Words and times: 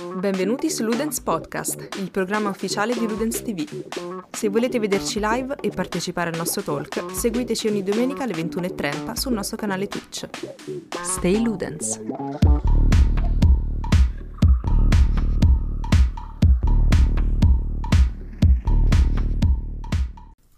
Benvenuti 0.00 0.70
su 0.70 0.82
Ludens 0.82 1.20
Podcast, 1.20 1.96
il 1.98 2.10
programma 2.10 2.48
ufficiale 2.48 2.94
di 2.94 3.06
Ludens 3.06 3.42
TV. 3.42 3.66
Se 4.30 4.48
volete 4.48 4.78
vederci 4.78 5.20
live 5.20 5.56
e 5.60 5.68
partecipare 5.68 6.30
al 6.30 6.36
nostro 6.38 6.62
talk, 6.62 7.12
seguiteci 7.12 7.68
ogni 7.68 7.82
domenica 7.82 8.22
alle 8.22 8.32
21.30 8.32 9.12
sul 9.12 9.34
nostro 9.34 9.58
canale 9.58 9.88
Twitch. 9.88 10.26
Stay 11.02 11.42
Ludens! 11.42 12.00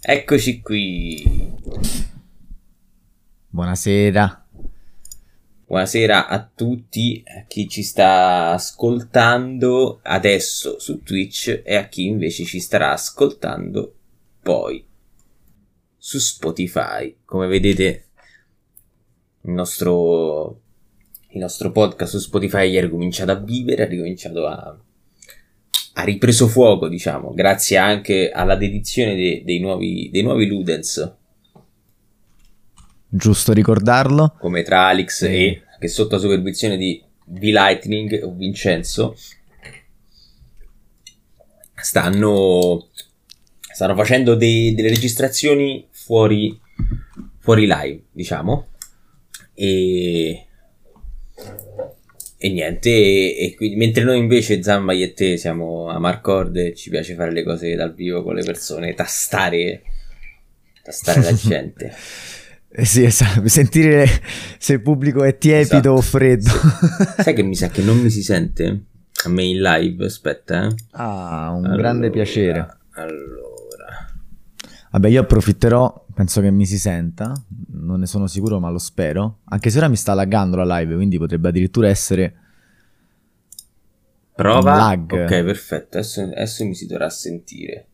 Eccoci 0.00 0.60
qui. 0.60 1.52
Buonasera. 3.48 4.41
Buonasera 5.72 6.28
a 6.28 6.46
tutti, 6.54 7.24
a 7.26 7.46
chi 7.48 7.66
ci 7.66 7.82
sta 7.82 8.50
ascoltando 8.50 10.00
adesso 10.02 10.78
su 10.78 11.02
Twitch 11.02 11.62
e 11.64 11.76
a 11.76 11.88
chi 11.88 12.04
invece 12.04 12.44
ci 12.44 12.60
starà 12.60 12.92
ascoltando 12.92 13.94
poi 14.42 14.84
su 15.96 16.18
Spotify. 16.18 17.16
Come 17.24 17.46
vedete, 17.46 18.08
il 19.44 19.52
nostro, 19.52 20.60
il 21.30 21.38
nostro 21.38 21.72
podcast 21.72 22.12
su 22.12 22.18
Spotify 22.18 22.76
ha 22.76 22.82
ricominciato 22.82 23.30
a 23.30 23.36
vivere, 23.36 23.84
ha 23.84 23.88
ricominciato 23.88 24.46
a, 24.46 24.78
ha 25.94 26.04
ripreso 26.04 26.48
fuoco, 26.48 26.86
diciamo, 26.86 27.32
grazie 27.32 27.78
anche 27.78 28.28
alla 28.30 28.56
dedizione 28.56 29.14
de, 29.14 29.42
dei, 29.42 29.58
nuovi, 29.58 30.10
dei 30.12 30.22
nuovi 30.22 30.46
Ludens 30.46 31.20
giusto 33.14 33.52
ricordarlo. 33.52 34.36
Come 34.38 34.62
tra 34.62 34.86
Alex 34.86 35.22
e, 35.22 35.62
che 35.78 35.88
sotto 35.88 36.14
la 36.14 36.20
supervisione 36.20 36.78
di 36.78 37.02
V-Lightning 37.26 38.22
o 38.22 38.32
Vincenzo 38.32 39.14
stanno, 41.74 42.88
stanno 43.72 43.94
facendo 43.94 44.34
dei, 44.34 44.74
delle 44.74 44.88
registrazioni 44.88 45.86
fuori, 45.90 46.58
fuori 47.38 47.66
live, 47.66 48.04
diciamo. 48.10 48.68
E, 49.54 50.46
e 52.38 52.48
niente, 52.48 52.90
e, 52.90 53.44
e 53.44 53.54
quindi, 53.54 53.76
mentre 53.76 54.04
noi 54.04 54.18
invece 54.18 54.62
Zamba 54.62 54.94
e 54.94 55.12
te 55.12 55.36
siamo 55.36 55.88
a 55.88 55.98
Marcord 55.98 56.56
e 56.56 56.74
ci 56.74 56.88
piace 56.88 57.14
fare 57.14 57.30
le 57.30 57.42
cose 57.44 57.74
dal 57.74 57.94
vivo 57.94 58.22
con 58.22 58.34
le 58.34 58.42
persone, 58.42 58.94
tastare, 58.94 59.82
tastare 60.82 61.20
la 61.20 61.34
gente. 61.36 61.94
Eh 62.74 62.86
sì, 62.86 63.04
esatto, 63.04 63.46
sentire 63.48 64.06
se 64.58 64.74
il 64.74 64.80
pubblico 64.80 65.24
è 65.24 65.36
tiepido 65.36 65.76
esatto. 65.76 65.92
o 65.92 66.00
freddo. 66.00 66.50
Sai 67.22 67.34
che 67.34 67.42
mi 67.42 67.54
sa 67.54 67.68
che 67.68 67.82
non 67.82 67.98
mi 67.98 68.08
si 68.08 68.22
sente 68.22 68.84
a 69.24 69.28
me 69.28 69.44
in 69.44 69.60
live? 69.60 70.06
Aspetta, 70.06 70.66
eh. 70.66 70.74
Ah, 70.92 71.50
un 71.50 71.64
allora, 71.66 71.76
grande 71.76 72.10
piacere. 72.10 72.78
Allora. 72.92 73.50
Vabbè, 74.90 75.08
io 75.08 75.20
approfitterò, 75.20 76.06
penso 76.14 76.40
che 76.40 76.50
mi 76.50 76.66
si 76.66 76.78
senta, 76.78 77.32
non 77.72 78.00
ne 78.00 78.06
sono 78.06 78.26
sicuro, 78.26 78.58
ma 78.58 78.70
lo 78.70 78.78
spero. 78.78 79.40
Anche 79.44 79.70
se 79.70 79.78
ora 79.78 79.88
mi 79.88 79.96
sta 79.96 80.14
laggando 80.14 80.56
la 80.56 80.78
live, 80.78 80.94
quindi 80.94 81.18
potrebbe 81.18 81.48
addirittura 81.48 81.88
essere... 81.88 82.36
Prova. 84.34 84.76
lag. 84.76 85.12
Ok, 85.12 85.42
perfetto, 85.44 85.98
adesso, 85.98 86.22
adesso 86.22 86.64
mi 86.64 86.74
si 86.74 86.86
dovrà 86.86 87.10
sentire. 87.10 87.88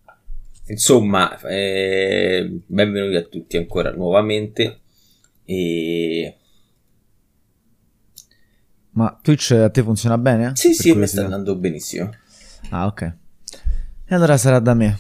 Insomma, 0.69 1.39
eh, 1.43 2.61
benvenuti 2.67 3.17
a 3.17 3.23
tutti 3.23 3.57
ancora 3.57 3.91
nuovamente. 3.91 4.81
E... 5.45 6.37
Ma 8.91 9.19
Twitch 9.23 9.53
a 9.53 9.71
te 9.71 9.83
funziona 9.83 10.19
bene? 10.19 10.53
Sì, 10.55 10.75
sì, 10.75 10.93
mi 10.93 11.07
sta 11.07 11.25
andando 11.25 11.57
benissimo. 11.57 12.11
Ah, 12.71 12.87
ok. 12.87 13.03
E 14.05 14.15
allora 14.15 14.37
sarà 14.37 14.59
da 14.59 14.75
me. 14.75 14.99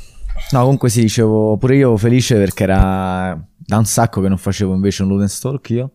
No, 0.52 0.61
comunque 0.61 0.89
sì, 0.89 1.02
dicevo, 1.02 1.58
pure 1.58 1.77
io 1.77 1.96
felice 1.98 2.36
perché 2.36 2.62
era 2.62 3.39
da 3.56 3.77
un 3.77 3.84
sacco 3.84 4.23
che 4.23 4.28
non 4.28 4.39
facevo 4.39 4.73
invece 4.73 5.02
un 5.02 5.08
Luden 5.11 5.28
Stalk 5.28 5.68
io. 5.70 5.92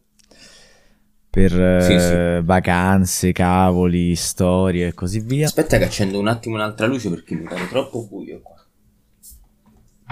Per 1.32 1.52
sì, 1.82 1.94
eh, 1.94 2.38
sì. 2.40 2.46
vacanze, 2.46 3.32
cavoli, 3.32 4.16
storie 4.16 4.88
e 4.88 4.94
così 4.94 5.20
via. 5.20 5.48
Aspetta 5.48 5.80
che 5.80 5.86
accendo 5.86 6.20
un 6.20 6.28
attimo 6.28 6.56
un'altra 6.56 6.86
luce 6.86 7.10
perché 7.10 7.34
mi 7.34 7.46
pare 7.46 7.68
troppo 7.68 8.06
buio 8.06 8.40
qua. 8.44 8.53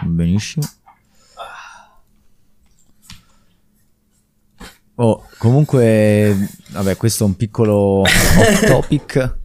Benissimo. 0.03 0.66
Oh, 4.95 5.25
comunque, 5.38 6.35
vabbè, 6.69 6.95
questo 6.95 7.23
è 7.23 7.28
un 7.28 7.35
piccolo 7.35 8.01
off 8.01 8.66
topic. 8.67 9.38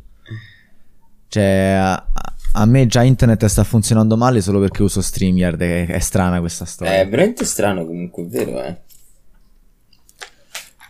Cioè, 1.29 1.79
a, 1.81 2.07
a, 2.53 2.65
me 2.67 2.87
già 2.87 3.03
internet 3.03 3.47
sta 3.47 3.65
funzionando 3.65 4.17
male 4.17 4.41
solo 4.43 4.61
perché 4.61 4.83
uso 4.83 5.01
StreamYard. 5.01 5.61
È, 5.61 5.87
è 5.87 5.99
strana 5.99 6.41
questa 6.41 6.65
storia. 6.65 6.99
È 6.99 7.09
veramente 7.09 7.45
strano, 7.45 7.87
comunque, 7.87 8.25
è 8.25 8.27
vero, 8.27 8.63
eh. 8.63 8.77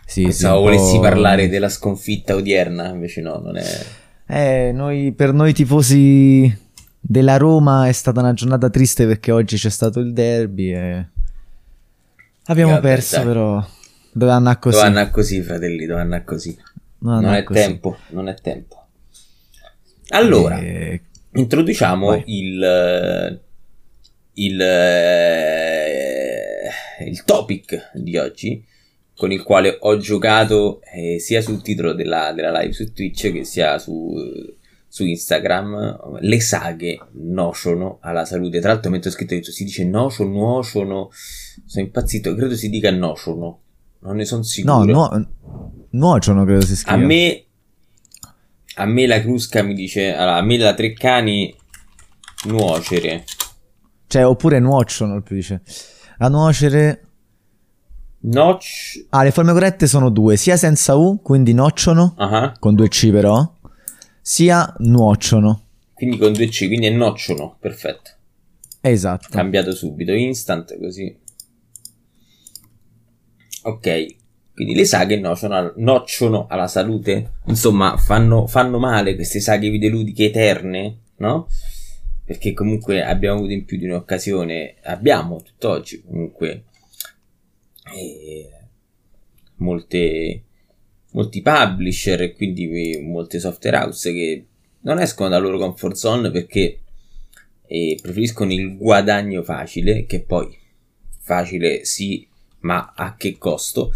Sì, 0.05 0.23
Pensavo 0.23 0.57
sì, 0.57 0.63
volessi 0.63 0.99
parlare 0.99 1.47
della 1.47 1.69
sconfitta 1.69 2.35
odierna, 2.35 2.89
invece 2.89 3.21
no, 3.21 3.39
non 3.39 3.57
è. 3.57 3.85
Eh, 4.25 4.71
noi, 4.73 5.13
per 5.13 5.31
noi 5.31 5.53
tifosi 5.53 6.66
della 7.09 7.37
Roma 7.37 7.87
è 7.87 7.93
stata 7.93 8.19
una 8.19 8.33
giornata 8.33 8.69
triste 8.69 9.07
perché 9.07 9.31
oggi 9.31 9.55
c'è 9.55 9.69
stato 9.69 10.01
il 10.01 10.11
derby 10.11 10.73
e 10.73 11.07
abbiamo 12.47 12.73
Vabbè, 12.73 12.81
perso 12.81 13.15
dai. 13.15 13.25
però 13.25 13.65
dove 14.11 14.31
andare 14.31 14.59
così? 14.59 14.75
Dove 14.75 14.87
andare 14.87 15.09
così 15.11 15.41
fratelli? 15.41 15.85
Dove 15.85 16.01
andare 16.01 16.23
così? 16.25 16.57
Non, 16.99 17.21
non 17.21 17.33
è 17.33 17.43
così. 17.43 17.59
tempo 17.59 17.97
non 18.09 18.27
è 18.27 18.35
tempo. 18.35 18.87
Allora 20.09 20.59
e... 20.59 21.01
introduciamo 21.31 22.23
il 22.25 23.41
il 24.33 24.61
il 26.99 27.23
topic 27.23 27.91
di 27.93 28.17
oggi 28.17 28.65
con 29.15 29.31
il 29.31 29.43
quale 29.43 29.77
ho 29.79 29.97
giocato 29.97 30.81
eh, 30.93 31.19
sia 31.19 31.41
sul 31.41 31.61
titolo 31.61 31.93
della, 31.93 32.33
della 32.33 32.59
live 32.59 32.73
su 32.73 32.91
Twitch 32.91 33.31
che 33.31 33.45
sia 33.45 33.79
su 33.79 34.13
su 34.87 35.05
Instagram 35.05 36.19
le 36.19 36.39
saghe 36.39 36.99
nociono 37.13 37.97
alla 38.01 38.25
salute. 38.25 38.59
Tra 38.59 38.71
l'altro, 38.71 38.89
mentre 38.89 39.09
ho 39.09 39.13
scritto, 39.13 39.35
detto, 39.35 39.51
si 39.51 39.63
dice 39.63 39.85
nocio, 39.85 40.23
nuociono. 40.23 41.09
Sono 41.11 41.85
impazzito, 41.85 42.33
credo 42.35 42.55
si 42.55 42.69
dica 42.69 42.91
nociono. 42.91 43.59
Non 43.99 44.15
ne 44.15 44.25
sono 44.25 44.43
sicuro. 44.43 44.83
No, 44.83 45.07
no 45.07 45.31
nuociono 45.89 46.45
credo 46.45 46.61
si 46.61 46.75
scriva. 46.75 46.97
A 46.97 47.05
me, 47.05 47.45
a 48.75 48.85
me 48.85 49.07
la 49.07 49.21
crusca 49.21 49.63
mi 49.63 49.73
dice, 49.73 50.13
allora, 50.13 50.37
a 50.37 50.41
me 50.41 50.57
la 50.57 50.73
Treccani 50.73 51.55
nuocere. 52.45 53.23
Cioè, 54.07 54.25
oppure 54.25 54.59
nuociono, 54.59 55.21
più 55.21 55.35
dice. 55.35 55.61
A 56.19 56.27
nuocere... 56.29 57.01
Notch. 58.19 59.05
Ah, 59.09 59.23
le 59.23 59.31
forme 59.31 59.53
corrette 59.53 59.85
sono 59.85 60.09
due, 60.09 60.37
sia 60.37 60.57
senza 60.57 60.95
U, 60.95 61.21
quindi 61.21 61.53
nociono, 61.53 62.15
uh-huh. 62.17 62.53
con 62.59 62.75
due 62.75 62.89
C 62.89 63.11
però, 63.11 63.56
sia 64.27 64.75
nuociono. 64.79 65.67
Quindi 65.93 66.17
con 66.17 66.33
due 66.33 66.49
C, 66.49 66.67
quindi 66.67 66.87
è 66.87 66.89
nocciono, 66.89 67.55
perfetto. 67.61 68.11
Esatto. 68.81 69.29
Cambiato 69.31 69.73
subito, 69.73 70.11
instant, 70.11 70.77
così. 70.77 71.17
Ok, 73.63 74.05
quindi 74.53 74.75
le 74.75 74.83
saghe 74.83 75.17
nocciono, 75.17 75.71
nocciono 75.77 76.45
alla 76.47 76.67
salute. 76.67 77.35
Insomma, 77.45 77.95
fanno, 77.95 78.47
fanno 78.47 78.79
male 78.79 79.15
queste 79.15 79.39
saghe 79.39 79.69
videoludiche 79.69 80.25
eterne, 80.25 81.03
no? 81.19 81.47
Perché 82.25 82.51
comunque 82.51 83.01
abbiamo 83.05 83.37
avuto 83.37 83.53
in 83.53 83.63
più 83.63 83.77
di 83.77 83.85
un'occasione, 83.85 84.75
abbiamo 84.83 85.41
tutt'oggi 85.41 86.03
comunque 86.03 86.65
eh, 87.95 88.49
molte 89.55 90.46
molti 91.17 91.41
publisher 91.41 92.21
e 92.21 92.33
quindi 92.35 92.99
molte 93.01 93.39
software 93.39 93.77
house 93.77 94.13
che 94.13 94.45
non 94.81 94.99
escono 94.99 95.29
dalla 95.29 95.43
loro 95.43 95.57
comfort 95.57 95.95
zone 95.95 96.29
perché 96.29 96.79
eh, 97.65 97.97
preferiscono 97.99 98.53
il 98.53 98.77
guadagno 98.77 99.41
facile, 99.41 100.05
che 100.05 100.21
poi 100.21 100.55
facile 101.19 101.83
sì, 101.85 102.25
ma 102.59 102.93
a 102.95 103.15
che 103.17 103.37
costo? 103.39 103.91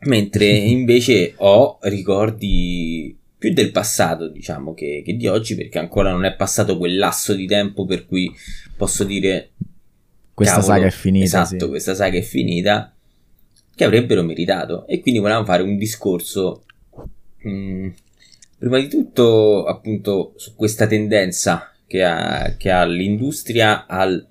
Mentre 0.00 0.46
invece 0.50 1.34
ho 1.36 1.78
ricordi 1.82 3.16
più 3.38 3.52
del 3.52 3.70
passato, 3.70 4.28
diciamo, 4.28 4.74
che, 4.74 5.02
che, 5.04 5.14
di 5.14 5.28
oggi, 5.28 5.54
perché 5.54 5.78
ancora 5.78 6.10
non 6.10 6.24
è 6.24 6.34
passato 6.34 6.76
quel 6.76 6.96
lasso 6.96 7.34
di 7.34 7.46
tempo 7.46 7.84
per 7.84 8.04
cui 8.04 8.34
posso 8.76 9.04
dire... 9.04 9.52
Questa 10.34 10.56
cavolo, 10.56 10.74
saga 10.74 10.86
è 10.88 10.90
finita. 10.90 11.24
Esatto, 11.24 11.64
sì. 11.64 11.68
questa 11.68 11.94
saga 11.94 12.18
è 12.18 12.22
finita 12.22 12.95
che 13.76 13.84
avrebbero 13.84 14.24
meritato. 14.24 14.86
E 14.86 15.00
quindi 15.00 15.20
volevamo 15.20 15.44
fare 15.44 15.62
un 15.62 15.76
discorso, 15.76 16.64
mh, 17.42 17.50
mm, 17.50 17.88
prima 18.58 18.80
di 18.80 18.88
tutto, 18.88 19.66
appunto, 19.66 20.32
su 20.36 20.54
questa 20.56 20.86
tendenza 20.86 21.72
che 21.86 22.02
ha, 22.02 22.54
che 22.56 22.70
ha 22.70 22.84
l'industria 22.84 23.86
al, 23.86 24.26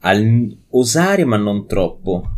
al 0.00 0.58
osare 0.70 1.24
ma 1.24 1.36
non 1.36 1.66
troppo. 1.66 2.36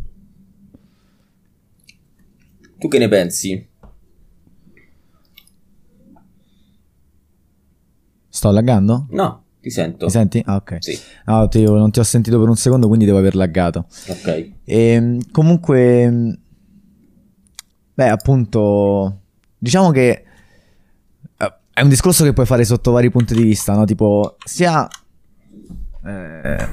Tu 2.79 2.89
che 2.89 2.99
ne 2.99 3.09
pensi? 3.09 3.69
Sto 8.31 8.51
laggando? 8.51 9.09
No, 9.11 9.45
ti 9.61 9.71
sento. 9.71 10.07
Mi 10.07 10.11
senti? 10.11 10.43
Ah, 10.47 10.57
ok. 10.57 10.77
Sì. 10.81 10.99
No, 11.27 11.49
ti- 11.49 11.63
non 11.65 11.91
ti 11.91 11.99
ho 12.01 12.03
sentito 12.03 12.39
per 12.39 12.49
un 12.49 12.57
secondo, 12.57 12.87
quindi 12.87 13.05
devo 13.05 13.19
aver 13.19 13.35
laggato. 13.35 13.87
Ok. 14.09 14.51
E 14.65 15.19
comunque, 15.33 16.39
beh, 17.95 18.09
appunto, 18.09 19.21
diciamo 19.59 19.91
che 19.91 20.25
eh, 21.37 21.53
è 21.73 21.81
un 21.83 21.89
discorso 21.89 22.25
che 22.25 22.33
puoi 22.33 22.47
fare 22.47 22.65
sotto 22.65 22.91
vari 22.93 23.11
punti 23.11 23.35
di 23.35 23.43
vista, 23.43 23.75
no? 23.75 23.85
Tipo, 23.85 24.37
sia 24.45 24.89
eh, 26.05 26.69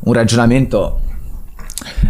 un 0.00 0.12
ragionamento 0.12 1.00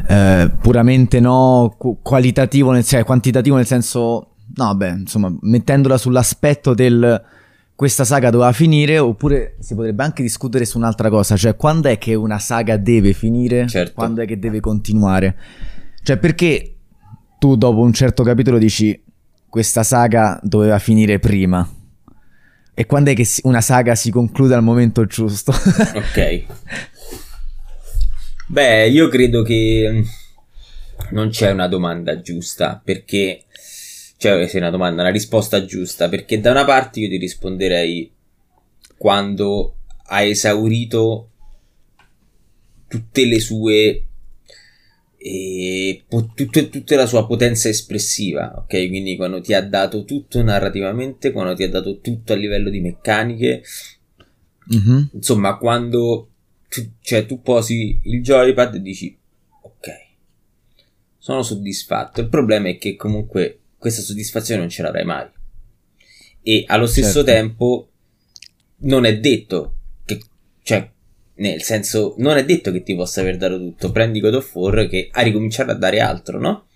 eh, 0.09 0.51
puramente 0.61 1.21
no 1.21 1.75
qu- 1.79 1.99
qualitativo, 2.03 2.73
nel, 2.73 2.85
cioè 2.85 3.05
quantitativo 3.05 3.57
nel 3.57 3.67
senso, 3.67 4.35
no, 4.55 4.75
beh, 4.75 4.89
insomma, 4.91 5.33
mettendola 5.43 5.97
sull'aspetto 5.97 6.75
del 6.75 7.23
questa 7.79 8.03
saga 8.05 8.31
doveva 8.31 8.51
finire, 8.51 8.99
oppure 8.99 9.55
si 9.61 9.77
potrebbe 9.77 10.03
anche 10.03 10.21
discutere 10.21 10.65
su 10.65 10.79
un'altra 10.79 11.09
cosa, 11.11 11.37
cioè 11.37 11.55
quando 11.55 11.87
è 11.89 11.97
che 11.97 12.17
una 12.17 12.41
saga 12.41 12.77
deve 12.77 13.13
finire, 13.13 13.69
Certo. 13.69 13.93
quando 13.95 14.21
è 14.21 14.27
che 14.27 14.37
deve 14.37 14.59
continuare. 14.59 15.37
Cioè 16.03 16.17
perché 16.17 16.75
tu 17.39 17.55
dopo 17.55 17.79
un 17.79 17.93
certo 17.93 18.25
capitolo 18.25 18.59
dici 18.59 19.01
questa 19.49 19.85
saga 19.85 20.41
doveva 20.43 20.81
finire 20.81 21.21
prima? 21.21 21.73
E 22.75 22.85
quando 22.85 23.13
è 23.13 23.15
che 23.15 23.25
una 23.45 23.61
saga 23.61 23.95
si 23.95 24.11
conclude 24.11 24.57
al 24.57 24.63
momento 24.65 25.07
giusto? 25.07 25.53
Ok. 25.95 26.45
Beh, 28.49 28.89
io 28.89 29.07
credo 29.07 29.43
che 29.43 30.03
non 31.11 31.29
c'è 31.29 31.53
una 31.53 31.69
domanda 31.69 32.21
giusta, 32.21 32.81
perché... 32.85 33.45
Cioè, 34.19 34.49
se 34.49 34.57
è 34.59 34.61
una 34.61 34.71
domanda, 34.71 35.03
una 35.03 35.11
risposta 35.13 35.65
giusta, 35.65 36.09
perché 36.09 36.41
da 36.41 36.51
una 36.51 36.65
parte 36.65 36.99
io 37.01 37.09
ti 37.09 37.17
risponderei 37.19 38.13
quando 38.97 39.77
ha 40.07 40.23
esaurito 40.23 41.31
tutte 42.89 43.25
le 43.25 43.39
sue... 43.41 44.03
E 45.21 46.05
po- 46.09 46.31
tutte- 46.35 46.69
tutta 46.69 46.95
la 46.97 47.07
sua 47.07 47.27
potenza 47.27 47.69
espressiva, 47.69 48.55
ok? 48.57 48.89
Quindi 48.89 49.17
quando 49.17 49.41
ti 49.41 49.53
ha 49.55 49.63
dato 49.63 50.05
tutto 50.05 50.43
narrativamente, 50.43 51.33
quando 51.33 51.55
ti 51.55 51.65
ha 51.65 51.69
dato 51.69 51.99
tutto 52.01 52.33
a 52.33 52.37
livello 52.37 52.71
di 52.71 52.81
meccaniche, 52.81 53.63
Mhm. 54.71 55.11
insomma, 55.15 55.57
quando 55.57 56.29
tu, 56.69 56.89
cioè, 57.01 57.25
tu 57.27 57.41
posi 57.41 58.01
il 58.05 58.23
joypad 58.23 58.75
e 58.77 58.81
dici 58.83 59.17
ok, 59.63 59.89
sono 61.19 61.43
soddisfatto. 61.43 62.21
Il 62.21 62.29
problema 62.29 62.69
è 62.69 62.79
che 62.79 62.95
comunque 62.95 63.58
questa 63.79 64.03
soddisfazione 64.03 64.61
non 64.61 64.69
ce 64.71 64.83
l'avrai 64.83 65.05
mai. 65.05 65.27
E 66.43 66.65
allo 66.67 66.87
stesso 66.87 67.25
Certo. 67.25 67.31
tempo 67.31 67.89
non 68.81 69.05
è 69.05 69.19
detto 69.19 69.75
che, 70.05 70.21
cioè, 70.63 70.89
nel 71.37 71.63
senso, 71.63 72.15
non 72.19 72.37
è 72.37 72.45
detto 72.45 72.73
che 72.73 72.83
ti 72.83 72.95
possa 72.95 73.21
aver 73.21 73.37
dato 73.37 73.59
tutto. 73.59 73.91
Prendi 73.93 74.21
God 74.21 74.35
of 74.35 74.55
War 74.55 74.89
che 74.89 75.09
ha 75.13 75.23
ricominciato 75.23 75.71
a 75.71 75.75
dare 75.75 76.01
altro, 76.01 76.39
no? 76.41 76.67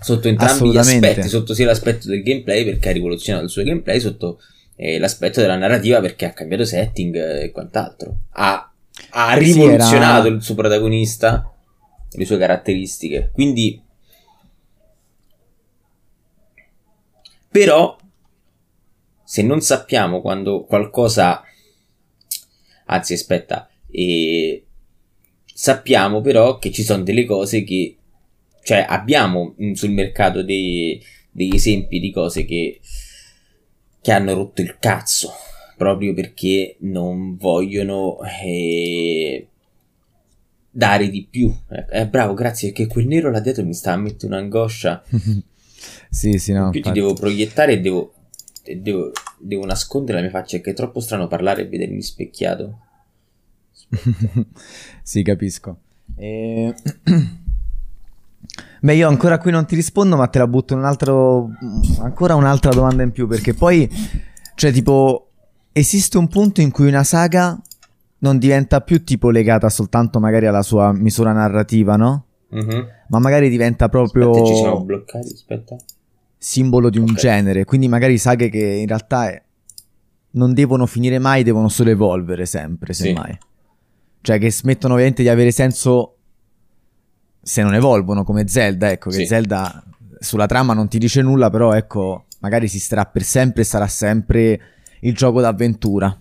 Sotto 0.00 0.28
entrambi 0.28 0.70
gli 0.70 0.76
aspetti, 0.76 1.28
sotto 1.28 1.54
sia 1.54 1.66
l'aspetto 1.66 2.08
del 2.08 2.22
gameplay 2.22 2.64
perché 2.64 2.88
ha 2.88 2.92
rivoluzionato 2.92 3.44
il 3.44 3.50
suo 3.50 3.62
gameplay, 3.62 4.00
sotto 4.00 4.40
eh, 4.76 4.98
l'aspetto 4.98 5.40
della 5.40 5.56
narrativa 5.56 6.00
perché 6.00 6.26
ha 6.26 6.32
cambiato 6.32 6.64
setting 6.64 7.14
eh, 7.14 7.44
e 7.44 7.50
quant'altro. 7.52 8.22
Ha, 8.32 8.72
ha 9.10 9.32
Sì, 9.38 9.44
rivoluzionato 9.44 10.26
era- 10.26 10.34
il 10.36 10.42
suo 10.42 10.54
protagonista, 10.56 11.48
le 12.10 12.24
sue 12.24 12.36
caratteristiche. 12.38 13.30
Quindi, 13.32 13.80
però, 17.54 17.96
se 19.22 19.42
non 19.42 19.60
sappiamo 19.60 20.20
quando 20.20 20.64
qualcosa, 20.64 21.40
anzi, 22.86 23.12
aspetta, 23.12 23.70
eh, 23.92 24.64
sappiamo 25.44 26.20
però 26.20 26.58
che 26.58 26.72
ci 26.72 26.82
sono 26.82 27.04
delle 27.04 27.24
cose 27.24 27.62
che, 27.62 27.96
cioè, 28.64 28.84
abbiamo 28.88 29.54
sul 29.74 29.90
mercato 29.90 30.42
dei, 30.42 31.00
degli 31.30 31.54
esempi 31.54 32.00
di 32.00 32.10
cose 32.10 32.44
che 32.44 32.80
che 34.00 34.12
hanno 34.12 34.34
rotto 34.34 34.60
il 34.60 34.76
cazzo 34.80 35.32
proprio 35.76 36.12
perché 36.12 36.76
non 36.80 37.36
vogliono 37.36 38.18
eh, 38.42 39.48
dare 40.70 41.08
di 41.08 41.26
più. 41.30 41.54
Eh, 41.90 42.06
bravo, 42.08 42.34
grazie, 42.34 42.72
perché 42.72 42.86
quel 42.86 43.06
nero 43.06 43.30
là 43.30 43.38
dietro 43.38 43.64
mi 43.64 43.72
sta 43.72 43.92
a 43.92 43.96
mettere 43.96 44.34
un'angoscia. 44.34 45.04
sì, 46.10 46.38
sì, 46.38 46.52
no. 46.52 46.70
più 46.70 46.80
ti 46.80 46.88
infatti. 46.88 46.98
devo 46.98 47.14
proiettare 47.14 47.72
e 47.72 47.80
devo, 47.80 48.14
devo, 48.76 49.12
devo 49.38 49.64
nascondere 49.64 50.18
la 50.18 50.22
mia 50.22 50.30
faccia, 50.30 50.58
che 50.58 50.70
è 50.70 50.74
troppo 50.74 51.00
strano 51.00 51.26
parlare 51.26 51.62
e 51.62 51.68
vedermi 51.68 52.02
specchiato. 52.02 52.78
sì, 55.02 55.22
capisco. 55.22 55.78
E- 56.16 56.74
Beh, 58.80 58.94
io 58.94 59.08
ancora 59.08 59.38
qui 59.38 59.50
non 59.50 59.64
ti 59.66 59.74
rispondo, 59.74 60.16
ma 60.16 60.26
te 60.26 60.38
la 60.38 60.46
butto 60.46 60.74
un 60.74 60.84
altro. 60.84 61.48
Ancora 62.00 62.34
un'altra 62.34 62.70
domanda 62.70 63.02
in 63.02 63.12
più. 63.12 63.26
Perché 63.26 63.54
poi, 63.54 63.88
cioè, 64.54 64.72
tipo, 64.72 65.30
esiste 65.72 66.18
un 66.18 66.28
punto 66.28 66.60
in 66.60 66.70
cui 66.70 66.86
una 66.86 67.02
saga 67.02 67.58
non 68.18 68.38
diventa 68.38 68.80
più 68.80 69.02
tipo 69.02 69.30
legata 69.30 69.68
soltanto 69.68 70.20
magari 70.20 70.46
alla 70.46 70.62
sua 70.62 70.92
misura 70.92 71.32
narrativa, 71.32 71.96
no? 71.96 72.24
Mhm. 72.54 72.86
Ma 73.08 73.18
magari 73.18 73.48
diventa 73.48 73.88
proprio 73.88 74.30
Aspetta, 74.30 74.46
ci 74.46 74.54
siamo 74.56 74.80
bloccati, 74.84 75.32
aspetta. 75.32 75.76
simbolo 76.38 76.88
di 76.90 76.98
un 76.98 77.10
Ok. 77.10 77.14
genere. 77.16 77.64
Quindi 77.64 77.88
magari 77.88 78.16
saghe 78.18 78.48
che 78.48 78.58
in 78.64 78.86
realtà 78.86 79.28
è- 79.28 79.42
non 80.32 80.52
devono 80.52 80.86
finire 80.86 81.18
mai, 81.18 81.42
devono 81.42 81.68
solo 81.68 81.90
evolvere 81.90 82.46
sempre, 82.46 82.92
Sì. 82.92 83.02
semmai. 83.04 83.36
Cioè 84.20 84.38
che 84.38 84.50
smettono 84.50 84.94
ovviamente 84.94 85.22
di 85.22 85.28
avere 85.28 85.50
senso 85.50 86.16
se 87.42 87.62
non 87.62 87.74
evolvono, 87.74 88.24
come 88.24 88.46
Zelda, 88.48 88.90
ecco, 88.90 89.10
che 89.10 89.16
Sì. 89.16 89.26
Zelda 89.26 89.84
sulla 90.18 90.46
trama 90.46 90.72
non 90.72 90.88
ti 90.88 90.98
dice 90.98 91.20
nulla, 91.22 91.50
però 91.50 91.72
ecco, 91.74 92.24
magari 92.40 92.68
si 92.68 92.78
starà 92.78 93.04
per 93.04 93.22
sempre 93.22 93.62
e 93.62 93.64
sarà 93.64 93.86
sempre 93.86 94.60
il 95.00 95.14
gioco 95.14 95.40
d'avventura. 95.40 96.18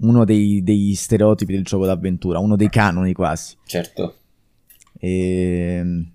Uno 0.00 0.24
dei, 0.24 0.62
degli 0.62 0.94
stereotipi 0.94 1.52
del 1.52 1.64
gioco 1.64 1.84
d'avventura, 1.84 2.38
uno 2.38 2.56
dei 2.56 2.68
canoni 2.70 3.12
quasi. 3.12 3.56
Certo. 3.66 4.14
Ehm, 5.00 6.10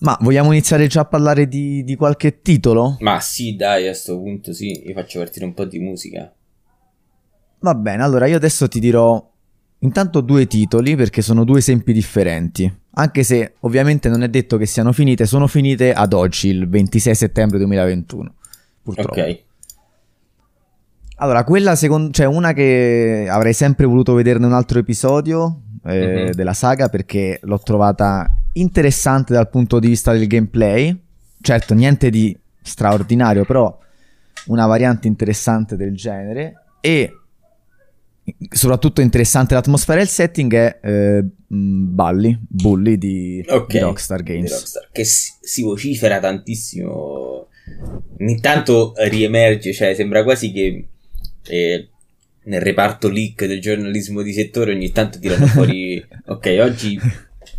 Ma 0.00 0.18
vogliamo 0.20 0.52
iniziare 0.52 0.86
già 0.86 1.02
a 1.02 1.04
parlare 1.06 1.48
di, 1.48 1.82
di 1.84 1.96
qualche 1.96 2.42
titolo? 2.42 2.96
Ma 3.00 3.20
sì, 3.20 3.56
dai, 3.56 3.88
a 3.88 3.94
sto 3.94 4.18
punto 4.18 4.52
sì, 4.52 4.86
io 4.86 4.92
faccio 4.92 5.18
partire 5.18 5.44
un 5.44 5.54
po' 5.54 5.64
di 5.64 5.78
musica. 5.78 6.32
Va 7.60 7.74
bene, 7.74 8.02
allora 8.02 8.26
io 8.26 8.36
adesso 8.36 8.68
ti 8.68 8.78
dirò 8.80 9.32
intanto 9.78 10.20
due 10.20 10.46
titoli 10.46 10.96
perché 10.96 11.22
sono 11.22 11.44
due 11.44 11.58
esempi 11.58 11.92
differenti. 11.92 12.70
Anche 12.96 13.22
se 13.22 13.54
ovviamente 13.60 14.08
non 14.08 14.22
è 14.22 14.28
detto 14.28 14.56
che 14.56 14.66
siano 14.66 14.92
finite, 14.92 15.26
sono 15.26 15.46
finite 15.46 15.92
ad 15.92 16.12
oggi, 16.12 16.48
il 16.48 16.68
26 16.68 17.14
settembre 17.14 17.58
2021. 17.58 18.34
Purtroppo. 18.82 19.20
Ok. 19.20 19.42
Allora, 21.16 21.44
quella 21.44 21.74
secondo, 21.76 22.10
cioè 22.10 22.26
una 22.26 22.52
che 22.52 23.26
avrei 23.28 23.54
sempre 23.54 23.86
voluto 23.86 24.14
vederne 24.14 24.46
un 24.46 24.52
altro 24.52 24.78
episodio 24.80 25.62
eh, 25.84 26.24
Mhm. 26.26 26.30
della 26.32 26.52
saga 26.54 26.88
perché 26.88 27.38
l'ho 27.42 27.58
trovata 27.60 28.26
interessante 28.54 29.32
dal 29.32 29.48
punto 29.50 29.78
di 29.78 29.88
vista 29.88 30.12
del 30.12 30.26
gameplay. 30.26 30.96
Certo, 31.40 31.74
niente 31.74 32.10
di 32.10 32.36
straordinario, 32.62 33.44
però 33.44 33.76
una 34.46 34.66
variante 34.66 35.06
interessante 35.08 35.76
del 35.76 35.94
genere 35.94 36.54
e 36.80 37.10
soprattutto 38.50 39.00
interessante 39.02 39.52
l'atmosfera 39.54 40.00
e 40.00 40.02
il 40.04 40.08
setting 40.08 40.54
è 40.54 40.78
eh, 40.82 41.22
mh, 41.22 41.94
Bully, 41.94 42.38
Bully 42.48 42.96
di, 42.96 43.44
Ok. 43.46 43.66
di 43.70 43.78
Rockstar 43.80 44.22
Di 44.22 44.32
Games. 44.32 44.50
Rockstar, 44.50 44.88
che 44.92 45.04
si, 45.04 45.32
si 45.40 45.62
vocifera 45.62 46.18
tantissimo. 46.20 47.48
Ogni 48.20 48.40
tanto 48.40 48.92
riemerge, 48.96 49.72
cioè 49.72 49.94
sembra 49.94 50.22
quasi 50.22 50.52
che 50.52 50.88
eh, 51.46 51.88
nel 52.44 52.60
reparto 52.60 53.08
leak 53.08 53.46
del 53.46 53.60
giornalismo 53.60 54.22
di 54.22 54.32
settore 54.32 54.72
ogni 54.72 54.90
tanto 54.92 55.18
tirano 55.18 55.46
fuori. 55.46 56.04
ok, 56.26 56.56
oggi 56.60 56.98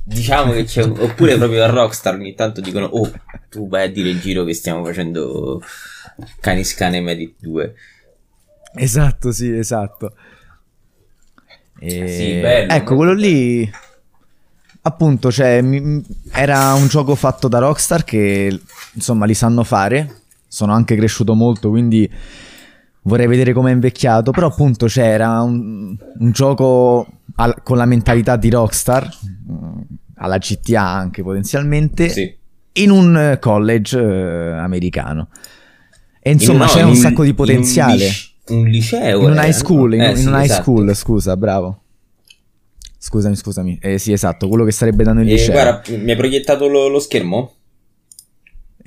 diciamo 0.04 0.52
che 0.54 0.64
c'è. 0.66 0.84
un- 0.84 0.96
Oppure 1.00 1.38
proprio 1.38 1.64
a 1.64 1.68
Rockstar 1.68 2.14
ogni 2.16 2.34
tanto 2.36 2.62
dicono: 2.62 2.86
Oh, 2.86 3.12
tu 3.50 3.68
vai 3.68 3.88
a 3.88 3.92
dire 3.92 4.10
in 4.10 4.20
giro 4.20 4.44
che 4.44 4.54
stiamo 4.54 4.84
facendo 4.86 5.62
Canis 6.40 6.74
Cane 6.76 7.02
Medic 7.02 7.36
2. 7.40 7.74
Esatto, 8.78 9.32
sì, 9.32 9.52
esatto. 9.56 10.14
E- 11.80 12.08
Sì, 12.08 12.40
bello, 12.40 12.72
ecco, 12.74 12.96
quello 12.96 13.14
lì 13.14 13.70
appunto, 14.84 15.32
cioè, 15.32 15.62
mi- 15.62 16.04
era 16.32 16.74
un 16.74 16.88
gioco 16.88 17.16
fatto 17.16 17.48
da 17.48 17.58
Rockstar 17.60 18.04
che 18.04 18.60
insomma 18.94 19.26
li 19.26 19.34
sanno 19.34 19.64
fare. 19.64 20.22
Sono 20.48 20.74
anche 20.74 20.96
cresciuto 20.96 21.34
molto, 21.34 21.70
quindi 21.70 22.10
vorrei 23.06 23.28
vedere 23.28 23.54
com'è 23.54 23.72
invecchiato. 23.72 24.32
Però 24.32 24.48
appunto 24.48 24.86
c'era 24.88 25.42
un, 25.42 25.96
un 26.20 26.32
gioco 26.32 27.08
al- 27.38 27.62
con 27.64 27.78
la 27.78 27.86
mentalità 27.86 28.36
di 28.36 28.50
Rockstar, 28.50 29.10
mm, 29.52 29.80
alla 30.18 30.38
GTA 30.38 30.84
anche 30.88 31.24
potenzialmente, 31.24 32.10
Sì. 32.10 32.36
in 32.74 32.90
un 32.92 33.18
eh, 33.18 33.40
college 33.40 33.98
eh, 34.00 34.52
americano. 34.58 35.30
E 36.20 36.32
insomma 36.32 36.64
In- 36.64 36.66
no, 36.66 36.74
c'è 36.74 36.82
in 36.82 36.88
un 36.88 36.96
sacco 36.96 37.24
di 37.24 37.30
in 37.30 37.36
potenziale. 37.36 37.96
lis- 37.96 38.34
un 38.48 38.66
liceo. 38.66 39.20
In 39.20 39.26
un 39.26 39.32
era, 39.34 39.46
high 39.46 39.54
school, 39.54 39.94
in, 39.94 40.02
Eh, 40.02 40.10
in 40.12 40.18
sì, 40.18 40.28
un 40.28 40.34
high 40.34 40.44
esatto. 40.44 40.62
school, 40.62 40.96
scusa, 40.96 41.36
bravo. 41.38 41.80
Scusami, 42.98 43.36
scusami. 43.36 43.78
Eh, 43.82 43.98
sì, 44.00 44.12
esatto, 44.14 44.48
quello 44.48 44.64
che 44.64 44.72
sarebbe 44.72 45.04
dando 45.04 45.22
il 45.22 45.28
E 45.30 45.32
liceo. 45.34 45.52
guarda, 45.52 45.82
mi 45.98 46.10
hai 46.12 46.18
proiettato 46.18 46.68
lo, 46.68 46.88
lo 46.88 47.00
schermo? 47.00 47.52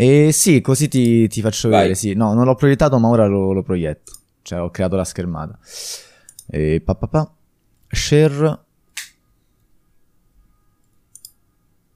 Eh 0.00 0.31
sì, 0.31 0.61
così 0.61 0.87
ti, 0.87 1.26
ti 1.26 1.40
faccio 1.40 1.69
Vai. 1.69 1.78
vedere, 1.78 1.97
sì. 1.97 2.14
No, 2.14 2.33
non 2.33 2.45
l'ho 2.45 2.55
proiettato, 2.55 3.00
ma 3.00 3.09
ora 3.09 3.26
lo, 3.26 3.52
lo 3.52 3.64
proietto. 3.64 4.12
Cioè, 4.43 4.61
ho 4.61 4.71
creato 4.71 4.95
la 4.95 5.02
schermata. 5.02 5.59
E 6.47 6.81
pa, 6.81 6.95
pa, 6.95 7.09
pa. 7.09 7.35
Share. 7.88 8.61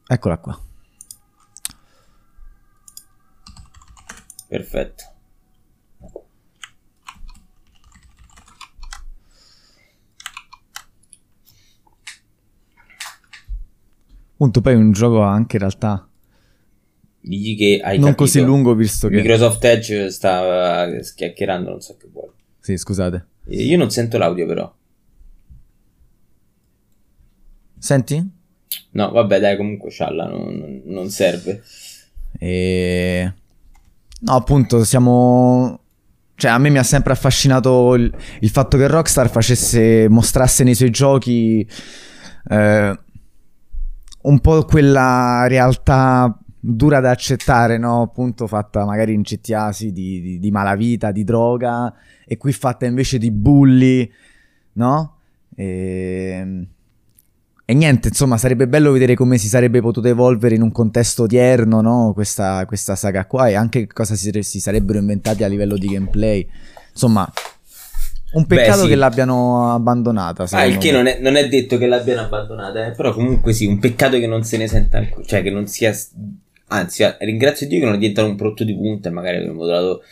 Eccola 0.09 0.38
qua. 0.38 0.61
Perfetto. 4.49 5.04
Appunto, 14.32 14.61
poi 14.61 14.73
è 14.73 14.76
un 14.76 14.90
gioco 14.90 15.23
anche 15.23 15.54
in 15.54 15.62
realtà 15.62 16.09
Digli 17.24 17.56
che 17.56 17.80
hai 17.82 17.98
non 17.98 18.10
capito. 18.10 18.24
così 18.24 18.40
lungo, 18.40 18.74
visto 18.74 19.06
che... 19.06 19.14
Microsoft 19.16 19.64
Edge 19.64 20.10
sta 20.10 21.00
schiacchierando, 21.00 21.70
non 21.70 21.80
so 21.80 21.96
che 21.96 22.08
vuole. 22.12 22.32
Sì, 22.58 22.76
scusate. 22.76 23.26
Eh, 23.46 23.62
Io 23.62 23.78
non 23.78 23.90
sento 23.90 24.18
l'audio 24.18 24.44
però. 24.44 24.74
Senti? 27.78 28.30
No, 28.90 29.10
vabbè, 29.10 29.38
dai, 29.40 29.56
comunque 29.56 29.90
scialla, 29.90 30.26
non, 30.26 30.54
non- 30.56 30.82
non 30.84 31.10
serve. 31.10 31.62
E... 32.38 33.32
No, 34.20 34.34
appunto, 34.34 34.82
siamo... 34.84 35.78
Cioè, 36.34 36.50
a 36.50 36.58
me 36.58 36.70
mi 36.70 36.78
ha 36.78 36.82
sempre 36.82 37.12
affascinato 37.12 37.94
il, 37.94 38.12
il 38.40 38.48
fatto 38.50 38.76
che 38.76 38.88
Rockstar 38.88 39.30
facesse, 39.30 40.08
mostrasse 40.08 40.64
nei 40.64 40.74
suoi 40.74 40.90
giochi 40.90 41.64
eh, 42.48 42.98
un 44.22 44.40
po' 44.40 44.64
quella 44.64 45.46
realtà 45.46 46.36
dura 46.64 47.00
da 47.00 47.11
accettare, 47.11 47.76
no? 47.76 48.02
Appunto, 48.02 48.47
fatta 48.47 48.85
magari 48.85 49.12
in 49.14 49.23
GTA 49.23 49.73
sì, 49.73 49.90
di, 49.90 50.21
di, 50.21 50.38
di 50.38 50.50
malavita, 50.52 51.11
di 51.11 51.25
droga, 51.25 51.92
e 52.25 52.37
qui 52.37 52.52
fatta 52.52 52.87
invece 52.87 53.19
di 53.19 53.33
bulli, 53.33 54.11
no? 54.75 55.16
E... 55.57 56.66
E 57.64 57.75
niente, 57.75 58.09
insomma, 58.09 58.37
sarebbe 58.37 58.69
bello 58.69 58.92
vedere 58.92 59.14
come 59.14 59.38
si 59.38 59.49
sarebbe 59.49 59.81
potuto 59.81 60.07
evolvere 60.07 60.54
in 60.54 60.62
un 60.62 60.73
contesto 60.73 61.23
odierno, 61.23 61.81
no? 61.81 62.12
Questa, 62.12 62.66
questa 62.66 62.97
saga 62.97 63.25
qua 63.25 63.49
e 63.49 63.54
anche 63.54 63.87
cosa 63.87 64.14
si, 64.14 64.31
si 64.42 64.61
sarebbero 64.61 64.99
inventati 64.99 65.42
a 65.42 65.49
livello 65.49 65.76
di 65.76 65.87
gameplay. 65.87 66.47
Insomma, 66.90 67.31
un 68.33 68.45
Beh, 68.47 68.57
peccato 68.57 68.83
sì. 68.83 68.88
che 68.88 68.95
l'abbiano 68.97 69.73
abbandonata. 69.75 70.45
Ah, 70.50 70.64
il 70.64 70.76
che 70.78 70.90
non 70.90 71.07
è, 71.07 71.19
non 71.21 71.37
è 71.37 71.49
detto 71.49 71.78
che 71.78 71.87
l'abbiano 71.87 72.23
abbandonata, 72.23 72.87
eh, 72.87 72.90
però 72.90 73.14
comunque 73.14 73.52
sì, 73.52 73.64
un 73.64 73.78
peccato 73.78 74.19
che 74.19 74.26
non 74.26 74.42
se 74.42 74.57
ne 74.57 74.69
senta 74.69 75.02
cioè 75.25 75.42
che 75.42 75.50
non 75.50 75.66
sia, 75.66 75.97
anzi, 76.69 77.04
ringrazio 77.21 77.66
Dio 77.66 77.78
che 77.81 77.85
non 77.85 77.95
è 77.95 77.99
diventato 77.99 78.28
un 78.28 78.37
prodotto 78.37 78.64
di 78.64 78.75
punta 78.75 79.09
e 79.09 79.12
magari 79.12 79.37
avremmo 79.38 79.66
dato 79.66 80.02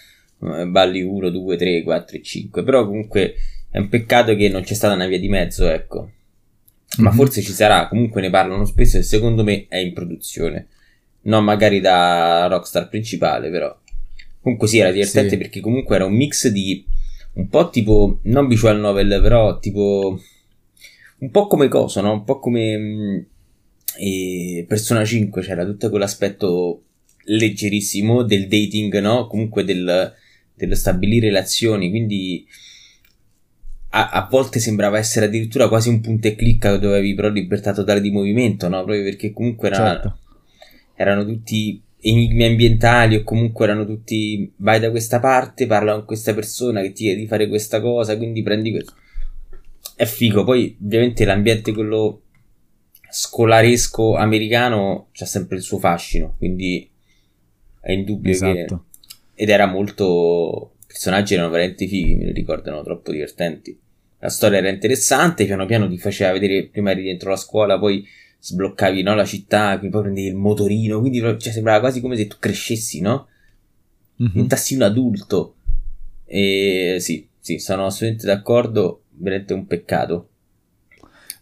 eh, 0.43 0.67
balli 0.67 1.03
1, 1.03 1.31
2, 1.31 1.57
3, 1.57 1.83
4 1.83 2.17
e 2.17 2.23
5, 2.23 2.63
però 2.63 2.87
comunque 2.87 3.35
è 3.71 3.79
un 3.79 3.89
peccato 3.89 4.35
che 4.35 4.49
non 4.49 4.63
c'è 4.63 4.75
stata 4.75 4.95
una 4.95 5.07
via 5.07 5.19
di 5.19 5.29
mezzo, 5.29 5.69
ecco. 5.69 6.11
Ma 6.99 7.11
Mhm. 7.11 7.17
forse 7.17 7.41
ci 7.43 7.53
sarà, 7.53 7.87
comunque 7.89 8.21
ne 8.21 8.31
parlano 8.31 8.65
spesso 8.65 8.99
e 8.99 9.03
secondo 9.03 9.45
me 9.45 9.67
è 9.69 9.77
in 9.77 9.93
produzione. 9.93 10.67
Non 11.23 11.45
magari 11.45 11.81
da 11.81 12.47
Rockstar 12.49 12.89
principale, 12.89 13.51
però. 13.51 13.77
Comunque 14.41 14.67
sì, 14.69 14.79
era 14.79 14.91
divertente 14.91 15.31
Sì. 15.31 15.37
perché 15.37 15.61
comunque 15.61 15.95
era 15.97 16.05
un 16.07 16.15
mix 16.15 16.49
di 16.49 16.85
un 17.35 17.49
po' 17.49 17.71
tipo, 17.71 18.19
non 18.23 18.49
visual 18.49 18.81
novel, 18.81 19.21
però 19.23 19.59
tipo 19.61 20.19
un 21.19 21.31
po' 21.31 21.47
come 21.47 21.69
coso, 21.69 22.01
no? 22.01 22.13
Un 22.13 22.25
po' 22.25 22.39
come 22.41 23.27
eh, 23.99 24.65
Persona 24.69 25.05
5, 25.05 25.43
c'era 25.43 25.65
tutto 25.65 25.91
quell'aspetto 25.91 26.83
leggerissimo 27.25 28.23
del 28.23 28.49
dating, 28.49 28.99
no? 29.01 29.27
Comunque 29.27 29.65
del, 29.65 30.13
dello 30.55 30.75
stabilire 30.75 31.27
relazioni, 31.27 31.91
quindi 31.91 32.47
a, 33.91 34.11
a 34.11 34.29
volte 34.31 34.61
sembrava 34.61 34.99
essere 34.99 35.27
addirittura 35.27 35.69
quasi 35.69 35.89
un 35.89 36.01
punto 36.01 36.29
e 36.29 36.37
clicca 36.37 36.77
dove 36.77 36.97
avevi 36.97 37.15
però 37.15 37.29
libertà 37.29 37.73
totale 37.73 38.01
di 38.01 38.11
movimento, 38.11 38.69
no? 38.69 38.83
Proprio 38.85 39.03
perché 39.03 39.33
comunque 39.33 39.69
era, 39.69 39.77
Certo. 39.77 40.19
erano 40.95 41.25
tutti 41.25 41.83
enigmi 42.03 42.45
ambientali 42.45 43.17
o 43.17 43.23
comunque 43.23 43.67
erano 43.67 43.85
tutti 43.85 44.51
vai 44.57 44.81
da 44.81 44.91
questa 44.91 45.21
parte, 45.21 45.67
parla 45.67 45.95
con 45.95 46.05
questa 46.05 46.33
persona 46.35 46.81
che 46.81 46.93
ti 46.93 47.05
chiede 47.05 47.21
di 47.21 47.27
fare 47.27 47.49
questa 47.49 47.81
cosa, 47.81 48.17
quindi 48.17 48.43
prendi 48.43 48.71
questo. 48.71 48.95
È 49.97 50.05
figo, 50.07 50.45
poi 50.45 50.77
ovviamente 50.83 51.25
l'ambiente 51.25 51.73
quello 51.73 52.23
scolaresco 53.11 54.17
americano 54.17 55.09
c'ha 55.13 55.27
sempre 55.27 55.57
il 55.57 55.63
suo 55.63 55.79
fascino, 55.79 56.35
quindi 56.39 56.89
è 57.81 57.93
indubbio 57.93 58.39
che 58.39 58.61
Esatto. 58.61 58.85
ed 59.35 59.49
era 59.49 59.67
molto 59.67 60.73
i 60.83 60.87
personaggi 60.87 61.35
erano 61.35 61.51
veramente 61.51 61.87
fighi, 61.87 62.17
me 62.17 62.25
li 62.25 62.33
ricordano 62.33 62.83
troppo 62.83 63.13
divertenti. 63.13 63.79
La 64.19 64.29
storia 64.29 64.59
era 64.59 64.69
interessante, 64.69 65.47
piano 65.47 65.65
piano 65.65 65.89
ti 65.89 65.99
faceva 65.99 66.33
vedere 66.33 66.67
prima 66.67 66.91
eri 66.91 67.05
dentro 67.05 67.31
la 67.31 67.37
scuola, 67.37 67.79
poi 67.79 68.05
sbloccavi 68.39 69.03
no, 69.03 69.15
la 69.15 69.25
città, 69.25 69.79
poi 69.79 69.89
prendevi 69.89 70.27
il 70.27 70.35
motorino, 70.35 71.01
quindi 71.01 71.21
cioè, 71.21 71.53
sembrava 71.53 71.81
quasi 71.81 72.01
come 72.01 72.17
se 72.17 72.27
tu 72.27 72.37
crescessi, 72.39 73.01
no? 73.01 73.29
Mhm. 74.17 74.31
Diventassi 74.33 74.75
un 74.75 74.83
adulto. 74.83 75.55
E 76.25 76.97
sì, 77.01 77.27
sì, 77.39 77.59
sono 77.59 77.87
assolutamente 77.87 78.27
d'accordo, 78.27 79.05
veramente 79.11 79.55
un 79.55 79.67
peccato. 79.67 80.30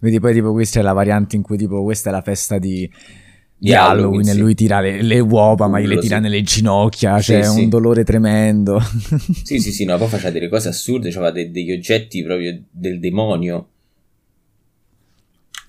Vedi, 0.01 0.21
poi 0.21 0.33
tipo 0.33 0.53
questa 0.53 0.79
è 0.81 0.83
la 0.83 0.93
variante 0.93 1.35
in 1.37 1.43
cui 1.43 1.57
tipo 1.57 1.83
questa 1.83 2.11
è 2.11 2.13
la 2.13 2.23
festa 2.23 2.59
di, 2.59 2.89
di 3.57 3.75
Halloween, 3.75 3.99
Halloween, 3.99 4.29
e 4.29 4.33
sì. 4.33 4.39
lui 4.39 4.55
tira 4.55 4.81
le, 4.81 5.03
le 5.03 5.19
uova, 5.19 5.67
ma 5.67 5.79
Urlo, 5.81 5.95
le 5.95 6.01
tira 6.01 6.17
sì. 6.17 6.23
nelle 6.23 6.43
ginocchia, 6.43 7.21
Sì, 7.21 7.33
c'è 7.33 7.43
sì. 7.43 7.63
un 7.63 7.69
dolore 7.69 8.05
tremendo. 8.05 8.81
Sì, 9.43 9.59
sì, 9.59 9.73
sì, 9.73 9.85
no, 9.85 9.97
poi 9.99 10.09
faceva 10.09 10.31
delle 10.31 10.49
cose 10.49 10.69
assurde, 10.69 11.11
c'aveva 11.11 11.33
de- 11.33 11.51
degli 11.51 11.73
oggetti 11.73 12.23
proprio 12.23 12.63
del 12.71 13.01
demonio. 13.01 13.69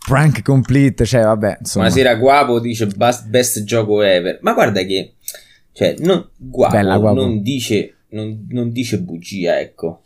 Prank 0.06 0.42
complete, 0.44 1.06
cioè 1.06 1.24
vabbè, 1.24 1.58
insomma. 1.60 1.86
Buonasera 1.88 2.16
Guapo 2.16 2.60
dice 2.60 2.88
best, 2.88 3.28
best 3.28 3.64
gioco 3.64 4.02
ever. 4.02 4.40
Ma 4.42 4.54
guarda 4.54 4.82
che, 4.84 5.14
cioè, 5.72 5.96
non, 6.00 6.30
Guapo, 6.36 6.76
Bella, 6.76 6.98
Guapo. 6.98 7.16
non 7.16 7.42
dice, 7.42 7.96
non, 8.10 8.46
non 8.50 8.72
dice 8.72 9.02
bugia, 9.02 9.60
ecco. 9.60 10.02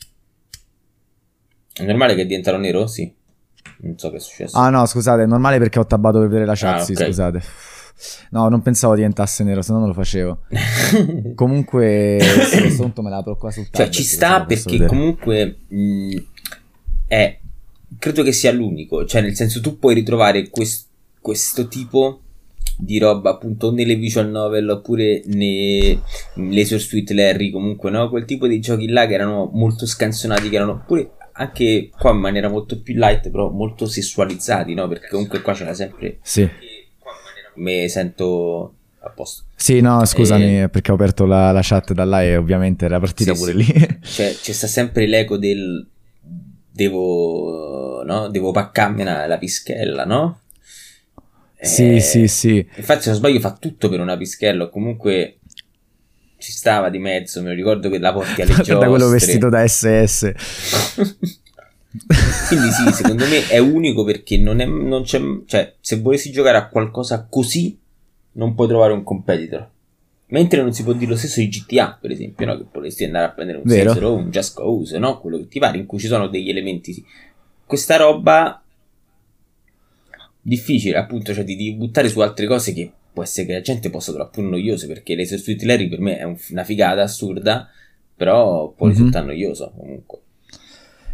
È 1.73 1.83
normale 1.83 2.15
che 2.15 2.25
diventano 2.25 2.57
nero? 2.57 2.85
Sì. 2.87 3.11
Non 3.81 3.97
so 3.97 4.09
che 4.09 4.17
è 4.17 4.19
successo. 4.19 4.57
Ah 4.57 4.69
no, 4.69 4.85
scusate, 4.85 5.23
è 5.23 5.25
normale 5.25 5.57
perché 5.57 5.79
ho 5.79 5.85
tabbato 5.85 6.19
per 6.19 6.27
vedere 6.27 6.45
la 6.45 6.55
chat, 6.55 6.79
Ah, 6.79 6.83
sì, 6.83 6.93
ok. 6.93 7.03
scusate. 7.05 7.41
No, 8.31 8.49
non 8.49 8.61
pensavo 8.61 8.95
diventasse 8.95 9.43
nero, 9.43 9.61
se 9.61 9.71
no 9.71 9.79
non 9.79 9.87
lo 9.89 9.93
facevo. 9.93 10.39
Comunque, 11.35 12.19
sì, 12.49 12.75
punto 12.75 13.01
me 13.01 13.09
la 13.09 13.17
apro 13.17 13.35
qua 13.37 13.51
sul 13.51 13.67
Cioè, 13.71 13.89
ci 13.89 14.03
sta 14.03 14.43
perché 14.45 14.85
comunque 14.85 15.59
mh, 15.67 16.15
è. 17.07 17.39
Credo 17.99 18.23
che 18.23 18.31
sia 18.31 18.51
l'unico. 18.51 19.05
Cioè, 19.05 19.21
nel 19.21 19.35
senso, 19.35 19.61
tu 19.61 19.77
puoi 19.77 19.93
ritrovare 19.93 20.49
quest- 20.49 20.87
questo 21.21 21.67
tipo 21.67 22.19
di 22.75 22.97
roba 22.97 23.29
appunto 23.29 23.71
nelle 23.71 23.95
visual 23.95 24.29
novel 24.29 24.67
oppure 24.67 25.21
nei 25.27 25.97
Laser 26.35 26.79
Sweet 26.79 27.11
Larry. 27.11 27.51
Comunque, 27.51 27.91
no? 27.91 28.09
Quel 28.09 28.25
tipo 28.25 28.47
di 28.47 28.59
giochi 28.59 28.87
là 28.89 29.05
che 29.05 29.13
erano 29.13 29.49
molto 29.53 29.85
scansionati, 29.85 30.49
che 30.49 30.55
erano 30.55 30.83
pure 30.85 31.11
anche 31.33 31.89
qua 31.97 32.11
in 32.11 32.17
maniera 32.17 32.47
molto 32.49 32.81
più 32.81 32.95
light, 32.95 33.29
però 33.29 33.49
molto 33.49 33.85
sessualizzati, 33.85 34.73
no? 34.73 34.87
Perché 34.87 35.07
comunque 35.09 35.41
qua 35.41 35.53
c'era 35.53 35.73
sempre. 35.73 36.19
Sì. 36.21 36.47
Me 37.55 37.87
sento 37.87 38.73
a 38.99 39.09
posto. 39.09 39.43
Sì, 39.55 39.79
no, 39.81 40.03
scusami, 40.05 40.61
Eh. 40.63 40.69
perché 40.69 40.91
ho 40.91 40.95
aperto 40.95 41.25
la, 41.25 41.51
la 41.51 41.61
chat 41.61 41.93
da 41.93 42.03
là 42.03 42.23
e 42.23 42.35
ovviamente 42.35 42.85
era 42.85 42.99
partita 42.99 43.33
Sì, 43.33 43.39
pure 43.39 43.51
sì. 43.51 43.57
lì. 43.57 43.99
Cioè, 44.01 44.35
c'è 44.41 44.51
sta 44.51 44.67
sempre 44.67 45.05
l'eco 45.07 45.37
del 45.37 45.85
devo, 46.71 48.03
no? 48.03 48.27
Devo 48.29 48.51
paccarmi 48.51 49.03
la, 49.03 49.27
la 49.27 49.37
pischella, 49.37 50.05
no? 50.05 50.39
sì, 51.61 51.95
Eh, 51.95 51.99
sì, 52.01 52.27
sì. 52.27 52.67
Infatti, 52.75 53.03
se 53.03 53.09
non 53.09 53.17
sbaglio, 53.19 53.39
fa 53.39 53.53
tutto 53.53 53.87
per 53.89 53.99
una 53.99 54.17
pischella. 54.17 54.65
o 54.65 54.69
Comunque 54.69 55.37
ci 56.43 56.51
stava 56.51 56.89
di 56.89 56.99
mezzo. 56.99 57.41
Me 57.41 57.49
lo 57.49 57.55
ricordo 57.55 57.89
che 57.89 57.99
la 57.99 58.11
porti 58.11 58.41
alle 58.41 58.53
giostre. 58.53 58.75
Guarda 58.75 58.89
quello 58.89 59.07
vestito 59.07 59.47
da 59.47 59.65
SS. 59.65 60.33
Quindi, 62.49 62.71
sì, 62.71 62.91
secondo 62.91 63.25
me 63.27 63.47
è 63.47 63.59
unico 63.59 64.03
perché 64.03 64.37
non, 64.37 64.59
è, 64.59 64.65
non 64.65 65.03
c'è. 65.03 65.21
Cioè, 65.45 65.75
se 65.79 66.01
volessi 66.01 66.31
giocare 66.31 66.57
a 66.57 66.67
qualcosa 66.67 67.25
così, 67.29 67.79
non 68.33 68.55
puoi 68.55 68.67
trovare 68.67 68.91
un 68.91 69.03
competitor. 69.03 69.69
Mentre 70.27 70.61
non 70.61 70.73
si 70.73 70.83
può 70.83 70.91
dire 70.91 71.11
lo 71.11 71.17
stesso 71.17 71.39
di 71.39 71.47
GTA, 71.47 71.97
per 72.01 72.11
esempio, 72.11 72.45
no? 72.45 72.57
Che 72.57 72.65
potresti 72.69 73.05
andare 73.05 73.25
a 73.25 73.29
prendere 73.29 73.59
un 73.59 73.63
Vero. 73.65 74.09
O 74.09 74.15
un 74.15 74.29
Just 74.29 74.57
Cause, 74.57 74.97
no? 74.97 75.21
Quello 75.21 75.37
che 75.37 75.47
ti 75.47 75.59
pare, 75.59 75.77
in 75.77 75.85
cui 75.85 75.99
ci 75.99 76.07
sono 76.07 76.27
degli 76.27 76.49
elementi. 76.49 77.05
Questa 77.65 77.95
roba. 77.95 78.61
Difficile, 80.41 80.97
appunto, 80.97 81.33
cioè 81.33 81.45
di, 81.45 81.55
di 81.55 81.73
buttare 81.73 82.09
su 82.09 82.19
altre 82.19 82.47
cose 82.47 82.73
che 82.73 82.91
può 83.13 83.23
essere 83.23 83.47
che 83.47 83.53
la 83.53 83.61
gente 83.61 83.89
possa 83.89 84.11
trovare 84.11 84.31
pure 84.33 84.47
noiose. 84.47 84.87
Perché 84.87 85.15
l'Acer 85.15 85.39
Suite 85.39 85.65
Larry 85.65 85.87
per 85.87 85.99
me 85.99 86.17
è 86.17 86.23
un- 86.23 86.37
una 86.49 86.63
figata 86.63 87.01
assurda, 87.03 87.69
però 88.15 88.69
può 88.75 88.87
Mhm. 88.87 88.91
risultare 88.93 89.25
noioso 89.25 89.71
comunque. 89.77 90.19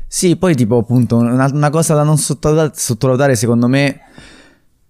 Sì, 0.08 0.36
poi 0.38 0.56
tipo 0.56 0.78
appunto 0.78 1.18
una, 1.18 1.46
una 1.54 1.70
cosa 1.70 1.94
da 1.94 2.02
non 2.04 2.18
sottovalutare, 2.18 2.72
sottovalutare 2.76 3.36
secondo 3.36 3.68
me, 3.68 4.00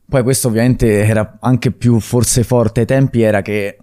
poi 0.07 0.23
questo 0.23 0.47
ovviamente 0.47 1.03
era 1.03 1.37
anche 1.41 1.71
più 1.71 1.99
forse 1.99 2.43
forte 2.43 2.79
ai 2.81 2.85
tempi, 2.85 3.21
era 3.21 3.41
che 3.41 3.77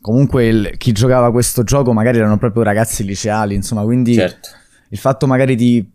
comunque 0.00 0.46
il, 0.46 0.76
chi 0.76 0.90
giocava 0.92 1.30
questo 1.30 1.62
gioco 1.62 1.92
magari 1.92 2.18
erano 2.18 2.38
proprio 2.38 2.64
ragazzi 2.64 3.04
liceali, 3.04 3.54
insomma, 3.54 3.84
quindi 3.84 4.14
Certo. 4.14 4.48
il 4.88 4.98
fatto 4.98 5.28
magari 5.28 5.54
di, 5.54 5.88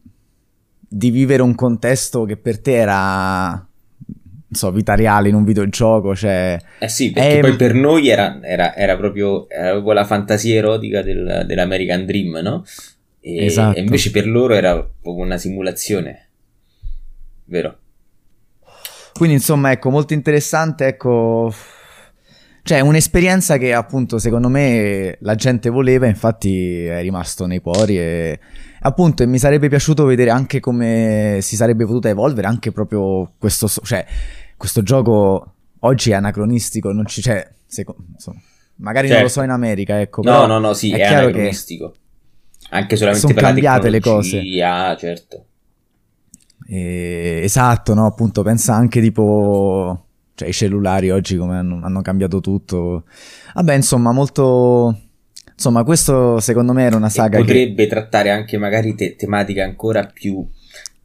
di 0.80 1.10
vivere 1.12 1.42
un 1.44 1.56
contesto 1.56 2.24
che 2.24 2.38
per 2.38 2.62
te 2.62 2.74
era, 2.76 3.68
so, 4.52 4.72
vita 4.72 4.96
reale 4.96 5.30
in 5.30 5.36
un 5.36 5.44
videogioco, 5.44 6.16
cioè... 6.16 6.58
Eh 6.80 6.88
sì, 6.88 7.12
perché 7.12 7.38
Eh, 7.38 7.42
poi 7.42 7.56
per 7.56 7.74
noi 7.74 8.10
era, 8.10 8.40
era- 8.42 8.76
era 8.76 8.98
proprio, 8.98 9.50
era 9.50 9.72
proprio 9.72 9.94
la 9.94 10.06
fantasia 10.06 10.56
erotica 10.56 11.02
del- 11.02 11.44
dell'American 11.46 12.06
Dream, 12.06 12.40
no? 12.42 12.66
E, 13.22 13.46
Esatto. 13.46 13.78
e 13.78 13.82
invece 13.82 14.12
per 14.12 14.28
loro 14.28 14.54
era 14.54 14.74
proprio 14.76 15.24
una 15.24 15.38
simulazione. 15.38 16.30
Vero? 17.46 17.78
Quindi 19.14 19.36
insomma, 19.36 19.72
ecco, 19.72 19.90
molto 19.90 20.14
interessante, 20.14 20.86
ecco... 20.88 21.54
Cioè, 22.62 22.82
un'esperienza 22.82 23.58
che 23.58 23.74
appunto 23.74 24.20
secondo 24.20 24.48
me 24.48 25.18
la 25.22 25.34
gente 25.36 25.70
voleva, 25.70 26.06
infatti 26.06 26.86
è 26.86 27.02
rimasto 27.02 27.48
nei 27.48 27.62
cuori 27.62 27.98
e 27.98 28.40
appunto 28.82 29.24
e 29.24 29.26
mi 29.26 29.38
sarebbe 29.40 29.68
piaciuto 29.70 30.06
vedere 30.06 30.30
anche 30.30 30.60
come 30.60 31.40
si 31.42 31.56
sarebbe 31.56 31.86
potuta 31.86 32.10
evolvere 32.10 32.48
anche 32.48 32.72
proprio 32.72 33.32
questo, 33.38 33.68
cioè, 33.68 34.06
questo 34.58 34.84
gioco 34.84 35.54
oggi 35.80 36.12
è 36.12 36.16
anacronistico, 36.16 36.92
non 36.92 37.06
ci 37.06 37.22
c'è, 37.22 37.48
seco- 37.66 37.96
insomma, 38.14 38.40
magari 38.76 39.08
non 39.08 39.18
lo 39.18 39.24
Certo. 39.28 39.40
so 39.40 39.46
in 39.46 39.52
America, 39.52 40.00
ecco, 40.00 40.22
No, 40.24 40.46
no, 40.46 40.60
no, 40.60 40.74
sì, 40.74 40.92
è 40.92 40.98
è, 41.00 41.14
anacronistico. 41.14 41.94
Anche 42.72 42.96
solamente 42.98 43.26
Son 43.26 43.34
per 43.34 43.42
la 43.44 43.50
cambiate 43.50 43.90
le 43.90 44.00
cose. 44.00 44.30
tecnologia, 44.30 44.96
certo. 44.96 45.46
Eh, 46.68 47.42
esatto, 47.44 47.94
no? 47.94 48.06
Appunto, 48.06 48.44
pensa 48.44 48.76
anche 48.76 49.02
tipo. 49.02 50.06
Cioè, 50.36 50.48
i 50.50 50.54
cellulari 50.54 51.10
oggi 51.10 51.36
come 51.36 51.58
hanno, 51.58 51.80
hanno 51.84 52.02
cambiato 52.02 52.40
tutto. 52.42 53.06
Vabbè, 53.56 53.74
insomma, 53.74 54.12
molto. 54.12 55.00
Insomma, 55.60 55.84
questo 55.84 56.40
secondo 56.40 56.72
me 56.74 56.84
era 56.86 56.96
una 56.96 57.10
E 57.10 57.10
saga 57.10 57.42
che. 57.42 57.44
potrebbe 57.44 57.88
trattare 57.88 58.30
anche 58.30 58.58
magari 58.58 58.96
te- 58.96 59.16
tematiche 59.16 59.62
ancora 59.62 60.06
più, 60.06 60.48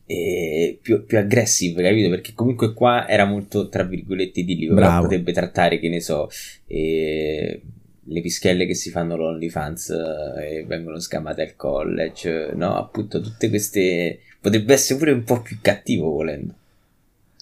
eh, 0.06 0.78
più, 0.80 1.04
più 1.06 1.18
aggressive, 1.18 1.82
capito? 1.82 2.08
Perché 2.10 2.32
comunque 2.34 2.72
qua 2.72 3.08
era 3.08 3.24
molto, 3.24 3.68
tra 3.68 3.82
virgolette, 3.84 4.40
idillico, 4.40 4.74
però 4.74 4.86
Bravo. 4.86 5.02
potrebbe 5.02 5.32
trattare, 5.32 5.78
che 5.78 5.88
ne 5.88 6.00
so, 6.00 6.28
eh, 6.66 7.62
le 8.06 8.20
pischelle 8.20 8.66
che 8.66 8.74
si 8.74 8.90
fanno 8.90 9.16
l'OnlyFans 9.16 9.90
eh, 10.38 10.58
e 10.58 10.64
vengono 10.66 11.00
scamate 11.00 11.42
al 11.42 11.56
college, 11.56 12.52
no? 12.54 12.76
Appunto, 12.76 13.20
tutte 13.20 13.48
queste... 13.48 14.20
Potrebbe 14.40 14.74
essere 14.74 14.98
pure 14.98 15.12
un 15.12 15.24
po' 15.24 15.40
più 15.40 15.58
cattivo 15.62 16.10
volendo. 16.10 16.54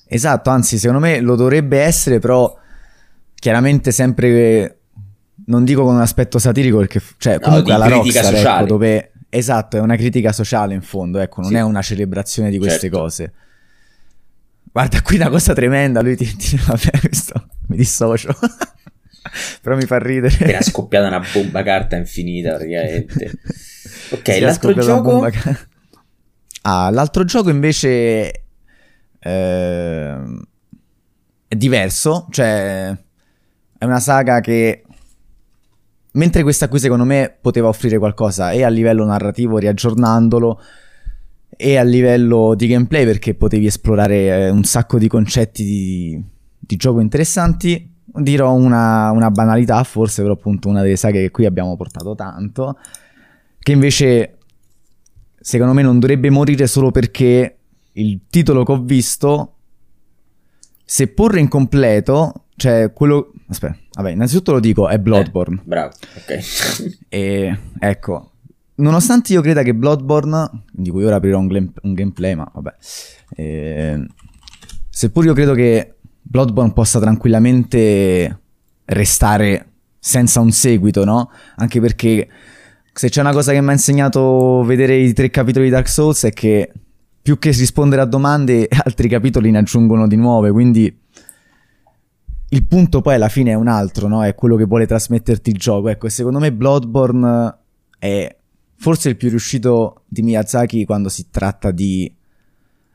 Esatto, 0.07 0.51
anzi, 0.51 0.79
secondo 0.79 1.01
me 1.05 1.21
lo 1.21 1.37
dovrebbe 1.37 1.81
essere, 1.81 2.19
però 2.19 2.55
chiaramente 3.35 3.91
sempre. 3.91 4.77
Non 5.47 5.65
dico 5.65 5.85
con 5.85 5.95
un 5.95 6.01
aspetto 6.01 6.39
satirico, 6.39 6.79
perché. 6.79 7.01
Cioè, 7.19 7.35
No, 7.35 7.41
comunque 7.41 7.65
di 7.65 7.73
alla 7.73 7.87
critica 7.87 8.21
Rockstar, 8.21 8.33
ecco, 8.35 8.37
sociale. 8.37 8.67
dove. 8.67 9.13
Esatto, 9.35 9.77
è 9.79 9.81
una 9.81 9.97
critica 9.97 10.31
sociale 10.33 10.75
in 10.75 10.83
fondo, 10.83 11.19
ecco, 11.19 11.41
non 11.41 11.51
Sì. 11.51 11.57
è 11.57 11.63
una 11.63 11.81
celebrazione 11.81 12.51
di 12.51 12.59
queste 12.59 12.81
Certo. 12.81 12.99
cose. 12.99 13.33
Guarda, 14.71 15.01
qui 15.03 15.17
una 15.17 15.29
cosa 15.31 15.53
tremenda, 15.55 16.03
lui 16.03 16.17
ti, 16.17 16.37
ti- 16.37 16.57
vabbè, 16.67 16.99
questo 17.01 17.49
mi 17.69 17.77
dissocio. 17.77 18.35
Però 19.63 19.75
mi 19.77 19.87
fa 19.87 19.99
ridere. 19.99 20.37
Era 20.39 20.61
scoppiata 20.61 21.07
una 21.09 21.23
bomba 21.33 21.63
carta 21.63 21.97
infinita, 21.97 22.55
praticamente. 22.55 23.31
Ok, 24.13 24.33
Sì, 24.33 24.41
l'altro 24.41 24.73
gioco... 24.75 25.29
Ah, 26.63 26.91
l'altro 26.91 27.25
gioco 27.25 27.49
invece 27.51 28.45
ehm, 29.19 30.43
è 31.49 31.55
diverso, 31.57 32.27
cioè 32.31 32.95
è 33.79 33.85
una 33.85 34.01
saga 34.01 34.41
che 34.41 34.85
mentre 36.13 36.43
questa 36.43 36.69
qui 36.69 36.79
secondo 36.79 37.05
me 37.05 37.37
poteva 37.41 37.69
offrire 37.69 37.99
qualcosa 37.99 38.51
e 38.51 38.63
a 38.65 38.69
livello 38.69 39.05
narrativo 39.05 39.59
riaggiornandolo 39.59 40.61
e 41.57 41.77
a 41.77 41.83
livello 41.83 42.55
di 42.55 42.67
gameplay 42.67 43.05
perché 43.05 43.35
potevi 43.35 43.67
esplorare 43.67 44.47
eh, 44.47 44.51
un 44.51 44.65
sacco 44.65 44.99
di 44.99 45.09
concetti 45.09 45.65
di, 45.65 46.25
di 46.59 46.77
gioco 46.77 47.01
interessanti. 47.01 47.91
Dirò 48.05 48.53
una, 48.53 49.11
una 49.11 49.31
banalità, 49.31 49.83
forse 49.85 50.23
però 50.23 50.35
appunto 50.35 50.69
una 50.69 50.83
delle 50.83 50.97
saghe 50.97 51.23
che 51.23 51.31
qui 51.31 51.47
abbiamo 51.47 51.77
portato 51.77 52.15
tanto, 52.15 52.79
che 53.59 53.73
invece 53.73 54.39
secondo 55.41 55.73
me 55.73 55.83
non 55.83 55.99
dovrebbe 55.99 56.31
morire 56.31 56.67
solo 56.67 56.91
perché 56.91 57.59
il 57.93 58.21
titolo 58.29 58.65
che 58.65 58.73
ho 58.73 58.83
visto, 58.83 59.55
seppur 60.85 61.39
incompleto, 61.39 62.47
cioè 62.57 62.93
quello... 62.93 63.33
Aspetta, 63.49 63.77
vabbè, 63.95 64.11
innanzitutto 64.11 64.53
lo 64.53 64.61
dico, 64.61 64.89
è 64.89 64.99
Bloodborne. 64.99 65.57
Eh, 65.57 65.65
bravo, 65.65 65.93
ok. 66.17 66.99
E 67.09 67.59
ecco, 67.79 68.33
nonostante 68.77 69.33
io 69.33 69.41
creda 69.41 69.63
che 69.63 69.75
Bloodborne, 69.75 70.65
di 70.71 70.91
cui 70.91 71.05
ora 71.05 71.17
aprirò 71.17 71.39
un, 71.39 71.47
glam- 71.47 71.73
un 71.83 71.93
gameplay, 71.95 72.35
ma 72.35 72.51
vabbè, 72.53 72.75
eh, 73.37 74.07
seppur 74.89 75.25
io 75.25 75.35
credo 75.35 75.55
che 75.55 75.95
Bloodborne 76.21 76.73
possa 76.73 76.99
tranquillamente 77.01 78.41
restare 78.87 79.67
senza 79.99 80.41
un 80.41 80.51
seguito, 80.51 81.05
no? 81.05 81.31
Anche 81.57 81.81
perché 81.81 82.29
se 82.93 83.09
c'è 83.09 83.21
una 83.21 83.33
cosa 83.33 83.53
che 83.53 83.61
mi 83.61 83.69
ha 83.69 83.73
insegnato 83.73 84.63
vedere 84.65 84.97
i 84.97 85.13
tre 85.13 85.31
capitoli 85.31 85.67
di 85.67 85.71
Dark 85.71 85.89
Souls 85.89 86.25
è 86.25 86.33
che 86.33 86.73
più 87.23 87.39
che 87.39 87.51
rispondere 87.51 88.03
a 88.03 88.05
domande, 88.05 88.67
altri 88.85 89.09
capitoli 89.09 89.51
ne 89.51 89.59
aggiungono 89.59 90.07
di 90.07 90.17
nuove, 90.17 90.51
quindi 90.51 90.95
il 92.53 92.67
punto 92.67 93.01
poi 93.01 93.15
alla 93.15 93.31
fine 93.31 93.53
è 93.53 93.55
un 93.55 93.67
altro, 93.67 94.09
no? 94.09 94.23
È 94.23 94.35
quello 94.35 94.57
che 94.57 94.65
vuole 94.65 94.87
trasmetterti 94.87 95.51
il 95.51 95.57
gioco. 95.57 95.89
Ecco, 95.89 96.09
secondo 96.11 96.39
me 96.39 96.53
Bloodborne 96.53 97.59
è 97.99 98.37
forse 98.77 99.09
il 99.09 99.17
più 99.17 99.31
riuscito 99.31 100.03
di 100.07 100.23
Miyazaki 100.23 100.85
quando 100.85 101.09
si 101.09 101.31
tratta 101.31 101.71
di 101.71 102.15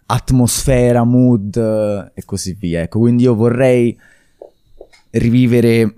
atmosfera, 0.06 1.04
mood 1.04 1.56
eh, 1.58 2.12
e 2.14 2.24
così 2.24 2.54
via. 2.54 2.82
Ecco, 2.82 3.00
quindi 3.00 3.24
io 3.24 3.34
vorrei 3.34 3.98
rivivere, 5.12 5.92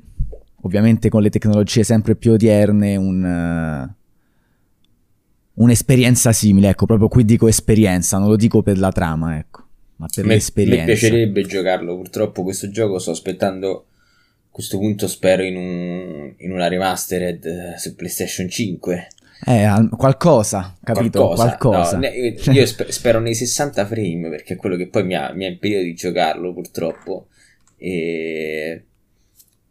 ovviamente 0.62 1.10
con 1.10 1.22
le 1.22 1.30
tecnologie 1.30 1.84
sempre 1.84 2.16
più 2.16 2.32
odierne, 2.32 2.96
un, 2.96 3.26
eh, 3.26 3.96
un'esperienza 5.56 6.32
simile. 6.32 6.70
Ecco, 6.70 6.86
proprio 6.86 7.10
qui 7.10 7.26
dico 7.26 7.50
esperienza, 7.50 8.20
non 8.20 8.30
lo 8.30 8.38
dico 8.38 8.62
per 8.62 8.78
la 8.78 8.92
trama, 8.94 9.38
ecco, 9.38 9.66
ma 10.00 10.08
per 10.14 10.26
Me, 10.26 10.34
l'esperienza. 10.36 10.80
me 10.80 10.86
piacerebbe 10.86 11.44
giocarlo, 11.44 11.96
purtroppo 11.96 12.44
questo 12.44 12.70
gioco 12.70 13.00
sto 13.00 13.12
aspettando, 13.12 13.86
a 14.46 14.48
questo 14.50 14.78
punto 14.78 15.08
spero 15.08 15.44
in, 15.44 15.58
un, 15.58 16.34
in 16.38 16.52
una 16.52 16.68
remastered 16.70 17.46
eh, 17.46 17.78
su 17.78 17.96
PlayStation 17.96 18.50
5. 18.50 19.08
Eh, 19.46 19.64
al- 19.64 19.90
qualcosa, 19.90 20.78
capito? 20.82 21.30
Qualcosa. 21.30 21.98
No, 21.98 22.00
ne- 22.00 22.36
io 22.52 22.66
spe- 22.66 22.92
spero 22.92 23.20
nei 23.20 23.36
60 23.36 23.86
frame 23.86 24.30
perché 24.30 24.54
è 24.54 24.58
quello 24.58 24.78
che 24.78 24.88
poi 24.88 25.04
mi 25.04 25.16
ha, 25.16 25.34
mi 25.34 25.46
ha 25.46 25.50
impedito 25.50 25.82
di 25.82 25.94
giocarlo 25.94 26.54
purtroppo. 26.54 27.28
E... 27.78 28.84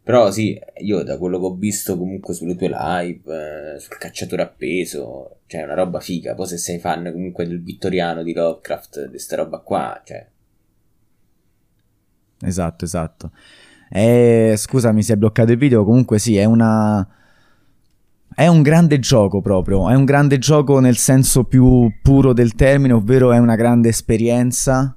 Però 0.08 0.30
sì, 0.30 0.58
io 0.78 1.02
da 1.02 1.18
quello 1.18 1.38
che 1.38 1.44
ho 1.44 1.54
visto 1.54 1.98
comunque 1.98 2.32
sulle 2.32 2.56
tue 2.56 2.70
live, 2.70 3.74
eh, 3.74 3.78
sul 3.78 3.98
cacciatore 3.98 4.40
appeso, 4.40 5.40
cioè 5.44 5.60
è 5.60 5.64
una 5.64 5.74
roba 5.74 6.00
figa. 6.00 6.34
Poi 6.34 6.46
se 6.46 6.56
sei 6.56 6.78
fan 6.78 7.10
comunque 7.12 7.46
del 7.46 7.62
vittoriano 7.62 8.22
di 8.22 8.32
Lovecraft, 8.32 9.10
di 9.10 9.18
sta 9.18 9.36
roba 9.36 9.58
qua, 9.58 10.00
cioè... 10.02 10.26
Esatto, 12.40 12.86
esatto. 12.86 13.32
Eh, 13.90 14.54
scusami, 14.56 15.02
si 15.02 15.12
è 15.12 15.16
bloccato 15.16 15.52
il 15.52 15.58
video. 15.58 15.84
Comunque, 15.84 16.18
sì, 16.18 16.38
è 16.38 16.44
una. 16.44 17.06
È 18.34 18.46
un 18.46 18.62
grande 18.62 18.98
gioco 19.00 19.42
proprio. 19.42 19.90
È 19.90 19.94
un 19.94 20.06
grande 20.06 20.38
gioco 20.38 20.80
nel 20.80 20.96
senso 20.96 21.44
più 21.44 21.92
puro 22.00 22.32
del 22.32 22.54
termine, 22.54 22.94
ovvero 22.94 23.30
è 23.30 23.36
una 23.36 23.56
grande 23.56 23.90
esperienza. 23.90 24.96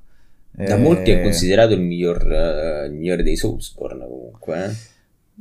Da 0.51 0.75
Eh, 0.75 0.77
molti 0.77 1.11
è 1.11 1.21
considerato 1.21 1.73
il 1.73 1.81
miglior, 1.81 2.31
eh, 2.31 2.85
il 2.85 2.93
migliore 2.93 3.23
dei 3.23 3.35
Soulsborne 3.35 4.07
comunque, 4.07 4.65
eh. 4.65 4.89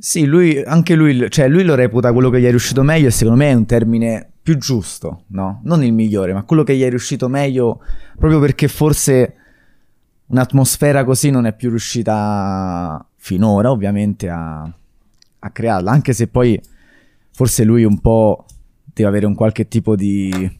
Sì, 0.03 0.25
lui, 0.25 0.59
anche 0.63 0.95
lui, 0.95 1.29
cioè 1.29 1.47
lui 1.47 1.63
lo 1.63 1.75
reputa 1.75 2.11
quello 2.11 2.31
che 2.31 2.41
gli 2.41 2.45
è 2.45 2.49
riuscito 2.49 2.81
meglio 2.81 3.09
e 3.09 3.11
secondo 3.11 3.37
me 3.37 3.51
è 3.51 3.53
un 3.53 3.67
termine 3.67 4.31
più 4.41 4.57
giusto, 4.57 5.25
no? 5.27 5.61
Non 5.65 5.83
il 5.83 5.93
migliore, 5.93 6.33
ma 6.33 6.41
quello 6.41 6.63
che 6.63 6.75
gli 6.75 6.81
è 6.81 6.89
riuscito 6.89 7.27
meglio 7.27 7.81
proprio 8.17 8.39
perché 8.39 8.67
forse 8.67 9.35
un'atmosfera 10.25 11.03
così 11.03 11.29
non 11.29 11.45
è 11.45 11.53
più 11.53 11.69
riuscita 11.69 13.07
finora, 13.15 13.69
ovviamente, 13.69 14.27
a, 14.27 14.63
a 14.63 15.49
crearla, 15.51 15.91
anche 15.91 16.13
se 16.13 16.25
poi 16.25 16.59
forse 17.31 17.63
lui 17.63 17.83
un 17.83 17.99
po' 17.99 18.45
deve 18.83 19.07
avere 19.07 19.27
un 19.27 19.35
qualche 19.35 19.67
tipo 19.67 19.95
di 19.95 20.59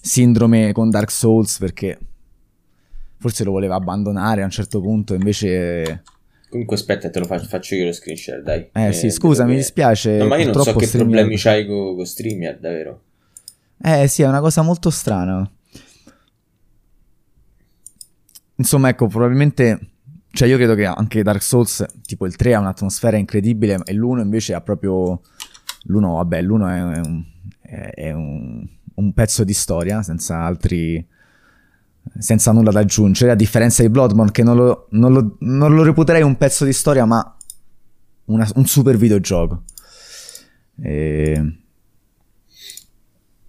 sindrome 0.00 0.70
con 0.70 0.88
Dark 0.88 1.10
Souls 1.10 1.58
perché 1.58 1.98
forse 3.18 3.42
lo 3.42 3.50
voleva 3.50 3.74
abbandonare 3.74 4.42
a 4.42 4.44
un 4.44 4.50
certo 4.52 4.80
punto, 4.80 5.14
invece... 5.14 6.04
Comunque 6.48 6.76
aspetta, 6.76 7.10
te 7.10 7.18
lo 7.18 7.26
faccio, 7.26 7.46
faccio 7.46 7.74
io 7.74 7.84
lo 7.84 7.92
screenshare, 7.92 8.42
dai. 8.42 8.68
Eh, 8.72 8.86
eh 8.86 8.92
sì, 8.92 9.10
scusa, 9.10 9.44
mi 9.44 9.54
dispiace. 9.54 10.16
No, 10.16 10.26
ma 10.26 10.38
io 10.38 10.50
non 10.50 10.62
so 10.62 10.74
che 10.74 10.86
streamer... 10.86 11.14
problemi 11.14 11.36
c'hai 11.36 11.66
con 11.66 11.94
co 11.94 12.04
StreamYard, 12.04 12.60
davvero. 12.60 13.02
Eh 13.82 14.08
sì, 14.08 14.22
è 14.22 14.26
una 14.26 14.40
cosa 14.40 14.62
molto 14.62 14.88
strana. 14.88 15.50
Insomma, 18.56 18.88
ecco, 18.88 19.06
probabilmente... 19.06 19.78
Cioè 20.30 20.48
io 20.48 20.56
credo 20.56 20.74
che 20.74 20.84
anche 20.84 21.22
Dark 21.22 21.42
Souls, 21.42 21.84
tipo 22.04 22.26
il 22.26 22.36
3 22.36 22.54
ha 22.54 22.60
un'atmosfera 22.60 23.16
incredibile 23.16 23.80
e 23.84 23.92
l'1 23.92 24.20
invece 24.20 24.54
ha 24.54 24.60
proprio... 24.60 25.20
L'1, 25.84 26.00
vabbè, 26.00 26.42
l'1 26.42 26.68
è, 26.68 26.98
un, 26.98 27.24
è 27.94 28.12
un, 28.12 28.66
un 28.94 29.12
pezzo 29.12 29.44
di 29.44 29.54
storia 29.54 30.02
senza 30.02 30.38
altri 30.40 31.06
senza 32.18 32.52
nulla 32.52 32.70
da 32.70 32.80
aggiungere, 32.80 33.32
a 33.32 33.34
differenza 33.34 33.82
di 33.82 33.88
Bloodborne 33.88 34.30
che 34.30 34.42
non 34.42 34.56
lo, 34.56 34.86
non 34.90 35.12
lo, 35.12 35.36
non 35.40 35.74
lo 35.74 35.82
reputerei 35.82 36.22
un 36.22 36.36
pezzo 36.36 36.64
di 36.64 36.72
storia 36.72 37.04
ma 37.04 37.36
una, 38.26 38.48
un 38.54 38.66
super 38.66 38.96
videogioco. 38.96 39.62
E... 40.80 41.58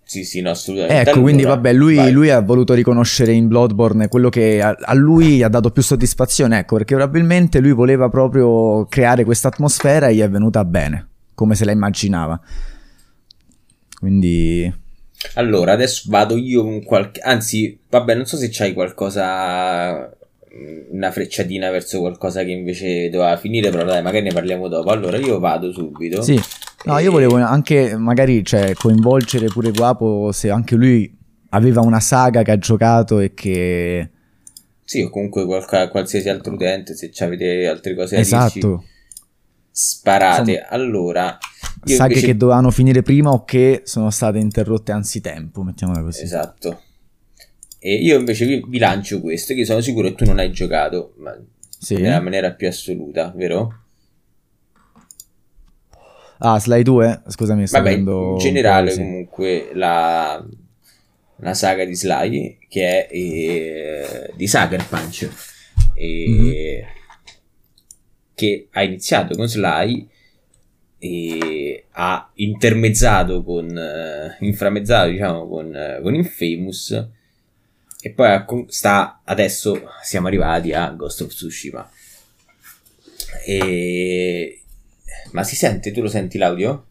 Sì, 0.03 0.23
sì, 0.23 0.41
no, 0.41 0.49
assolutamente. 0.49 1.11
Ecco, 1.11 1.21
quindi 1.21 1.43
vabbè, 1.43 1.71
lui, 1.71 2.11
lui, 2.11 2.31
ha 2.31 2.41
voluto 2.41 2.73
riconoscere 2.73 3.31
in 3.31 3.47
Bloodborne 3.47 4.07
quello 4.07 4.29
che 4.29 4.59
a, 4.59 4.75
a, 4.79 4.93
lui 4.95 5.43
ha 5.43 5.49
dato 5.49 5.69
più 5.69 5.83
soddisfazione, 5.83 6.57
ecco, 6.57 6.77
perché 6.77 6.95
probabilmente 6.95 7.59
lui 7.59 7.73
voleva 7.73 8.09
proprio 8.09 8.85
creare 8.87 9.23
questa 9.23 9.49
atmosfera 9.49 10.07
e 10.07 10.15
gli 10.15 10.21
è 10.21 10.29
venuta 10.29 10.65
bene, 10.65 11.07
come 11.35 11.53
se 11.55 11.65
la 11.65 11.71
immaginava. 11.71 12.39
Quindi... 13.99 14.87
Allora, 15.35 15.73
adesso 15.73 16.03
vado 16.07 16.37
io 16.37 16.63
con 16.63 16.83
qualche... 16.83 17.19
Anzi, 17.21 17.79
vabbè, 17.89 18.15
non 18.15 18.25
so 18.25 18.37
se 18.37 18.49
c'hai 18.51 18.73
qualcosa... 18.73 20.13
Una 20.91 21.11
frecciatina 21.11 21.69
verso 21.69 21.99
qualcosa 21.99 22.43
che 22.43 22.49
invece 22.49 23.09
doveva 23.09 23.37
finire, 23.37 23.69
però 23.69 23.83
dai, 23.85 24.01
magari 24.01 24.23
ne 24.23 24.33
parliamo 24.33 24.67
dopo. 24.67 24.89
Allora, 24.89 25.17
io 25.17 25.37
vado 25.39 25.71
subito. 25.71 26.23
Sì. 26.23 26.41
No, 26.85 26.97
io 26.97 27.11
volevo 27.11 27.35
anche 27.35 27.95
magari 27.95 28.43
cioè, 28.43 28.73
coinvolgere 28.73 29.45
pure 29.45 29.71
Guapo 29.71 30.31
se 30.31 30.49
anche 30.49 30.75
lui 30.75 31.15
aveva 31.49 31.81
una 31.81 31.99
saga 31.99 32.41
che 32.41 32.51
ha 32.51 32.57
giocato 32.57 33.19
e 33.19 33.33
che... 33.35 34.09
Sì, 34.83 35.01
o 35.01 35.09
comunque 35.09 35.45
qualca, 35.45 35.87
qualsiasi 35.89 36.29
altro 36.29 36.53
utente, 36.53 36.95
se 36.95 37.11
avete 37.23 37.67
altre 37.67 37.95
cose 37.95 38.15
da 38.15 38.21
esatto. 38.21 38.67
Dirci, 38.77 38.85
sparate. 39.69 40.51
Insomma, 40.51 40.69
allora... 40.69 41.37
Saghe 41.83 42.13
invece... 42.13 42.25
che 42.25 42.37
dovevano 42.37 42.71
finire 42.71 43.01
prima 43.01 43.31
o 43.31 43.45
che 43.45 43.81
sono 43.85 44.09
state 44.09 44.37
interrotte 44.37 44.91
anzitempo, 44.91 45.63
mettiamola 45.63 46.01
così. 46.01 46.23
Esatto. 46.23 46.81
E 47.79 47.93
io 47.93 48.19
invece 48.19 48.45
vi, 48.45 48.63
vi 48.67 48.77
lancio 48.77 49.21
questo, 49.21 49.53
che 49.53 49.65
sono 49.65 49.79
sicuro 49.79 50.09
che 50.09 50.15
tu 50.15 50.25
non 50.25 50.39
hai 50.39 50.51
giocato, 50.51 51.13
ma 51.17 51.37
sì. 51.79 51.95
nella 51.95 52.19
maniera 52.19 52.51
più 52.51 52.67
assoluta, 52.67 53.31
vero? 53.35 53.83
Ah, 56.39 56.59
Sly 56.59 56.83
2? 56.83 57.23
Scusami, 57.27 57.67
sto 57.67 57.77
Vabbè, 57.77 57.91
in 57.91 58.37
generale 58.37 58.93
comunque 58.95 59.71
la, 59.73 60.45
la, 61.37 61.53
saga 61.53 61.83
di 61.83 61.95
Sly 61.95 62.59
che 62.69 63.07
è 63.07 63.13
eh, 63.13 64.33
di 64.35 64.47
Sucker 64.47 64.85
Punch 64.87 65.29
e, 65.95 66.25
mm-hmm. 66.29 66.85
che 68.35 68.67
ha 68.71 68.83
iniziato 68.83 69.35
con 69.35 69.47
Sly 69.47 70.07
e 70.99 71.85
ha 71.91 72.29
intermezzato 72.35 73.43
con 73.43 73.75
eh, 73.75 74.35
inframezzato 74.41 75.09
diciamo 75.09 75.47
con, 75.47 75.73
eh, 75.73 75.99
con 76.01 76.13
Infamous 76.13 77.07
e 78.01 78.11
poi 78.11 78.43
sta 78.67 79.21
adesso 79.23 79.81
siamo 80.03 80.27
arrivati 80.27 80.73
a 80.73 80.89
Ghost 80.89 81.21
of 81.21 81.29
Tsushima 81.29 81.89
e 83.45 84.59
ma 85.31 85.43
si 85.43 85.55
sente? 85.55 85.91
Tu 85.91 86.01
lo 86.01 86.07
senti 86.07 86.37
l'audio? 86.37 86.85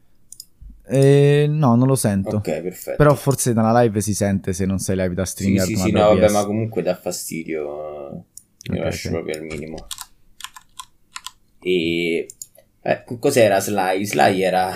Eh, 0.86 1.46
no, 1.48 1.74
non 1.74 1.86
lo 1.86 1.96
sento. 1.96 2.36
Ok, 2.36 2.60
perfetto. 2.60 2.96
Però 2.96 3.14
forse 3.14 3.52
dalla 3.52 3.78
live 3.82 4.00
si 4.00 4.14
sente 4.14 4.52
se 4.52 4.64
non 4.64 4.78
sei 4.78 4.96
live 4.96 5.14
da 5.14 5.24
streaming. 5.24 5.60
Sì, 5.62 5.74
sì, 5.74 5.82
sì, 5.82 5.90
no, 5.90 6.14
vabbè, 6.14 6.30
ma 6.30 6.44
comunque 6.44 6.82
dà 6.82 6.96
fastidio. 6.96 7.60
Io 7.60 8.72
okay, 8.72 8.78
lascio 8.78 9.08
okay. 9.08 9.22
proprio 9.22 9.40
al 9.42 9.46
minimo. 9.46 9.86
E... 11.60 12.26
Eh, 12.82 13.02
cos'era 13.18 13.60
Sly? 13.60 14.04
Sly 14.04 14.42
era 14.42 14.72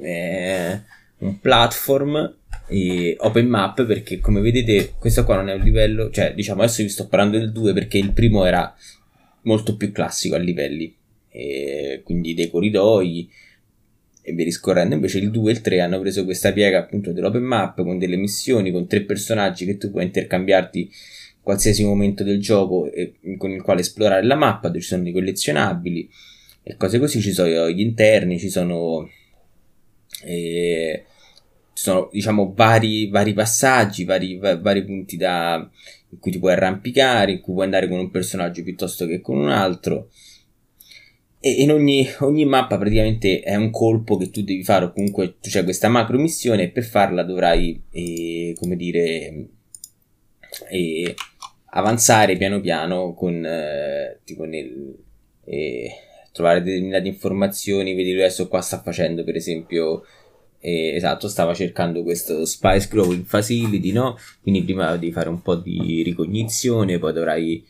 eh, 0.00 0.80
un 1.18 1.40
platform 1.40 2.36
open 3.18 3.48
map 3.48 3.84
perché 3.84 4.20
come 4.20 4.40
vedete 4.40 4.94
questo 4.98 5.24
qua 5.24 5.36
non 5.36 5.48
è 5.48 5.54
un 5.54 5.62
livello, 5.62 6.10
cioè 6.10 6.34
diciamo 6.34 6.62
adesso 6.62 6.82
vi 6.82 6.88
sto 6.88 7.08
parlando 7.08 7.38
del 7.38 7.50
2 7.50 7.72
perché 7.72 7.98
il 7.98 8.12
primo 8.12 8.44
era 8.44 8.72
molto 9.42 9.76
più 9.76 9.90
classico 9.90 10.36
a 10.36 10.38
livelli 10.38 10.94
e 11.28 12.02
quindi 12.04 12.34
dei 12.34 12.50
corridoi 12.50 13.28
e 14.22 14.32
via 14.32 14.44
discorrendo. 14.44 14.94
Invece 14.94 15.18
il 15.18 15.30
2 15.30 15.50
e 15.50 15.54
il 15.54 15.60
3 15.60 15.80
hanno 15.80 16.00
preso 16.00 16.24
questa 16.24 16.52
piega 16.52 16.78
appunto 16.78 17.12
dell'open 17.12 17.42
map 17.42 17.82
con 17.82 17.98
delle 17.98 18.16
missioni, 18.16 18.70
con 18.70 18.86
tre 18.86 19.02
personaggi 19.02 19.64
che 19.64 19.76
tu 19.76 19.90
puoi 19.90 20.04
intercambiarti 20.04 20.90
qualsiasi 21.42 21.84
momento 21.84 22.22
del 22.22 22.40
gioco 22.40 22.90
e, 22.92 23.14
con 23.36 23.50
il 23.50 23.62
quale 23.62 23.80
esplorare 23.80 24.24
la 24.24 24.36
mappa, 24.36 24.68
dove 24.68 24.80
ci 24.80 24.88
sono 24.88 25.02
dei 25.02 25.12
collezionabili 25.12 26.08
e 26.70 26.76
cose 26.76 27.00
così, 27.00 27.20
ci 27.20 27.32
sono 27.32 27.68
gli 27.68 27.80
interni, 27.80 28.38
ci 28.38 28.48
sono, 28.48 29.08
eh, 30.24 31.04
ci 31.72 31.82
sono 31.82 32.08
diciamo 32.12 32.52
vari, 32.54 33.08
vari 33.08 33.32
passaggi, 33.32 34.04
vari, 34.04 34.36
vari 34.36 34.84
punti 34.84 35.16
da, 35.16 35.68
in 36.10 36.18
cui 36.20 36.30
ti 36.30 36.38
puoi 36.38 36.52
arrampicare, 36.52 37.32
in 37.32 37.40
cui 37.40 37.54
puoi 37.54 37.64
andare 37.64 37.88
con 37.88 37.98
un 37.98 38.10
personaggio 38.10 38.62
piuttosto 38.62 39.06
che 39.06 39.20
con 39.20 39.38
un 39.38 39.48
altro. 39.50 40.10
E 41.40 41.50
in 41.50 41.72
ogni, 41.72 42.06
ogni, 42.20 42.44
mappa 42.44 42.78
praticamente 42.78 43.40
è 43.40 43.56
un 43.56 43.70
colpo 43.70 44.16
che 44.16 44.30
tu 44.30 44.42
devi 44.42 44.62
fare 44.62 44.84
o 44.84 44.92
comunque 44.92 45.38
c'è 45.40 45.64
questa 45.64 45.88
macro 45.88 46.18
missione 46.18 46.64
e 46.64 46.70
per 46.70 46.84
farla 46.84 47.24
dovrai 47.24 47.82
eh, 47.90 48.54
come 48.56 48.76
dire 48.76 49.48
eh, 50.70 51.14
avanzare 51.70 52.36
piano 52.36 52.60
piano 52.60 53.14
con 53.14 53.44
eh, 53.44 54.20
tipo 54.24 54.44
nel 54.44 54.96
eh, 55.46 55.90
trovare 56.40 56.62
determinate 56.62 57.06
informazioni 57.06 57.94
vedere 57.94 58.24
adesso 58.24 58.48
qua 58.48 58.60
sta 58.60 58.80
facendo 58.80 59.22
per 59.22 59.36
esempio 59.36 60.04
eh, 60.58 60.94
esatto 60.94 61.28
stava 61.28 61.54
cercando 61.54 62.02
questo 62.02 62.44
Spice 62.44 62.88
Growing 62.90 63.24
Facility 63.24 63.92
no 63.92 64.16
quindi 64.42 64.62
prima 64.62 64.96
devi 64.96 65.12
fare 65.12 65.28
un 65.28 65.42
po' 65.42 65.54
di 65.54 66.02
ricognizione 66.02 66.98
poi 66.98 67.12
dovrai 67.12 67.64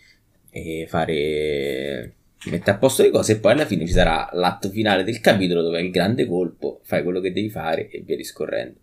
eh, 0.51 0.87
fare 0.89 2.15
mette 2.49 2.71
a 2.71 2.79
posto 2.79 3.03
le 3.03 3.11
cose 3.11 3.33
e 3.33 3.39
poi 3.39 3.53
alla 3.53 3.67
fine 3.67 3.87
ci 3.87 3.93
sarà 3.93 4.29
l'atto 4.33 4.71
finale 4.71 5.05
del 5.05 5.21
capitolo 5.21 5.61
dove 5.61 5.79
è 5.79 5.83
il 5.83 5.91
grande 5.91 6.27
colpo, 6.27 6.81
fai 6.85 7.03
quello 7.03 7.21
che 7.21 7.33
devi 7.33 7.51
fare 7.51 7.91
e 7.91 8.01
via 8.01 8.17
discorrendo. 8.17 8.79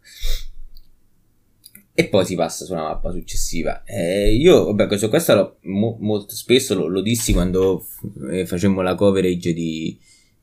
E 1.99 2.09
poi 2.09 2.25
si 2.25 2.35
passa 2.35 2.63
su 2.63 2.73
una 2.73 2.83
mappa 2.83 3.11
successiva. 3.11 3.81
Eh, 3.83 4.31
io, 4.31 4.65
vabbè, 4.65 4.85
questo, 4.85 5.09
questo 5.09 5.33
lo, 5.33 5.57
mo, 5.61 5.97
molto 5.99 6.35
spesso 6.35 6.75
lo, 6.75 6.85
lo 6.85 7.01
dissi 7.01 7.33
quando 7.33 7.87
eh, 8.29 8.45
facemmo 8.45 8.83
la 8.83 8.93
coverage 8.93 9.51
di, 9.51 9.97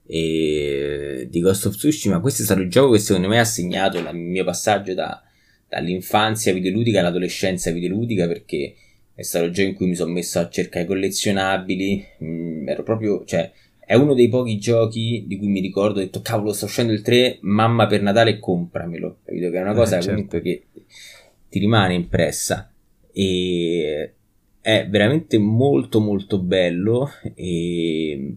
eh, 0.08 1.28
di 1.30 1.40
Ghost 1.40 1.66
of 1.66 1.76
Tsushima. 1.76 2.18
Questo 2.18 2.42
è 2.42 2.44
stato 2.44 2.60
il 2.60 2.68
gioco 2.68 2.94
che 2.94 2.98
secondo 2.98 3.28
me 3.28 3.38
ha 3.38 3.44
segnato 3.44 3.98
il 3.98 4.16
mio 4.16 4.42
passaggio 4.42 4.94
da, 4.94 5.22
dall'infanzia 5.68 6.52
videoludica 6.52 6.98
all'adolescenza 6.98 7.70
videoludica 7.70 8.26
perché 8.26 8.74
è 9.14 9.22
stato 9.22 9.44
il 9.44 9.52
gioco 9.52 9.68
in 9.68 9.74
cui 9.76 9.86
mi 9.86 9.94
sono 9.94 10.10
messo 10.10 10.40
a 10.40 10.48
cercare 10.48 10.86
collezionabili. 10.86 12.04
Mm, 12.24 12.68
ero 12.68 12.82
proprio, 12.82 13.24
cioè, 13.26 13.48
è 13.78 13.94
uno 13.94 14.14
dei 14.14 14.28
pochi 14.28 14.58
giochi 14.58 15.22
di 15.28 15.36
cui 15.36 15.46
mi 15.46 15.60
ricordo. 15.60 16.00
Ho 16.00 16.02
detto, 16.02 16.20
cavolo, 16.20 16.52
sta 16.52 16.64
uscendo 16.64 16.92
il 16.92 17.02
3, 17.02 17.38
mamma 17.42 17.86
per 17.86 18.02
Natale, 18.02 18.40
compramelo. 18.40 19.18
Capito? 19.24 19.50
Che 19.50 19.56
è 19.56 19.62
una 19.62 19.70
eh, 19.70 19.76
cosa 19.76 19.98
eh, 19.98 20.00
certo. 20.00 20.14
comunque 20.14 20.42
che 20.42 20.64
ti 21.54 21.60
rimane 21.60 21.94
impressa. 21.94 22.68
E 23.12 24.12
è 24.60 24.88
veramente 24.88 25.38
molto, 25.38 26.00
molto 26.00 26.38
bello. 26.40 27.12
E 27.36 28.36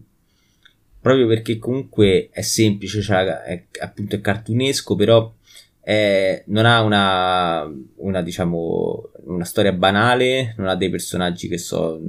proprio 1.00 1.26
perché 1.26 1.58
comunque 1.58 2.28
è 2.30 2.42
semplice, 2.42 3.00
cioè, 3.02 3.24
è, 3.24 3.64
appunto 3.80 4.14
è 4.14 4.20
cartunesco, 4.20 4.94
però 4.94 5.32
è, 5.80 6.44
non 6.46 6.64
ha 6.64 6.80
una, 6.82 7.68
una, 7.96 8.22
diciamo, 8.22 9.10
una 9.24 9.44
storia 9.44 9.72
banale, 9.72 10.54
non 10.56 10.68
ha 10.68 10.76
dei 10.76 10.90
personaggi 10.90 11.48
che 11.48 11.58
so... 11.58 12.00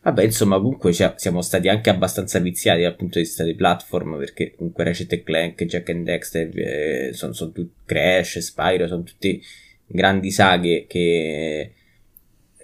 Vabbè, 0.00 0.22
insomma, 0.22 0.56
comunque 0.56 0.94
cioè, 0.94 1.12
siamo 1.16 1.42
stati 1.42 1.68
anche 1.68 1.90
abbastanza 1.90 2.38
viziati 2.38 2.80
dal 2.80 2.96
punto 2.96 3.18
di 3.18 3.24
vista 3.24 3.44
dei 3.44 3.54
platform, 3.54 4.16
perché 4.16 4.54
comunque 4.56 4.84
Ratchet 4.84 5.22
Clank, 5.22 5.62
Jack 5.66 5.90
and 5.90 6.04
Dexter, 6.04 6.50
eh, 6.58 7.10
sono, 7.12 7.34
sono 7.34 7.52
tutti 7.52 7.70
Crash, 7.84 8.38
Spyro, 8.38 8.86
sono 8.86 9.02
tutti 9.02 9.42
grandi 9.88 10.30
saghe 10.30 10.86
che 10.86 11.72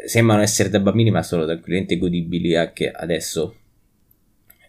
sembrano 0.07 0.43
essere 0.43 0.69
da 0.69 0.79
bambini, 0.79 1.11
ma 1.11 1.23
sono 1.23 1.45
tranquillamente 1.45 1.99
godibili 1.99 2.55
anche 2.55 2.91
adesso. 2.91 3.57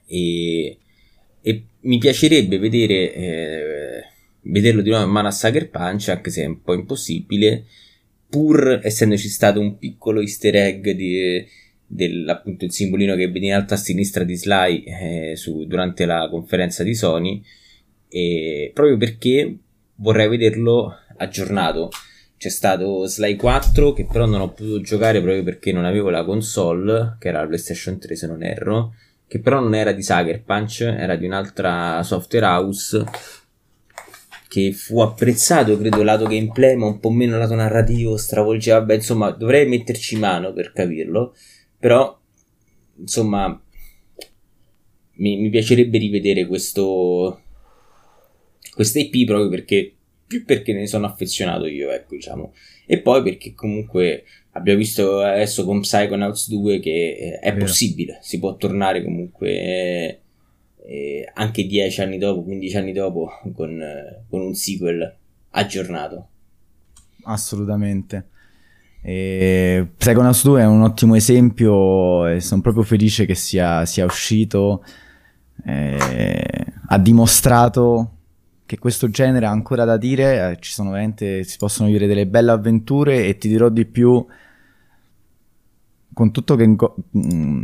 E, 0.08 0.78
e 1.42 1.64
mi 1.82 1.98
piacerebbe 1.98 2.58
vedere... 2.58 3.14
Eh, 3.14 4.04
vederlo 4.48 4.84
di 4.84 4.90
nuovo 4.90 5.06
in 5.06 5.10
mano 5.10 5.30
a 5.30 5.32
Sucker 5.32 5.72
Punch, 5.72 6.10
anche 6.10 6.30
se 6.30 6.44
è 6.44 6.46
un 6.46 6.62
po' 6.62 6.76
impossibile, 6.76 7.66
pur 8.30 8.80
essendoci 8.84 9.28
stato 9.28 9.60
un 9.60 9.80
piccolo 9.80 10.22
easter 10.22 10.56
egg 10.56 10.88
di, 10.90 11.44
del, 11.84 12.30
appunto 12.30 12.64
il 12.64 12.72
simbolino 12.72 13.16
che 13.16 13.28
vede 13.28 13.48
in 13.48 13.54
alto 13.54 13.74
a 13.74 13.78
sinistra 13.78 14.24
di 14.24 14.36
Sly 14.36 14.84
eh, 14.84 15.36
su, 15.36 15.66
durante 15.66 16.06
la 16.06 16.28
conferenza 16.30 16.84
di 16.84 16.94
Sony, 16.94 17.44
e 18.08 18.70
proprio 18.72 18.98
perché 18.98 19.58
vorrei 19.96 20.30
vederlo 20.30 20.94
aggiornato. 21.18 21.90
C'è 22.38 22.50
stato 22.50 23.06
Sly 23.06 23.36
4 23.36 23.94
che 23.94 24.06
però 24.06 24.26
non 24.26 24.42
ho 24.42 24.52
potuto 24.52 24.82
giocare 24.82 25.22
proprio 25.22 25.44
perché 25.44 25.72
non 25.72 25.86
avevo 25.86 26.10
la 26.10 26.24
console, 26.24 27.16
che 27.20 27.30
era 27.30 27.42
la 27.42 27.48
PlayStation 27.48 27.98
3 27.98 28.16
se 28.16 28.28
non 28.28 28.44
erro, 28.44 28.94
che 29.28 29.40
però 29.40 29.60
non 29.60 29.74
era 29.74 29.92
di 29.92 30.04
Sucker 30.04 30.44
Punch, 30.44 30.82
era 30.82 31.16
di 31.16 31.26
un'altra 31.26 32.04
software 32.04 32.46
house 32.46 33.04
che 34.48 34.72
fu 34.72 35.02
apprezzato, 35.02 35.78
credo, 35.78 36.02
lato 36.02 36.28
gameplay, 36.28 36.76
ma 36.76 36.86
un 36.86 37.00
po' 37.00 37.10
meno 37.10 37.38
lato 37.38 37.56
narrativo, 37.56 38.16
stravolgeva, 38.16 38.82
beh, 38.82 38.96
insomma, 38.96 39.32
dovrei 39.32 39.68
metterci 39.68 40.18
mano 40.18 40.54
per 40.54 40.72
capirlo, 40.72 41.36
però, 41.78 42.18
insomma, 42.98 43.62
mi, 45.16 45.38
mi 45.38 45.50
piacerebbe 45.50 45.98
rivedere 45.98 46.46
questo, 46.46 47.42
questa 48.74 49.00
IP 49.00 49.26
proprio 49.26 49.50
perché, 49.50 49.95
più 50.36 50.46
perché 50.46 50.74
ne 50.74 50.88
sono 50.88 51.06
affezionato 51.06 51.66
io, 51.66 51.92
ecco, 51.92 52.16
diciamo, 52.16 52.54
e 52.86 53.00
poi 53.00 53.24
perché 53.24 53.54
comunque 53.54 54.24
abbiamo 54.52 54.80
visto 54.80 55.20
adesso 55.20 55.66
con 55.66 55.82
Psychonauts 55.82 56.50
2 56.50 56.80
che 56.80 57.40
è 57.42 57.54
Vero. 57.54 57.66
possibile, 57.66 58.20
si 58.22 58.40
può 58.40 58.56
tornare 58.56 59.04
comunque... 59.04 59.50
Eh, 59.50 60.20
eh, 60.88 61.30
anche 61.34 61.66
10 61.66 62.02
anni 62.02 62.18
dopo, 62.18 62.44
15 62.44 62.78
anni 62.78 62.94
dopo, 62.94 63.30
con, 63.54 63.82
eh, 63.82 64.24
con 64.30 64.42
un 64.42 64.54
sequel 64.54 65.16
aggiornato. 65.50 66.28
Assolutamente. 67.24 68.30
E 69.02 69.88
Psychonauts 69.98 70.44
2 70.44 70.62
è 70.62 70.66
un 70.66 70.82
ottimo 70.84 71.16
esempio 71.16 72.28
e 72.28 72.40
sono 72.40 72.62
proprio 72.62 72.84
felice 72.84 73.26
che 73.26 73.36
sia, 73.36 73.86
sia 73.86 74.06
uscito. 74.06 74.84
Eh, 75.66 76.66
ha 76.88 77.00
dimostrato 77.00 78.15
che 78.66 78.80
questo 78.80 79.10
genere 79.10 79.46
ha 79.46 79.52
ancora 79.52 79.86
da 79.86 79.98
dire, 79.98 80.52
eh, 80.52 80.58
ci 80.60 80.72
sono 80.72 80.90
veramente, 80.90 81.44
si 81.44 81.58
possono 81.58 81.88
vivere 81.88 82.08
delle 82.08 82.26
belle 82.26 82.52
avventure 82.52 83.28
e 83.28 83.38
ti 83.38 83.48
dirò 83.48 83.70
di 83.70 83.86
più, 83.86 84.26
con 86.14 86.32
tutto 86.32 86.56
che 86.56 86.66
mm, 86.68 87.64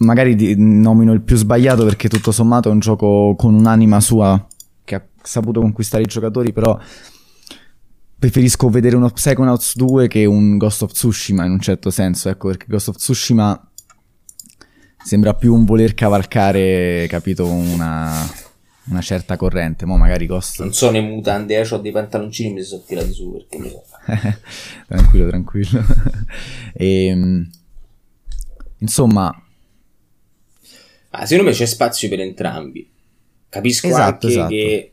magari 0.00 0.54
nomino 0.56 1.12
il 1.12 1.22
più 1.22 1.36
sbagliato 1.36 1.84
perché 1.84 2.08
tutto 2.08 2.32
sommato 2.32 2.68
è 2.68 2.72
un 2.72 2.80
gioco 2.80 3.34
con 3.36 3.54
un'anima 3.54 4.00
sua 4.00 4.44
che 4.84 4.94
ha 4.96 5.06
saputo 5.22 5.60
conquistare 5.60 6.02
i 6.02 6.06
giocatori, 6.06 6.52
però 6.52 6.78
preferisco 8.18 8.68
vedere 8.68 8.96
uno 8.96 9.10
Psychonauts 9.10 9.76
2 9.76 10.08
che 10.08 10.24
un 10.24 10.56
Ghost 10.58 10.82
of 10.82 10.92
Tsushima 10.92 11.44
in 11.44 11.52
un 11.52 11.60
certo 11.60 11.90
senso, 11.90 12.28
ecco, 12.28 12.48
perché 12.48 12.66
Ghost 12.68 12.88
of 12.88 12.96
Tsushima 12.96 13.70
sembra 15.02 15.34
più 15.34 15.54
un 15.54 15.64
voler 15.64 15.94
cavalcare, 15.94 17.06
capito, 17.08 17.46
una, 17.46 18.12
una 18.88 19.00
certa 19.00 19.36
corrente, 19.36 19.84
mo 19.84 19.96
magari 19.96 20.26
Ghost... 20.26 20.60
Non 20.60 20.72
sono 20.72 20.96
in 20.96 21.06
mutande, 21.06 21.56
eh, 21.56 21.68
ho 21.68 21.78
dei 21.78 21.92
pantaloncini 21.92 22.52
mi 22.52 22.62
sono 22.62 22.82
tirati 22.82 23.12
su 23.12 23.32
perché 23.32 23.58
mi 23.58 23.72
tranquillo, 24.86 25.28
tranquillo. 25.28 25.84
e, 26.74 27.06
ehm, 27.06 27.50
insomma... 28.78 29.42
Ah, 31.10 31.26
secondo 31.26 31.50
me 31.50 31.56
c'è 31.56 31.66
spazio 31.66 32.08
per 32.08 32.20
entrambi. 32.20 32.88
Capisco 33.48 33.86
esatto, 33.86 34.26
anche 34.26 34.28
esatto. 34.28 34.48
che 34.48 34.92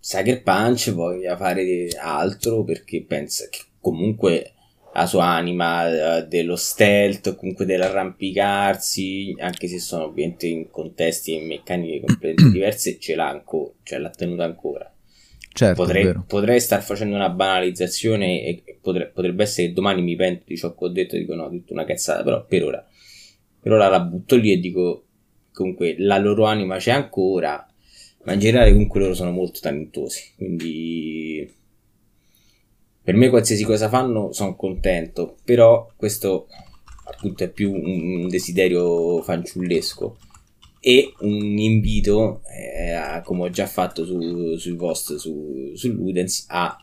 Sucker 0.00 0.42
Punch 0.42 0.92
voglia 0.92 1.36
fare 1.36 1.88
altro 2.00 2.64
perché 2.64 3.04
pensa 3.06 3.46
che 3.48 3.60
comunque 3.80 4.54
la 4.98 5.06
sua 5.06 5.26
anima 5.26 6.18
eh, 6.18 6.26
dello 6.26 6.56
stealth, 6.56 7.36
comunque 7.36 7.64
dell'arrampicarsi, 7.64 9.36
anche 9.38 9.68
se 9.68 9.78
sono 9.78 10.04
ovviamente 10.04 10.48
in 10.48 10.70
contesti 10.70 11.36
e 11.36 11.44
meccaniche 11.44 12.00
completamente 12.00 12.50
diverse, 12.50 12.98
ce 12.98 13.14
l'ha 13.14 13.28
ancora, 13.28 13.72
cioè 13.84 13.98
l'ha 13.98 14.10
tenuta 14.10 14.44
ancora. 14.44 14.92
Certo, 15.52 15.82
potrei, 15.82 16.14
potrei 16.26 16.60
star 16.60 16.82
facendo 16.82 17.14
una 17.16 17.30
banalizzazione 17.30 18.44
e 18.44 18.78
potre, 18.80 19.06
potrebbe 19.06 19.44
essere 19.44 19.68
che 19.68 19.72
domani 19.72 20.02
mi 20.02 20.14
pento 20.16 20.44
di 20.46 20.56
ciò 20.56 20.74
che 20.74 20.84
ho 20.84 20.88
detto 20.88 21.16
e 21.16 21.20
dico 21.20 21.34
no, 21.34 21.44
ho 21.44 21.50
detto 21.50 21.72
una 21.72 21.84
cazzata, 21.84 22.22
però 22.22 22.44
per 22.44 22.64
ora, 22.64 22.86
per 23.60 23.72
ora 23.72 23.88
la 23.88 24.00
butto 24.00 24.36
lì 24.36 24.52
e 24.52 24.58
dico 24.58 25.04
comunque 25.52 25.96
la 25.98 26.18
loro 26.18 26.44
anima 26.44 26.76
c'è 26.76 26.92
ancora, 26.92 27.66
ma 28.24 28.32
in 28.32 28.38
generale 28.40 28.70
comunque 28.70 29.00
loro 29.00 29.14
sono 29.14 29.30
molto 29.30 29.58
talentosi, 29.60 30.32
quindi 30.36 31.50
per 33.08 33.16
me 33.16 33.30
qualsiasi 33.30 33.64
cosa 33.64 33.88
fanno 33.88 34.34
sono 34.34 34.54
contento, 34.54 35.36
però 35.42 35.90
questo 35.96 36.46
appunto 37.04 37.42
è 37.42 37.48
più 37.48 37.72
un 37.72 38.28
desiderio 38.28 39.22
fanciullesco 39.22 40.18
e 40.78 41.14
un 41.20 41.56
invito, 41.56 42.42
eh, 42.54 42.90
a, 42.90 43.22
come 43.22 43.44
ho 43.44 43.48
già 43.48 43.64
fatto 43.64 44.04
su, 44.04 44.56
sui 44.56 44.76
post 44.76 45.14
su, 45.14 45.72
su 45.74 45.88
Ludens, 45.88 46.44
a 46.48 46.76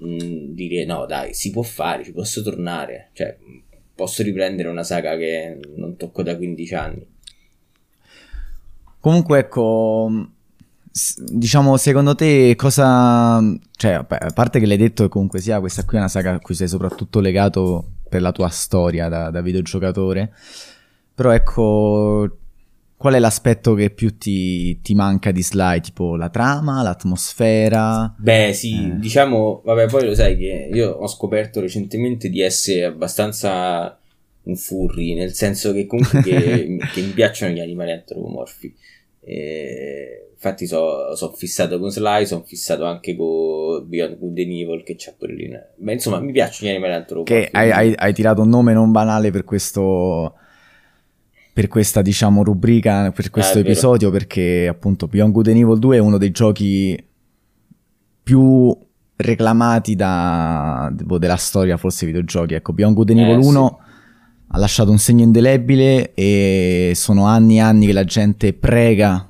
mh, 0.00 0.12
mm, 0.12 0.54
dire 0.54 0.84
no 0.84 1.06
dai, 1.06 1.32
si 1.34 1.52
può 1.52 1.62
fare, 1.62 2.02
ci 2.02 2.10
posso 2.10 2.42
tornare, 2.42 3.10
cioè 3.12 3.38
posso 3.94 4.24
riprendere 4.24 4.68
una 4.68 4.82
saga 4.82 5.16
che 5.16 5.56
non 5.76 5.96
tocco 5.96 6.24
da 6.24 6.36
15 6.36 6.74
anni. 6.74 7.06
Comunque 8.98 9.38
ecco, 9.38 10.30
diciamo 11.26 11.76
secondo 11.76 12.14
te 12.14 12.54
cosa, 12.56 13.40
cioè 13.76 13.92
a 13.92 14.04
parte 14.04 14.58
che 14.58 14.66
l'hai 14.66 14.76
detto 14.76 15.04
che 15.04 15.08
comunque 15.08 15.40
sia 15.40 15.60
questa 15.60 15.84
qui 15.84 15.96
è 15.96 16.00
una 16.00 16.08
saga 16.08 16.34
a 16.34 16.40
cui 16.40 16.54
sei 16.54 16.68
soprattutto 16.68 17.20
legato 17.20 17.92
per 18.08 18.20
la 18.22 18.32
tua 18.32 18.48
storia 18.48 19.08
da, 19.08 19.30
da 19.30 19.40
videogiocatore, 19.40 20.32
però 21.14 21.30
ecco 21.32 22.38
Qual 22.98 23.14
è 23.14 23.20
l'aspetto 23.20 23.74
che 23.74 23.90
più 23.90 24.18
ti, 24.18 24.80
ti, 24.80 24.92
manca 24.96 25.30
di 25.30 25.40
Sly? 25.40 25.80
Tipo 25.80 26.16
la 26.16 26.30
trama, 26.30 26.82
l'atmosfera? 26.82 28.12
Beh, 28.18 28.52
sì, 28.52 28.74
eh. 28.74 28.98
diciamo, 28.98 29.62
vabbè, 29.64 29.86
poi 29.86 30.04
lo 30.04 30.16
sai 30.16 30.36
che 30.36 30.68
io 30.72 30.90
ho 30.90 31.06
scoperto 31.06 31.60
recentemente 31.60 32.28
di 32.28 32.40
essere 32.40 32.86
abbastanza 32.86 33.96
un 34.42 34.56
furry, 34.56 35.14
nel 35.14 35.32
senso 35.32 35.72
che 35.72 35.86
comunque 35.86 36.22
che, 36.22 36.78
che 36.92 37.00
mi 37.00 37.12
piacciono 37.12 37.52
gli 37.52 37.60
animali 37.60 37.92
antropomorfi. 37.92 38.74
E, 39.28 40.30
infatti 40.32 40.66
sono 40.66 41.14
so 41.14 41.32
fissato 41.32 41.78
con 41.78 41.90
Sly, 41.90 42.24
sono 42.24 42.44
fissato 42.44 42.84
anche 42.84 43.14
con 43.14 43.86
Beyond 43.86 44.18
Good 44.18 44.38
and 44.38 44.50
Evil 44.50 44.82
che 44.82 44.94
c'è 44.94 45.14
pure 45.18 45.34
lì. 45.34 45.50
Ma 45.78 45.92
insomma, 45.92 46.20
mi 46.20 46.32
piacciono 46.32 46.70
gli 46.70 46.74
animali 46.74 46.94
antropomorfi. 46.94 47.50
Che 47.50 47.56
hai, 47.56 47.70
hai, 47.70 47.94
hai 47.94 48.14
tirato 48.14 48.42
un 48.42 48.48
nome 48.48 48.72
non 48.72 48.90
banale 48.90 49.30
per 49.30 49.44
questo 49.44 50.34
per 51.52 51.66
questa 51.66 52.02
diciamo 52.02 52.44
rubrica, 52.44 53.10
per 53.10 53.30
questo 53.30 53.58
ah, 53.58 53.62
episodio, 53.62 54.10
perché 54.12 54.68
appunto 54.68 55.08
Beyond 55.08 55.32
Good 55.32 55.48
and 55.48 55.56
Evil 55.56 55.78
2 55.80 55.96
è 55.96 55.98
uno 55.98 56.16
dei 56.16 56.30
giochi 56.30 57.04
più 58.22 58.76
reclamati 59.16 59.96
da, 59.96 60.88
della 60.92 61.36
storia 61.36 61.76
forse 61.76 62.06
videogiochi. 62.06 62.54
Ecco, 62.54 62.72
Beyond 62.72 62.94
Good 62.94 63.10
and 63.10 63.18
eh, 63.18 63.22
Evil 63.22 63.44
1 63.44 63.78
sì. 63.80 63.87
Ha 64.50 64.58
lasciato 64.58 64.90
un 64.90 64.98
segno 64.98 65.24
indelebile 65.24 66.14
e 66.14 66.92
sono 66.94 67.26
anni 67.26 67.56
e 67.56 67.60
anni 67.60 67.86
che 67.86 67.92
la 67.92 68.04
gente 68.04 68.52
prega 68.54 69.28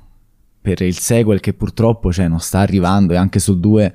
per 0.61 0.81
il 0.81 0.97
sequel 0.97 1.39
che 1.39 1.53
purtroppo 1.53 2.11
cioè, 2.11 2.27
non 2.27 2.39
sta 2.39 2.59
arrivando 2.59 3.13
e 3.13 3.17
anche 3.17 3.39
sul 3.39 3.59
2 3.59 3.93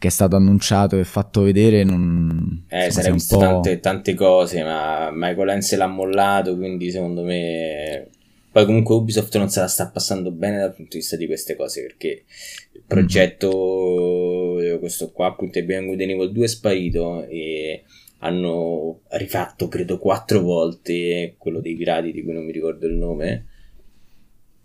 che 0.00 0.08
è 0.08 0.10
stato 0.10 0.34
annunciato 0.34 0.98
e 0.98 1.04
fatto 1.04 1.42
vedere 1.42 1.84
non... 1.84 2.64
Eh, 2.68 2.90
sarei 2.90 3.12
visto 3.12 3.36
tante, 3.36 3.80
tante, 3.80 4.14
cose, 4.14 4.62
ma 4.62 5.10
Michael 5.12 5.50
Ense 5.50 5.76
l'ha 5.76 5.86
mollato, 5.86 6.56
quindi 6.56 6.90
secondo 6.90 7.22
me... 7.22 8.08
Poi 8.50 8.64
comunque 8.64 8.94
Ubisoft 8.94 9.36
non 9.36 9.50
se 9.50 9.60
la 9.60 9.68
sta 9.68 9.88
passando 9.88 10.30
bene 10.30 10.58
dal 10.58 10.74
punto 10.74 10.92
di 10.92 10.98
vista 11.00 11.16
di 11.16 11.26
queste 11.26 11.54
cose, 11.54 11.82
perché 11.82 12.24
il 12.72 12.82
progetto, 12.86 14.56
mm. 14.58 14.78
questo 14.78 15.10
qua 15.10 15.26
appunto 15.26 15.58
è 15.58 15.64
Beyond 15.64 15.88
Good 15.88 16.00
Evil 16.00 16.32
2 16.32 16.44
è 16.44 16.48
sparito 16.48 17.26
e 17.28 17.84
hanno 18.22 19.00
rifatto 19.08 19.68
credo 19.68 19.98
quattro 19.98 20.40
volte 20.40 21.34
quello 21.38 21.60
dei 21.60 21.76
pirati 21.76 22.12
di 22.12 22.22
cui 22.22 22.32
non 22.32 22.44
mi 22.44 22.52
ricordo 22.52 22.86
il 22.86 22.94
nome. 22.94 23.46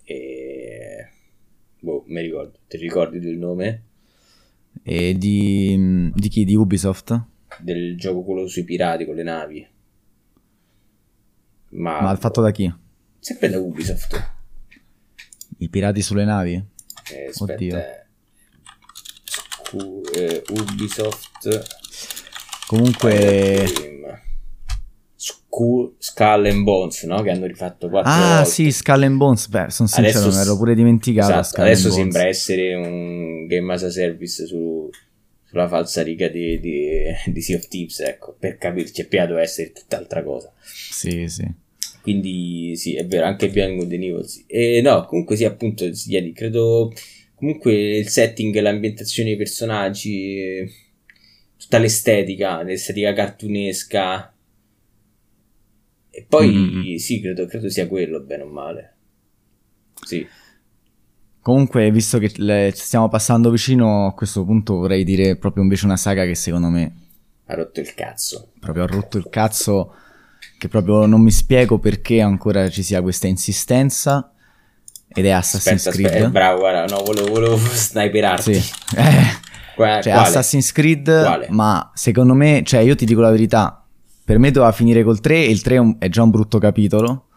E... 0.03 1.09
Boh, 1.79 2.03
mi 2.07 2.21
ricordo, 2.21 2.59
ti 2.67 2.77
ricordi 2.77 3.17
il 3.17 3.37
nome? 3.37 3.83
E 4.83 5.15
di, 5.17 6.11
di 6.13 6.29
chi? 6.29 6.43
Di 6.43 6.55
Ubisoft? 6.55 7.23
Del 7.59 7.97
gioco 7.97 8.23
quello 8.23 8.47
sui 8.47 8.63
pirati 8.63 9.05
con 9.05 9.15
le 9.15 9.23
navi. 9.23 9.67
Ma, 11.69 12.01
Ma 12.01 12.15
fatto 12.15 12.41
da 12.41 12.51
chi? 12.51 12.71
Sempre 13.19 13.49
da 13.49 13.59
Ubisoft. 13.59 14.33
I 15.57 15.69
pirati 15.69 16.01
sulle 16.01 16.25
navi? 16.25 16.53
Eh, 17.11 17.25
aspetta. 17.27 17.53
Oddio. 17.53 17.83
Scu- 19.23 20.15
eh, 20.15 20.43
Ubisoft. 20.49 21.83
Comunque... 22.67 23.93
Skull 25.97 26.45
and 26.47 26.63
Bones, 26.63 27.03
no? 27.03 27.21
Che 27.21 27.29
hanno 27.29 27.45
rifatto 27.45 27.87
quattro 27.87 28.11
Ah, 28.11 28.35
volte. 28.35 28.49
sì, 28.49 28.71
Skull 28.71 29.03
and 29.03 29.15
Bones. 29.15 29.47
Beh, 29.47 29.69
sono 29.69 29.87
sincero, 29.87 30.19
adesso, 30.19 30.37
me 30.37 30.43
l'ero 30.43 30.57
pure 30.57 30.75
dimenticato. 30.75 31.39
Esatto, 31.39 31.61
adesso 31.61 31.91
sembra 31.91 32.27
essere 32.27 32.75
un 32.75 33.47
game 33.47 33.73
as 33.73 33.83
a 33.83 33.89
service 33.89 34.45
su, 34.45 34.89
sulla 35.45 35.69
falsa 35.69 36.03
riga 36.03 36.27
di, 36.27 36.59
di, 36.59 37.03
di 37.27 37.41
Sea 37.41 37.55
of 37.55 37.69
Thieves, 37.69 38.01
ecco, 38.01 38.35
per 38.37 38.57
capirci, 38.57 39.03
è 39.03 39.07
piato 39.07 39.37
essere 39.37 39.71
tutt'altra 39.71 40.23
cosa. 40.23 40.51
Sì, 40.61 41.29
sì. 41.29 41.49
Quindi 42.01 42.75
sì, 42.75 42.95
è 42.95 43.05
vero, 43.05 43.25
anche 43.25 43.49
Beyond 43.49 43.77
Good 43.77 43.93
and 43.93 44.03
Evil, 44.03 44.27
sì. 44.27 44.43
E 44.47 44.81
no, 44.81 45.05
comunque 45.05 45.37
sì, 45.37 45.45
appunto, 45.45 45.85
credo... 46.33 46.91
Comunque 47.33 47.97
il 47.97 48.07
setting, 48.07 48.57
l'ambientazione 48.59 49.29
dei 49.29 49.37
personaggi 49.37 50.65
tutta 51.65 51.79
l'estetica, 51.79 52.61
l'estetica 52.61 53.13
cartunesca. 53.13 54.33
E 56.09 56.25
poi 56.29 56.49
mm-hmm. 56.49 56.95
sì, 56.95 57.19
credo, 57.19 57.45
credo 57.47 57.69
sia 57.69 57.87
quello, 57.87 58.21
bene 58.21 58.43
o 58.43 58.47
male. 58.47 58.95
Sì. 60.01 60.25
Comunque, 61.41 61.91
visto 61.91 62.19
che 62.19 62.31
le, 62.37 62.71
stiamo 62.73 63.09
passando 63.09 63.49
vicino, 63.49 64.07
a 64.07 64.13
questo 64.13 64.45
punto 64.45 64.75
vorrei 64.75 65.03
dire 65.03 65.35
proprio 65.35 65.63
invece 65.63 65.85
una 65.85 65.97
saga 65.97 66.25
che 66.25 66.35
secondo 66.35 66.69
me 66.69 66.93
ha 67.47 67.55
rotto 67.55 67.79
il 67.79 67.93
cazzo. 67.93 68.51
Proprio 68.59 68.83
ha 68.83 68.87
rotto 68.87 69.17
il 69.17 69.27
cazzo, 69.29 69.93
che 70.57 70.67
proprio 70.67 71.05
non 71.05 71.21
mi 71.21 71.31
spiego 71.31 71.77
perché 71.79 72.21
ancora 72.21 72.69
ci 72.69 72.81
sia 72.83 73.01
questa 73.01 73.27
insistenza. 73.27 74.31
Ed 75.07 75.25
è 75.25 75.29
Assassin's 75.29 75.85
aspetta, 75.85 75.91
Creed. 75.91 76.05
Aspetta, 76.07 76.27
eh, 76.27 76.31
bravo, 76.31 76.59
guarda, 76.59 76.85
no, 76.85 77.03
volevo, 77.03 77.27
volevo 77.27 77.57
sniperarti. 77.61 78.53
Sì. 78.53 78.73
Eh. 78.97 79.44
Qua, 79.75 80.01
cioè, 80.01 80.13
quale? 80.13 80.27
Assassin's 80.27 80.71
Creed, 80.71 81.03
quale? 81.03 81.47
ma 81.49 81.91
secondo 81.93 82.33
me, 82.33 82.63
cioè, 82.63 82.79
io 82.81 82.95
ti 82.95 83.05
dico 83.05 83.21
la 83.21 83.29
verità, 83.29 83.85
per 84.23 84.39
me 84.39 84.51
doveva 84.51 84.71
finire 84.71 85.03
col 85.03 85.19
3 85.19 85.35
e 85.35 85.49
il 85.49 85.61
3 85.61 85.75
è, 85.75 85.77
un, 85.77 85.95
è 85.99 86.09
già 86.09 86.23
un 86.23 86.31
brutto 86.31 86.57
capitolo. 86.57 87.27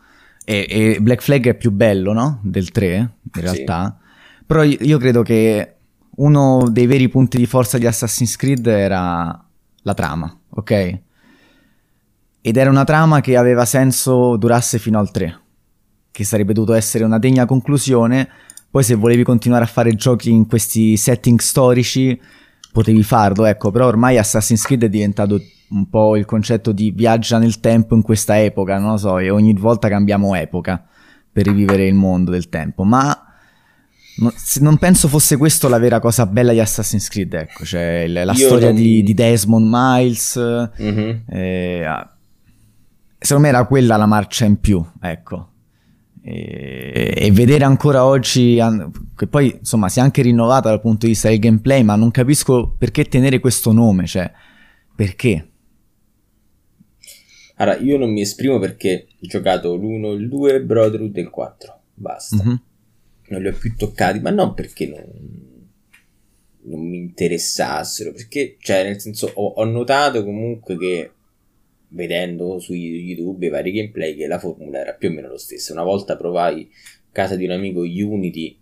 E, 0.44 0.66
e, 0.68 1.00
Black 1.00 1.20
Flag 1.22 1.48
è 1.48 1.54
più 1.54 1.70
bello, 1.70 2.12
no? 2.14 2.40
Del 2.42 2.70
3, 2.70 2.96
in 2.96 3.42
realtà. 3.42 3.98
Sì. 4.00 4.44
Però 4.46 4.62
io, 4.62 4.78
io 4.80 4.98
credo 4.98 5.22
che 5.22 5.74
uno 6.16 6.68
dei 6.70 6.86
veri 6.86 7.08
punti 7.08 7.36
di 7.36 7.46
forza 7.46 7.76
di 7.76 7.86
Assassin's 7.86 8.36
Creed 8.36 8.66
era 8.66 9.44
la 9.82 9.94
trama, 9.94 10.34
ok? 10.50 11.00
Ed 12.40 12.56
era 12.56 12.70
una 12.70 12.84
trama 12.84 13.20
che 13.20 13.36
aveva 13.36 13.64
senso 13.64 14.36
durasse 14.36 14.78
fino 14.78 14.98
al 14.98 15.10
3, 15.10 15.40
che 16.10 16.24
sarebbe 16.24 16.54
dovuto 16.54 16.72
essere 16.72 17.04
una 17.04 17.18
degna 17.18 17.44
conclusione. 17.44 18.28
Poi 18.70 18.82
se 18.82 18.94
volevi 18.94 19.22
continuare 19.22 19.64
a 19.64 19.68
fare 19.68 19.94
giochi 19.94 20.30
in 20.30 20.46
questi 20.46 20.96
setting 20.96 21.38
storici, 21.38 22.20
potevi 22.72 23.02
farlo, 23.02 23.44
ecco, 23.46 23.70
però 23.70 23.86
ormai 23.86 24.18
Assassin's 24.18 24.64
Creed 24.64 24.84
è 24.84 24.88
diventato 24.88 25.40
un 25.70 25.88
po' 25.88 26.16
il 26.16 26.24
concetto 26.24 26.72
di 26.72 26.90
viaggia 26.90 27.38
nel 27.38 27.60
tempo 27.60 27.94
in 27.94 28.02
questa 28.02 28.40
epoca, 28.40 28.78
non 28.78 28.92
lo 28.92 28.96
so, 28.96 29.18
e 29.18 29.30
ogni 29.30 29.52
volta 29.54 29.88
cambiamo 29.88 30.34
epoca 30.34 30.86
per 31.30 31.46
rivivere 31.46 31.86
il 31.86 31.94
mondo 31.94 32.30
del 32.30 32.48
tempo, 32.48 32.84
ma 32.84 33.22
non, 34.60 34.78
penso 34.78 35.08
fosse 35.08 35.36
questo 35.36 35.68
la 35.68 35.78
vera 35.78 36.00
cosa 36.00 36.26
bella 36.26 36.52
di 36.52 36.60
Assassin's 36.60 37.08
Creed, 37.08 37.34
ecco, 37.34 37.64
cioè 37.64 38.06
la 38.08 38.32
Io 38.32 38.46
storia 38.46 38.66
non... 38.66 38.76
di, 38.76 39.02
di, 39.02 39.14
Desmond 39.14 39.66
Miles. 39.70 40.38
Mm-hmm. 40.82 41.16
Eh, 41.28 42.06
secondo 43.18 43.42
me 43.42 43.48
era 43.48 43.64
quella 43.66 43.96
la 43.96 44.06
marcia 44.06 44.44
in 44.44 44.58
più, 44.58 44.84
ecco. 45.00 45.52
E, 46.30 47.14
e, 47.16 47.30
vedere 47.32 47.64
ancora 47.64 48.04
oggi, 48.04 48.58
che 49.16 49.26
poi 49.26 49.56
insomma 49.58 49.88
si 49.88 49.98
è 49.98 50.02
anche 50.02 50.22
rinnovata 50.22 50.68
dal 50.68 50.80
punto 50.80 51.06
di 51.06 51.12
vista 51.12 51.28
del 51.28 51.38
gameplay, 51.38 51.82
ma 51.82 51.96
non 51.96 52.10
capisco 52.10 52.74
perché 52.76 53.04
tenere 53.04 53.38
questo 53.38 53.72
nome, 53.72 54.06
cioè 54.06 54.30
perché? 54.94 55.50
Allora, 57.56 57.78
io 57.78 57.96
non 57.96 58.12
mi 58.12 58.20
esprimo 58.20 58.58
perché 58.58 59.06
ho 59.10 59.26
giocato 59.26 59.74
l'1, 59.74 60.18
il 60.18 60.28
2, 60.28 60.62
Brotherhood 60.62 61.16
e 61.16 61.20
il 61.20 61.30
4, 61.30 61.80
basta. 61.94 62.36
Mm-hmm 62.36 62.54
non 63.28 63.42
li 63.42 63.48
ho 63.48 63.52
più 63.52 63.74
toccati, 63.76 64.20
ma 64.20 64.30
non 64.30 64.54
perché 64.54 64.86
non, 64.86 65.04
non 66.62 66.88
mi 66.88 66.98
interessassero, 66.98 68.12
perché, 68.12 68.56
cioè, 68.60 68.84
nel 68.84 69.00
senso, 69.00 69.30
ho, 69.34 69.46
ho, 69.56 69.64
notato 69.64 70.24
comunque 70.24 70.76
che 70.76 71.12
vedendo 71.88 72.58
su 72.58 72.74
YouTube 72.74 73.46
i 73.46 73.50
vari 73.50 73.72
gameplay 73.72 74.14
che 74.14 74.26
la 74.26 74.38
formula 74.38 74.80
era 74.80 74.94
più 74.94 75.08
o 75.08 75.12
meno 75.12 75.28
lo 75.28 75.38
stesso. 75.38 75.72
Una 75.72 75.84
volta 75.84 76.16
provai 76.16 76.68
a 76.70 77.12
casa 77.12 77.36
di 77.36 77.44
un 77.44 77.52
amico 77.52 77.80
Unity, 77.80 78.60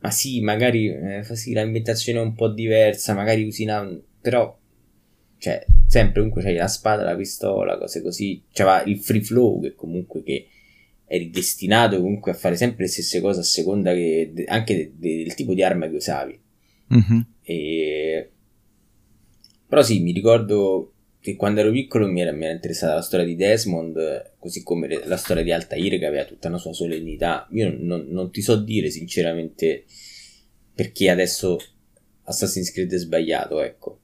ma 0.00 0.10
sì, 0.10 0.40
magari 0.40 0.88
eh, 0.88 1.22
sì, 1.22 1.52
l'ambientazione 1.52 2.18
è 2.18 2.22
un 2.22 2.34
po' 2.34 2.48
diversa, 2.48 3.14
magari 3.14 3.44
usi 3.44 3.62
una... 3.62 3.88
però, 4.20 4.58
cioè, 5.38 5.64
sempre 5.86 6.20
comunque 6.20 6.42
c'hai 6.42 6.56
la 6.56 6.66
spada, 6.66 7.04
la 7.04 7.16
pistola, 7.16 7.78
cose 7.78 8.02
così, 8.02 8.42
c'era 8.52 8.82
il 8.82 8.98
free 8.98 9.22
flow 9.22 9.60
che 9.62 9.74
comunque 9.74 10.22
che 10.22 10.48
eri 11.06 11.30
destinato 11.30 12.00
comunque 12.00 12.32
a 12.32 12.34
fare 12.34 12.56
sempre 12.56 12.84
le 12.84 12.90
stesse 12.90 13.20
cose 13.20 13.40
a 13.40 13.44
seconda 13.44 13.92
che, 13.92 14.32
anche 14.46 14.74
de, 14.74 14.92
de, 14.96 15.16
del 15.24 15.34
tipo 15.34 15.54
di 15.54 15.62
arma 15.62 15.88
che 15.88 15.96
usavi. 15.96 16.40
Mm-hmm. 16.94 17.20
E... 17.42 18.30
Però 19.68 19.82
sì, 19.82 20.00
mi 20.00 20.12
ricordo 20.12 20.91
che 21.22 21.36
quando 21.36 21.60
ero 21.60 21.70
piccolo 21.70 22.08
mi 22.08 22.20
era, 22.20 22.32
mi 22.32 22.44
era, 22.44 22.52
interessata 22.52 22.94
la 22.94 23.00
storia 23.00 23.24
di 23.24 23.36
Desmond, 23.36 24.32
così 24.40 24.64
come 24.64 24.88
la 25.04 25.16
storia 25.16 25.44
di 25.44 25.52
Altair 25.52 25.96
che 26.00 26.06
aveva 26.06 26.24
tutta 26.24 26.48
una 26.48 26.58
sua 26.58 26.72
solennità. 26.72 27.46
Io 27.52 27.72
non, 27.78 28.06
non, 28.08 28.32
ti 28.32 28.42
so 28.42 28.56
dire 28.56 28.90
sinceramente 28.90 29.84
perché 30.74 31.10
adesso 31.10 31.60
Assassin's 32.24 32.72
Creed 32.72 32.92
è 32.92 32.98
sbagliato, 32.98 33.60
ecco. 33.60 34.00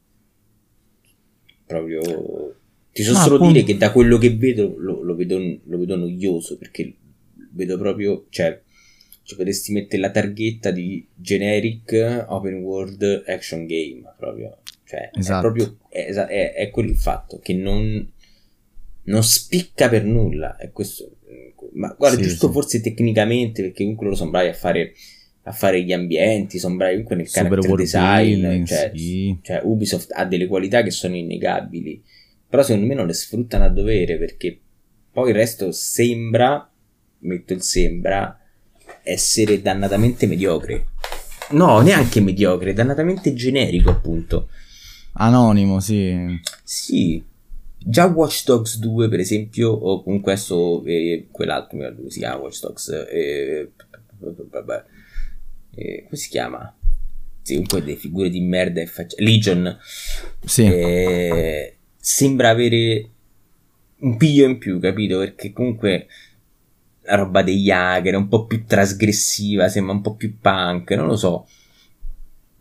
Proprio 1.67 2.55
ti 2.93 3.03
so 3.03 3.13
Ma 3.15 3.23
solo 3.23 3.35
appunto... 3.35 3.53
dire 3.55 3.65
che 3.65 3.77
da 3.77 3.91
quello 3.91 4.17
che 4.17 4.37
vedo 4.37 4.75
lo, 4.77 5.03
lo, 5.03 5.17
vedo 5.17 5.39
lo, 5.39 5.79
vedo 5.79 5.97
noioso 5.97 6.57
perché 6.57 6.95
vedo 7.51 7.77
proprio, 7.79 8.27
cioè, 8.29 8.61
ci 9.25 9.35
potresti 9.35 9.73
mettere 9.73 10.03
la 10.03 10.11
targhetta 10.13 10.71
di 10.71 11.05
generic 11.15 12.27
open 12.29 12.63
world 12.63 13.25
action 13.27 13.67
game 13.67 14.03
proprio. 14.17 14.57
Cioè, 14.89 15.11
esatto. 15.13 15.39
è 15.39 15.41
proprio 15.53 15.79
è, 15.89 16.07
è, 16.07 16.55
è 16.55 16.71
quello 16.71 16.91
il 16.91 16.97
fatto 16.97 17.39
che 17.39 17.55
non, 17.55 18.11
non 19.05 19.23
spicca 19.23 19.89
per 19.89 20.05
nulla. 20.05 20.57
È 20.57 20.71
questo. 20.71 21.17
Ma 21.75 21.95
guarda, 21.97 22.17
sì, 22.17 22.23
giusto 22.23 22.47
sì. 22.47 22.53
forse 22.53 22.81
tecnicamente, 22.81 23.63
perché 23.63 23.83
comunque 23.83 24.07
loro 24.07 24.17
sono 24.17 24.31
bravi 24.31 24.49
a 24.49 24.55
fare 24.55 24.93
a 25.43 25.53
fare 25.53 25.83
gli 25.83 25.93
ambienti, 25.95 26.59
sono 26.59 26.77
bravi 26.77 26.93
comunque 26.93 27.17
nel 27.17 27.27
Super 27.27 27.49
character 27.49 27.75
design, 27.75 28.41
building, 28.41 28.67
cioè, 28.67 28.93
sì. 28.95 29.39
cioè, 29.41 29.61
Ubisoft 29.65 30.11
ha 30.13 30.27
delle 30.27 30.47
qualità 30.47 30.83
che 30.83 30.91
sono 30.91 31.17
innegabili 31.17 32.03
però 32.49 32.63
secondo 32.63 32.87
me 32.87 32.95
non 32.95 33.07
le 33.07 33.13
sfruttano 33.13 33.65
a 33.65 33.69
dovere 33.69 34.17
perché 34.17 34.59
poi 35.13 35.31
il 35.31 35.37
resto 35.37 35.71
sembra, 35.71 36.71
metto 37.21 37.53
il 37.53 37.63
sembra, 37.63 38.41
essere 39.03 39.61
dannatamente 39.61 40.27
mediocre. 40.27 40.87
No, 41.51 41.81
neanche 41.81 42.21
mediocre, 42.21 42.73
dannatamente 42.73 43.35
generico 43.35 43.91
appunto. 43.91 44.49
Anonimo, 45.21 45.81
sì. 45.81 46.41
Sì. 46.63 47.25
Già 47.77 48.07
Watch 48.07 48.45
Dogs 48.45 48.79
2 48.79 49.09
per 49.09 49.21
esempio, 49.21 49.71
o 49.71 50.03
comunque 50.03 50.33
adesso 50.33 50.85
eh, 50.85 51.29
quell'altro 51.31 51.77
mi 51.79 51.87
ricordo 51.87 52.11
si 52.11 52.19
chiama 52.19 52.43
Watch 52.43 52.61
Dogs, 52.61 52.89
eh, 53.11 53.71
vabbè, 54.19 54.85
eh, 55.75 56.03
come 56.05 56.17
si 56.17 56.29
chiama? 56.29 56.75
Sì, 57.43 57.55
comunque 57.55 57.81
delle 57.81 57.97
figure 57.97 58.29
di 58.29 58.41
merda 58.41 58.81
e 58.81 58.87
faccia... 58.87 59.17
Legion. 59.21 59.79
Sì. 60.45 60.65
Eh, 60.65 61.77
sembra 61.97 62.51
avere 62.51 63.11
un 64.01 64.17
piglio 64.17 64.47
in 64.47 64.59
più, 64.59 64.79
capito? 64.79 65.19
Perché 65.19 65.53
comunque 65.53 66.09
la 67.03 67.15
roba 67.17 67.43
degli 67.43 67.71
hacker 67.71 68.13
è 68.13 68.17
un 68.17 68.29
po' 68.29 68.45
più 68.45 68.65
trasgressiva, 68.67 69.69
sembra 69.69 69.95
un 69.95 70.03
po' 70.03 70.15
più 70.15 70.39
punk, 70.39 70.91
non 70.91 71.07
lo 71.07 71.17
so. 71.17 71.49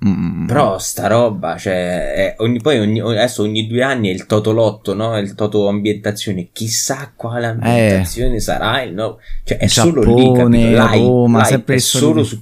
Mm. 0.05 0.45
Però 0.45 0.77
sta 0.77 1.07
roba, 1.07 1.57
cioè, 1.57 2.13
è, 2.13 2.35
ogni, 2.37 2.59
poi 2.61 2.77
ogni, 2.77 2.99
adesso 2.99 3.41
ogni 3.41 3.65
due 3.65 3.81
anni 3.81 4.09
è 4.09 4.13
il 4.13 4.27
Totolotto, 4.27 4.93
no? 4.93 5.17
Il 5.17 5.33
Toto 5.33 5.67
ambientazione. 5.67 6.49
Chissà 6.51 7.13
quale 7.15 7.47
ambientazione 7.47 8.35
eh. 8.35 8.39
sarà 8.39 8.81
il 8.83 8.93
no? 8.93 9.19
Cioè, 9.43 9.57
è 9.57 9.65
Giappone, 9.65 10.03
solo 10.03 10.15
lì, 10.15 10.33
capito? 10.33 10.67
L'hype, 10.67 10.97
Roma, 10.97 11.49
l'hype 11.49 11.73
è 11.73 11.77
solo 11.79 12.23
su 12.23 12.39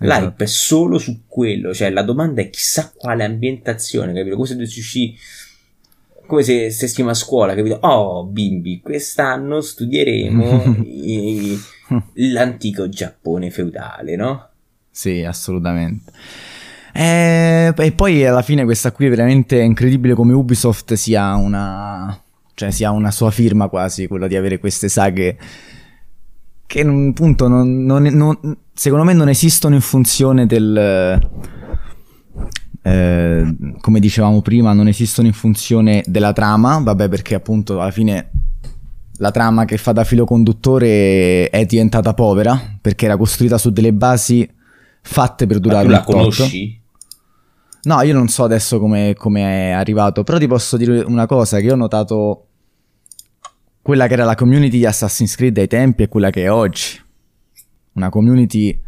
esatto. 0.00 0.24
L'hype 0.24 0.44
è 0.44 0.46
solo 0.46 0.98
su 0.98 1.22
quello, 1.28 1.72
cioè 1.72 1.90
la 1.90 2.02
domanda 2.02 2.42
è 2.42 2.50
chissà 2.50 2.92
quale 2.94 3.24
ambientazione, 3.24 4.12
capito? 4.12 4.34
Come 4.34 4.48
se 4.48 4.54
dovessi 4.54 4.78
uscire 4.80 5.14
come 6.26 6.42
se 6.44 6.70
stessimo 6.70 7.10
a 7.10 7.14
scuola, 7.14 7.54
capito? 7.54 7.78
Oh, 7.82 8.24
bimbi, 8.24 8.80
quest'anno 8.80 9.60
studieremo 9.60 10.76
i, 10.86 11.58
l'antico 12.14 12.88
Giappone 12.88 13.50
feudale, 13.50 14.16
no? 14.16 14.48
Sì, 14.90 15.22
assolutamente. 15.24 16.10
E, 16.92 17.72
e, 17.76 17.92
poi 17.92 18.26
alla 18.26 18.42
fine 18.42 18.64
questa 18.64 18.92
qui 18.92 19.06
è 19.06 19.10
veramente 19.10 19.58
incredibile 19.60 20.14
come 20.14 20.32
Ubisoft 20.34 20.92
sia 20.94 21.34
una, 21.36 22.20
cioè 22.54 22.70
sia 22.70 22.90
una 22.90 23.10
sua 23.10 23.30
firma 23.30 23.68
quasi, 23.68 24.06
quella 24.06 24.26
di 24.26 24.36
avere 24.36 24.58
queste 24.58 24.88
saghe 24.88 25.38
che 26.66 26.80
appunto 26.80 27.48
non, 27.48 27.84
non, 27.84 28.02
non, 28.04 28.56
secondo 28.72 29.04
me 29.04 29.12
non 29.12 29.28
esistono 29.28 29.74
in 29.74 29.82
funzione 29.82 30.46
del 30.46 31.20
eh, 32.82 33.56
come 33.80 34.00
dicevamo 34.00 34.40
prima, 34.40 34.72
non 34.72 34.88
esistono 34.88 35.28
in 35.28 35.34
funzione 35.34 36.02
della 36.06 36.32
trama, 36.32 36.78
vabbè 36.78 37.08
perché 37.08 37.34
appunto 37.34 37.80
alla 37.80 37.90
fine 37.90 38.30
la 39.18 39.30
trama 39.30 39.64
che 39.64 39.76
fa 39.76 39.92
da 39.92 40.04
filo 40.04 40.24
conduttore 40.24 41.48
è 41.50 41.64
diventata 41.66 42.14
povera 42.14 42.60
perché 42.80 43.04
era 43.04 43.16
costruita 43.16 43.58
su 43.58 43.70
delle 43.70 43.92
basi 43.92 44.48
fatte 45.02 45.46
per 45.46 45.60
durare 45.60 45.86
Ma 45.86 46.00
tu 46.00 46.12
la 46.12 46.18
conosci? 46.18 46.81
No, 47.84 48.00
io 48.02 48.14
non 48.14 48.28
so 48.28 48.44
adesso 48.44 48.78
come, 48.78 49.14
è 49.14 49.70
arrivato, 49.70 50.22
però 50.22 50.38
ti 50.38 50.46
posso 50.46 50.76
dire 50.76 51.00
una 51.00 51.26
cosa 51.26 51.58
che 51.58 51.72
ho 51.72 51.76
notato 51.76 52.46
quella 53.82 54.06
che 54.06 54.12
era 54.12 54.24
la 54.24 54.36
community 54.36 54.78
di 54.78 54.86
Assassin's 54.86 55.34
Creed 55.34 55.58
ai 55.58 55.66
tempi 55.66 56.04
e 56.04 56.08
quella 56.08 56.30
che 56.30 56.44
è 56.44 56.52
oggi. 56.52 57.00
Una 57.94 58.08
community 58.08 58.80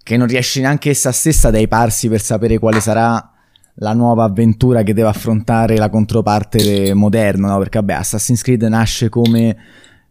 che 0.00 0.16
non 0.16 0.28
riesce 0.28 0.60
neanche 0.60 0.90
essa 0.90 1.10
stessa 1.10 1.48
ad 1.48 1.56
aiparsi 1.56 2.08
per 2.08 2.20
sapere 2.20 2.58
quale 2.58 2.80
sarà 2.80 3.32
la 3.80 3.92
nuova 3.92 4.24
avventura 4.24 4.82
che 4.82 4.94
deve 4.94 5.08
affrontare 5.08 5.76
la 5.76 5.90
controparte 5.90 6.94
moderna, 6.94 7.48
no? 7.48 7.58
perché 7.58 7.78
vabbè 7.80 7.94
Assassin's 7.94 8.42
Creed 8.42 8.62
nasce 8.62 9.08
come 9.08 9.56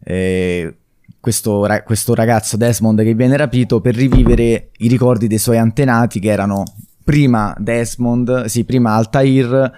eh, 0.04 0.76
questo, 1.18 1.66
questo 1.84 2.14
ragazzo 2.14 2.56
Desmond 2.58 3.02
che 3.02 3.14
viene 3.14 3.36
rapito 3.36 3.80
per 3.80 3.94
rivivere 3.94 4.70
i 4.76 4.88
ricordi 4.88 5.26
dei 5.26 5.38
suoi 5.38 5.58
antenati 5.58 6.20
che 6.20 6.28
erano 6.28 6.62
prima 7.08 7.56
Desmond, 7.58 8.44
sì, 8.44 8.64
prima 8.64 8.92
Altair, 8.92 9.72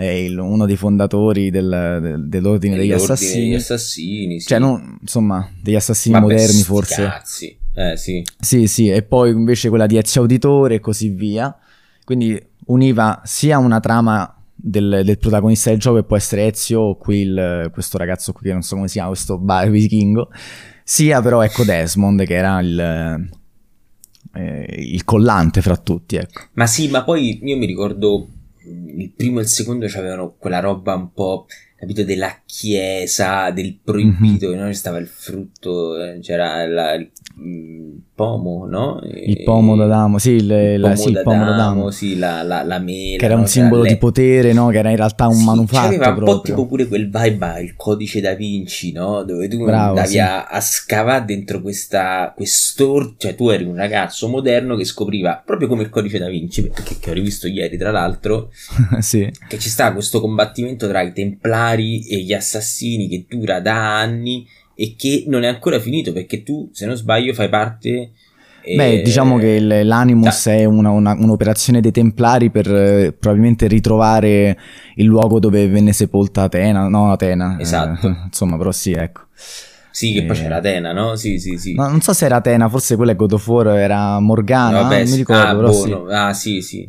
il, 0.00 0.36
uno 0.36 0.66
dei 0.66 0.74
fondatori 0.74 1.48
del, 1.48 2.00
del, 2.02 2.28
dell'ordine 2.28 2.76
degli 2.76 2.90
assassini. 2.90 3.42
degli 3.44 3.54
assassini, 3.54 4.40
sì. 4.40 4.48
Cioè, 4.48 4.58
non, 4.58 4.98
insomma, 5.00 5.48
degli 5.62 5.76
assassini 5.76 6.14
Vabbè, 6.14 6.32
moderni 6.32 6.62
forse. 6.62 7.04
Cazzi. 7.04 7.56
Eh, 7.76 7.96
sì. 7.96 8.24
Sì, 8.40 8.66
sì, 8.66 8.88
e 8.88 9.04
poi 9.04 9.30
invece 9.30 9.68
quella 9.68 9.86
di 9.86 9.98
Ezio 9.98 10.22
Auditore 10.22 10.74
e 10.74 10.80
così 10.80 11.10
via. 11.10 11.56
Quindi 12.02 12.44
univa 12.66 13.22
sia 13.22 13.58
una 13.58 13.78
trama 13.78 14.36
del, 14.52 15.02
del, 15.04 15.18
protagonista 15.18 15.70
del 15.70 15.78
gioco 15.78 15.98
che 15.98 16.04
può 16.04 16.16
essere 16.16 16.48
Ezio 16.48 16.80
o 16.80 16.96
qui 16.96 17.20
il, 17.20 17.70
questo 17.72 17.98
ragazzo 17.98 18.32
qui 18.32 18.48
che 18.48 18.52
non 18.52 18.62
so 18.62 18.74
come 18.74 18.88
si 18.88 18.94
chiama, 18.94 19.10
questo 19.10 19.38
bar 19.38 19.70
vichingo, 19.70 20.28
sia 20.82 21.22
però 21.22 21.40
ecco 21.40 21.62
Desmond 21.62 22.24
che 22.24 22.34
era 22.34 22.58
il 22.58 23.30
eh, 24.34 24.66
il 24.78 25.04
collante 25.04 25.62
fra 25.62 25.76
tutti. 25.76 26.16
Ecco. 26.16 26.42
Ma 26.54 26.66
sì, 26.66 26.88
ma 26.88 27.04
poi 27.04 27.40
io 27.42 27.56
mi 27.56 27.66
ricordo 27.66 28.28
il 28.66 29.10
primo 29.10 29.40
e 29.40 29.42
il 29.42 29.48
secondo 29.48 29.86
avevano 29.86 30.34
quella 30.38 30.60
roba 30.60 30.94
un 30.94 31.12
po' 31.12 31.46
capito 31.76 32.04
della 32.04 32.40
chiesa 32.46 33.50
del 33.50 33.78
proibito 33.82 34.48
mm-hmm. 34.48 34.58
no? 34.58 34.72
stava 34.72 34.98
il 34.98 35.06
frutto 35.06 36.02
eh, 36.02 36.20
c'era 36.20 36.66
la, 36.66 36.94
il 36.94 37.10
pomo, 38.14 38.66
no? 38.66 39.00
Il 39.02 39.42
pomo 39.42 39.74
d'Adamo, 39.74 40.18
sì, 40.18 40.30
il, 40.32 40.50
il 40.50 40.80
pomo, 40.80 40.94
sì, 40.94 41.08
il 41.08 41.20
pomo 41.22 41.44
d'Adamo, 41.44 41.90
sì, 41.90 42.16
la, 42.16 42.42
la, 42.42 42.62
la 42.62 42.78
mela. 42.78 43.18
Che 43.18 43.24
era 43.24 43.36
un 43.36 43.46
simbolo 43.46 43.82
di 43.82 43.96
potere, 43.96 44.52
no? 44.52 44.68
Che 44.68 44.78
era 44.78 44.90
in 44.90 44.96
realtà 44.96 45.26
un 45.26 45.34
sì, 45.34 45.44
manufatto 45.44 45.86
Aveva 45.86 46.08
un 46.10 46.24
po' 46.24 46.40
tipo 46.40 46.66
pure 46.66 46.86
quel 46.86 47.10
vibe, 47.10 47.60
il 47.60 47.74
codice 47.76 48.20
da 48.20 48.34
Vinci, 48.34 48.92
no? 48.92 49.24
Dove 49.24 49.48
tu 49.48 49.64
Bravo, 49.64 49.88
andavi 49.88 50.08
sì. 50.08 50.18
a, 50.20 50.46
a, 50.46 50.60
scavare 50.60 51.24
dentro 51.24 51.60
questa, 51.60 52.32
quest'or... 52.34 53.14
Cioè 53.16 53.34
tu 53.34 53.48
eri 53.48 53.64
un 53.64 53.74
ragazzo 53.74 54.28
moderno 54.28 54.76
che 54.76 54.84
scopriva, 54.84 55.42
proprio 55.44 55.66
come 55.66 55.82
il 55.82 55.88
codice 55.88 56.18
da 56.18 56.28
Vinci, 56.28 56.70
che, 56.70 56.96
che 57.00 57.10
ho 57.10 57.14
rivisto 57.14 57.48
ieri 57.48 57.76
tra 57.76 57.90
l'altro, 57.90 58.50
sì. 59.00 59.28
che 59.48 59.58
ci 59.58 59.68
sta 59.68 59.92
questo 59.92 60.20
combattimento 60.20 60.86
tra 60.86 61.02
i 61.02 61.12
templari 61.12 62.06
e 62.06 62.18
gli 62.18 62.32
assassini 62.32 63.08
che 63.08 63.26
dura 63.28 63.60
da 63.60 63.98
anni 63.98 64.46
e 64.74 64.94
che 64.96 65.24
non 65.26 65.44
è 65.44 65.46
ancora 65.46 65.78
finito 65.78 66.12
perché 66.12 66.42
tu, 66.42 66.68
se 66.72 66.86
non 66.86 66.96
sbaglio, 66.96 67.32
fai 67.32 67.48
parte... 67.48 68.10
Eh, 68.66 68.76
Beh, 68.76 69.02
diciamo 69.02 69.36
che 69.36 69.60
l'Animus 69.60 70.46
da... 70.46 70.54
è 70.54 70.64
una, 70.64 70.88
una, 70.88 71.12
un'operazione 71.12 71.82
dei 71.82 71.90
Templari 71.90 72.50
per 72.50 72.74
eh, 72.74 73.12
probabilmente 73.12 73.66
ritrovare 73.66 74.58
il 74.94 75.04
luogo 75.04 75.38
dove 75.38 75.68
venne 75.68 75.92
sepolta 75.92 76.44
Atena, 76.44 76.88
no 76.88 77.12
Atena. 77.12 77.58
Esatto. 77.60 78.08
Eh, 78.08 78.16
insomma, 78.24 78.56
però 78.56 78.72
sì, 78.72 78.92
ecco. 78.92 79.20
Sì, 79.90 80.12
che 80.12 80.24
poi 80.24 80.34
c'era 80.34 80.56
Atena, 80.56 80.92
no? 80.92 81.14
Sì, 81.14 81.38
sì, 81.38 81.58
sì. 81.58 81.74
No, 81.74 81.88
non 81.88 82.00
so 82.00 82.12
se 82.14 82.24
era 82.24 82.36
Atena, 82.36 82.68
forse 82.68 82.96
quella 82.96 83.12
è 83.12 83.16
God 83.16 83.32
of 83.32 83.46
War, 83.46 83.68
era 83.76 84.18
Morgana, 84.18 84.78
no, 84.78 84.82
vabbè, 84.84 85.02
non 85.02 85.10
mi 85.10 85.16
ricordo, 85.16 85.42
ah, 85.42 85.54
però 85.54 85.66
boh, 85.68 85.72
sì. 85.72 85.90
No. 85.90 86.06
Ah, 86.06 86.32
sì, 86.32 86.62
sì. 86.62 86.88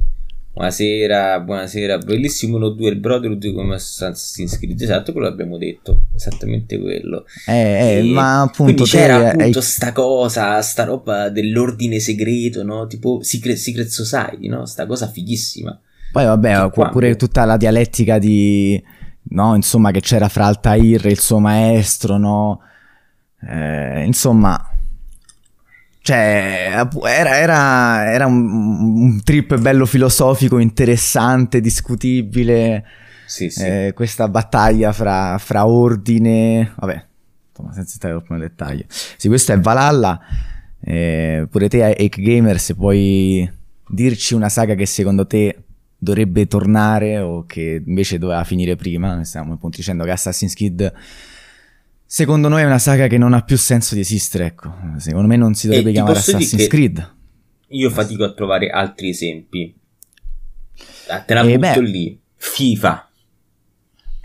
Buonasera, 0.56 1.42
buonasera, 1.42 1.98
bellissimo 1.98 2.58
1-2 2.58 2.86
il 2.86 2.96
Brotherhood 2.96 3.54
come 3.54 3.76
Assassin's 3.76 4.58
Creed, 4.58 4.80
esatto, 4.80 5.12
quello 5.12 5.28
abbiamo 5.28 5.58
detto, 5.58 6.04
esattamente 6.16 6.80
quello. 6.80 7.26
Eh, 7.46 7.98
eh 7.98 8.04
ma 8.04 8.44
appunto 8.44 8.86
c'era 8.86 9.32
appunto 9.32 9.60
hai... 9.60 9.66
sta 9.66 9.92
cosa, 9.92 10.62
sta 10.62 10.86
roba 10.86 11.28
dell'ordine 11.28 12.00
segreto, 12.00 12.64
no? 12.64 12.88
Tipo 12.88 13.20
Secret, 13.22 13.58
Secret 13.58 13.88
Society, 13.88 14.48
no? 14.48 14.66
Sta 14.66 14.86
cosa 14.86 15.10
fighissima. 15.10 15.78
Poi 16.14 16.24
vabbè, 16.24 16.70
pure 16.70 16.90
quando... 16.90 17.16
tutta 17.18 17.44
la 17.44 17.58
dialettica 17.58 18.18
di, 18.18 18.82
no, 19.24 19.56
insomma, 19.56 19.92
che 19.92 20.00
c'era 20.00 20.30
fra 20.30 20.46
Altair 20.46 21.06
e 21.06 21.12
il 21.12 21.20
suo 21.20 21.40
maestro, 21.40 22.16
no? 22.16 22.62
Eh, 23.46 24.06
insomma 24.06 24.70
cioè, 26.06 26.70
era, 27.04 27.36
era, 27.36 28.12
era 28.14 28.26
un, 28.28 28.46
un, 28.46 29.24
trip 29.24 29.58
bello 29.58 29.88
filosofico, 29.88 30.60
interessante, 30.60 31.60
discutibile. 31.60 32.86
Sì, 33.26 33.50
sì. 33.50 33.64
Eh, 33.64 33.92
questa 33.96 34.28
battaglia 34.28 34.92
fra, 34.92 35.36
fra, 35.40 35.66
ordine. 35.66 36.74
Vabbè, 36.76 37.06
insomma, 37.50 37.74
senza 37.74 37.96
stare 37.96 38.14
troppo 38.14 38.34
nei 38.36 38.48
dettagli. 38.48 38.86
Sì, 38.88 39.28
questo 39.30 39.54
è 39.54 39.60
Valhalla. 39.60 40.20
Eh, 40.80 41.48
pure 41.50 41.70
te, 41.70 41.84
Ake 41.84 42.22
Gamer, 42.22 42.60
se 42.60 42.76
puoi 42.76 43.52
dirci 43.90 44.36
una 44.36 44.50
saga 44.50 44.76
che 44.76 44.86
secondo 44.86 45.26
te 45.26 45.64
dovrebbe 45.98 46.46
tornare 46.46 47.18
o 47.18 47.46
che 47.48 47.82
invece 47.84 48.20
doveva 48.20 48.44
finire 48.44 48.76
prima. 48.76 49.24
Stiamo 49.24 49.54
appunto 49.54 49.78
dicendo 49.78 50.04
che 50.04 50.12
Assassin's 50.12 50.54
Creed 50.54 50.94
Secondo 52.16 52.48
noi 52.48 52.62
è 52.62 52.66
una 52.66 52.80
saga 52.80 53.08
che 53.08 53.18
non 53.18 53.34
ha 53.34 53.42
più 53.42 53.58
senso 53.58 53.94
di 53.94 54.00
esistere, 54.00 54.46
ecco. 54.46 54.74
Secondo 55.00 55.28
me 55.28 55.36
non 55.36 55.54
si 55.54 55.68
dovrebbe 55.68 55.92
chiamare 55.92 56.18
Assassin's 56.18 56.66
Creed. 56.68 57.14
Io 57.72 57.90
fatico 57.90 58.24
a 58.24 58.32
trovare 58.32 58.70
altri 58.70 59.10
esempi. 59.10 59.76
Ah, 61.10 61.20
te 61.20 61.34
la 61.34 61.42
eh 61.42 61.58
butto 61.58 61.82
beh, 61.82 61.86
lì. 61.86 62.18
FIFA. 62.38 63.10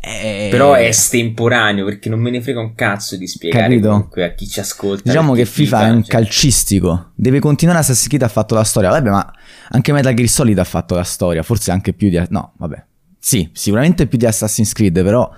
Eh, 0.02 0.48
Però 0.52 0.74
è 0.74 0.84
estemporaneo 0.84 1.84
perché 1.84 2.08
non 2.08 2.20
me 2.20 2.30
ne 2.30 2.40
frega 2.40 2.60
un 2.60 2.76
cazzo 2.76 3.16
di 3.16 3.26
spiegare 3.26 3.64
capito? 3.64 3.88
comunque 3.88 4.22
a 4.22 4.34
chi 4.34 4.46
ci 4.46 4.60
ascolta. 4.60 5.02
Diciamo 5.10 5.32
che 5.34 5.44
FIFA, 5.44 5.78
FIFA 5.78 5.88
è 5.88 5.90
un 5.90 6.04
cioè... 6.04 6.12
calcistico. 6.12 7.10
Deve 7.16 7.40
continuare 7.40 7.80
Assassin's 7.80 8.06
Creed 8.06 8.22
ha 8.22 8.28
fatto 8.28 8.54
la 8.54 8.62
storia. 8.62 8.90
Vabbè, 8.90 9.10
ma 9.10 9.34
anche 9.70 9.92
Metal 9.92 10.14
Gear 10.14 10.28
Solid 10.28 10.56
ha 10.60 10.64
fatto 10.64 10.94
la 10.94 11.02
storia. 11.02 11.42
Forse 11.42 11.72
anche 11.72 11.92
più 11.92 12.08
di... 12.08 12.22
No, 12.28 12.52
vabbè. 12.56 12.84
Sì, 13.18 13.50
sicuramente 13.52 14.06
più 14.06 14.16
di 14.16 14.26
Assassin's 14.26 14.72
Creed, 14.74 15.02
però 15.02 15.28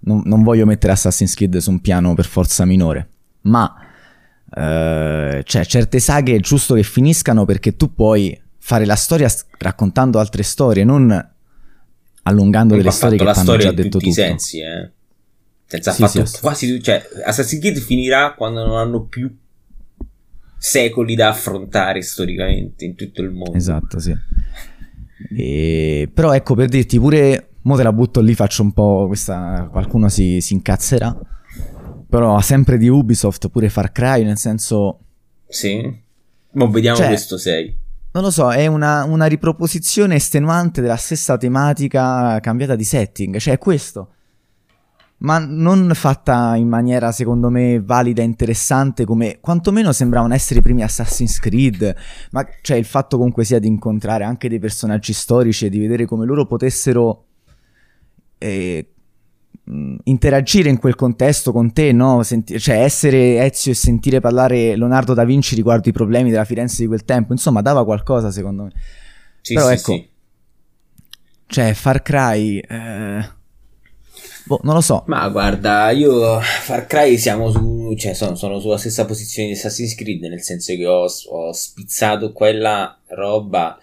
non, 0.00 0.22
non, 0.24 0.42
voglio 0.42 0.66
mettere 0.66 0.92
Assassin's 0.92 1.34
Creed 1.34 1.56
su 1.58 1.70
un 1.70 1.80
piano 1.80 2.14
per 2.14 2.26
forza 2.26 2.64
minore, 2.64 3.08
ma 3.42 3.74
eh, 4.54 5.42
cioè, 5.44 5.64
certe 5.64 6.00
saghe 6.00 6.34
è 6.34 6.40
giusto 6.40 6.74
che 6.74 6.82
finiscano 6.82 7.44
perché 7.44 7.76
tu 7.76 7.94
puoi 7.94 8.38
fare 8.58 8.84
la 8.84 8.96
storia 8.96 9.28
raccontando 9.58 10.18
altre 10.18 10.42
storie, 10.42 10.84
non 10.84 11.28
allungando 12.22 12.76
delle 12.76 12.90
storie 12.90 13.18
che 13.18 13.24
hanno 13.24 13.56
già 13.56 13.72
detto 13.72 13.98
tutti 13.98 14.12
sensi, 14.12 14.60
eh. 14.60 14.90
Senza 15.66 15.92
sì, 15.92 16.02
fatto 16.02 16.24
sì, 16.24 16.40
quasi, 16.40 16.82
cioè, 16.82 17.00
Assassin's 17.24 17.60
Creed 17.60 17.78
finirà 17.78 18.34
quando 18.34 18.66
non 18.66 18.76
hanno 18.76 19.04
più 19.04 19.32
secoli 20.58 21.14
da 21.14 21.28
affrontare 21.28 22.02
storicamente 22.02 22.84
in 22.84 22.96
tutto 22.96 23.22
il 23.22 23.30
mondo. 23.30 23.56
Esatto, 23.56 24.00
sì. 24.00 24.14
E... 25.36 26.10
Però 26.12 26.32
ecco 26.34 26.54
per 26.54 26.68
dirti 26.68 26.98
pure 26.98 27.49
Mo 27.62 27.76
te 27.76 27.82
la 27.82 27.92
butto 27.92 28.20
lì, 28.20 28.34
faccio 28.34 28.62
un 28.62 28.72
po' 28.72 29.06
questa... 29.06 29.68
qualcuno 29.70 30.08
si, 30.08 30.40
si 30.40 30.54
incazzerà. 30.54 31.16
Però 32.08 32.40
sempre 32.40 32.78
di 32.78 32.88
Ubisoft, 32.88 33.48
pure 33.50 33.68
Far 33.68 33.92
Cry, 33.92 34.24
nel 34.24 34.38
senso... 34.38 34.98
Sì. 35.46 36.08
Ma 36.52 36.66
vediamo 36.66 36.96
cioè, 36.96 37.08
questo 37.08 37.36
6. 37.36 37.78
Non 38.12 38.24
lo 38.24 38.30
so, 38.30 38.50
è 38.50 38.66
una, 38.66 39.04
una, 39.04 39.26
riproposizione 39.26 40.16
estenuante 40.16 40.80
della 40.80 40.96
stessa 40.96 41.36
tematica 41.36 42.40
cambiata 42.40 42.74
di 42.74 42.82
setting. 42.82 43.36
Cioè, 43.36 43.54
è 43.54 43.58
questo. 43.58 44.14
Ma 45.18 45.38
non 45.38 45.92
fatta 45.94 46.56
in 46.56 46.66
maniera, 46.66 47.12
secondo 47.12 47.50
me, 47.50 47.80
valida 47.80 48.22
e 48.22 48.24
interessante, 48.24 49.04
come 49.04 49.38
quantomeno 49.40 49.92
sembravano 49.92 50.34
essere 50.34 50.60
i 50.60 50.62
primi 50.62 50.82
Assassin's 50.82 51.38
Creed. 51.38 51.94
Ma 52.30 52.44
cioè, 52.62 52.78
il 52.78 52.86
fatto 52.86 53.16
comunque 53.16 53.44
sia 53.44 53.60
di 53.60 53.68
incontrare 53.68 54.24
anche 54.24 54.48
dei 54.48 54.58
personaggi 54.58 55.12
storici 55.12 55.66
e 55.66 55.68
di 55.68 55.78
vedere 55.78 56.06
come 56.06 56.24
loro 56.24 56.46
potessero 56.46 57.26
eh, 58.40 58.86
interagire 60.04 60.68
in 60.68 60.78
quel 60.78 60.94
contesto 60.94 61.52
con 61.52 61.72
te, 61.72 61.92
no? 61.92 62.22
Senti- 62.22 62.58
cioè 62.58 62.82
essere 62.82 63.44
Ezio 63.44 63.72
e 63.72 63.74
sentire 63.74 64.20
parlare 64.20 64.74
Leonardo 64.76 65.14
da 65.14 65.24
Vinci 65.24 65.54
riguardo 65.54 65.88
i 65.88 65.92
problemi 65.92 66.30
della 66.30 66.44
Firenze 66.44 66.82
di 66.82 66.88
quel 66.88 67.04
tempo, 67.04 67.32
insomma, 67.32 67.60
dava 67.60 67.84
qualcosa 67.84 68.30
secondo 68.30 68.64
me. 68.64 68.70
Sì, 69.42 69.54
Però 69.54 69.68
sì, 69.68 69.74
ecco, 69.74 69.92
sì. 69.92 70.08
cioè 71.46 71.72
Far 71.74 72.02
Cry... 72.02 72.58
Eh... 72.58 73.38
Boh, 74.44 74.58
non 74.64 74.74
lo 74.74 74.80
so. 74.80 75.04
Ma 75.06 75.28
guarda, 75.28 75.90
io 75.90 76.40
Far 76.40 76.86
Cry 76.86 77.16
siamo 77.18 77.50
su. 77.52 77.94
cioè 77.96 78.14
sono, 78.14 78.34
sono 78.34 78.58
sulla 78.58 78.78
stessa 78.78 79.04
posizione 79.04 79.48
di 79.48 79.54
Assassin's 79.54 79.94
Creed, 79.94 80.22
nel 80.24 80.42
senso 80.42 80.74
che 80.74 80.86
ho, 80.86 81.04
ho 81.28 81.52
spizzato 81.52 82.32
quella 82.32 82.98
roba 83.08 83.78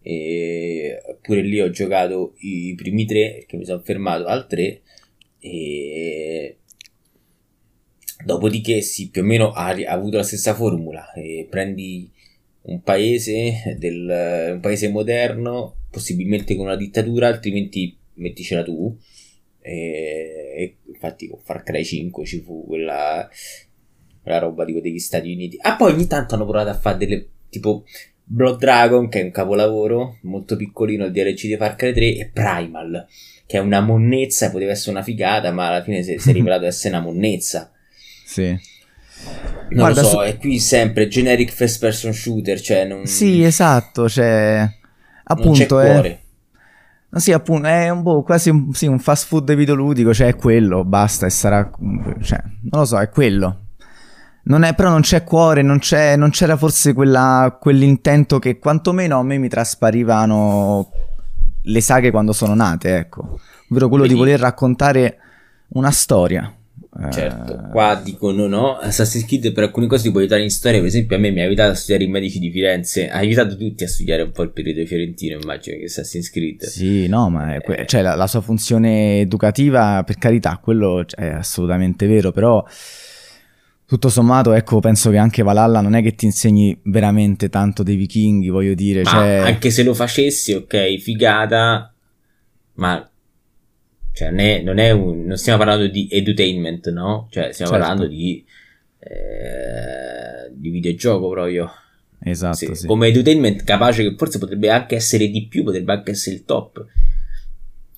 e 0.00 1.00
pure 1.20 1.42
lì 1.42 1.60
ho 1.60 1.70
giocato 1.70 2.34
i 2.38 2.74
primi 2.76 3.04
tre 3.04 3.32
perché 3.34 3.56
mi 3.56 3.64
sono 3.64 3.80
fermato 3.80 4.26
al 4.26 4.46
3 4.46 4.80
e 5.40 6.58
dopodiché 8.24 8.80
sì 8.80 9.10
più 9.10 9.22
o 9.22 9.24
meno 9.24 9.50
ha, 9.52 9.68
ha 9.68 9.92
avuto 9.92 10.16
la 10.16 10.22
stessa 10.22 10.54
formula. 10.54 11.12
E 11.12 11.46
prendi 11.48 12.10
un 12.62 12.82
paese 12.82 13.76
del, 13.78 14.52
un 14.54 14.60
paese 14.60 14.88
moderno 14.88 15.76
possibilmente 15.90 16.54
con 16.54 16.66
una 16.66 16.76
dittatura 16.76 17.28
altrimenti 17.28 17.96
metticela 18.14 18.62
tu. 18.62 18.96
E, 19.60 20.52
e 20.56 20.76
infatti 20.86 21.28
con 21.28 21.40
Far 21.40 21.62
Cry 21.62 21.84
5 21.84 22.24
ci 22.24 22.40
fu 22.40 22.64
quella, 22.66 23.28
quella 24.22 24.38
roba 24.38 24.64
tipo 24.64 24.80
degli 24.80 24.98
Stati 24.98 25.32
Uniti. 25.32 25.56
Ah 25.60 25.76
poi 25.76 25.92
ogni 25.92 26.06
tanto 26.06 26.34
hanno 26.34 26.46
provato 26.46 26.70
a 26.70 26.78
fare 26.78 26.98
delle 26.98 27.28
tipo 27.48 27.84
Blood 28.30 28.58
Dragon, 28.58 29.08
che 29.08 29.20
è 29.20 29.24
un 29.24 29.30
capolavoro, 29.30 30.18
molto 30.22 30.54
piccolino, 30.54 31.06
il 31.06 31.12
DLC 31.12 31.46
di 31.46 31.56
Far 31.56 31.76
Cry 31.76 31.94
3, 31.94 32.16
e 32.16 32.30
Primal, 32.32 33.06
che 33.46 33.56
è 33.56 33.60
una 33.60 33.80
monnezza, 33.80 34.50
poteva 34.50 34.72
essere 34.72 34.90
una 34.90 35.02
figata, 35.02 35.50
ma 35.50 35.68
alla 35.68 35.82
fine 35.82 36.02
si, 36.02 36.12
è 36.12 36.18
rivelato 36.32 36.66
essere 36.66 36.94
una 36.94 37.04
monnezza. 37.04 37.72
Sì. 38.26 38.48
Non 38.50 39.68
Guarda, 39.70 40.02
lo 40.02 40.08
so, 40.08 40.18
su... 40.18 40.24
è 40.24 40.36
qui 40.36 40.58
sempre 40.58 41.08
generic 41.08 41.50
first 41.50 41.80
person 41.80 42.12
shooter, 42.12 42.60
cioè 42.60 42.84
non... 42.84 43.06
Sì, 43.06 43.42
esatto, 43.42 44.08
cioè... 44.08 44.70
Appunto, 45.24 45.80
è... 45.80 46.20
Sì, 47.12 47.32
appunto, 47.32 47.66
è 47.66 47.88
un 47.88 48.02
po' 48.02 48.22
quasi 48.22 48.50
un, 48.50 48.74
sì, 48.74 48.86
un 48.86 48.98
fast 48.98 49.26
food 49.26 49.54
videoludico, 49.54 50.12
cioè 50.12 50.28
è 50.28 50.36
quello, 50.36 50.84
basta 50.84 51.24
e 51.24 51.30
sarà... 51.30 51.70
Cioè, 52.20 52.42
non 52.70 52.80
lo 52.80 52.84
so, 52.84 52.98
è 52.98 53.08
quello. 53.08 53.67
Non 54.48 54.62
è, 54.62 54.74
però 54.74 54.88
non 54.88 55.02
c'è 55.02 55.24
cuore, 55.24 55.60
non, 55.60 55.78
c'è, 55.78 56.16
non 56.16 56.30
c'era 56.30 56.56
forse 56.56 56.94
quella, 56.94 57.56
quell'intento 57.60 58.38
che 58.38 58.58
quantomeno 58.58 59.18
a 59.18 59.22
me 59.22 59.36
mi 59.36 59.48
trasparivano 59.48 60.90
le 61.62 61.80
saghe 61.82 62.10
quando 62.10 62.32
sono 62.32 62.54
nate, 62.54 62.96
ecco. 62.96 63.38
Ovvero 63.68 63.88
quello 63.88 64.04
Quindi... 64.04 64.14
di 64.14 64.14
voler 64.14 64.40
raccontare 64.40 65.18
una 65.68 65.90
storia. 65.90 66.50
Certo, 67.12 67.52
eh, 67.52 67.70
qua 67.70 68.00
dicono 68.02 68.48
no, 68.48 68.76
Assassin's 68.76 69.24
Creed 69.24 69.52
per 69.52 69.64
alcune 69.64 69.86
cose 69.86 70.04
ti 70.04 70.10
può 70.10 70.18
aiutare 70.18 70.42
in 70.42 70.50
storia, 70.50 70.78
per 70.78 70.88
esempio 70.88 71.14
a 71.14 71.18
me 71.20 71.30
mi 71.30 71.40
ha 71.40 71.44
aiutato 71.44 71.70
a 71.70 71.74
studiare 71.74 72.02
i 72.02 72.08
medici 72.08 72.40
di 72.40 72.50
Firenze, 72.50 73.08
ha 73.08 73.18
aiutato 73.18 73.56
tutti 73.56 73.84
a 73.84 73.88
studiare 73.88 74.22
un 74.22 74.32
po' 74.32 74.42
il 74.42 74.50
periodo 74.50 74.84
fiorentino, 74.84 75.38
immagino 75.40 75.76
che 75.76 75.84
Assassin's 75.84 76.30
Creed. 76.30 76.64
Sì, 76.64 77.06
no, 77.06 77.28
ma 77.28 77.54
è, 77.54 77.60
eh. 77.64 77.86
cioè, 77.86 78.02
la, 78.02 78.16
la, 78.16 78.26
sua 78.26 78.40
funzione 78.40 79.20
educativa, 79.20 80.02
per 80.04 80.16
carità, 80.16 80.58
quello 80.60 81.04
è 81.14 81.26
assolutamente 81.26 82.06
vero, 82.08 82.32
però 82.32 82.64
tutto 83.88 84.10
sommato, 84.10 84.52
ecco, 84.52 84.80
penso 84.80 85.08
che 85.08 85.16
anche 85.16 85.42
Valhalla 85.42 85.80
non 85.80 85.94
è 85.94 86.02
che 86.02 86.14
ti 86.14 86.26
insegni 86.26 86.78
veramente 86.84 87.48
tanto 87.48 87.82
dei 87.82 87.96
vichinghi, 87.96 88.50
voglio 88.50 88.74
dire. 88.74 89.02
Cioè... 89.02 89.38
anche 89.38 89.70
se 89.70 89.82
lo 89.82 89.94
facessi, 89.94 90.52
ok, 90.52 90.98
figata, 90.98 91.90
ma 92.74 93.10
cioè, 94.12 94.28
non, 94.28 94.40
è, 94.40 94.60
non, 94.60 94.76
è 94.76 94.90
un, 94.90 95.24
non 95.24 95.38
stiamo 95.38 95.56
parlando 95.56 95.86
di 95.86 96.06
edutainment, 96.10 96.90
no? 96.90 97.28
Cioè, 97.30 97.52
stiamo 97.52 97.70
certo. 97.72 97.86
parlando 97.86 98.06
di, 98.14 98.44
eh, 98.98 100.52
di 100.52 100.68
videogioco 100.68 101.30
proprio. 101.30 101.70
Esatto. 102.20 102.56
Sì, 102.56 102.74
sì. 102.74 102.86
Come 102.86 103.06
edutainment 103.06 103.64
capace 103.64 104.02
che 104.02 104.14
forse 104.18 104.38
potrebbe 104.38 104.68
anche 104.68 104.96
essere 104.96 105.28
di 105.28 105.46
più, 105.46 105.64
potrebbe 105.64 105.94
anche 105.94 106.10
essere 106.10 106.36
il 106.36 106.44
top. 106.44 106.84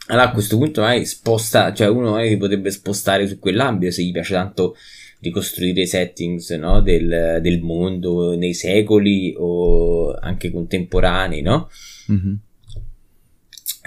Allora 0.06 0.28
a 0.28 0.30
questo 0.30 0.56
punto 0.56 0.82
magari 0.82 1.04
sposta, 1.04 1.72
cioè 1.72 1.88
uno 1.88 2.12
magari 2.12 2.36
potrebbe 2.36 2.70
spostare 2.70 3.26
su 3.26 3.40
quell'ambito 3.40 3.90
se 3.90 4.04
gli 4.04 4.12
piace 4.12 4.34
tanto 4.34 4.76
ricostruire 5.20 5.82
i 5.82 5.86
settings 5.86 6.50
no? 6.50 6.80
del, 6.80 7.38
del, 7.42 7.60
mondo 7.60 8.36
nei 8.36 8.54
secoli 8.54 9.34
o 9.36 10.12
anche 10.14 10.50
contemporanei, 10.50 11.42
no? 11.42 11.68
Mm-hmm. 12.10 12.34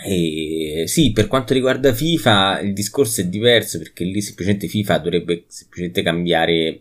E 0.06 0.84
sì, 0.88 1.12
per 1.12 1.28
quanto 1.28 1.54
riguarda 1.54 1.94
FIFA 1.94 2.60
il 2.62 2.74
discorso 2.74 3.22
è 3.22 3.28
diverso 3.28 3.78
perché 3.78 4.04
lì 4.04 4.22
semplicemente 4.22 4.68
FIFA 4.68 4.98
dovrebbe 4.98 5.44
semplicemente 5.48 6.02
cambiare 6.02 6.80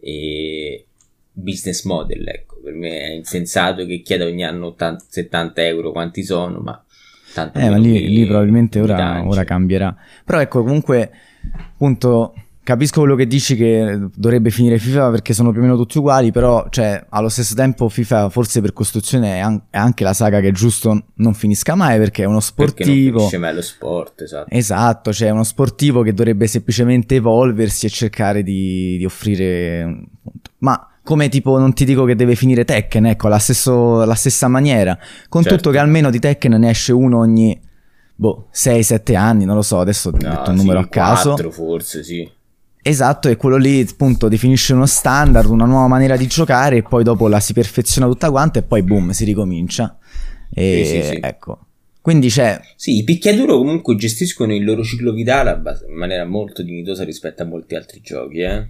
eh, 0.00 0.86
business 1.32 1.84
model. 1.84 2.26
Ecco, 2.28 2.60
per 2.62 2.74
me 2.74 3.00
è 3.00 3.12
insensato 3.12 3.86
che 3.86 4.02
chieda 4.02 4.26
ogni 4.26 4.44
anno 4.44 4.66
80, 4.68 5.04
70 5.08 5.66
euro 5.66 5.92
quanti 5.92 6.22
sono, 6.22 6.58
ma 6.58 6.84
tanto 7.32 7.58
eh, 7.58 7.70
ma 7.70 7.76
lì, 7.76 8.08
lì 8.08 8.26
probabilmente 8.26 8.80
ora, 8.80 9.26
ora, 9.26 9.44
cambierà. 9.44 9.96
Però 10.24 10.40
ecco, 10.40 10.62
comunque, 10.62 11.10
appunto 11.52 12.34
Capisco 12.68 13.00
quello 13.00 13.14
che 13.14 13.26
dici 13.26 13.56
che 13.56 13.98
dovrebbe 14.14 14.50
finire 14.50 14.76
FIFA 14.76 15.08
perché 15.08 15.32
sono 15.32 15.52
più 15.52 15.60
o 15.60 15.62
meno 15.62 15.74
tutti 15.74 15.96
uguali, 15.96 16.30
però 16.30 16.66
cioè, 16.68 17.02
allo 17.08 17.30
stesso 17.30 17.54
tempo 17.54 17.88
FIFA 17.88 18.28
forse 18.28 18.60
per 18.60 18.74
costruzione 18.74 19.36
è, 19.36 19.38
an- 19.38 19.62
è, 19.70 19.78
anche 19.78 20.04
la 20.04 20.12
saga 20.12 20.38
che 20.40 20.48
è 20.48 20.52
giusto 20.52 21.04
non 21.14 21.32
finisca 21.32 21.74
mai 21.74 21.96
perché 21.96 22.24
è 22.24 22.26
uno 22.26 22.40
sportivo. 22.40 23.20
Perché 23.20 23.38
non 23.38 23.46
mai 23.46 23.54
lo 23.54 23.62
sport, 23.62 24.20
esatto. 24.20 24.54
Esatto, 24.54 25.12
cioè 25.14 25.28
è 25.28 25.30
uno 25.30 25.44
sportivo 25.44 26.02
che 26.02 26.12
dovrebbe 26.12 26.46
semplicemente 26.46 27.14
evolversi 27.14 27.86
e 27.86 27.88
cercare 27.88 28.42
di, 28.42 28.98
di 28.98 29.04
offrire... 29.06 30.02
Ma 30.58 30.90
come 31.02 31.30
tipo 31.30 31.56
non 31.58 31.72
ti 31.72 31.86
dico 31.86 32.04
che 32.04 32.16
deve 32.16 32.34
finire 32.34 32.66
Tekken, 32.66 33.06
ecco, 33.06 33.28
la, 33.28 33.38
stesso, 33.38 34.04
la 34.04 34.14
stessa 34.14 34.46
maniera. 34.46 34.98
Con 35.30 35.40
certo. 35.40 35.56
tutto 35.56 35.70
che 35.70 35.78
almeno 35.78 36.10
di 36.10 36.18
Tekken 36.18 36.52
ne 36.52 36.68
esce 36.68 36.92
uno 36.92 37.16
ogni... 37.16 37.58
Boh, 38.14 38.50
6-7 38.52 39.16
anni, 39.16 39.46
non 39.46 39.54
lo 39.54 39.62
so, 39.62 39.78
adesso 39.78 40.10
ho 40.10 40.12
no, 40.12 40.18
detto 40.18 40.50
un 40.50 40.56
numero 40.56 40.80
sì, 40.80 40.84
a 40.84 40.88
caso. 40.88 41.30
4 41.30 41.50
forse, 41.50 42.04
sì. 42.04 42.36
Esatto, 42.82 43.28
e 43.28 43.36
quello 43.36 43.56
lì 43.56 43.86
appunto 43.88 44.28
definisce 44.28 44.72
uno 44.72 44.86
standard, 44.86 45.50
una 45.50 45.66
nuova 45.66 45.88
maniera 45.88 46.16
di 46.16 46.26
giocare 46.26 46.76
e 46.78 46.82
poi 46.82 47.04
dopo 47.04 47.28
la 47.28 47.40
si 47.40 47.52
perfeziona 47.52 48.06
tutta 48.06 48.30
quanta 48.30 48.60
e 48.60 48.62
poi 48.62 48.82
boom, 48.82 49.10
si 49.10 49.24
ricomincia. 49.24 49.98
E 50.50 50.82
sì, 50.84 50.94
sì, 50.94 51.02
sì. 51.08 51.18
ecco. 51.20 51.58
Quindi 52.00 52.28
c'è... 52.28 52.58
Sì, 52.74 52.96
i 52.96 53.04
picchiaduro 53.04 53.58
comunque 53.58 53.94
gestiscono 53.96 54.54
il 54.54 54.64
loro 54.64 54.82
ciclo 54.82 55.12
vitale 55.12 55.50
in 55.50 55.94
maniera 55.94 56.24
molto 56.24 56.62
dignitosa 56.62 57.04
rispetto 57.04 57.42
a 57.42 57.46
molti 57.46 57.74
altri 57.74 58.00
giochi, 58.02 58.38
eh. 58.38 58.68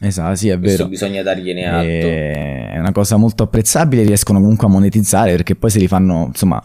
Esatto, 0.00 0.34
sì, 0.34 0.48
è 0.48 0.58
Questo 0.58 0.78
vero. 0.78 0.88
bisogna 0.88 1.22
dargliene 1.22 1.66
atto. 1.66 1.84
È 1.84 2.78
una 2.78 2.90
cosa 2.90 3.16
molto 3.16 3.44
apprezzabile, 3.44 4.02
riescono 4.02 4.40
comunque 4.40 4.66
a 4.66 4.70
monetizzare 4.70 5.30
perché 5.32 5.54
poi 5.54 5.70
se 5.70 5.78
li 5.78 5.86
fanno, 5.86 6.26
insomma, 6.28 6.60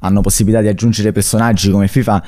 hanno 0.00 0.20
possibilità 0.20 0.62
di 0.62 0.68
aggiungere 0.68 1.12
personaggi 1.12 1.70
come 1.70 1.86
FIFA, 1.86 2.24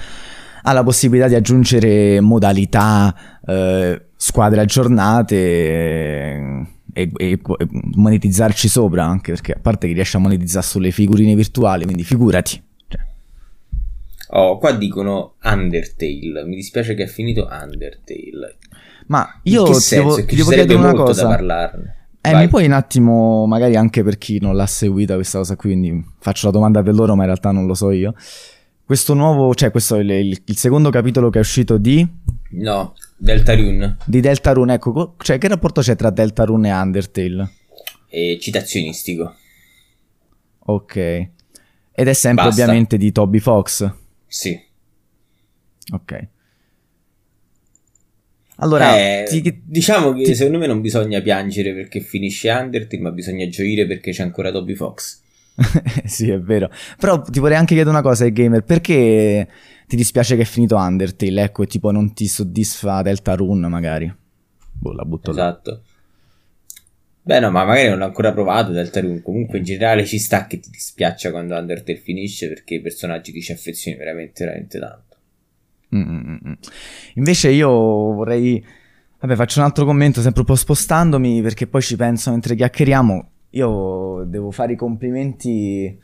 ha 0.62 0.72
la 0.72 0.84
possibilità 0.84 1.26
di 1.28 1.34
aggiungere 1.34 2.20
modalità, 2.20 3.40
eh, 3.44 4.02
squadre 4.22 4.60
aggiornate 4.60 5.34
e, 5.34 6.66
e, 6.92 7.10
e, 7.16 7.40
monetizzarci 7.94 8.68
sopra 8.68 9.02
anche 9.02 9.32
perché 9.32 9.52
a 9.52 9.58
parte 9.58 9.86
che 9.86 9.94
riesce 9.94 10.18
a 10.18 10.20
monetizzare 10.20 10.66
sulle 10.66 10.90
figurine 10.90 11.34
virtuali 11.34 11.84
quindi 11.84 12.04
figurati. 12.04 12.62
Cioè. 12.86 13.00
oh 14.32 14.58
qua 14.58 14.72
dicono 14.72 15.36
Undertale. 15.42 16.44
Mi 16.44 16.54
dispiace 16.54 16.94
che 16.94 17.04
è 17.04 17.06
finito 17.06 17.48
Undertale. 17.50 18.58
Ma 19.06 19.40
io 19.44 19.64
ti 19.64 19.94
devo, 19.94 20.22
ti 20.22 20.36
devo 20.36 20.50
chiedere 20.50 20.78
una 20.78 20.92
cosa 20.92 21.22
da 21.22 21.28
parlarne. 21.28 21.94
Eh, 22.20 22.34
mi 22.34 22.48
puoi 22.48 22.66
un 22.66 22.72
attimo, 22.72 23.46
magari 23.46 23.76
anche 23.76 24.04
per 24.04 24.18
chi 24.18 24.38
non 24.38 24.54
l'ha 24.54 24.66
seguita 24.66 25.14
questa 25.14 25.38
cosa 25.38 25.56
qui, 25.56 25.70
quindi 25.70 26.04
faccio 26.18 26.46
la 26.46 26.52
domanda 26.52 26.82
per 26.82 26.92
loro, 26.92 27.14
ma 27.14 27.22
in 27.22 27.28
realtà 27.28 27.50
non 27.50 27.64
lo 27.64 27.72
so 27.72 27.90
io. 27.90 28.12
Questo 28.90 29.14
nuovo, 29.14 29.54
cioè 29.54 29.70
questo 29.70 29.94
è 29.94 30.00
il, 30.00 30.10
il, 30.10 30.42
il 30.46 30.56
secondo 30.56 30.90
capitolo 30.90 31.30
che 31.30 31.38
è 31.38 31.42
uscito 31.42 31.78
di... 31.78 32.04
No, 32.54 32.96
Deltarune. 33.16 33.98
Di 34.04 34.18
Deltarune, 34.18 34.74
ecco, 34.74 35.14
cioè 35.20 35.38
che 35.38 35.46
rapporto 35.46 35.80
c'è 35.80 35.94
tra 35.94 36.10
Deltarune 36.10 36.70
e 36.70 36.72
Undertale? 36.72 37.52
È 38.08 38.36
citazionistico. 38.40 39.32
Ok. 40.58 40.96
Ed 40.96 42.08
è 42.08 42.12
sempre 42.12 42.46
Basta. 42.46 42.62
ovviamente 42.62 42.96
di 42.96 43.12
Toby 43.12 43.38
Fox? 43.38 43.88
Sì. 44.26 44.60
Ok. 45.92 46.28
Allora, 48.56 48.98
eh, 48.98 49.24
ti, 49.28 49.62
diciamo 49.66 50.12
che 50.14 50.24
ti... 50.24 50.34
secondo 50.34 50.58
me 50.58 50.66
non 50.66 50.80
bisogna 50.80 51.20
piangere 51.20 51.74
perché 51.74 52.00
finisce 52.00 52.50
Undertale, 52.50 53.02
ma 53.02 53.12
bisogna 53.12 53.46
gioire 53.46 53.86
perché 53.86 54.10
c'è 54.10 54.24
ancora 54.24 54.50
Toby 54.50 54.74
Fox. 54.74 55.20
sì, 56.04 56.30
è 56.30 56.40
vero. 56.40 56.70
Però 56.98 57.20
ti 57.20 57.38
vorrei 57.38 57.56
anche 57.56 57.74
chiedere 57.74 57.90
una 57.90 58.02
cosa, 58.02 58.24
ai 58.24 58.32
gamer, 58.32 58.64
perché 58.64 59.48
ti 59.86 59.96
dispiace 59.96 60.36
che 60.36 60.42
è 60.42 60.46
finito 60.46 60.76
Undertale, 60.76 61.42
ecco, 61.42 61.62
e 61.62 61.66
tipo 61.66 61.90
non 61.90 62.12
ti 62.14 62.26
soddisfa 62.26 63.02
Deltarune 63.02 63.68
magari. 63.68 64.12
Boh, 64.72 64.92
la 64.92 65.04
butto 65.04 65.30
esatto. 65.30 65.70
là. 65.70 65.80
Beh, 67.22 67.40
no, 67.40 67.50
ma 67.50 67.64
magari 67.64 67.88
non 67.88 67.98
l'ho 67.98 68.06
ancora 68.06 68.32
provato 68.32 68.72
Deltarune. 68.72 69.20
Comunque, 69.20 69.58
in 69.58 69.64
generale, 69.64 70.06
ci 70.06 70.18
sta 70.18 70.46
che 70.46 70.58
ti 70.58 70.70
dispiaccia 70.70 71.30
quando 71.30 71.56
Undertale 71.56 71.98
finisce 71.98 72.48
perché 72.48 72.76
i 72.76 72.80
personaggi 72.80 73.30
ti 73.30 73.42
ci 73.42 73.52
affezioni 73.52 73.96
veramente, 73.96 74.44
veramente 74.44 74.78
tanto. 74.78 75.16
Mm-mm. 75.94 76.56
Invece, 77.14 77.50
io 77.50 77.68
vorrei. 77.68 78.64
Vabbè, 79.20 79.36
faccio 79.36 79.58
un 79.58 79.66
altro 79.66 79.84
commento, 79.84 80.22
sempre 80.22 80.40
un 80.40 80.46
po' 80.46 80.54
spostandomi 80.54 81.42
perché 81.42 81.66
poi 81.66 81.82
ci 81.82 81.94
penso 81.96 82.30
mentre 82.30 82.54
chiacchieriamo. 82.54 83.30
Io 83.50 84.24
devo 84.26 84.50
fare 84.50 84.72
i 84.74 84.76
complimenti 84.76 85.98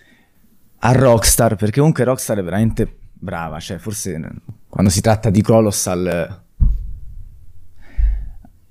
a 0.78 0.92
Rockstar 0.92 1.57
perché 1.57 1.78
comunque 1.78 2.05
Rockstar 2.05 2.38
è 2.38 2.42
veramente 2.42 2.97
brava, 3.12 3.59
cioè 3.61 3.78
forse 3.78 4.20
quando 4.68 4.90
si 4.90 5.01
tratta 5.01 5.30
di 5.30 5.42
Colossal... 5.42 6.42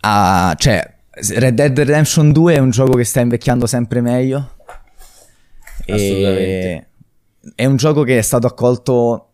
Ah, 0.08 0.54
cioè, 0.58 0.98
Red 1.10 1.56
Dead 1.56 1.76
Redemption 1.76 2.32
2 2.32 2.54
è 2.54 2.60
un 2.60 2.70
gioco 2.70 2.94
che 2.94 3.06
sta 3.06 3.22
invecchiando 3.22 3.66
sempre 3.66 4.02
meglio. 4.02 4.54
Assolutamente. 5.88 6.90
è 7.56 7.66
un 7.66 7.76
gioco 7.76 8.04
che 8.04 8.18
è 8.18 8.22
stato 8.22 8.48
accolto 8.48 9.30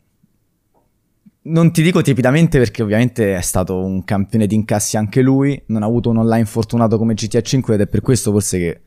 non 1.43 1.71
ti 1.71 1.81
dico 1.81 2.01
tiepidamente 2.01 2.57
perché 2.57 2.83
ovviamente 2.83 3.35
è 3.35 3.41
stato 3.41 3.83
un 3.83 4.03
campione 4.03 4.45
di 4.45 4.55
incassi 4.55 4.97
anche 4.97 5.21
lui, 5.21 5.61
non 5.67 5.81
ha 5.81 5.85
avuto 5.85 6.09
un 6.09 6.17
online 6.17 6.45
fortunato 6.45 6.97
come 6.97 7.15
GTA 7.15 7.41
5 7.41 7.73
ed 7.73 7.81
è 7.81 7.87
per 7.87 8.01
questo 8.01 8.31
forse 8.31 8.57
che 8.59 8.81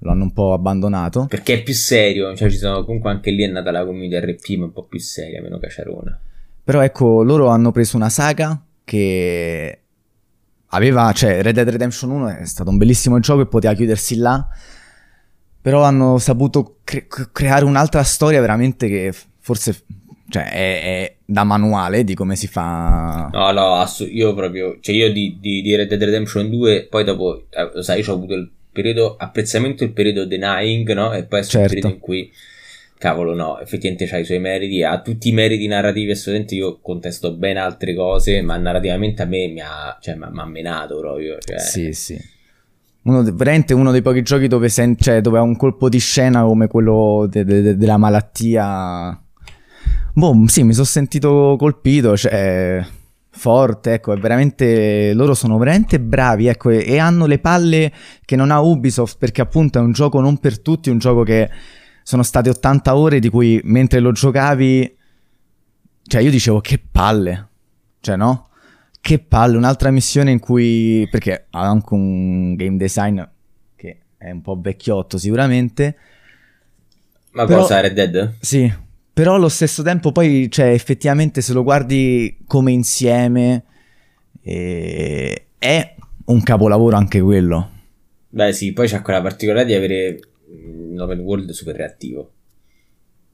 lo 0.00 0.10
hanno 0.10 0.24
un 0.24 0.32
po' 0.32 0.52
abbandonato. 0.52 1.26
Perché 1.28 1.54
è 1.54 1.62
più 1.62 1.74
serio, 1.74 2.34
cioè 2.36 2.50
ci 2.50 2.56
sono 2.56 2.84
comunque 2.84 3.10
anche 3.10 3.30
lì 3.30 3.42
è 3.42 3.48
nata 3.48 3.70
la 3.70 3.84
community 3.84 4.18
RP 4.18 4.58
ma 4.58 4.64
un 4.66 4.72
po' 4.72 4.84
più 4.84 4.98
seria, 4.98 5.42
meno 5.42 5.58
caciarona. 5.58 6.18
Però 6.64 6.82
ecco, 6.82 7.22
loro 7.22 7.48
hanno 7.48 7.72
preso 7.72 7.96
una 7.96 8.10
saga 8.10 8.62
che 8.84 9.80
aveva, 10.66 11.12
cioè 11.12 11.42
Red 11.42 11.54
Dead 11.54 11.68
Redemption 11.68 12.10
1 12.10 12.28
è 12.28 12.46
stato 12.46 12.70
un 12.70 12.76
bellissimo 12.76 13.18
gioco 13.20 13.42
e 13.42 13.46
poteva 13.46 13.74
chiudersi 13.74 14.16
là. 14.16 14.46
però 15.60 15.82
hanno 15.82 16.18
saputo 16.18 16.78
cre- 16.84 17.06
creare 17.32 17.64
un'altra 17.64 18.02
storia 18.02 18.40
veramente 18.40 18.88
che 18.88 19.12
forse 19.38 19.84
cioè, 20.28 20.50
è, 20.50 20.82
è, 20.82 21.16
da 21.24 21.44
manuale 21.44 22.04
di 22.04 22.14
come 22.14 22.36
si 22.36 22.46
fa. 22.48 23.28
No, 23.32 23.50
no, 23.50 23.74
assu- 23.74 24.10
io 24.10 24.34
proprio, 24.34 24.78
cioè 24.80 24.94
io 24.94 25.10
di, 25.12 25.38
di, 25.40 25.62
di, 25.62 25.74
Red 25.74 25.88
Dead 25.88 26.02
Redemption 26.02 26.50
2, 26.50 26.86
poi 26.90 27.04
dopo, 27.04 27.44
eh, 27.48 27.70
lo 27.72 27.82
sai, 27.82 28.00
io 28.00 28.12
ho 28.12 28.14
avuto 28.14 28.34
il 28.34 28.50
periodo 28.82 29.16
apprezzamento, 29.16 29.84
il 29.84 29.92
periodo 29.92 30.24
denying, 30.24 30.92
no? 30.92 31.12
E 31.12 31.24
poi 31.24 31.40
è 31.40 31.42
certo. 31.42 31.58
il 31.58 31.68
periodo 31.68 31.88
in 31.88 32.00
cui, 32.00 32.30
cavolo, 32.96 33.34
no, 33.34 33.58
effettivamente 33.60 34.06
c'ha 34.06 34.18
i 34.18 34.24
suoi 34.24 34.38
meriti, 34.38 34.82
ha 34.82 35.00
tutti 35.00 35.28
i 35.28 35.32
meriti 35.32 35.66
narrativi, 35.66 36.12
assolutamente 36.12 36.54
io 36.54 36.78
contesto 36.80 37.32
ben 37.32 37.56
altre 37.56 37.94
cose, 37.94 38.40
ma 38.42 38.56
narrativamente 38.56 39.22
a 39.22 39.26
me 39.26 39.48
mi 39.48 39.60
ha, 39.60 39.98
cioè, 40.00 40.14
mi 40.14 40.38
ha 40.38 40.46
menato 40.46 40.98
proprio. 40.98 41.38
Cioè... 41.38 41.58
Sì, 41.58 41.92
sì. 41.92 42.18
Uno, 43.02 43.22
veramente 43.22 43.74
uno 43.74 43.90
dei 43.90 44.02
pochi 44.02 44.22
giochi 44.22 44.48
dove, 44.48 44.68
sen- 44.68 44.96
cioè, 44.98 45.20
dove 45.20 45.38
ha 45.38 45.42
un 45.42 45.56
colpo 45.56 45.88
di 45.88 45.98
scena 45.98 46.42
come 46.42 46.66
quello 46.68 47.26
de- 47.28 47.44
de- 47.44 47.62
de- 47.62 47.76
della 47.76 47.96
malattia 47.96 49.20
Boh, 50.18 50.34
sì, 50.48 50.64
mi 50.64 50.72
sono 50.72 50.84
sentito 50.84 51.54
colpito, 51.56 52.16
cioè 52.16 52.84
forte, 53.38 53.94
ecco, 53.94 54.12
è 54.12 54.18
veramente 54.18 55.14
loro 55.14 55.32
sono 55.32 55.56
veramente 55.56 55.98
bravi, 55.98 56.48
ecco, 56.48 56.70
e, 56.70 56.84
e, 56.86 56.98
hanno 56.98 57.24
le 57.24 57.38
palle 57.38 57.92
che 58.24 58.36
non 58.36 58.50
ha 58.50 58.60
Ubisoft 58.60 59.16
perché 59.18 59.40
appunto 59.40 59.78
è 59.78 59.82
un 59.82 59.92
gioco 59.92 60.20
non 60.20 60.38
per 60.38 60.60
tutti, 60.60 60.90
un 60.90 60.98
gioco 60.98 61.22
che 61.22 61.48
sono 62.02 62.22
state 62.22 62.50
80 62.50 62.96
ore 62.96 63.18
di 63.18 63.30
cui 63.30 63.60
mentre 63.64 64.00
lo 64.00 64.12
giocavi 64.12 64.96
cioè 66.08 66.22
io 66.22 66.30
dicevo 66.30 66.60
che 66.60 66.78
palle. 66.78 67.48
Cioè, 68.00 68.16
no? 68.16 68.48
Che 69.00 69.18
palle, 69.18 69.56
un'altra 69.56 69.90
missione 69.90 70.30
in 70.30 70.40
cui 70.40 71.06
perché 71.10 71.46
ha 71.50 71.60
anche 71.60 71.94
un 71.94 72.56
game 72.56 72.76
design 72.76 73.20
che 73.76 73.98
è 74.16 74.30
un 74.30 74.40
po' 74.40 74.58
vecchiotto 74.58 75.18
sicuramente. 75.18 75.96
Ma 77.32 77.44
Però, 77.44 77.60
cosa 77.60 77.80
Red 77.80 77.92
Dead? 77.92 78.36
Sì, 78.40 78.72
però 79.18 79.34
allo 79.34 79.48
stesso 79.48 79.82
tempo 79.82 80.12
poi, 80.12 80.48
cioè, 80.48 80.66
effettivamente 80.66 81.40
se 81.40 81.52
lo 81.52 81.64
guardi 81.64 82.38
come 82.46 82.70
insieme, 82.70 83.64
eh, 84.42 85.46
è 85.58 85.94
un 86.26 86.40
capolavoro 86.44 86.96
anche 86.96 87.20
quello. 87.20 87.70
Beh 88.28 88.52
sì, 88.52 88.72
poi 88.72 88.86
c'ha 88.86 89.02
quella 89.02 89.20
particolarità 89.20 89.66
di 89.66 89.74
avere 89.74 90.20
un 90.92 91.00
open 91.00 91.18
world 91.18 91.50
super 91.50 91.74
reattivo. 91.74 92.30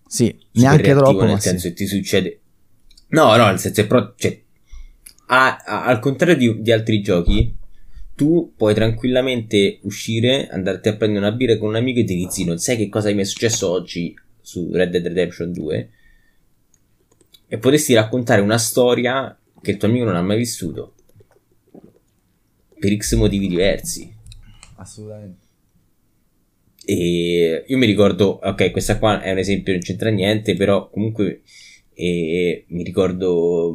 Sì, 0.07 0.35
super 0.39 0.49
neanche 0.53 0.83
reattivo 0.85 1.19
troppo. 1.19 1.25
Nel 1.27 1.41
senso 1.41 1.69
che 1.69 1.75
ti 1.75 1.85
succede... 1.85 2.41
No, 3.09 3.37
no, 3.37 3.45
nel 3.49 3.59
senso 3.59 3.83
che 3.83 3.87
però... 3.87 4.15
Cioè, 4.17 4.41
a, 5.27 5.59
a, 5.67 5.85
al 5.85 5.99
contrario 5.99 6.35
di, 6.35 6.63
di 6.63 6.73
altri 6.73 7.03
giochi, 7.03 7.55
tu 8.15 8.55
puoi 8.57 8.73
tranquillamente 8.73 9.81
uscire, 9.83 10.49
andarti 10.49 10.89
a 10.89 10.97
prendere 10.97 11.27
una 11.27 11.37
birra 11.37 11.59
con 11.59 11.69
un 11.69 11.77
amico 11.77 12.01
e 12.01 12.05
ti 12.05 12.15
dici 12.15 12.47
non 12.47 12.57
sai 12.57 12.79
che 12.79 12.89
cosa 12.89 13.13
mi 13.13 13.21
è 13.21 13.25
successo 13.25 13.69
oggi 13.69 14.15
su 14.45 14.71
Red 14.71 14.91
Dead 14.91 15.07
Redemption 15.07 15.53
2 15.53 15.91
e 17.49 17.59
potresti 17.59 17.95
raccontare 17.95 18.43
una 18.43 18.59
storia 18.59 19.37
che 19.63 19.71
il 19.71 19.77
tuo 19.79 19.89
amico 19.89 20.05
non 20.05 20.17
ha 20.17 20.23
mai 20.23 20.37
vissuto 20.37 20.95
per 22.79 22.95
x 22.97 23.15
motivi 23.15 23.49
diversi. 23.49 24.15
Assolutamente. 24.77 25.43
E 26.85 27.65
io 27.67 27.77
mi 27.79 27.87
ricordo, 27.87 28.41
ok, 28.43 28.71
questa 28.71 28.99
qua 28.99 29.23
è 29.23 29.33
un 29.33 29.39
esempio, 29.39 29.73
non 29.73 29.81
c'entra 29.81 30.11
niente, 30.11 30.55
però 30.55 30.91
comunque 30.91 31.41
eh, 31.95 32.67
mi 32.69 32.83
ricordo 32.83 33.75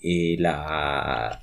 eh, 0.00 0.34
la, 0.38 1.38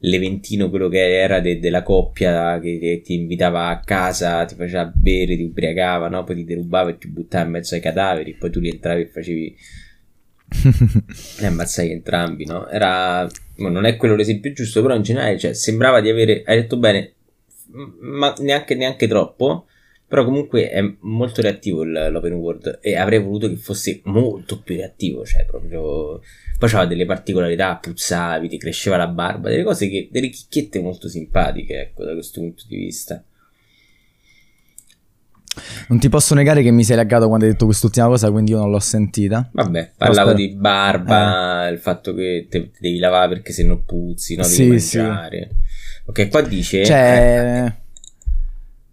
l'eventino 0.00 0.70
quello 0.70 0.88
che 0.88 1.18
era 1.18 1.40
de- 1.40 1.58
della 1.58 1.82
coppia 1.82 2.58
che, 2.60 2.78
che, 2.78 3.00
ti 3.04 3.14
invitava 3.14 3.68
a 3.68 3.80
casa, 3.80 4.44
ti 4.44 4.54
faceva 4.54 4.90
bere, 4.94 5.36
ti 5.36 5.42
ubriacava, 5.42 6.08
no? 6.08 6.24
poi 6.24 6.36
ti 6.36 6.44
derubava 6.44 6.90
e 6.90 6.98
ti 6.98 7.08
buttava 7.08 7.44
in 7.44 7.50
mezzo 7.50 7.74
ai 7.74 7.80
cadaveri, 7.80 8.34
poi 8.34 8.50
tu 8.50 8.60
rientravi 8.60 9.02
e 9.02 9.06
facevi 9.06 9.56
e 11.40 11.46
ammazzavi 11.46 11.90
entrambi, 11.90 12.44
no? 12.44 12.68
Era 12.68 13.28
non 13.56 13.84
è 13.84 13.96
quello 13.96 14.16
l'esempio 14.16 14.52
giusto, 14.52 14.82
però 14.82 14.94
in 14.94 15.02
generale, 15.02 15.38
cioè, 15.38 15.52
sembrava 15.52 16.00
di 16.00 16.08
avere 16.08 16.42
hai 16.44 16.56
detto 16.56 16.78
bene, 16.78 17.14
ma 18.00 18.34
neanche, 18.38 18.74
neanche 18.74 19.06
troppo. 19.06 19.66
Però 20.10 20.24
comunque 20.24 20.70
è 20.70 20.82
molto 21.02 21.40
reattivo 21.40 21.84
l'open 21.84 22.32
world 22.32 22.80
e 22.82 22.96
avrei 22.96 23.22
voluto 23.22 23.48
che 23.48 23.54
fosse 23.54 24.00
molto 24.06 24.60
più 24.60 24.74
reattivo, 24.74 25.24
cioè 25.24 25.46
proprio 25.46 26.20
poi 26.58 26.68
c'aveva 26.68 26.88
delle 26.88 27.06
particolarità, 27.06 27.76
puzzavi, 27.76 28.48
ti 28.48 28.58
cresceva 28.58 28.96
la 28.96 29.06
barba, 29.06 29.50
delle 29.50 29.62
cose 29.62 29.88
che, 29.88 30.08
delle 30.10 30.30
chicchiette 30.30 30.80
molto 30.80 31.08
simpatiche, 31.08 31.80
ecco, 31.80 32.02
da 32.02 32.12
questo 32.14 32.40
punto 32.40 32.64
di 32.66 32.76
vista. 32.76 33.22
Non 35.86 36.00
ti 36.00 36.08
posso 36.08 36.34
negare 36.34 36.62
che 36.62 36.72
mi 36.72 36.82
sei 36.82 36.96
laggato 36.96 37.28
quando 37.28 37.44
hai 37.44 37.52
detto 37.52 37.66
quest'ultima 37.66 38.08
cosa, 38.08 38.32
quindi 38.32 38.50
io 38.50 38.58
non 38.58 38.70
l'ho 38.72 38.80
sentita. 38.80 39.48
Vabbè, 39.52 39.92
parlavo 39.96 40.32
di 40.32 40.48
barba, 40.48 41.68
eh. 41.68 41.70
il 41.70 41.78
fatto 41.78 42.14
che 42.14 42.48
te, 42.50 42.72
te, 42.72 42.78
devi 42.80 42.98
lavare 42.98 43.28
perché 43.28 43.52
se 43.52 43.62
no 43.62 43.80
puzzi, 43.84 44.34
no? 44.34 44.42
Devi 44.42 44.80
sì, 44.80 44.98
mangiare. 44.98 45.50
Sì. 45.50 46.00
Ok, 46.06 46.28
qua 46.30 46.40
dice... 46.40 46.84
Cioè... 46.84 47.64
Eh, 47.64 47.74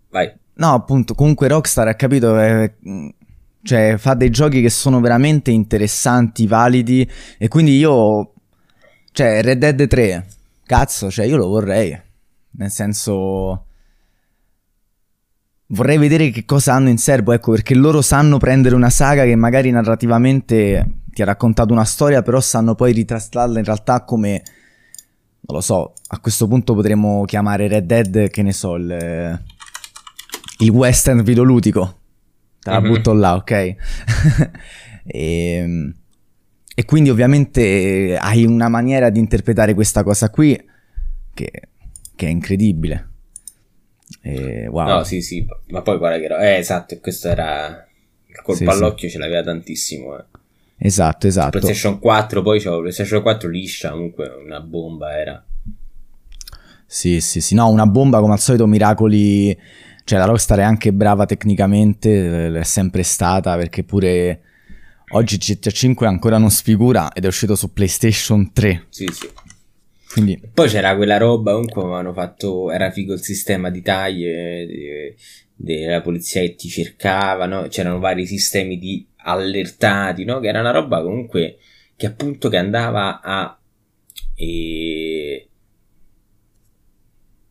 vai. 0.09 0.45
No, 0.57 0.73
appunto, 0.73 1.15
comunque 1.15 1.47
Rockstar 1.47 1.87
ha 1.87 1.95
capito... 1.95 2.39
Eh, 2.39 2.73
cioè, 3.67 3.97
fa 3.97 4.13
dei 4.13 4.29
giochi 4.29 4.61
che 4.61 4.69
sono 4.69 5.01
veramente 5.01 5.51
interessanti, 5.51 6.47
validi. 6.47 7.07
E 7.37 7.49
quindi 7.49 7.75
io. 7.77 8.31
Cioè, 9.11 9.41
Red 9.41 9.57
Dead 9.59 9.87
3. 9.87 10.25
Cazzo, 10.65 11.11
cioè, 11.11 11.25
io 11.25 11.35
lo 11.35 11.47
vorrei. 11.47 11.99
Nel 12.51 12.71
senso. 12.71 13.65
Vorrei 15.67 15.97
vedere 15.97 16.29
che 16.29 16.45
cosa 16.45 16.75
hanno 16.75 16.87
in 16.87 16.97
serbo, 16.97 17.33
ecco, 17.33 17.51
perché 17.51 17.75
loro 17.75 18.01
sanno 18.01 18.37
prendere 18.37 18.73
una 18.73 18.89
saga 18.89 19.25
che 19.25 19.35
magari 19.35 19.69
narrativamente 19.69 21.01
ti 21.11 21.21
ha 21.21 21.25
raccontato 21.25 21.73
una 21.73 21.83
storia, 21.83 22.21
però 22.21 22.39
sanno 22.39 22.73
poi 22.73 22.93
ritraslarla 22.93 23.59
in 23.59 23.65
realtà 23.65 24.05
come 24.05 24.43
non 25.47 25.57
lo 25.57 25.61
so, 25.61 25.93
a 26.07 26.19
questo 26.19 26.47
punto 26.47 26.73
potremmo 26.73 27.25
chiamare 27.25 27.67
Red 27.67 27.85
Dead, 27.85 28.29
che 28.29 28.43
ne 28.43 28.53
so, 28.53 28.75
il, 28.75 29.41
il 30.59 30.69
western 30.69 31.23
videoludico. 31.23 31.99
Te 32.59 32.69
la 32.69 32.81
mm-hmm. 32.81 32.91
butto 32.91 33.13
là, 33.13 33.35
ok? 33.35 33.51
e, 33.51 33.75
ehm, 35.05 35.95
e, 36.75 36.85
quindi 36.85 37.09
ovviamente 37.09 38.17
hai 38.19 38.45
una 38.45 38.69
maniera 38.69 39.09
di 39.09 39.19
interpretare 39.19 39.73
questa 39.73 40.03
cosa 40.03 40.29
qui 40.29 40.59
che, 41.33 41.51
che 42.15 42.25
è 42.25 42.29
incredibile. 42.29 43.09
E, 44.21 44.67
wow. 44.67 44.87
No, 44.87 45.03
sì, 45.03 45.21
sì, 45.21 45.45
ma 45.67 45.81
poi 45.81 45.97
guarda 45.97 46.17
che 46.17 46.25
era... 46.25 46.39
Eh, 46.39 46.57
esatto, 46.57 46.97
questo 46.99 47.29
era... 47.29 47.85
Il 48.27 48.41
colpo 48.43 48.53
sì, 48.53 48.65
all'occhio 48.65 49.07
sì. 49.07 49.13
ce 49.15 49.19
l'aveva 49.19 49.43
tantissimo, 49.43 50.17
eh. 50.17 50.23
Esatto, 50.79 51.25
esatto. 51.25 51.57
PlayStation 51.57 51.99
4 51.99 52.41
poi 52.43 52.59
c'avevo 52.59 52.81
PlayStation 52.81 53.21
4 53.21 53.49
liscia, 53.49 53.89
comunque 53.91 54.27
una 54.27 54.59
bomba 54.59 55.17
era. 55.17 55.43
Sì, 56.85 57.19
sì, 57.19 57.41
sì, 57.41 57.55
no, 57.55 57.67
una 57.69 57.87
bomba 57.87 58.19
come 58.19 58.33
al 58.33 58.39
solito 58.39 58.67
miracoli 58.67 59.57
cioè 60.07 60.19
la 60.19 60.25
Rockstar 60.25 60.59
è 60.59 60.63
anche 60.63 60.93
brava 60.93 61.25
tecnicamente, 61.25 62.47
è 62.47 62.63
sempre 62.63 63.03
stata 63.03 63.57
perché 63.57 63.83
pure 63.83 64.41
oggi 65.09 65.35
GTA 65.35 65.69
5 65.69 66.07
ancora 66.07 66.37
non 66.37 66.49
sfigura 66.49 67.11
ed 67.11 67.25
è 67.25 67.27
uscito 67.27 67.57
su 67.57 67.73
PlayStation 67.73 68.53
3. 68.53 68.85
Sì, 68.87 69.05
sì. 69.11 69.29
Quindi... 70.09 70.41
Poi 70.53 70.69
c'era 70.69 70.95
quella 70.95 71.17
roba, 71.17 71.51
comunque 71.51 71.81
avevano 71.81 72.13
fatto, 72.13 72.71
era 72.71 72.89
figo 72.89 73.11
il 73.11 73.21
sistema 73.21 73.69
di 73.69 73.81
taglie 73.81 75.13
della 75.53 76.01
polizia 76.01 76.39
che 76.39 76.55
ti 76.55 76.69
cercava, 76.69 77.45
no? 77.45 77.67
c'erano 77.67 77.99
vari 77.99 78.25
sistemi 78.25 78.79
di 78.79 79.05
allertati, 79.17 80.23
no? 80.23 80.39
che 80.39 80.47
era 80.47 80.61
una 80.61 80.71
roba 80.71 81.01
comunque 81.01 81.57
che 81.97 82.05
appunto 82.05 82.47
che 82.47 82.55
andava 82.55 83.19
a... 83.19 83.59
E... 84.35 85.49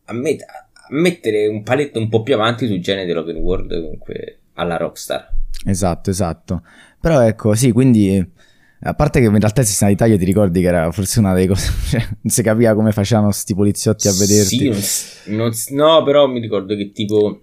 a 0.05 0.13
metà 0.13 0.66
mettere 0.89 1.47
un 1.47 1.63
paletto 1.63 1.99
un 1.99 2.09
po' 2.09 2.23
più 2.23 2.33
avanti 2.33 2.67
sul 2.67 2.79
genere 2.79 3.05
dell'open 3.05 3.37
world 3.37 3.81
comunque 3.81 4.39
alla 4.53 4.77
Rockstar. 4.77 5.33
Esatto, 5.65 6.09
esatto. 6.09 6.63
Però 6.99 7.21
ecco, 7.21 7.55
sì, 7.55 7.71
quindi 7.71 8.35
a 8.81 8.93
parte 8.93 9.19
che 9.19 9.25
in 9.25 9.39
realtà 9.39 9.61
il 9.61 9.67
sistema 9.67 9.89
di 9.89 9.97
taglio 9.97 10.17
ti 10.17 10.25
ricordi 10.25 10.61
che 10.61 10.67
era 10.67 10.91
forse 10.91 11.19
una 11.19 11.33
delle 11.33 11.47
cose, 11.47 11.71
cioè, 11.89 11.99
non 12.01 12.31
si 12.31 12.43
capiva 12.43 12.73
come 12.75 12.91
facevano 12.91 13.31
sti 13.31 13.55
poliziotti 13.55 14.07
a 14.07 14.11
vederti. 14.11 14.73
Sì, 14.73 15.31
non, 15.31 15.37
non, 15.37 15.51
no, 15.69 16.03
però 16.03 16.27
mi 16.27 16.39
ricordo 16.39 16.75
che 16.75 16.91
tipo 16.91 17.41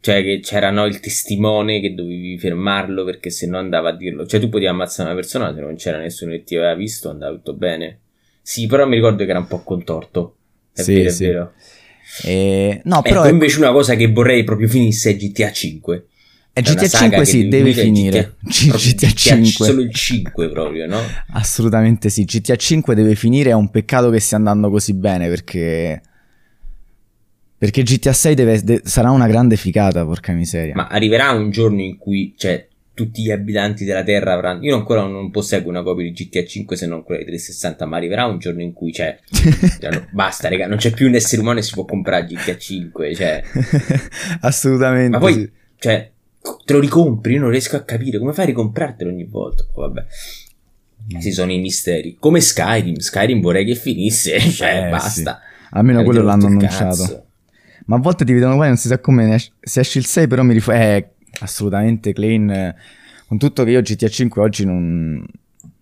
cioè 0.00 0.22
che 0.22 0.40
c'era 0.40 0.70
no, 0.70 0.86
il 0.86 1.00
testimone 1.00 1.80
che 1.80 1.94
dovevi 1.94 2.38
fermarlo 2.38 3.04
perché 3.04 3.30
se 3.30 3.46
no 3.46 3.58
andava 3.58 3.90
a 3.90 3.96
dirlo. 3.96 4.26
Cioè 4.26 4.40
tu 4.40 4.48
potevi 4.48 4.68
ammazzare 4.68 5.10
una 5.10 5.18
persona 5.18 5.52
se 5.52 5.60
non 5.60 5.74
c'era 5.74 5.98
nessuno 5.98 6.32
che 6.32 6.44
ti 6.44 6.56
aveva 6.56 6.74
visto, 6.74 7.10
andava 7.10 7.34
tutto 7.34 7.54
bene. 7.54 8.00
Sì, 8.40 8.66
però 8.66 8.86
mi 8.86 8.94
ricordo 8.94 9.24
che 9.24 9.30
era 9.30 9.38
un 9.38 9.48
po' 9.48 9.62
contorto. 9.62 10.36
È 10.72 10.82
sì, 10.82 10.94
vero, 10.94 11.10
sì. 11.10 11.24
è 11.24 11.28
vero. 11.28 11.52
E... 12.24 12.80
No, 12.84 13.02
però 13.02 13.24
ecco, 13.24 13.32
invece 13.32 13.58
una 13.58 13.72
cosa 13.72 13.94
che 13.94 14.10
vorrei 14.10 14.44
proprio 14.44 14.68
finisse 14.68 15.10
è 15.10 15.16
GTA 15.16 15.52
5. 15.52 16.06
E 16.52 16.62
GTA 16.62 16.88
5 16.88 17.24
sì, 17.24 17.46
deve 17.46 17.72
finire. 17.72 18.34
GTA, 18.40 18.76
GTA 18.76 19.10
5. 19.10 19.66
Solo 19.66 19.80
il 19.80 19.94
5 19.94 20.50
proprio, 20.50 20.86
no? 20.86 21.00
Assolutamente 21.32 22.08
sì. 22.08 22.24
GTA 22.24 22.56
5 22.56 22.94
deve 22.96 23.14
finire. 23.14 23.50
È 23.50 23.54
un 23.54 23.70
peccato 23.70 24.10
che 24.10 24.18
stia 24.18 24.38
andando 24.38 24.68
così 24.68 24.94
bene 24.94 25.28
perché. 25.28 26.02
Perché 27.56 27.82
GTA 27.82 28.12
6 28.12 28.34
deve, 28.34 28.62
de- 28.62 28.80
sarà 28.84 29.10
una 29.10 29.26
grande 29.26 29.56
ficata, 29.56 30.04
porca 30.04 30.32
miseria. 30.32 30.74
Ma 30.74 30.86
arriverà 30.86 31.32
un 31.32 31.50
giorno 31.50 31.80
in 31.80 31.96
cui, 31.96 32.34
cioè, 32.36 32.67
tutti 32.98 33.22
gli 33.22 33.30
abitanti 33.30 33.84
della 33.84 34.02
Terra 34.02 34.32
avranno... 34.32 34.64
Io 34.64 34.74
ancora 34.74 35.02
non 35.02 35.30
posseggo 35.30 35.68
una 35.68 35.84
copia 35.84 36.02
di 36.02 36.10
GTA 36.10 36.44
5 36.44 36.74
se 36.74 36.86
non 36.86 37.04
quella 37.04 37.20
di 37.20 37.26
360, 37.28 37.86
ma 37.86 37.96
arriverà 37.96 38.26
un 38.26 38.38
giorno 38.40 38.60
in 38.60 38.72
cui, 38.72 38.92
cioè, 38.92 39.16
cioè 39.80 39.90
no, 39.92 40.08
basta, 40.10 40.48
raga, 40.48 40.66
non 40.66 40.78
c'è 40.78 40.90
più 40.92 41.06
un 41.06 41.14
essere 41.14 41.40
umano 41.40 41.60
e 41.60 41.62
si 41.62 41.74
può 41.74 41.84
comprare 41.84 42.24
GTA 42.24 42.56
5, 42.58 43.14
cioè... 43.14 43.42
Assolutamente. 44.42 45.10
Ma 45.10 45.18
poi, 45.18 45.32
sì. 45.34 45.50
cioè, 45.78 46.10
te 46.64 46.72
lo 46.72 46.80
ricompri, 46.80 47.34
io 47.34 47.40
non 47.40 47.50
riesco 47.50 47.76
a 47.76 47.82
capire 47.84 48.18
come 48.18 48.32
fai 48.32 48.44
a 48.46 48.48
ricomprartelo 48.48 49.10
ogni 49.10 49.24
volta. 49.26 49.64
Oh, 49.74 49.82
vabbè. 49.82 50.04
Ci 51.20 51.30
sono 51.32 51.52
i 51.52 51.58
misteri. 51.60 52.16
Come 52.18 52.40
Skyrim. 52.40 52.96
Skyrim 52.96 53.40
vorrei 53.40 53.64
che 53.64 53.76
finisse, 53.76 54.40
cioè, 54.50 54.86
Eh, 54.86 54.90
basta. 54.90 55.40
Almeno 55.70 56.00
Avete 56.00 56.12
quello 56.12 56.26
l'hanno 56.26 56.46
annunciato. 56.46 56.84
cazzo. 56.84 57.22
Ma 57.86 57.96
a 57.96 58.00
volte 58.00 58.24
ti 58.24 58.32
vedono 58.32 58.56
qua 58.56 58.64
e 58.64 58.68
non 58.68 58.76
si 58.76 58.88
sa 58.88 58.98
come 58.98 59.24
ne 59.24 59.34
es- 59.36 59.52
se 59.60 59.80
esce 59.80 59.98
il 59.98 60.04
6, 60.06 60.26
però 60.26 60.42
mi 60.42 60.52
rifà... 60.52 60.74
Eh, 60.74 61.08
assolutamente 61.40 62.12
clean. 62.12 62.74
Con 63.26 63.38
tutto 63.38 63.64
che 63.64 63.70
io 63.70 63.82
GTA 63.82 64.08
5 64.08 64.40
oggi 64.42 64.64
non, 64.64 65.24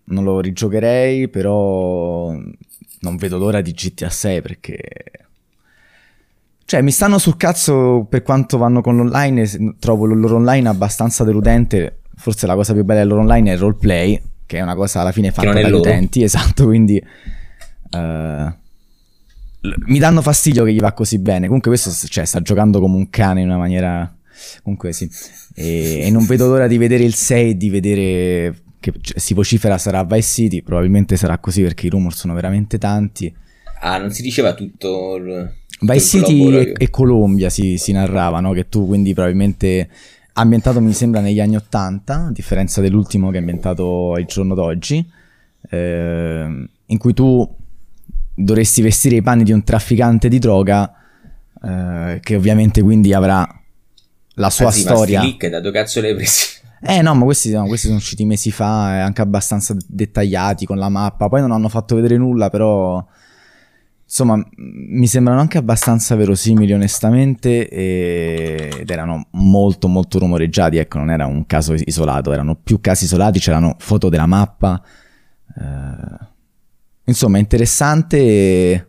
non 0.05 0.23
lo 0.23 0.39
rigiocherei, 0.39 1.29
però 1.29 2.31
non 2.99 3.15
vedo 3.17 3.37
l'ora 3.37 3.61
di 3.61 3.71
GTA 3.71 4.09
6 4.09 4.41
perché... 4.41 4.79
Cioè, 6.65 6.81
mi 6.81 6.91
stanno 6.91 7.17
sul 7.17 7.37
cazzo 7.37 8.05
per 8.09 8.23
quanto 8.23 8.57
vanno 8.57 8.81
con 8.81 8.97
l'online, 8.97 9.75
trovo 9.79 10.05
il 10.05 10.19
loro 10.19 10.35
online 10.35 10.67
abbastanza 10.67 11.23
deludente. 11.23 11.99
Forse 12.17 12.45
la 12.45 12.55
cosa 12.55 12.73
più 12.73 12.83
bella 12.83 12.99
del 12.99 13.07
loro 13.07 13.21
online 13.21 13.51
è 13.51 13.53
il 13.53 13.59
roleplay, 13.59 14.21
che 14.45 14.57
è 14.57 14.61
una 14.61 14.75
cosa 14.75 14.99
alla 14.99 15.13
fine 15.13 15.31
fatta 15.31 15.53
dagli 15.53 15.69
loro. 15.69 15.77
utenti, 15.77 16.23
esatto, 16.23 16.65
quindi... 16.65 17.01
l- 17.91 19.75
mi 19.85 19.99
danno 19.99 20.21
fastidio 20.21 20.65
che 20.65 20.73
gli 20.73 20.79
va 20.79 20.91
così 20.91 21.19
bene. 21.19 21.45
Comunque 21.45 21.71
questo 21.71 21.91
cioè, 22.09 22.25
sta 22.25 22.41
giocando 22.41 22.81
come 22.81 22.97
un 22.97 23.09
cane 23.09 23.39
in 23.39 23.47
una 23.47 23.57
maniera... 23.57 24.16
Comunque 24.63 24.93
sì. 24.93 25.09
E, 25.53 26.01
e 26.03 26.11
non 26.11 26.25
vedo 26.25 26.47
l'ora 26.47 26.67
di 26.67 26.77
vedere 26.77 27.03
il 27.03 27.13
6 27.13 27.49
e 27.49 27.57
di 27.57 27.69
vedere 27.69 28.55
che 28.79 28.93
si 29.15 29.33
vocifera 29.33 29.77
sarà 29.77 30.03
Vice 30.03 30.21
City. 30.21 30.61
Probabilmente 30.61 31.17
sarà 31.17 31.37
così 31.37 31.61
perché 31.61 31.87
i 31.87 31.89
rumor 31.89 32.13
sono 32.13 32.33
veramente 32.33 32.77
tanti. 32.77 33.33
Ah, 33.81 33.97
non 33.97 34.11
si 34.11 34.21
diceva 34.21 34.53
tutto 34.53 35.15
il... 35.15 35.53
Vice 35.79 36.19
tutto 36.19 36.31
il 36.31 36.37
City 36.37 36.55
e, 36.55 36.73
e 36.77 36.89
Colombia 36.89 37.49
si, 37.49 37.77
si 37.77 37.91
narrava, 37.91 38.39
no? 38.39 38.51
Che 38.53 38.69
tu 38.69 38.87
quindi 38.87 39.13
probabilmente 39.13 39.89
ambientato 40.33 40.79
mi 40.81 40.93
sembra 40.93 41.19
negli 41.19 41.39
anni 41.39 41.55
80, 41.55 42.27
a 42.27 42.31
differenza 42.31 42.81
dell'ultimo 42.81 43.29
che 43.29 43.37
è 43.37 43.39
ambientato 43.39 44.15
il 44.17 44.25
giorno 44.25 44.53
d'oggi, 44.53 45.05
ehm, 45.69 46.69
in 46.85 46.97
cui 46.97 47.13
tu 47.13 47.55
dovresti 48.33 48.81
vestire 48.81 49.15
i 49.15 49.21
panni 49.21 49.43
di 49.43 49.51
un 49.51 49.63
trafficante 49.63 50.29
di 50.29 50.39
droga, 50.39 50.93
eh, 51.63 52.19
che 52.21 52.35
ovviamente 52.35 52.81
quindi 52.81 53.13
avrà 53.13 53.47
la 54.37 54.49
sua 54.49 54.67
Anzi, 54.67 54.83
ma 54.85 54.89
storia. 54.95 55.19
sti 55.19 55.27
leak 55.39 55.47
da 55.51 55.59
dove 55.59 55.79
cazzo 55.79 56.01
le 56.01 56.07
hai 56.09 56.15
presi? 56.15 56.55
Eh 56.79 57.01
no, 57.01 57.15
ma 57.15 57.23
questi, 57.23 57.51
no, 57.51 57.65
questi 57.65 57.87
sono 57.87 57.97
usciti 57.97 58.23
mesi 58.23 58.51
fa, 58.51 58.97
e 58.97 58.99
anche 58.99 59.21
abbastanza 59.23 59.75
dettagliati 59.87 60.67
con 60.67 60.77
la 60.77 60.89
mappa. 60.89 61.27
Poi 61.27 61.41
non 61.41 61.51
hanno 61.51 61.69
fatto 61.69 61.95
vedere 61.95 62.17
nulla, 62.17 62.51
però 62.51 63.03
insomma 64.05 64.39
mi 64.57 65.07
sembrano 65.07 65.39
anche 65.39 65.57
abbastanza 65.57 66.15
verosimili 66.15 66.71
onestamente 66.73 67.67
e- 67.67 68.69
ed 68.81 68.89
erano 68.91 69.25
molto 69.31 69.87
molto 69.87 70.19
rumoreggiati, 70.19 70.77
ecco, 70.77 70.99
non 70.99 71.09
era 71.09 71.25
un 71.25 71.47
caso 71.47 71.73
is- 71.73 71.81
isolato, 71.83 72.31
erano 72.31 72.55
più 72.55 72.79
casi 72.79 73.05
isolati, 73.05 73.39
c'erano 73.39 73.75
foto 73.79 74.07
della 74.07 74.27
mappa. 74.27 74.79
eh, 75.59 76.25
insomma, 77.05 77.39
interessante. 77.39 78.17
e 78.17 78.87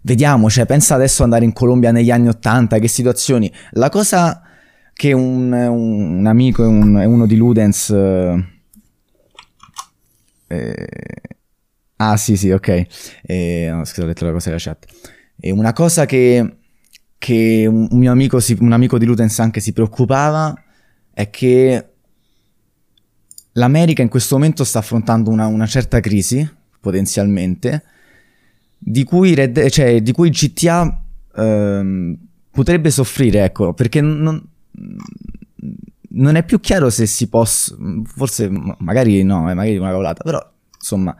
Vediamo, 0.00 0.48
cioè, 0.48 0.64
pensa 0.64 0.94
adesso 0.94 1.22
andare 1.22 1.44
in 1.44 1.52
Colombia 1.52 1.92
negli 1.92 2.10
anni 2.10 2.28
80, 2.28 2.78
che 2.78 2.88
situazioni. 2.88 3.52
La 3.72 3.90
cosa 3.90 4.42
che 4.94 5.12
un, 5.12 5.52
un- 5.52 6.26
amico 6.26 6.62
e 6.62 6.66
un- 6.66 6.94
uno 6.96 7.26
di 7.26 7.36
Ludens... 7.36 7.90
eh, 7.90 8.44
eh, 10.48 10.86
ah 11.96 12.16
sì 12.16 12.36
sì 12.36 12.50
ok. 12.50 12.86
Eh, 13.22 13.68
no, 13.70 13.84
scusa 13.84 14.02
ho 14.02 14.06
letto 14.06 14.24
la 14.24 14.32
cosa 14.32 14.48
della 14.50 14.60
chat. 14.60 14.86
E 15.38 15.50
una 15.50 15.72
cosa 15.72 16.06
che, 16.06 16.56
che 17.18 17.66
un 17.68 17.88
mio 17.92 18.10
amico 18.12 18.40
si- 18.40 18.56
un 18.60 18.72
amico 18.72 18.98
di 18.98 19.06
Ludens 19.06 19.38
anche 19.40 19.60
si 19.60 19.72
preoccupava 19.72 20.54
è 21.12 21.30
che 21.30 21.86
l'America 23.52 24.02
in 24.02 24.08
questo 24.08 24.36
momento 24.36 24.64
sta 24.64 24.78
affrontando 24.78 25.30
una, 25.30 25.46
una 25.46 25.66
certa 25.66 26.00
crisi 26.00 26.48
potenzialmente 26.80 27.82
di 28.78 29.04
cui, 29.04 29.34
Red- 29.34 29.68
cioè, 29.68 30.00
di 30.02 30.12
cui 30.12 30.30
GTA 30.30 31.02
ehm, 31.36 32.16
potrebbe 32.50 32.90
soffrire 32.90 33.44
ecco 33.44 33.74
perché 33.74 34.00
non, 34.00 34.42
non 36.14 36.36
è 36.36 36.44
più 36.44 36.60
chiaro 36.60 36.90
se 36.90 37.06
si 37.06 37.28
possa, 37.28 37.74
forse 38.04 38.48
ma- 38.50 38.76
magari 38.80 39.22
no, 39.22 39.50
eh, 39.50 39.54
magari 39.54 39.76
una 39.76 39.88
cavolata, 39.90 40.22
però 40.22 40.40
insomma 40.78 41.16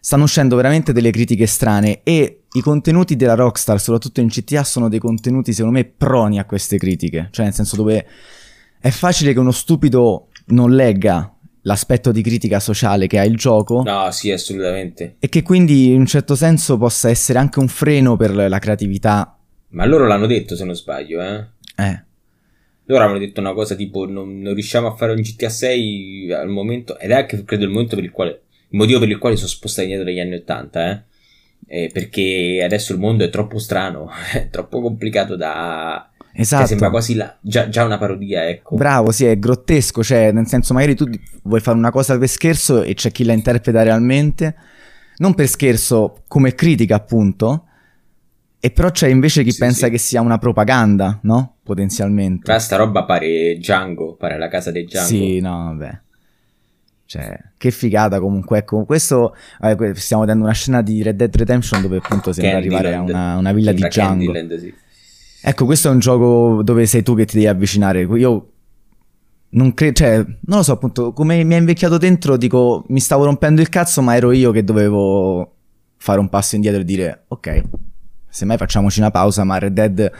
stanno 0.00 0.24
uscendo 0.24 0.54
veramente 0.56 0.92
delle 0.92 1.10
critiche 1.10 1.46
strane 1.46 2.02
e 2.02 2.42
i 2.52 2.60
contenuti 2.60 3.16
della 3.16 3.34
Rockstar, 3.34 3.80
soprattutto 3.80 4.20
in 4.20 4.26
GTA, 4.26 4.62
sono 4.62 4.88
dei 4.88 4.98
contenuti 4.98 5.52
secondo 5.52 5.78
me 5.78 5.84
proni 5.84 6.38
a 6.38 6.44
queste 6.44 6.76
critiche, 6.76 7.28
cioè 7.30 7.46
nel 7.46 7.54
senso 7.54 7.76
dove 7.76 8.06
è 8.78 8.90
facile 8.90 9.32
che 9.32 9.38
uno 9.38 9.50
stupido 9.50 10.28
non 10.46 10.74
legga 10.74 11.30
l'aspetto 11.62 12.12
di 12.12 12.20
critica 12.20 12.60
sociale 12.60 13.06
che 13.06 13.18
ha 13.18 13.24
il 13.24 13.36
gioco 13.36 13.82
No, 13.82 14.10
sì, 14.10 14.30
assolutamente. 14.30 15.16
e 15.18 15.30
che 15.30 15.42
quindi 15.42 15.92
in 15.92 16.00
un 16.00 16.06
certo 16.06 16.34
senso 16.36 16.76
possa 16.76 17.08
essere 17.08 17.38
anche 17.38 17.58
un 17.58 17.68
freno 17.68 18.16
per 18.16 18.34
la 18.34 18.58
creatività. 18.58 19.38
Ma 19.70 19.86
loro 19.86 20.06
l'hanno 20.06 20.26
detto, 20.26 20.54
se 20.54 20.64
non 20.66 20.74
sbaglio, 20.74 21.22
eh. 21.22 21.46
Eh, 21.76 22.04
Loro 22.86 23.02
avevano 23.02 23.24
detto 23.24 23.40
una 23.40 23.52
cosa 23.54 23.74
tipo 23.74 24.06
non, 24.06 24.40
non 24.40 24.54
riusciamo 24.54 24.86
a 24.88 24.94
fare 24.94 25.12
un 25.12 25.20
GTA 25.20 25.48
6 25.48 26.32
al 26.32 26.48
momento 26.48 26.98
ed 26.98 27.10
è 27.10 27.14
anche 27.14 27.42
credo 27.44 27.64
il 27.64 27.70
momento 27.70 27.94
per 27.96 28.04
il 28.04 28.10
quale 28.10 28.30
il 28.68 28.78
motivo 28.78 28.98
per 28.98 29.08
il 29.08 29.18
quale 29.18 29.36
sono 29.36 29.48
spostati 29.48 29.88
indietro 29.88 30.08
negli 30.10 30.20
anni 30.20 30.34
80 30.34 30.90
eh? 30.90 31.02
Eh, 31.66 31.90
perché 31.92 32.60
adesso 32.62 32.92
il 32.92 32.98
mondo 32.98 33.24
è 33.24 33.30
troppo 33.30 33.58
strano 33.58 34.10
è 34.34 34.48
troppo 34.50 34.80
complicato 34.82 35.34
da 35.34 36.10
cioè, 36.18 36.40
esatto. 36.40 36.66
sembra 36.66 36.90
quasi 36.90 37.14
la- 37.14 37.34
già, 37.40 37.68
già 37.68 37.84
una 37.84 37.96
parodia 37.96 38.46
ecco 38.48 38.76
Bravo, 38.76 39.12
sì, 39.12 39.24
è 39.24 39.38
grottesco, 39.38 40.02
cioè 40.02 40.32
nel 40.32 40.46
senso 40.46 40.74
magari 40.74 40.94
tu 40.94 41.08
vuoi 41.44 41.60
fare 41.60 41.76
una 41.78 41.90
cosa 41.90 42.18
per 42.18 42.28
scherzo 42.28 42.82
e 42.82 42.94
c'è 42.94 43.10
chi 43.12 43.24
la 43.24 43.32
interpreta 43.32 43.82
realmente, 43.82 44.54
non 45.18 45.34
per 45.34 45.46
scherzo 45.48 46.22
come 46.26 46.54
critica 46.54 46.96
appunto, 46.96 47.66
e 48.60 48.70
però 48.70 48.90
c'è 48.90 49.08
invece 49.08 49.42
chi 49.44 49.52
Sì, 49.52 49.58
pensa 49.58 49.86
sì. 49.86 49.92
che 49.92 49.98
sia 49.98 50.20
una 50.20 50.38
propaganda, 50.38 51.18
no? 51.22 51.53
Potenzialmente. 51.64 52.44
Tra 52.44 52.58
sta 52.58 52.76
roba 52.76 53.04
pare 53.04 53.56
Django 53.56 54.14
pare 54.14 54.38
la 54.38 54.48
casa 54.48 54.70
dei 54.70 54.84
Django 54.84 55.08
Sì, 55.08 55.40
no, 55.40 55.74
vabbè. 55.76 56.00
Cioè, 57.06 57.38
che 57.56 57.70
figata 57.70 58.20
comunque, 58.20 58.58
ecco, 58.58 58.84
questo, 58.84 59.34
eh, 59.60 59.94
stiamo 59.94 60.22
vedendo 60.24 60.44
una 60.44 60.52
scena 60.52 60.82
di 60.82 61.02
Red 61.02 61.16
Dead 61.16 61.34
Redemption 61.34 61.80
dove 61.82 61.96
appunto 61.98 62.32
sembra 62.32 62.58
arrivare 62.58 62.88
a 62.88 62.96
Candyland. 62.96 63.08
una, 63.10 63.36
una 63.38 63.52
villa 63.52 63.72
di 63.72 63.78
Sembra 63.78 63.88
Django. 63.88 64.32
Candyland, 64.32 64.60
sì. 64.60 64.74
Ecco, 65.42 65.64
questo 65.64 65.88
è 65.88 65.90
un 65.90 65.98
gioco 65.98 66.62
dove 66.62 66.86
sei 66.86 67.02
tu 67.02 67.14
che 67.14 67.24
ti 67.24 67.34
devi 67.34 67.46
avvicinare. 67.46 68.02
Io 68.02 68.48
non 69.50 69.74
credo, 69.74 69.94
cioè, 69.94 70.16
non 70.16 70.58
lo 70.58 70.62
so, 70.62 70.72
appunto, 70.72 71.12
come 71.12 71.44
mi 71.44 71.54
ha 71.54 71.58
invecchiato 71.58 71.98
dentro, 71.98 72.36
dico, 72.36 72.84
mi 72.88 73.00
stavo 73.00 73.24
rompendo 73.24 73.60
il 73.60 73.68
cazzo, 73.68 74.02
ma 74.02 74.16
ero 74.16 74.32
io 74.32 74.50
che 74.50 74.64
dovevo 74.64 75.52
fare 75.96 76.18
un 76.18 76.28
passo 76.28 76.56
indietro 76.56 76.80
e 76.80 76.84
dire, 76.84 77.24
ok, 77.28 77.62
semmai 78.28 78.56
facciamoci 78.56 78.98
una 78.98 79.10
pausa, 79.10 79.44
ma 79.44 79.58
Red 79.58 79.72
Dead 79.72 80.12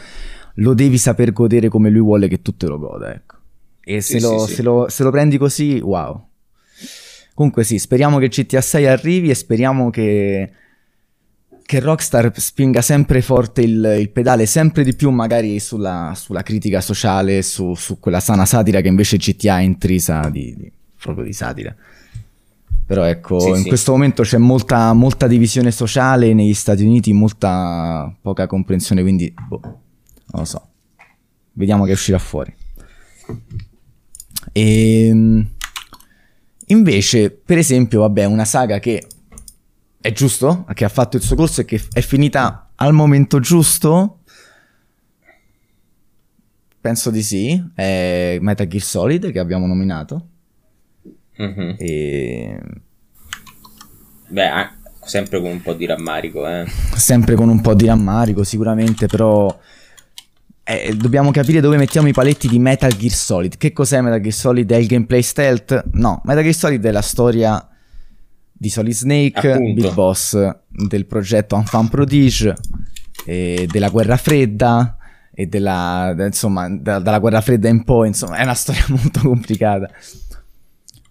lo 0.55 0.75
devi 0.75 0.99
saper 0.99 1.33
godere 1.33 1.69
come 1.69 1.91
lui 1.91 2.01
vuole 2.03 2.29
che 2.29 2.43
tu 2.43 2.57
te 2.57 2.67
lo 2.67 2.79
goda, 2.79 3.13
ecco. 3.13 3.37
E 3.83 4.01
se, 4.01 4.19
Sì, 4.19 4.21
lo, 4.21 4.39
sì, 4.41 4.47
sì. 4.47 4.55
se 4.55 4.63
lo- 4.63 4.87
se 4.89 5.03
lo 5.03 5.11
prendi 5.11 5.37
così, 5.39 5.81
wow. 5.83 6.27
Comunque 7.35 7.65
sì, 7.65 7.79
speriamo 7.79 8.19
che 8.19 8.29
GTA 8.29 8.61
6 8.61 8.87
arrivi 8.87 9.29
e 9.31 9.35
speriamo 9.35 9.91
che, 9.91 10.51
che 11.67 11.81
Rockstar 11.81 12.31
spinga 12.39 12.81
sempre 12.81 13.21
forte 13.23 13.63
il, 13.63 13.97
il 13.99 14.11
pedale, 14.11 14.47
sempre 14.47 14.85
di 14.85 14.95
più 14.95 15.11
magari 15.11 15.59
sulla, 15.59 16.13
sulla 16.15 16.43
critica 16.43 16.81
sociale, 16.81 17.43
su, 17.43 17.75
su 17.75 17.99
quella 17.99 18.21
sana 18.21 18.45
satira 18.47 18.81
che 18.81 18.89
invece 18.89 19.17
GTA 19.17 19.59
è 19.59 19.63
intrisa 19.63 20.29
di, 20.31 20.55
di- 20.57 20.73
proprio 21.01 21.25
di 21.25 21.33
satira. 21.33 21.75
Però 22.87 23.03
ecco, 23.05 23.39
Sì, 23.41 23.49
in 23.49 23.63
sì. 23.63 23.69
questo 23.69 23.93
momento 23.93 24.23
c'è 24.23 24.37
molta, 24.39 24.93
molta 24.93 25.27
divisione 25.27 25.71
sociale 25.71 26.35
negli 26.35 26.53
Stati 26.55 26.85
Uniti, 26.85 27.13
molta 27.15 28.15
poca 28.21 28.47
comprensione, 28.47 29.01
quindi 29.03 29.33
boh, 29.49 29.81
non 30.35 30.43
lo 30.43 30.45
so. 30.45 30.69
Vediamo 31.53 31.85
che 31.85 31.93
uscirà 31.93 32.19
fuori. 32.19 32.55
E 34.53 35.47
invece, 36.67 37.31
per 37.31 37.59
esempio, 37.59 38.01
vabbè, 38.01 38.25
una 38.25 38.45
saga 38.45 38.81
che 38.81 39.07
è 40.01 40.13
giusto, 40.13 40.67
che 40.75 40.85
ha 40.85 40.89
fatto 40.89 41.17
il 41.17 41.23
suo 41.23 41.37
corso 41.37 41.61
e 41.61 41.65
che 41.65 41.81
è 41.93 42.01
finita 42.01 42.73
al 42.75 42.93
momento 42.93 43.39
giusto. 43.39 44.19
Penso 46.81 47.11
di 47.11 47.23
sì, 47.23 47.71
è 47.75 48.39
Metal 48.41 48.67
Gear 48.67 48.83
Solid 48.83 49.31
che 49.31 49.39
abbiamo 49.39 49.67
nominato. 49.67 50.29
Mhm. 51.37 51.77
E 51.79 52.61
beh 54.29 54.49
ah, 54.49 54.77
sempre 55.05 55.41
con 55.41 55.51
un 55.51 55.61
po' 55.61 55.75
di 55.75 55.85
rammarico 55.85 56.47
eh 56.47 56.65
sempre 56.97 57.35
con 57.35 57.49
un 57.49 57.61
po' 57.61 57.75
di 57.75 57.87
rammarico 57.87 58.45
sicuramente, 58.45 59.07
però 59.07 59.57
eh, 60.65 60.97
dobbiamo 60.97 61.31
capire 61.31 61.61
dove 61.61 61.77
mettiamo 61.77 62.09
i 62.09 62.13
paletti 62.13 62.49
di 62.49 62.59
Metal 62.59 62.95
Gear 62.97 63.13
Solid. 63.13 63.57
Che 63.57 63.73
cos'è 63.73 64.01
Metal 64.01 64.21
Gear 64.21 64.33
Solid? 64.33 64.71
È 64.71 64.77
il 64.77 64.87
gameplay 64.87 65.23
stealth? 65.23 65.85
No, 65.93 66.21
Metal 66.25 66.43
Gear 66.43 66.55
Solid 66.55 66.85
è 66.85 66.91
la 66.91 67.03
storia 67.03 67.69
di 68.51 68.71
Solid 68.71 68.93
Snake, 68.93 69.53
Appunto. 69.53 69.81
Big 69.83 69.93
Boss, 69.93 70.37
del 70.69 71.07
progetto 71.07 71.57
Enfant 71.57 71.91
Prodige, 71.91 72.55
e 73.27 73.69
della 73.71 73.91
guerra 73.91 74.17
fredda 74.17 74.97
e 75.35 75.47
della, 75.47 76.15
insomma, 76.19 76.69
da- 76.71 76.99
dalla 76.99 77.19
guerra 77.19 77.41
fredda 77.41 77.69
in 77.69 77.85
poi, 77.85 78.09
insomma, 78.09 78.37
è 78.37 78.43
una 78.43 78.55
storia 78.55 78.85
molto 78.89 79.21
complicata. 79.21 79.91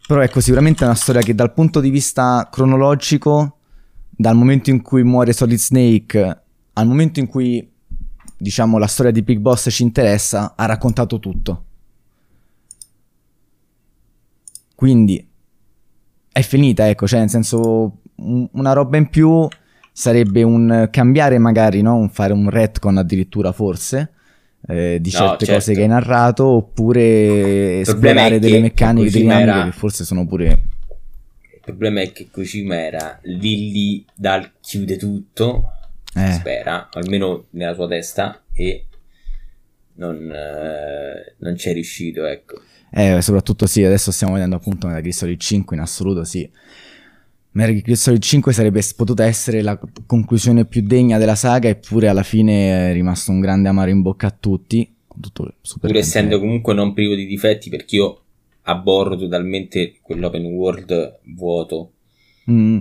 Però 0.08 0.22
ecco, 0.22 0.42
sicuramente 0.42 0.84
è 0.84 0.88
una 0.88 0.96
storia 0.96 1.22
che 1.22 1.36
dal 1.36 1.54
punto 1.54 1.80
di 1.80 1.90
vista 1.90 2.50
cronologico, 2.52 3.60
dal 4.10 4.36
momento 4.36 4.70
in 4.70 4.82
cui 4.82 5.04
muore 5.04 5.32
Solid 5.32 5.58
Snake 5.58 6.42
al 6.74 6.88
momento 6.88 7.20
in 7.20 7.28
cui, 7.28 7.72
diciamo, 8.44 8.78
la 8.78 8.88
storia 8.88 9.12
di 9.12 9.22
Big 9.24 9.40
Boss 9.40 9.70
ci 9.72 9.82
interessa, 9.84 10.54
ha 10.56 10.66
raccontato 10.66 11.18
tutto. 11.20 11.64
Quindi 14.76 15.26
è 16.32 16.42
finita, 16.42 16.90
ecco, 16.90 17.08
cioè 17.08 17.20
nel 17.20 17.30
senso 17.30 17.98
un- 18.16 18.48
una 18.54 18.74
roba 18.74 18.98
in 18.98 19.08
più 19.10 19.48
sarebbe 19.92 20.44
un 20.44 20.88
cambiare 20.92 21.38
magari, 21.38 21.82
no? 21.82 21.96
Un 21.96 22.10
fare 22.10 22.34
un 22.34 22.50
retcon 22.50 22.98
addirittura 22.98 23.52
forse 23.52 24.12
eh, 24.68 24.98
di 25.00 25.10
No, 25.12 25.18
certe 25.18 25.46
certo. 25.46 25.54
cose 25.60 25.74
che 25.74 25.82
hai 25.82 25.88
narrato 25.88 26.46
oppure 26.46 27.82
esplorare 27.82 28.40
delle 28.40 28.56
che 28.56 28.62
meccaniche, 28.62 29.10
dinamiche 29.20 29.50
era- 29.50 29.64
che 29.66 29.72
forse 29.72 30.06
sono 30.06 30.26
pure 30.26 30.46
Il 31.54 31.60
problema 31.62 32.02
è 32.02 32.12
che 32.12 32.28
Kojima 32.32 32.76
era 32.76 33.20
lì 33.24 33.72
lì 33.72 34.06
dal 34.16 34.52
chiude 34.62 34.98
tutto, 34.98 35.66
eh, 36.16 36.32
spera, 36.32 36.90
almeno 36.92 37.46
nella 37.52 37.74
sua 37.74 37.88
testa, 37.88 38.44
e 38.54 38.86
non, 39.96 40.32
eh, 40.32 41.36
non 41.38 41.58
ci 41.58 41.70
è 41.70 41.74
riuscito, 41.74 42.26
ecco. 42.26 42.62
Eh, 42.92 43.22
soprattutto 43.22 43.66
sì, 43.66 43.84
adesso 43.84 44.12
stiamo 44.12 44.34
vedendo 44.34 44.56
appunto 44.56 44.88
Metal 44.88 45.02
Gear 45.02 45.14
Solid 45.14 45.40
5 45.40 45.76
in 45.76 45.82
assoluto, 45.82 46.24
sì. 46.24 46.50
Metal 47.52 47.82
Gear 47.82 47.98
Solid 47.98 48.22
5 48.22 48.54
sarebbe 48.54 48.82
potuta 48.96 49.26
essere 49.26 49.62
la 49.62 49.80
conclusione 50.06 50.66
più 50.66 50.82
degna 50.82 51.18
della 51.18 51.36
saga, 51.36 51.70
eppure 51.70 52.08
alla 52.08 52.24
fine 52.24 52.90
è 52.90 52.94
rimasto 52.94 53.32
un 53.32 53.40
grande 53.40 53.70
amaro 53.70 53.90
in 53.90 54.02
bocca 54.02 54.28
a 54.28 54.36
tutti. 54.38 54.92
tutto 55.20 55.54
super 55.62 55.90
Pur 55.90 56.00
essendo 56.00 56.40
comunque 56.40 56.74
non 56.74 56.94
privo 56.94 57.16
di 57.16 57.26
difetti, 57.26 57.70
perché 57.70 57.96
io 57.96 58.22
abborro 58.64 59.16
totalmente 59.16 59.98
quell'open 60.02 60.46
world 60.46 61.20
vuoto. 61.36 61.92
Mm. 62.50 62.78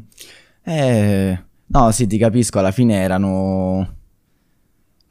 Eh, 0.64 1.42
no, 1.72 1.90
sì, 1.90 2.06
ti 2.06 2.18
capisco, 2.18 2.58
alla 2.58 2.72
fine 2.72 2.96
erano... 2.96 3.96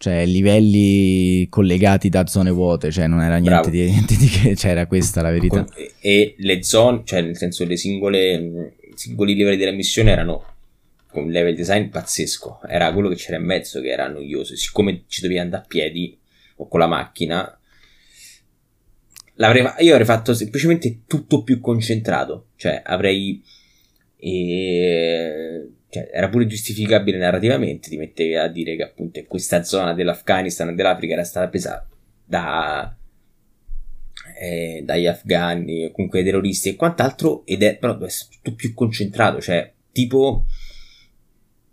Cioè, 0.01 0.25
livelli 0.25 1.45
collegati 1.47 2.09
da 2.09 2.25
zone 2.25 2.49
vuote, 2.49 2.89
cioè 2.89 3.05
non 3.05 3.21
era 3.21 3.37
niente, 3.37 3.69
di, 3.69 3.83
niente 3.91 4.15
di 4.15 4.25
che, 4.25 4.55
cioè 4.55 4.71
era 4.71 4.87
questa 4.87 5.21
la 5.21 5.29
verità. 5.29 5.63
E 5.99 6.33
le 6.39 6.63
zone, 6.63 7.03
cioè 7.03 7.21
nel 7.21 7.37
senso 7.37 7.65
le 7.65 7.77
singole, 7.77 8.39
mh, 8.39 8.71
singoli 8.95 9.35
livelli 9.35 9.57
della 9.57 9.71
missione 9.71 10.09
erano 10.09 10.43
con 11.05 11.25
un 11.25 11.29
level 11.29 11.53
design 11.53 11.89
pazzesco. 11.89 12.61
Era 12.67 12.91
quello 12.93 13.09
che 13.09 13.15
c'era 13.15 13.37
in 13.37 13.43
mezzo 13.43 13.79
che 13.79 13.89
era 13.89 14.07
noioso. 14.07 14.55
Siccome 14.55 15.03
ci 15.05 15.21
dovevi 15.21 15.39
andare 15.39 15.61
a 15.61 15.67
piedi 15.67 16.17
o 16.55 16.67
con 16.67 16.79
la 16.79 16.87
macchina, 16.87 17.59
l'avrei, 19.35 19.67
io 19.81 19.91
avrei 19.91 20.07
fatto 20.07 20.33
semplicemente 20.33 21.01
tutto 21.05 21.43
più 21.43 21.59
concentrato. 21.59 22.47
Cioè 22.55 22.81
avrei... 22.83 23.39
eh, 24.17 25.69
cioè, 25.91 26.09
era 26.11 26.29
pure 26.29 26.47
giustificabile 26.47 27.17
narrativamente, 27.17 27.89
ti 27.89 27.97
mettevi 27.97 28.35
a 28.35 28.47
dire 28.47 28.77
che 28.77 28.83
appunto 28.83 29.21
questa 29.27 29.61
zona 29.63 29.93
dell'Afghanistan 29.93 30.69
e 30.69 30.73
dell'Africa 30.73 31.13
era 31.13 31.25
stata 31.25 31.49
presa 31.49 31.85
da 32.25 32.95
eh, 34.39 34.81
dagli 34.85 35.05
afghani, 35.05 35.91
comunque 35.91 36.21
dai 36.21 36.31
terroristi 36.31 36.69
e 36.69 36.75
quant'altro, 36.75 37.45
ed 37.45 37.61
è 37.61 37.77
però 37.77 37.99
essere 38.05 38.29
tutto 38.41 38.55
più 38.55 38.73
concentrato, 38.73 39.41
cioè 39.41 39.71
tipo 39.91 40.45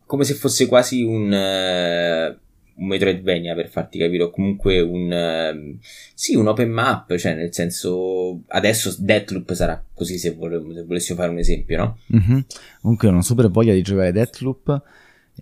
come 0.05 0.25
se 0.25 0.35
fosse 0.35 0.67
quasi 0.67 1.03
un, 1.03 1.33
eh, 1.33 2.39
un 2.79 2.87
Metroidvania 2.87 3.55
per 3.55 3.69
farti 3.69 3.99
capire, 3.99 4.25
o 4.25 4.31
comunque 4.31 4.81
un 4.81 5.13
ehm, 5.13 5.79
sì, 6.15 6.35
un 6.35 6.47
open 6.47 6.71
map, 6.71 7.17
cioè 7.17 7.35
nel 7.35 7.53
senso 7.53 8.41
adesso 8.49 8.95
Deathloop 8.99 9.53
sarà 9.53 9.83
così 9.95 10.19
se, 10.19 10.35
vole- 10.35 10.63
se 10.75 10.85
volessimo 10.85 11.19
fare 11.19 11.31
un 11.31 11.39
esempio, 11.39 11.77
no? 11.77 11.99
Mhm. 12.07 12.45
Comunque 12.81 13.09
ho 13.09 13.11
una 13.13 13.23
super 13.23 13.49
voglia 13.51 13.73
di 13.73 13.83
giocare 13.83 14.13
Deathloop 14.13 14.83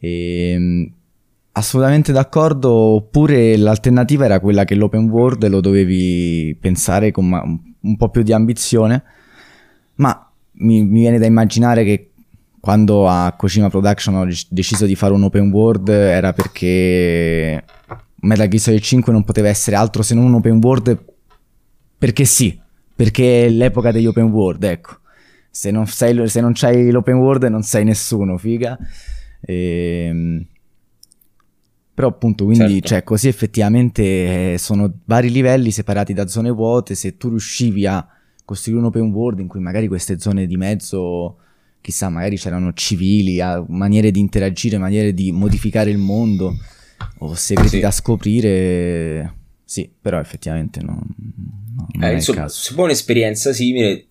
e 0.00 0.58
mh, 0.58 0.92
assolutamente 1.52 2.12
d'accordo, 2.12 2.70
oppure 2.70 3.56
l'alternativa 3.56 4.24
era 4.24 4.40
quella 4.40 4.64
che 4.64 4.74
l'open 4.74 5.08
world 5.08 5.46
lo 5.48 5.60
dovevi 5.60 6.56
pensare 6.60 7.10
con 7.10 7.30
un 7.80 7.96
po' 7.96 8.08
più 8.08 8.22
di 8.22 8.32
ambizione, 8.32 9.02
ma 9.96 10.30
mi, 10.58 10.84
mi 10.84 11.00
viene 11.00 11.18
da 11.18 11.26
immaginare 11.26 11.84
che 11.84 12.10
quando 12.66 13.08
a 13.08 13.32
Kojima 13.36 13.70
Production 13.70 14.16
ho 14.16 14.24
dec- 14.24 14.48
deciso 14.48 14.86
di 14.86 14.96
fare 14.96 15.12
un 15.14 15.22
open 15.22 15.52
world 15.52 15.88
era 15.88 16.32
perché 16.32 17.62
Metal 18.22 18.48
Gear 18.48 18.60
Solid 18.60 18.80
5 18.80 19.12
non 19.12 19.22
poteva 19.22 19.46
essere 19.46 19.76
altro 19.76 20.02
se 20.02 20.16
non 20.16 20.24
un 20.24 20.34
open 20.34 20.58
world 20.60 21.04
perché 21.96 22.24
sì, 22.24 22.58
perché 22.92 23.44
è 23.44 23.48
l'epoca 23.50 23.92
degli 23.92 24.06
open 24.06 24.24
world, 24.24 24.64
ecco. 24.64 24.96
Se 25.48 25.70
non, 25.70 25.86
sei, 25.86 26.28
se 26.28 26.40
non 26.40 26.54
c'hai 26.54 26.90
l'open 26.90 27.18
world 27.18 27.44
non 27.44 27.62
sei 27.62 27.84
nessuno, 27.84 28.36
figa. 28.36 28.76
Ehm, 29.42 30.44
Però 31.94 32.08
appunto, 32.08 32.46
quindi, 32.46 32.72
Certo. 32.72 32.88
cioè, 32.88 33.02
così 33.04 33.28
effettivamente 33.28 34.54
eh, 34.54 34.58
sono 34.58 34.92
vari 35.04 35.30
livelli 35.30 35.70
separati 35.70 36.12
da 36.12 36.26
zone 36.26 36.50
vuote. 36.50 36.96
Se 36.96 37.16
tu 37.16 37.28
riuscivi 37.28 37.86
a 37.86 38.04
costruire 38.44 38.80
un 38.80 38.86
open 38.88 39.12
world 39.12 39.38
in 39.38 39.46
cui 39.46 39.60
magari 39.60 39.86
queste 39.86 40.18
zone 40.18 40.46
di 40.46 40.56
mezzo, 40.56 41.36
chissà, 41.86 42.08
magari 42.08 42.36
c'erano 42.36 42.72
civili, 42.72 43.38
maniere 43.68 44.10
di 44.10 44.18
interagire, 44.18 44.76
maniere 44.76 45.14
di 45.14 45.30
modificare 45.30 45.88
il 45.88 45.98
mondo, 45.98 46.52
o 47.18 47.32
segreti 47.36 47.68
Sì. 47.76 47.78
da 47.78 47.92
scoprire, 47.92 49.34
sì, 49.64 49.88
però 50.00 50.18
effettivamente 50.18 50.80
non, 50.82 50.98
no, 51.76 51.86
non 51.92 52.02
Eh, 52.02 52.06
è 52.08 52.10
il 52.10 52.16
insomma, 52.16 52.40
caso. 52.40 52.58
se 52.60 52.74
poi 52.74 52.86
un'esperienza 52.86 53.52
simile, 53.52 54.06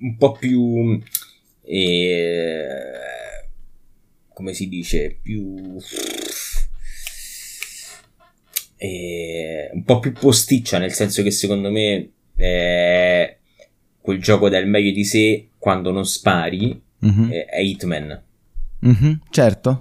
un 0.00 0.16
po' 0.16 0.32
più. 0.32 0.98
eh, 1.64 2.66
come 4.32 4.54
si 4.54 4.66
dice? 4.66 5.18
Più. 5.20 5.76
eh, 8.78 9.68
un 9.74 9.84
po' 9.84 9.98
più 10.00 10.12
posticcia, 10.12 10.78
nel 10.78 10.92
senso 10.94 11.22
che 11.22 11.30
secondo 11.30 11.70
me 11.70 12.10
eh, 12.36 13.36
quel 14.00 14.18
gioco 14.22 14.48
dà 14.48 14.56
il 14.56 14.66
meglio 14.66 14.92
di 14.92 15.04
sé 15.04 15.48
quando 15.60 15.92
non 15.92 16.04
spari 16.06 16.82
Mhm, 17.02 17.30
eh, 17.32 17.44
è 17.44 17.60
Hitman. 17.60 18.22
mhm, 18.80 19.20
certo. 19.30 19.80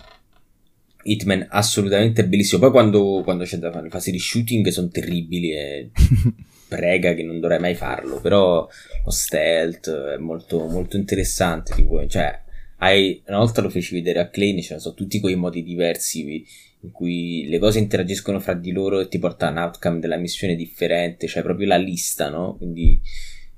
Hitman 1.03 1.47
assolutamente 1.49 2.25
bellissimo. 2.27 2.61
Poi 2.61 2.71
quando, 2.71 3.21
quando 3.23 3.43
c'è 3.45 3.57
da 3.57 3.71
fare 3.71 3.83
le 3.85 3.89
fasi 3.89 4.11
di 4.11 4.19
shooting 4.19 4.67
sono 4.67 4.89
terribili 4.89 5.51
e 5.53 5.89
prega 6.67 7.13
che 7.13 7.23
non 7.23 7.39
dovrei 7.39 7.59
mai 7.59 7.75
farlo. 7.75 8.19
Però 8.21 8.67
lo 9.03 9.11
stealth 9.11 9.89
è 9.89 10.17
molto, 10.17 10.67
molto 10.67 10.97
interessante. 10.97 11.73
Tipo, 11.73 12.05
cioè, 12.07 12.39
hai, 12.77 13.21
una 13.27 13.37
volta 13.39 13.61
lo 13.61 13.69
feci 13.69 13.95
vedere 13.95 14.19
a 14.19 14.29
Clay, 14.29 14.61
ce 14.61 14.75
ne 14.75 14.79
sono 14.79 14.93
tutti 14.93 15.19
quei 15.19 15.35
modi 15.35 15.63
diversi 15.63 16.45
in 16.81 16.91
cui 16.91 17.47
le 17.49 17.59
cose 17.59 17.79
interagiscono 17.79 18.39
fra 18.39 18.53
di 18.53 18.71
loro 18.71 18.99
e 19.01 19.07
ti 19.09 19.19
porta 19.19 19.47
a 19.47 19.51
un 19.51 19.57
outcome 19.57 19.99
della 19.99 20.17
missione 20.17 20.55
differente. 20.55 21.27
Cioè, 21.27 21.43
proprio 21.43 21.67
la 21.67 21.77
lista, 21.77 22.29
no? 22.29 22.55
Quindi. 22.57 23.01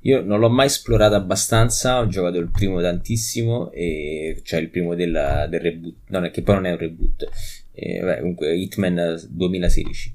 Io 0.02 0.22
non 0.22 0.40
l'ho 0.40 0.50
mai 0.50 0.66
esplorato 0.66 1.14
abbastanza, 1.16 2.00
ho 2.00 2.08
giocato 2.08 2.38
il 2.40 2.50
primo 2.50 2.82
tantissimo, 2.82 3.72
e, 3.72 4.42
cioè 4.44 4.60
il 4.60 4.70
primo 4.70 4.96
della- 4.96 5.46
del 5.48 5.60
reboot, 5.60 5.96
no, 6.08 6.30
che 6.32 6.42
poi 6.42 6.56
non 6.56 6.66
è 6.66 6.72
un 6.72 6.78
reboot, 6.78 7.30
e, 7.74 8.00
vabbè, 8.00 8.20
comunque 8.20 8.56
Hitman 8.56 9.22
2016, 9.30 10.12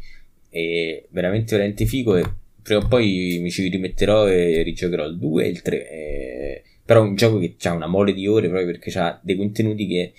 e 0.51 1.07
veramente 1.11 1.55
veramente 1.55 1.87
figo 1.87 2.17
e 2.17 2.25
prima 2.63 2.81
o 2.81 2.89
poi 2.89 3.39
mi 3.41 3.51
ci 3.51 3.69
rimetterò 3.69 4.27
e 4.29 4.63
rigiocherò 4.63 5.07
il 5.07 5.19
2 5.19 5.45
e 5.45 5.49
il 5.49 5.63
3, 5.63 5.91
e- 5.91 6.63
però 6.85 7.03
è 7.05 7.07
un 7.07 7.15
gioco 7.15 7.39
che 7.39 7.55
ha 7.69 7.73
una 7.73 7.87
mole 7.87 8.13
di 8.13 8.27
ore 8.27 8.49
proprio 8.49 8.67
perché 8.67 8.97
ha 8.99 9.19
dei 9.23 9.37
contenuti 9.37 9.87
che 9.87 10.13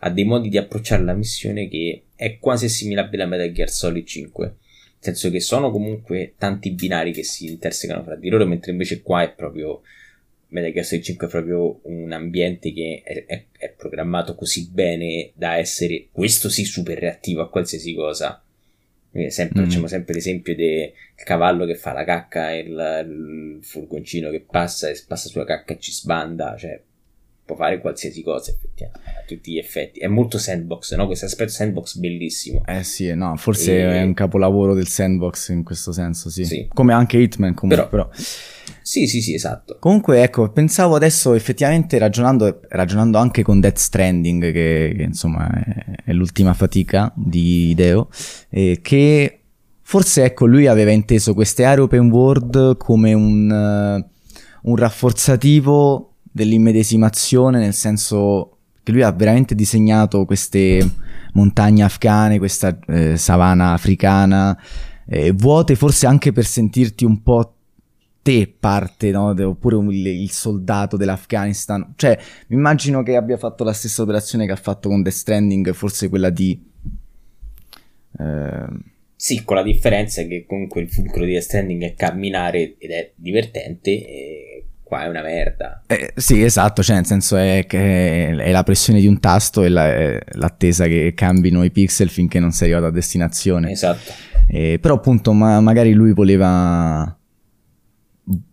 ha 0.00 0.10
dei 0.10 0.24
modi 0.24 0.48
di 0.48 0.56
approcciare 0.58 1.02
la 1.02 1.12
missione 1.14 1.68
che 1.68 2.04
è 2.14 2.38
quasi 2.38 2.66
assimilabile 2.66 3.22
a 3.22 3.26
Metal 3.26 3.52
Gear 3.52 3.68
Solid 3.70 4.04
5 4.06 4.54
nel 5.02 5.16
senso 5.16 5.30
che 5.30 5.40
sono 5.40 5.70
comunque 5.70 6.34
tanti 6.36 6.70
binari 6.72 7.12
che 7.12 7.22
si 7.24 7.46
intersecano 7.46 8.02
fra 8.02 8.16
di 8.16 8.28
loro, 8.28 8.44
mentre 8.46 8.70
invece 8.72 9.00
qua 9.00 9.22
è 9.22 9.32
proprio 9.32 9.80
Metal 10.48 10.72
Gear 10.72 10.84
Solid 10.84 11.04
5 11.04 11.26
è 11.26 11.30
proprio 11.30 11.80
un 11.84 12.12
ambiente 12.12 12.72
che 12.72 13.02
è, 13.04 13.24
è- 13.24 13.44
è 13.56 13.70
programmato 13.70 14.34
così 14.34 14.68
bene 14.70 15.30
da 15.34 15.56
essere 15.56 16.08
questo 16.10 16.48
sì 16.48 16.64
super 16.64 16.98
reattivo 16.98 17.40
a 17.40 17.48
qualsiasi 17.48 17.94
cosa. 17.94 18.42
Sempre- 19.28 19.62
Mm. 19.62 19.64
Facciamo 19.64 19.86
sempre 19.88 20.14
l'esempio 20.14 20.54
del 20.54 20.92
cavallo 21.24 21.64
che 21.66 21.74
fa 21.74 21.92
la 21.92 22.04
cacca 22.04 22.52
e 22.52 22.58
il, 22.60 23.06
il 23.58 23.58
furgoncino 23.64 24.30
che 24.30 24.40
passa 24.40 24.88
e 24.88 25.00
passa 25.08 25.28
sulla 25.28 25.44
cacca 25.44 25.72
e 25.74 25.78
ci 25.80 25.90
sbanda, 25.92 26.56
cioè 26.56 26.80
può 27.50 27.56
fare 27.56 27.80
qualsiasi 27.80 28.22
cosa 28.22 28.52
effettivamente 28.52 29.08
a 29.08 29.24
tutti 29.26 29.52
gli 29.52 29.58
effetti 29.58 29.98
è 29.98 30.06
molto 30.06 30.38
sandbox 30.38 30.94
no? 30.94 31.06
questo 31.06 31.24
aspetto 31.24 31.50
sandbox 31.50 31.96
bellissimo 31.96 32.62
eh 32.64 32.84
sì 32.84 33.12
no 33.14 33.34
forse 33.36 33.76
e... 33.76 33.98
è 33.98 34.02
un 34.02 34.14
capolavoro 34.14 34.74
del 34.74 34.86
sandbox 34.86 35.48
in 35.48 35.64
questo 35.64 35.90
senso 35.92 36.30
sì, 36.30 36.44
sì. 36.44 36.68
come 36.72 36.92
anche 36.92 37.18
Hitman 37.18 37.54
comunque 37.54 37.88
però, 37.88 38.08
però. 38.08 38.22
sì 38.82 39.06
sì 39.06 39.20
sì 39.20 39.34
esatto 39.34 39.78
comunque 39.80 40.22
ecco 40.22 40.50
pensavo 40.50 40.94
adesso 40.94 41.34
effettivamente 41.34 41.98
ragionando, 41.98 42.60
ragionando 42.68 43.18
anche 43.18 43.42
con 43.42 43.58
Death 43.58 43.78
Stranding 43.78 44.52
che, 44.52 44.94
che 44.96 45.02
insomma 45.02 45.50
è, 45.50 46.02
è, 46.04 46.12
l'ultima 46.12 46.54
fatica 46.54 47.12
di 47.16 47.70
Ideo 47.70 48.08
eh, 48.48 48.78
che 48.80 49.40
forse 49.82 50.22
ecco 50.22 50.46
lui 50.46 50.68
aveva 50.68 50.92
inteso 50.92 51.34
queste 51.34 51.64
aree 51.64 51.82
open 51.82 52.10
world 52.10 52.76
come 52.76 53.12
un, 53.12 53.50
uh, 53.50 54.68
un 54.70 54.76
rafforzativo 54.76 56.09
dell'immedesimazione, 56.30 57.58
nel 57.58 57.74
senso 57.74 58.58
che 58.82 58.92
lui 58.92 59.02
ha 59.02 59.12
veramente 59.12 59.54
disegnato 59.54 60.24
queste 60.24 60.88
montagne 61.32 61.82
afghane, 61.82 62.38
questa 62.38 62.78
eh, 62.86 63.16
savana 63.16 63.72
africana, 63.72 64.58
eh, 65.06 65.32
vuote 65.32 65.74
forse 65.74 66.06
anche 66.06 66.32
per 66.32 66.44
sentirti 66.44 67.04
un 67.04 67.22
po' 67.22 67.54
te 68.22 68.52
parte, 68.58 69.10
no? 69.10 69.28
oppure 69.30 69.76
il, 69.76 70.06
il, 70.06 70.30
soldato 70.30 70.96
dell'Afghanistan. 70.96 71.94
Cioè, 71.96 72.18
mi 72.48 72.56
immagino 72.56 73.02
che 73.02 73.16
abbia 73.16 73.36
fatto 73.36 73.64
la 73.64 73.72
stessa 73.72 74.02
operazione 74.02 74.46
che 74.46 74.52
ha 74.52 74.56
fatto 74.56 74.88
con 74.88 75.02
The 75.02 75.10
Stranding, 75.10 75.72
forse 75.72 76.08
quella 76.08 76.30
di... 76.30 76.60
Eh... 78.18 78.88
Sì, 79.16 79.44
con 79.44 79.56
la 79.56 79.62
differenza 79.62 80.22
che 80.22 80.46
comunque 80.46 80.80
il 80.80 80.90
fulcro 80.90 81.24
di 81.24 81.34
The 81.34 81.40
Stranding 81.40 81.82
è 81.82 81.94
camminare 81.94 82.76
ed 82.78 82.90
è 82.90 83.12
divertente. 83.16 83.90
E 83.90 84.49
qua 84.90 85.04
è 85.04 85.08
una 85.08 85.22
merda. 85.22 85.82
Eh, 85.86 86.12
sì, 86.16 86.42
esatto, 86.42 86.82
cioè 86.82 86.96
nel 86.96 87.06
senso 87.06 87.36
è 87.36 87.64
che 87.68 88.30
è 88.30 88.50
la 88.50 88.64
pressione 88.64 88.98
di 88.98 89.06
un 89.06 89.20
tasto 89.20 89.62
e 89.62 89.68
la, 89.68 90.18
l'attesa 90.32 90.86
che 90.86 91.12
cambino 91.14 91.62
i 91.62 91.70
pixel 91.70 92.08
finché 92.08 92.40
non 92.40 92.50
sei 92.50 92.72
arrivato 92.72 92.90
a 92.90 92.94
destinazione. 92.94 93.70
Esatto. 93.70 94.12
Eh, 94.48 94.80
però 94.80 94.96
appunto 94.96 95.32
ma, 95.32 95.60
magari 95.60 95.92
lui 95.92 96.12
voleva... 96.12 97.16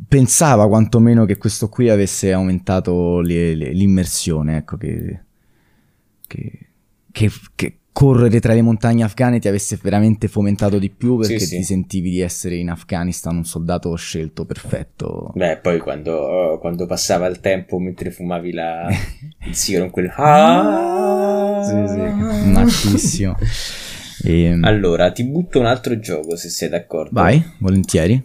Pensava 0.08 0.68
quantomeno 0.68 1.26
che 1.26 1.38
questo 1.38 1.70
qui 1.70 1.90
avesse 1.90 2.32
aumentato 2.32 3.20
le, 3.20 3.56
le, 3.56 3.72
l'immersione, 3.72 4.58
ecco, 4.58 4.78
che, 4.78 5.22
che, 6.28 6.52
che, 7.12 7.32
che 7.56 7.78
correre 7.98 8.40
tra 8.40 8.54
le 8.54 8.62
montagne 8.62 9.04
afghane 9.04 9.40
ti 9.40 9.48
avesse 9.48 9.80
veramente 9.82 10.28
fomentato 10.28 10.78
di 10.78 10.92
più 10.92 11.18
perché 11.18 11.40
sì, 11.40 11.50
ti 11.50 11.56
sì. 11.56 11.64
sentivi 11.64 12.12
di 12.12 12.20
essere 12.22 12.54
in 12.54 12.70
Afghanistan 12.70 13.38
un 13.38 13.44
soldato 13.44 13.96
scelto 13.96 14.46
perfetto. 14.46 15.32
Beh, 15.34 15.58
poi 15.58 15.80
quando, 15.80 16.60
quando 16.62 16.86
passava 16.86 17.26
il 17.26 17.40
tempo 17.40 17.80
mentre 17.80 18.12
fumavi 18.12 18.52
la, 18.52 18.88
il 19.48 19.56
sigaro 19.56 19.86
in 19.86 19.90
quel... 19.90 20.14
Ah! 20.16 21.60
Sì, 21.64 21.92
sì, 21.92 22.50
mattissimo. 22.52 23.36
e... 24.24 24.44
Ehm, 24.44 24.64
allora, 24.64 25.12
ti 25.12 25.24
butto 25.24 25.60
un 25.60 25.66
altro 25.66 25.98
gioco 25.98 26.36
se 26.36 26.50
sei 26.50 26.70
d'accordo. 26.70 27.20
Vai, 27.20 27.44
volentieri. 27.58 28.24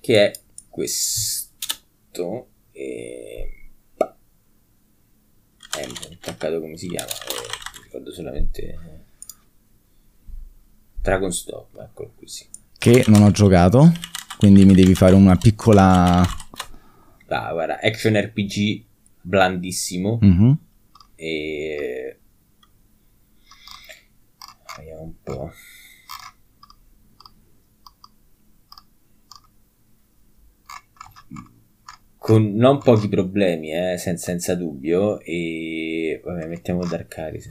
Che 0.00 0.24
è 0.24 0.32
questo. 0.70 2.46
E... 2.72 3.48
Eh, 5.76 5.86
mi 5.86 5.94
sono 6.00 6.14
attaccato 6.14 6.58
come 6.58 6.78
si 6.78 6.88
chiama. 6.88 7.10
Eh 7.10 7.63
ricordo 7.94 8.10
solamente 8.12 8.78
Dragon's 11.00 11.46
Dogma, 11.46 11.84
eccolo 11.84 12.12
qui 12.16 12.26
sì. 12.26 12.46
Che 12.76 13.04
non 13.06 13.22
ho 13.22 13.30
giocato, 13.30 13.92
quindi 14.36 14.64
mi 14.64 14.74
devi 14.74 14.94
fare 14.94 15.14
una 15.14 15.36
piccola... 15.36 16.22
Ah, 17.26 17.52
guarda, 17.52 17.80
action 17.80 18.18
RPG 18.20 18.84
blandissimo. 19.20 20.18
Mm-hmm. 20.24 20.52
E... 21.14 22.18
Vediamo 24.76 25.02
un 25.02 25.12
po'. 25.22 25.52
con 32.24 32.54
non 32.54 32.78
pochi 32.78 33.10
problemi, 33.10 33.70
eh, 33.70 33.98
senza, 33.98 34.24
senza, 34.24 34.54
dubbio. 34.54 35.20
E 35.20 36.22
vabbè, 36.24 36.46
mettiamo 36.46 36.86
Dark 36.86 37.18
Aris. 37.18 37.48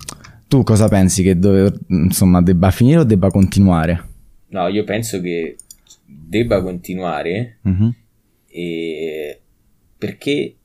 Tu 0.53 0.61
cosa 0.61 0.87
pensi 0.87 1.23
che 1.23 1.39
dove, 1.39 1.73
insomma, 1.87 2.39
debba 2.39 2.69
finire 2.69 2.99
o 2.99 3.03
debba 3.03 3.31
continuare? 3.31 4.09
No, 4.49 4.67
io 4.67 4.83
penso 4.83 5.19
che 5.19 5.55
debba 6.05 6.61
continuare. 6.61 7.57
Mm-hmm. 7.67 7.89
E 8.49 9.39
perché? 9.97 10.55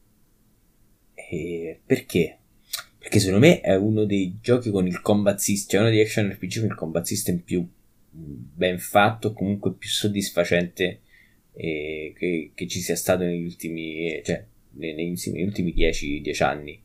E 1.14 1.80
perché? 1.86 2.36
Perché 2.98 3.18
secondo 3.18 3.46
me 3.46 3.62
è 3.62 3.76
uno 3.76 4.04
dei 4.04 4.36
giochi 4.42 4.68
con 4.70 4.86
il 4.86 5.00
combat 5.00 5.38
system, 5.38 5.70
cioè 5.70 5.80
uno 5.80 5.88
degli 5.88 6.04
action 6.04 6.28
RPG 6.32 6.58
con 6.58 6.68
il 6.68 6.74
combat 6.74 7.06
system 7.06 7.38
più 7.38 7.66
ben 8.10 8.78
fatto, 8.78 9.32
comunque 9.32 9.72
più 9.72 9.88
soddisfacente 9.88 11.00
eh, 11.54 12.12
che, 12.14 12.50
che, 12.54 12.66
ci 12.66 12.80
sia 12.80 12.94
stato 12.94 13.24
negli 13.24 13.44
ultimi, 13.44 14.20
cioè, 14.22 14.44
nei, 14.72 14.92
negli 14.94 15.42
ultimi 15.42 15.72
10, 15.72 16.20
10 16.20 16.42
anni. 16.42 16.78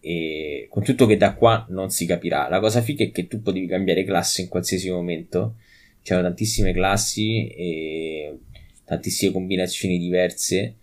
E 0.00 0.66
con 0.70 0.82
tutto 0.82 1.06
che 1.06 1.16
da 1.16 1.34
qua 1.34 1.66
non 1.68 1.90
si 1.90 2.06
capirà. 2.06 2.48
La 2.48 2.60
cosa 2.60 2.80
figa 2.80 3.04
è 3.04 3.10
che 3.10 3.26
tu 3.26 3.42
potevi 3.42 3.66
cambiare 3.66 4.04
classe 4.04 4.42
in 4.42 4.48
qualsiasi 4.48 4.90
momento. 4.90 5.56
C'erano 6.02 6.28
tantissime 6.28 6.72
classi 6.72 7.48
e 7.48 8.38
tantissime 8.84 9.32
combinazioni 9.32 9.98
diverse. 9.98 10.76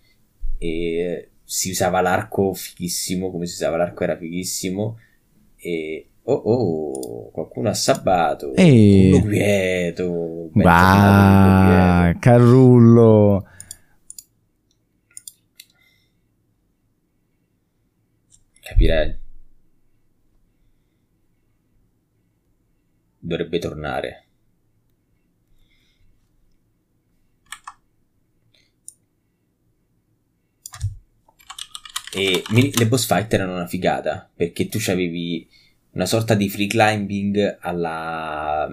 E 0.58 1.28
si 1.42 1.70
usava 1.70 2.00
l'arco 2.00 2.52
fighissimo, 2.52 3.30
come 3.30 3.46
si 3.46 3.54
usava 3.54 3.76
l'arco 3.76 4.04
era 4.04 4.16
fighissimo. 4.16 4.98
E 5.56 6.06
Oh 6.30 6.42
oh, 6.44 7.30
qualcuno 7.30 7.70
ha 7.70 7.74
sabbato. 7.74 8.52
Uno 8.54 9.22
quieto. 9.22 10.50
Wow, 10.52 12.18
Carrullo. 12.18 13.46
Capirei. 18.68 19.16
Dovrebbe 23.18 23.58
tornare. 23.58 24.24
E 32.12 32.42
le 32.50 32.86
boss 32.86 33.06
fight 33.06 33.32
erano 33.32 33.54
una 33.54 33.66
figata 33.66 34.28
perché 34.34 34.68
tu 34.68 34.78
avevi 34.88 35.48
una 35.92 36.04
sorta 36.06 36.34
di 36.34 36.50
free 36.50 36.66
climbing 36.66 37.58
alla 37.60 38.68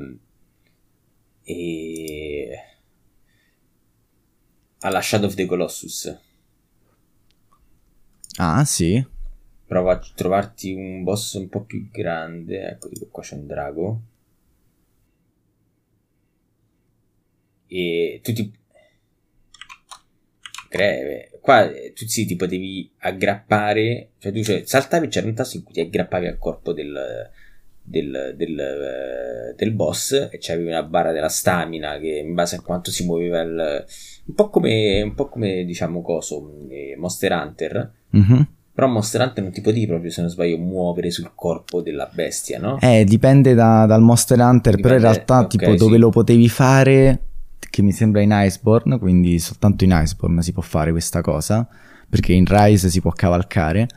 e 1.43 2.59
alla 4.79 5.01
Shadow 5.01 5.27
of 5.29 5.35
the 5.35 5.45
Colossus. 5.45 6.19
Ah, 8.37 8.65
sì. 8.65 9.13
Prova 9.67 9.93
a 9.93 9.99
trovarti 10.13 10.73
un 10.73 11.03
boss 11.03 11.33
un 11.33 11.49
po' 11.49 11.63
più 11.63 11.89
grande. 11.91 12.69
Ecco, 12.69 12.89
tipo 12.89 13.07
qua 13.07 13.23
c'è 13.23 13.35
un 13.35 13.47
drago. 13.47 14.01
E 17.67 18.19
tu 18.23 18.33
ti 18.33 18.53
greve. 20.69 21.31
Qua 21.41 21.71
eh, 21.71 21.93
tu 21.93 22.05
sì, 22.05 22.25
ti 22.25 22.35
potevi 22.35 22.91
aggrappare, 22.99 24.09
cioè 24.17 24.31
tu 24.31 24.43
cioè, 24.43 24.63
saltavi, 24.65 25.07
c'era 25.07 25.27
un 25.27 25.33
tasto 25.33 25.57
in 25.57 25.63
cui 25.63 25.73
ti 25.73 25.79
aggrappavi 25.79 26.27
al 26.27 26.37
corpo 26.37 26.73
del, 26.73 27.29
del, 27.81 28.33
del, 28.35 28.59
eh, 28.59 29.55
del 29.55 29.71
boss 29.71 30.29
e 30.31 30.37
c'avevi 30.39 30.69
una 30.69 30.83
barra 30.83 31.11
della 31.11 31.29
stamina 31.29 31.99
che 31.99 32.17
in 32.17 32.33
base 32.33 32.55
a 32.55 32.61
quanto 32.61 32.91
si 32.91 33.05
muoveva 33.05 33.41
il... 33.41 33.85
un 34.25 34.33
po' 34.33 34.49
come, 34.49 35.01
un 35.01 35.13
po' 35.13 35.27
come 35.27 35.65
diciamo 35.65 36.01
coso, 36.01 36.65
eh, 36.69 36.95
Monster 36.97 37.31
Hunter. 37.31 37.93
Mm-hmm. 38.15 38.41
Però 38.75 38.87
Monster 38.87 39.21
Hunter 39.21 39.41
non 39.41 39.53
ti 39.53 39.61
potevi 39.61 39.87
proprio, 39.87 40.11
se 40.11 40.19
non 40.19 40.29
sbaglio, 40.29 40.57
muovere 40.57 41.09
sul 41.09 41.31
corpo 41.33 41.81
della 41.81 42.09
bestia, 42.11 42.59
no? 42.59 42.77
Eh, 42.81 43.05
dipende 43.05 43.53
da, 43.53 43.85
dal 43.85 44.01
Monster 44.01 44.37
Hunter, 44.37 44.75
dipende, 44.75 44.81
però 44.81 44.95
in 44.95 45.01
realtà 45.01 45.37
okay, 45.37 45.47
tipo 45.47 45.75
dove 45.75 45.97
lo 45.97 46.09
potevi 46.09 46.49
fare 46.49 47.19
che 47.75 47.81
mi 47.81 47.93
sembra 47.93 48.19
in 48.19 48.31
Iceborne, 48.33 48.99
quindi 48.99 49.39
soltanto 49.39 49.85
in 49.85 49.97
Iceborne 49.97 50.41
si 50.41 50.51
può 50.51 50.61
fare 50.61 50.91
questa 50.91 51.21
cosa, 51.21 51.65
perché 52.09 52.33
in 52.33 52.43
Rise 52.45 52.89
si 52.89 52.99
può 52.99 53.11
cavalcare 53.11 53.87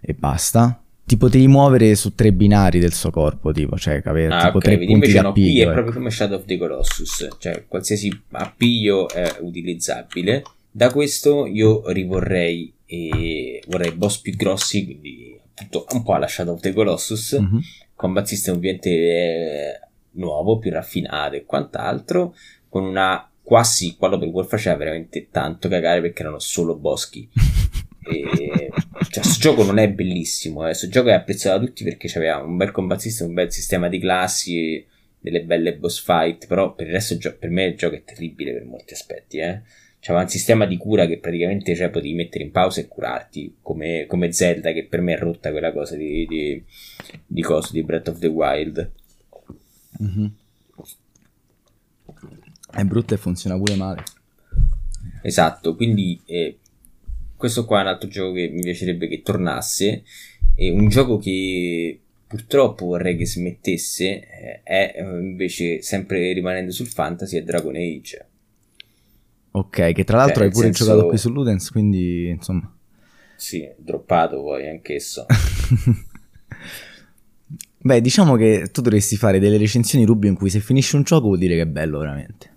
e 0.00 0.14
basta. 0.14 0.80
Ti 1.04 1.16
potevi 1.18 1.46
muovere 1.46 1.94
su 1.94 2.14
tre 2.14 2.32
binari 2.32 2.78
del 2.78 2.94
suo 2.94 3.10
corpo, 3.10 3.52
tipo, 3.52 3.76
cioè 3.76 4.00
avere 4.04 4.34
ah, 4.34 4.46
tipo 4.46 4.56
okay, 4.56 4.76
tre 4.76 4.86
punti 4.86 5.10
di 5.10 5.18
appiglio. 5.18 5.32
Qui 5.32 5.58
è 5.58 5.62
ecco. 5.62 5.72
proprio 5.72 5.94
come 5.94 6.10
Shadow 6.10 6.38
of 6.38 6.44
the 6.46 6.56
Colossus, 6.56 7.28
cioè 7.38 7.64
qualsiasi 7.68 8.22
appiglio 8.32 9.08
è 9.08 9.36
utilizzabile. 9.40 10.42
Da 10.70 10.90
questo 10.90 11.46
io 11.46 11.90
rivorrei 11.90 12.72
e 12.86 13.62
vorrei 13.66 13.92
boss 13.92 14.20
più 14.20 14.34
grossi, 14.34 14.84
quindi 14.84 15.38
appunto 15.54 15.86
un 15.92 16.02
po' 16.02 16.14
alla 16.14 16.28
Shadow 16.28 16.54
of 16.54 16.60
the 16.60 16.72
Colossus, 16.72 17.38
mm-hmm. 17.38 17.58
combat 17.94 18.26
system 18.26 18.56
ovviamente 18.56 18.90
eh, 18.90 19.80
nuovo, 20.12 20.58
più 20.58 20.70
raffinato 20.70 21.34
e 21.34 21.44
quant'altro 21.44 22.34
con 22.68 22.84
una 22.84 23.30
qua 23.42 23.62
sì, 23.62 23.96
qua 23.96 24.08
l'open 24.08 24.30
world 24.30 24.48
faceva 24.48 24.76
veramente 24.76 25.28
tanto 25.30 25.68
cagare 25.68 26.00
perché 26.00 26.22
erano 26.22 26.38
solo 26.38 26.76
boschi. 26.76 27.28
e 28.06 28.70
cioè, 29.10 29.22
questo 29.22 29.40
gioco 29.40 29.64
non 29.64 29.78
è 29.78 29.90
bellissimo, 29.90 30.62
eh. 30.62 30.66
questo 30.66 30.88
gioco 30.88 31.08
è 31.08 31.12
apprezzato 31.12 31.58
da 31.58 31.64
tutti 31.64 31.84
perché 31.84 32.10
aveva 32.16 32.38
un 32.38 32.56
bel 32.56 32.70
combat 32.70 32.98
system, 32.98 33.28
un 33.28 33.34
bel 33.34 33.52
sistema 33.52 33.88
di 33.88 33.98
classi, 33.98 34.84
delle 35.18 35.42
belle 35.42 35.76
boss 35.76 36.02
fight, 36.02 36.46
però 36.46 36.74
per 36.74 36.86
il 36.86 36.92
resto 36.92 37.16
per 37.38 37.50
me 37.50 37.64
il 37.64 37.76
gioco 37.76 37.94
è 37.94 38.04
terribile 38.04 38.52
per 38.52 38.64
molti 38.64 38.94
aspetti, 38.94 39.38
eh. 39.38 39.62
C'era 39.98 40.20
un 40.20 40.28
sistema 40.28 40.66
di 40.66 40.76
cura 40.76 41.06
che 41.06 41.18
praticamente 41.18 41.74
cioè, 41.74 41.90
potevi 41.90 42.14
mettere 42.14 42.44
in 42.44 42.52
pausa 42.52 42.80
e 42.80 42.86
curarti, 42.86 43.56
come, 43.60 44.06
come 44.06 44.32
Zelda, 44.32 44.72
che 44.72 44.86
per 44.86 45.00
me 45.00 45.14
è 45.14 45.18
rotta 45.18 45.50
quella 45.50 45.72
cosa 45.72 45.96
di, 45.96 46.26
di, 46.26 46.62
di 47.26 47.42
coso, 47.42 47.72
di 47.72 47.82
Breath 47.82 48.08
of 48.08 48.18
the 48.18 48.28
Wild. 48.28 48.90
Mm-hmm. 50.02 50.26
È 52.70 52.84
brutta 52.84 53.14
e 53.14 53.18
funziona 53.18 53.56
pure 53.56 53.74
male. 53.74 54.02
Esatto, 55.22 55.74
quindi 55.74 56.20
eh, 56.26 56.58
questo 57.36 57.64
qua 57.64 57.78
è 57.78 57.82
un 57.82 57.88
altro 57.88 58.08
gioco 58.08 58.32
che 58.32 58.48
mi 58.48 58.62
piacerebbe 58.62 59.08
che 59.08 59.22
tornasse. 59.22 60.04
È 60.54 60.68
un 60.70 60.88
gioco 60.88 61.18
che 61.18 62.00
purtroppo 62.26 62.86
vorrei 62.86 63.16
che 63.16 63.26
smettesse. 63.26 64.04
Eh, 64.04 64.60
è 64.62 64.94
eh, 64.96 65.02
invece 65.02 65.82
sempre 65.82 66.32
rimanendo 66.32 66.70
sul 66.72 66.86
fantasy 66.86 67.38
è 67.38 67.42
Dragon 67.42 67.74
Age. 67.74 68.26
Ok, 69.56 69.92
che 69.92 70.04
tra 70.04 70.18
l'altro 70.18 70.40
cioè, 70.40 70.44
hai 70.44 70.50
pure 70.50 70.66
senso... 70.66 70.84
giocato 70.84 71.06
qui 71.08 71.16
su 71.16 71.30
Ludens, 71.30 71.70
quindi 71.70 72.28
insomma. 72.28 72.70
Sì, 73.36 73.66
droppato 73.78 74.42
poi 74.42 74.68
anch'esso. 74.68 75.24
Beh, 77.78 78.00
diciamo 78.02 78.36
che 78.36 78.68
tu 78.70 78.82
dovresti 78.82 79.16
fare 79.16 79.38
delle 79.38 79.56
recensioni 79.56 80.04
Rubio 80.04 80.28
in 80.28 80.36
cui 80.36 80.50
se 80.50 80.60
finisci 80.60 80.96
un 80.96 81.04
gioco 81.04 81.28
vuol 81.28 81.38
dire 81.38 81.54
che 81.54 81.62
è 81.62 81.66
bello 81.66 81.98
veramente. 82.00 82.54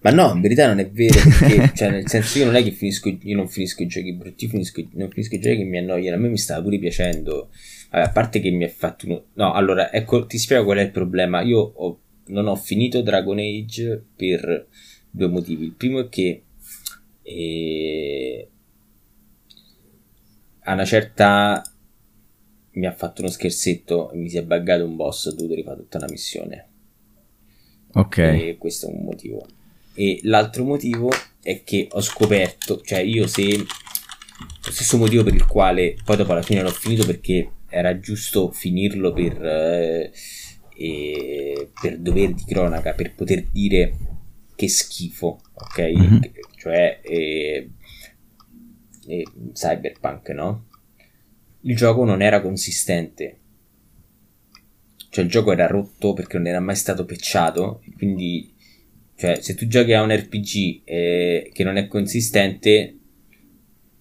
Ma 0.00 0.10
no, 0.10 0.32
in 0.34 0.40
verità 0.40 0.66
non 0.66 0.80
è 0.80 0.90
vero, 0.90 1.20
perché, 1.22 1.70
cioè, 1.76 1.90
nel 1.90 2.08
senso 2.08 2.38
io 2.38 2.46
non 2.46 2.56
è 2.56 2.62
che 2.64 2.72
finisco, 2.72 3.16
io 3.20 3.36
non 3.36 3.48
finisco 3.48 3.84
i 3.84 3.86
giochi 3.86 4.12
brutti, 4.12 4.44
io 4.44 4.50
finisco, 4.50 4.82
non 4.94 5.08
finisco 5.08 5.36
i 5.36 5.40
giochi 5.40 5.58
che 5.58 5.64
mi 5.64 5.78
annoiano, 5.78 6.16
a 6.16 6.20
me 6.20 6.28
mi 6.30 6.36
stava 6.36 6.62
pure 6.62 6.80
piacendo, 6.80 7.50
Vabbè, 7.90 8.04
a 8.06 8.10
parte 8.10 8.40
che 8.40 8.50
mi 8.50 8.64
ha 8.64 8.68
fatto 8.68 9.06
uno... 9.06 9.26
No, 9.34 9.52
allora, 9.52 9.92
ecco, 9.92 10.26
ti 10.26 10.36
spiego 10.36 10.64
qual 10.64 10.78
è 10.78 10.82
il 10.82 10.90
problema, 10.90 11.42
io 11.42 11.60
ho, 11.60 12.00
non 12.26 12.48
ho 12.48 12.56
finito 12.56 13.02
Dragon 13.02 13.38
Age 13.38 14.04
per 14.16 14.66
due 15.14 15.28
motivi, 15.28 15.64
il 15.64 15.74
primo 15.74 16.00
è 16.00 16.08
che 16.08 16.42
eh, 17.22 18.48
a 20.64 20.72
una 20.72 20.84
certa 20.84 21.62
mi 22.72 22.86
ha 22.86 22.92
fatto 22.92 23.22
uno 23.22 23.30
scherzetto 23.30 24.10
e 24.10 24.16
mi 24.16 24.28
si 24.28 24.38
è 24.38 24.42
buggato 24.42 24.84
un 24.84 24.96
boss, 24.96 25.26
ho 25.26 25.34
dovuto 25.34 25.54
rifare 25.54 25.76
tutta 25.76 25.98
una 25.98 26.08
missione. 26.10 26.68
Ok. 27.92 28.18
E 28.18 28.56
questo 28.58 28.88
è 28.88 28.92
un 28.92 29.04
motivo. 29.04 29.46
E 29.94 30.18
l'altro 30.24 30.64
motivo 30.64 31.12
è 31.40 31.62
che 31.62 31.86
ho 31.92 32.00
scoperto, 32.00 32.80
cioè 32.80 32.98
io 32.98 33.28
se 33.28 33.56
lo 33.56 34.72
stesso 34.72 34.96
motivo 34.96 35.22
per 35.22 35.34
il 35.34 35.46
quale 35.46 35.96
poi 36.04 36.16
dopo 36.16 36.32
alla 36.32 36.42
fine 36.42 36.62
l'ho 36.62 36.70
finito 36.70 37.06
perché 37.06 37.52
era 37.68 38.00
giusto 38.00 38.50
finirlo 38.50 39.12
per, 39.12 39.44
eh, 39.44 40.10
per 41.80 42.00
dovere 42.00 42.34
di 42.34 42.42
cronaca, 42.44 42.94
per 42.94 43.14
poter 43.14 43.44
dire 43.52 44.03
che 44.54 44.68
schifo, 44.68 45.40
ok? 45.52 45.78
Mm-hmm. 45.80 46.20
Cioè 46.56 47.00
eh, 47.02 47.70
eh, 49.06 49.26
Cyberpunk, 49.52 50.28
no? 50.30 50.66
Il 51.60 51.76
gioco 51.76 52.04
non 52.04 52.22
era 52.22 52.40
consistente. 52.40 53.38
Cioè 55.08 55.24
il 55.24 55.30
gioco 55.30 55.52
era 55.52 55.66
rotto 55.66 56.12
perché 56.12 56.36
non 56.36 56.46
era 56.48 56.60
mai 56.60 56.76
stato 56.76 57.04
pecciato, 57.04 57.82
quindi 57.96 58.52
cioè, 59.16 59.40
se 59.40 59.54
tu 59.54 59.66
giochi 59.66 59.92
a 59.92 60.02
un 60.02 60.14
RPG 60.14 60.82
eh, 60.84 61.50
che 61.52 61.64
non 61.64 61.76
è 61.76 61.86
consistente, 61.86 62.98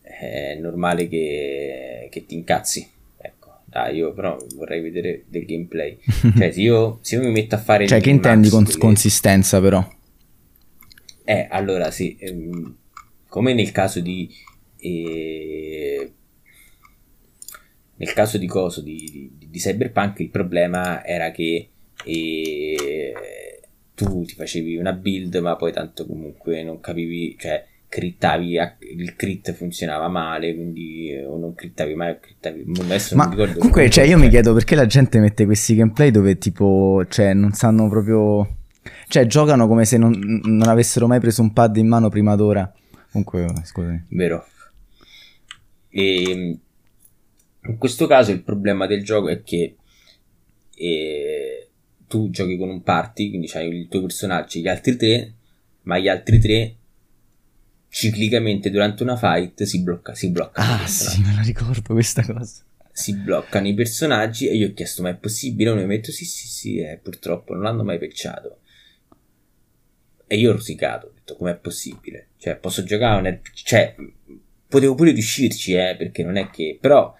è 0.01 0.57
normale 0.59 1.07
che, 1.07 2.07
che 2.09 2.25
ti 2.25 2.33
incazzi. 2.33 2.89
Ecco, 3.17 3.59
dai, 3.65 3.97
io 3.97 4.13
però 4.13 4.37
vorrei 4.55 4.81
vedere 4.81 5.23
del 5.27 5.45
gameplay. 5.45 5.99
cioè, 6.35 6.51
se 6.51 6.61
io, 6.61 6.97
se 7.01 7.15
io 7.15 7.21
mi 7.21 7.31
metto 7.31 7.55
a 7.55 7.59
fare... 7.59 7.87
Cioè, 7.87 8.01
che 8.01 8.09
intendi 8.09 8.49
con 8.49 8.63
delle... 8.63 8.77
consistenza 8.77 9.61
però? 9.61 9.87
Eh, 11.23 11.47
allora 11.49 11.91
sì, 11.91 12.17
ehm, 12.19 12.75
come 13.27 13.53
nel 13.53 13.71
caso 13.71 13.99
di... 13.99 14.29
Eh, 14.77 16.11
nel 17.95 18.13
caso 18.13 18.37
di 18.37 18.47
coso 18.47 18.81
di, 18.81 19.31
di, 19.37 19.47
di, 19.49 19.59
Cyberpunk 19.59 20.19
il 20.19 20.29
problema 20.29 21.05
era 21.05 21.31
che 21.31 21.69
eh, 22.03 23.13
tu 23.95 24.25
ti 24.25 24.33
facevi 24.33 24.75
una 24.77 24.91
build, 24.93 25.35
ma 25.35 25.55
poi 25.55 25.71
tanto 25.71 26.05
comunque 26.05 26.63
non 26.63 26.79
capivi, 26.79 27.35
cioè 27.39 27.65
crittavi, 27.93 28.57
il 28.97 29.15
crit 29.15 29.53
funzionava 29.53 30.07
male, 30.07 30.55
quindi 30.55 31.11
eh, 31.11 31.25
o 31.25 31.37
non 31.37 31.53
crittavi 31.53 31.93
mai 31.93 32.11
o 32.11 32.17
crittavi. 32.19 32.65
Adesso 32.81 33.15
ma 33.15 33.29
comunque, 33.29 33.87
cioè, 33.91 34.05
io 34.05 34.17
mi 34.17 34.29
chiedo 34.29 34.51
perché 34.53 34.73
la 34.73 34.87
gente 34.87 35.19
mette 35.19 35.45
questi 35.45 35.75
gameplay 35.75 36.09
dove 36.09 36.39
tipo, 36.39 37.05
cioè, 37.07 37.33
non 37.33 37.51
sanno 37.51 37.87
proprio. 37.89 38.61
Cioè, 39.13 39.27
giocano 39.27 39.67
come 39.67 39.85
se 39.85 39.99
non, 39.99 40.11
non 40.43 40.67
avessero 40.67 41.05
mai 41.05 41.19
preso 41.19 41.43
un 41.43 41.53
pad 41.53 41.77
in 41.77 41.87
mano 41.87 42.09
prima 42.09 42.35
d'ora. 42.35 42.73
Comunque, 43.11 43.45
scusami. 43.63 44.05
Vero. 44.09 44.43
E 45.89 46.31
ehm, 46.31 46.59
in 47.67 47.77
questo 47.77 48.07
caso 48.07 48.31
il 48.31 48.41
problema 48.41 48.87
del 48.87 49.03
gioco 49.03 49.29
è 49.29 49.43
che 49.43 49.75
eh, 50.73 51.69
tu 52.07 52.31
giochi 52.31 52.57
con 52.57 52.69
un 52.69 52.81
party, 52.81 53.29
quindi 53.29 53.51
hai 53.53 53.69
il 53.69 53.87
tuo 53.87 54.01
personaggio, 54.01 54.57
gli 54.57 54.67
altri 54.67 54.95
tre, 54.95 55.33
ma 55.83 55.99
gli 55.99 56.07
altri 56.07 56.39
tre 56.39 56.75
ciclicamente 57.89 58.71
durante 58.71 59.03
una 59.03 59.15
fight 59.15 59.61
si 59.61 59.83
blocca, 59.83 60.15
si 60.15 60.31
blocca. 60.31 60.59
Ah, 60.59 60.87
sì, 60.87 61.21
me 61.21 61.35
la 61.35 61.43
ricordo 61.43 61.93
questa 61.93 62.25
cosa. 62.25 62.63
Si 62.91 63.15
bloccano 63.15 63.67
i 63.67 63.75
personaggi 63.75 64.47
e 64.47 64.55
io 64.55 64.69
ho 64.69 64.73
chiesto, 64.73 65.03
ma 65.03 65.09
è 65.09 65.15
possibile? 65.15 65.69
Uno 65.69 65.81
mi 65.81 65.93
ha 65.93 65.97
detto, 65.97 66.11
sì, 66.11 66.25
sì, 66.25 66.47
sì, 66.47 66.77
eh, 66.79 66.97
purtroppo 66.97 67.53
non 67.53 67.61
l'hanno 67.61 67.83
mai 67.83 67.99
pecciato. 67.99 68.57
E 70.33 70.37
io 70.37 70.49
ho 70.49 70.53
rosicato, 70.53 71.05
ho 71.05 71.11
detto, 71.13 71.35
com'è 71.35 71.55
possibile? 71.55 72.29
Cioè, 72.39 72.55
posso 72.55 72.83
giocare 72.83 73.19
un 73.19 73.27
RPG, 73.27 73.53
cioè, 73.53 73.95
potevo 74.67 74.95
pure 74.95 75.11
riuscirci, 75.11 75.73
eh, 75.73 75.95
perché 75.95 76.23
non 76.23 76.37
è 76.37 76.49
che, 76.49 76.77
però 76.81 77.13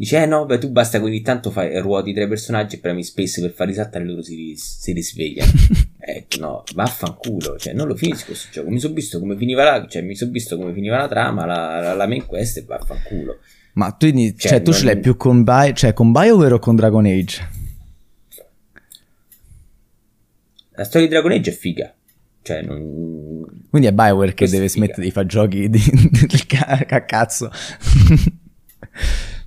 Dice, 0.00 0.22
eh 0.22 0.26
no, 0.26 0.46
beh, 0.46 0.56
tu 0.56 0.70
basta 0.70 0.98
che 0.98 1.04
ogni 1.04 1.20
tanto 1.20 1.50
fai, 1.50 1.78
ruoti 1.78 2.14
tre 2.14 2.26
personaggi 2.26 2.76
e 2.76 2.78
premi 2.78 3.04
space 3.04 3.42
per 3.42 3.50
far 3.50 3.66
risaltare 3.66 4.04
loro 4.04 4.22
si, 4.22 4.54
si 4.56 4.92
risvegliano. 4.92 5.50
eh, 6.00 6.26
no, 6.38 6.62
vaffanculo, 6.74 7.58
cioè 7.58 7.74
non 7.74 7.86
lo 7.86 7.94
finisco 7.94 8.26
questo 8.26 8.48
gioco. 8.50 8.70
Mi 8.70 8.80
sono 8.80 8.94
visto 8.94 9.18
come 9.18 9.36
finiva 9.36 9.62
la, 9.62 9.86
cioè, 9.86 10.00
mi 10.00 10.14
sono 10.14 10.30
visto 10.30 10.56
come 10.56 10.72
finiva 10.72 10.96
la 10.96 11.06
trama, 11.06 11.44
la, 11.44 11.80
la, 11.80 11.94
la 11.94 12.06
main 12.06 12.24
quest 12.24 12.56
e 12.56 12.62
vaffanculo. 12.62 13.40
Ma 13.74 13.90
tu, 13.92 14.10
cioè, 14.10 14.34
cioè, 14.36 14.62
tu 14.62 14.70
non... 14.70 14.78
ce 14.78 14.84
l'hai 14.86 14.98
più 15.00 15.16
con, 15.18 15.42
Bi- 15.42 15.74
cioè, 15.74 15.92
con 15.92 16.12
BioWare 16.12 16.54
o 16.54 16.58
con 16.58 16.76
Dragon 16.76 17.04
Age? 17.04 17.48
La 20.70 20.84
storia 20.84 21.08
di 21.08 21.12
Dragon 21.12 21.32
Age 21.32 21.50
è 21.50 21.54
figa. 21.54 21.94
Cioè, 22.42 22.62
non... 22.62 23.44
Quindi 23.68 23.88
è 23.88 23.92
BioWare 23.92 24.34
che 24.34 24.48
deve 24.48 24.68
smettere 24.68 25.02
di 25.02 25.10
fare 25.10 25.26
giochi 25.26 25.68
di, 25.68 25.78
di, 26.10 26.26
di, 26.26 26.46
a 26.58 27.04
cazzo. 27.04 27.50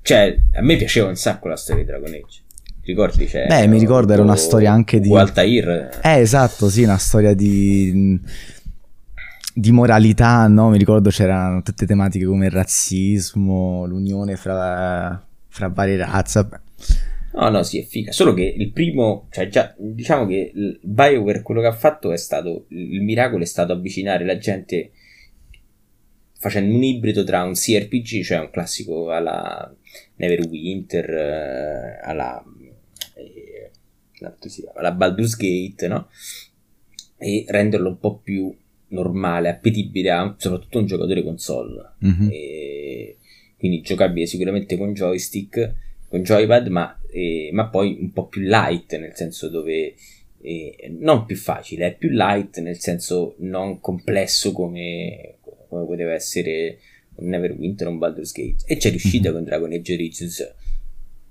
Cioè, 0.01 0.37
a 0.53 0.61
me 0.61 0.75
piaceva 0.75 1.07
un 1.07 1.15
sacco 1.15 1.47
la 1.47 1.55
storia 1.55 1.83
di 1.83 1.89
Dragon 1.89 2.13
Age. 2.13 2.41
Ricordi? 2.83 3.27
Cioè, 3.27 3.47
Beh, 3.47 3.67
mi 3.67 3.79
ricordo, 3.79 4.11
era 4.13 4.21
una 4.21 4.35
storia 4.35 4.71
anche 4.71 4.99
di... 4.99 5.15
Altair. 5.15 5.99
Eh, 6.03 6.19
esatto, 6.19 6.69
sì, 6.69 6.83
una 6.83 6.97
storia 6.97 7.33
di... 7.33 8.19
di 9.53 9.71
moralità, 9.71 10.45
no? 10.47 10.69
Mi 10.69 10.77
ricordo 10.77 11.09
c'erano 11.09 11.61
tutte 11.61 11.85
tematiche 11.85 12.25
come 12.25 12.47
il 12.47 12.51
razzismo, 12.51 13.85
l'unione 13.85 14.35
fra, 14.35 15.25
fra 15.47 15.67
varie 15.69 15.97
razze. 15.97 16.49
No, 17.33 17.49
no, 17.49 17.63
sì, 17.63 17.79
è 17.79 17.83
figa. 17.83 18.11
Solo 18.11 18.33
che 18.33 18.43
il 18.43 18.71
primo, 18.71 19.27
cioè 19.31 19.47
già, 19.47 19.73
diciamo 19.77 20.27
che 20.27 20.51
il 20.53 20.79
BioWare 20.81 21.41
quello 21.41 21.61
che 21.61 21.67
ha 21.67 21.73
fatto 21.73 22.11
è 22.11 22.17
stato, 22.17 22.65
il 22.69 23.01
miracolo 23.01 23.43
è 23.43 23.47
stato 23.47 23.73
avvicinare 23.73 24.23
la 24.23 24.37
gente 24.37 24.91
facendo 26.43 26.75
un 26.75 26.83
ibrido 26.83 27.23
tra 27.23 27.43
un 27.43 27.53
CRPG, 27.53 28.21
cioè 28.21 28.39
un 28.39 28.49
classico 28.51 29.11
alla 29.11 29.73
Neverwinter, 30.17 31.09
eh, 31.09 31.99
alla, 32.03 32.43
eh, 33.15 33.71
alla 34.75 34.91
Baldur's 34.91 35.35
Gate, 35.35 35.87
no? 35.87 36.09
E 37.17 37.45
renderlo 37.47 37.89
un 37.89 37.97
po' 37.97 38.17
più 38.17 38.53
normale, 38.89 39.49
appetibile 39.49 40.11
a 40.11 40.35
soprattutto 40.37 40.79
un 40.79 40.85
giocatore 40.85 41.23
console. 41.23 41.93
Mm-hmm. 42.05 42.27
E, 42.29 43.17
quindi 43.57 43.81
giocabile 43.81 44.25
sicuramente 44.25 44.77
con 44.77 44.93
joystick, 44.93 45.73
con 46.13 46.21
joypad, 46.21 46.67
ma, 46.67 47.01
eh, 47.09 47.49
ma 47.53 47.69
poi 47.69 47.97
un 47.99 48.11
po' 48.11 48.27
più 48.27 48.41
light, 48.41 48.95
nel 48.99 49.15
senso 49.15 49.49
dove 49.49 49.95
eh, 50.41 50.95
non 50.99 51.25
più 51.25 51.35
facile, 51.35 51.87
è 51.87 51.95
più 51.95 52.09
light 52.09 52.59
nel 52.59 52.77
senso 52.77 53.33
non 53.39 53.79
complesso 53.79 54.51
come, 54.51 55.37
come 55.41 55.85
poteva 55.87 56.13
essere 56.13 56.77
un 57.15 57.29
Neverwinter 57.29 57.87
o 57.87 57.89
un 57.89 57.97
Baldur's 57.97 58.31
Gate. 58.31 58.63
E 58.67 58.77
c'è 58.77 58.91
riuscita 58.91 59.29
mm-hmm. 59.29 59.33
con 59.33 59.43
Dragon 59.43 59.71
Age 59.71 59.93
Origins. 59.93 60.53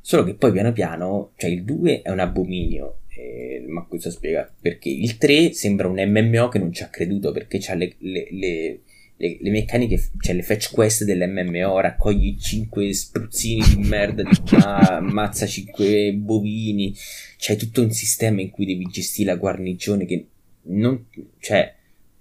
Solo 0.01 0.25
che 0.25 0.35
poi 0.35 0.51
piano 0.51 0.73
piano 0.73 1.31
cioè 1.37 1.49
il 1.49 1.63
2 1.63 2.03
è 2.03 2.11
un 2.11 2.19
abominio 2.19 3.03
eh, 3.15 3.65
ma 3.69 3.85
questo 3.85 4.11
spiega? 4.11 4.53
Perché 4.61 4.89
il 4.89 5.17
3 5.17 5.53
sembra 5.53 5.87
un 5.87 6.03
MMO 6.05 6.49
che 6.49 6.59
non 6.59 6.73
ci 6.73 6.83
ha 6.83 6.89
creduto 6.89 7.31
perché 7.31 7.61
ha 7.69 7.75
le, 7.75 7.95
le, 7.99 8.27
le, 8.33 8.81
le, 9.17 9.37
le 9.41 9.51
meccaniche, 9.51 10.11
cioè 10.19 10.35
le 10.35 10.43
fetch 10.43 10.73
quest 10.73 11.05
dell'MMO, 11.05 11.81
raccogli 11.81 12.37
5 12.39 12.93
spruzzini 12.93 13.63
di 13.77 13.89
merda, 13.89 14.23
di 14.23 14.37
qua, 14.49 14.97
ammazza 14.97 15.47
5 15.47 16.15
bovini, 16.15 16.95
c'è 17.37 17.57
tutto 17.57 17.83
un 17.83 17.91
sistema 17.91 18.41
in 18.41 18.51
cui 18.51 18.67
devi 18.67 18.85
gestire 18.87 19.31
la 19.31 19.37
guarnigione 19.37 20.05
che 20.05 20.27
non, 20.63 21.07
cioè, 21.39 21.75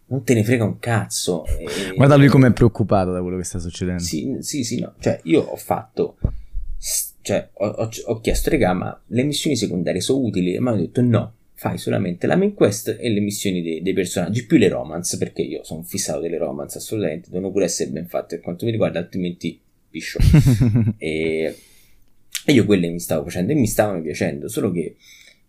non 0.08 0.24
te 0.24 0.34
ne 0.34 0.44
frega 0.44 0.64
un 0.64 0.80
cazzo. 0.80 1.46
E, 1.46 1.94
Guarda 1.96 2.16
lui 2.16 2.28
come 2.28 2.48
è 2.48 2.54
preoccupato 2.54 3.12
da 3.12 3.22
quello 3.22 3.38
che 3.38 3.44
sta 3.44 3.60
succedendo. 3.60 4.04
Sì, 4.04 4.38
sì, 4.40 4.64
sì, 4.64 4.80
no, 4.80 4.96
cioè 5.00 5.20
io 5.24 5.42
ho 5.42 5.56
fatto, 5.56 6.18
cioè 7.22 7.50
ho, 7.52 7.66
ho, 7.66 7.90
ho 8.06 8.20
chiesto, 8.20 8.50
regà, 8.50 8.74
ma 8.74 9.02
le 9.08 9.24
missioni 9.24 9.56
secondarie 9.56 10.02
sono 10.02 10.20
utili? 10.20 10.54
E 10.54 10.62
mi 10.62 10.68
hanno 10.68 10.78
detto 10.78 11.02
no 11.02 11.36
fai 11.62 11.78
solamente 11.78 12.26
la 12.26 12.36
main 12.36 12.56
quest 12.56 12.98
e 13.00 13.10
le 13.12 13.20
missioni 13.20 13.62
dei, 13.62 13.84
dei 13.84 13.94
personaggi, 13.94 14.48
più 14.48 14.58
le 14.58 14.68
romance, 14.68 15.20
perché 15.20 15.44
io 15.44 15.64
sono 15.64 15.84
fissato 15.84 16.20
delle 16.20 16.40
romance 16.40 16.80
assolutamente, 16.80 17.30
devono 17.30 17.52
pure 17.52 17.66
essere 17.66 17.92
ben 17.92 18.08
fatte 18.08 18.38
per 18.38 18.44
quanto 18.44 18.66
mi 18.66 18.72
riguarda, 18.72 18.98
altrimenti 18.98 19.60
piscio. 19.88 20.18
e, 20.98 21.56
e 22.46 22.52
io 22.52 22.66
quelle 22.66 22.88
mi 22.88 23.00
stavo 23.00 23.26
facendo 23.26 23.52
e 23.52 23.56
mi 23.56 23.68
stavano 23.68 24.02
piacendo, 24.02 24.48
solo 24.48 24.72
che 24.72 24.96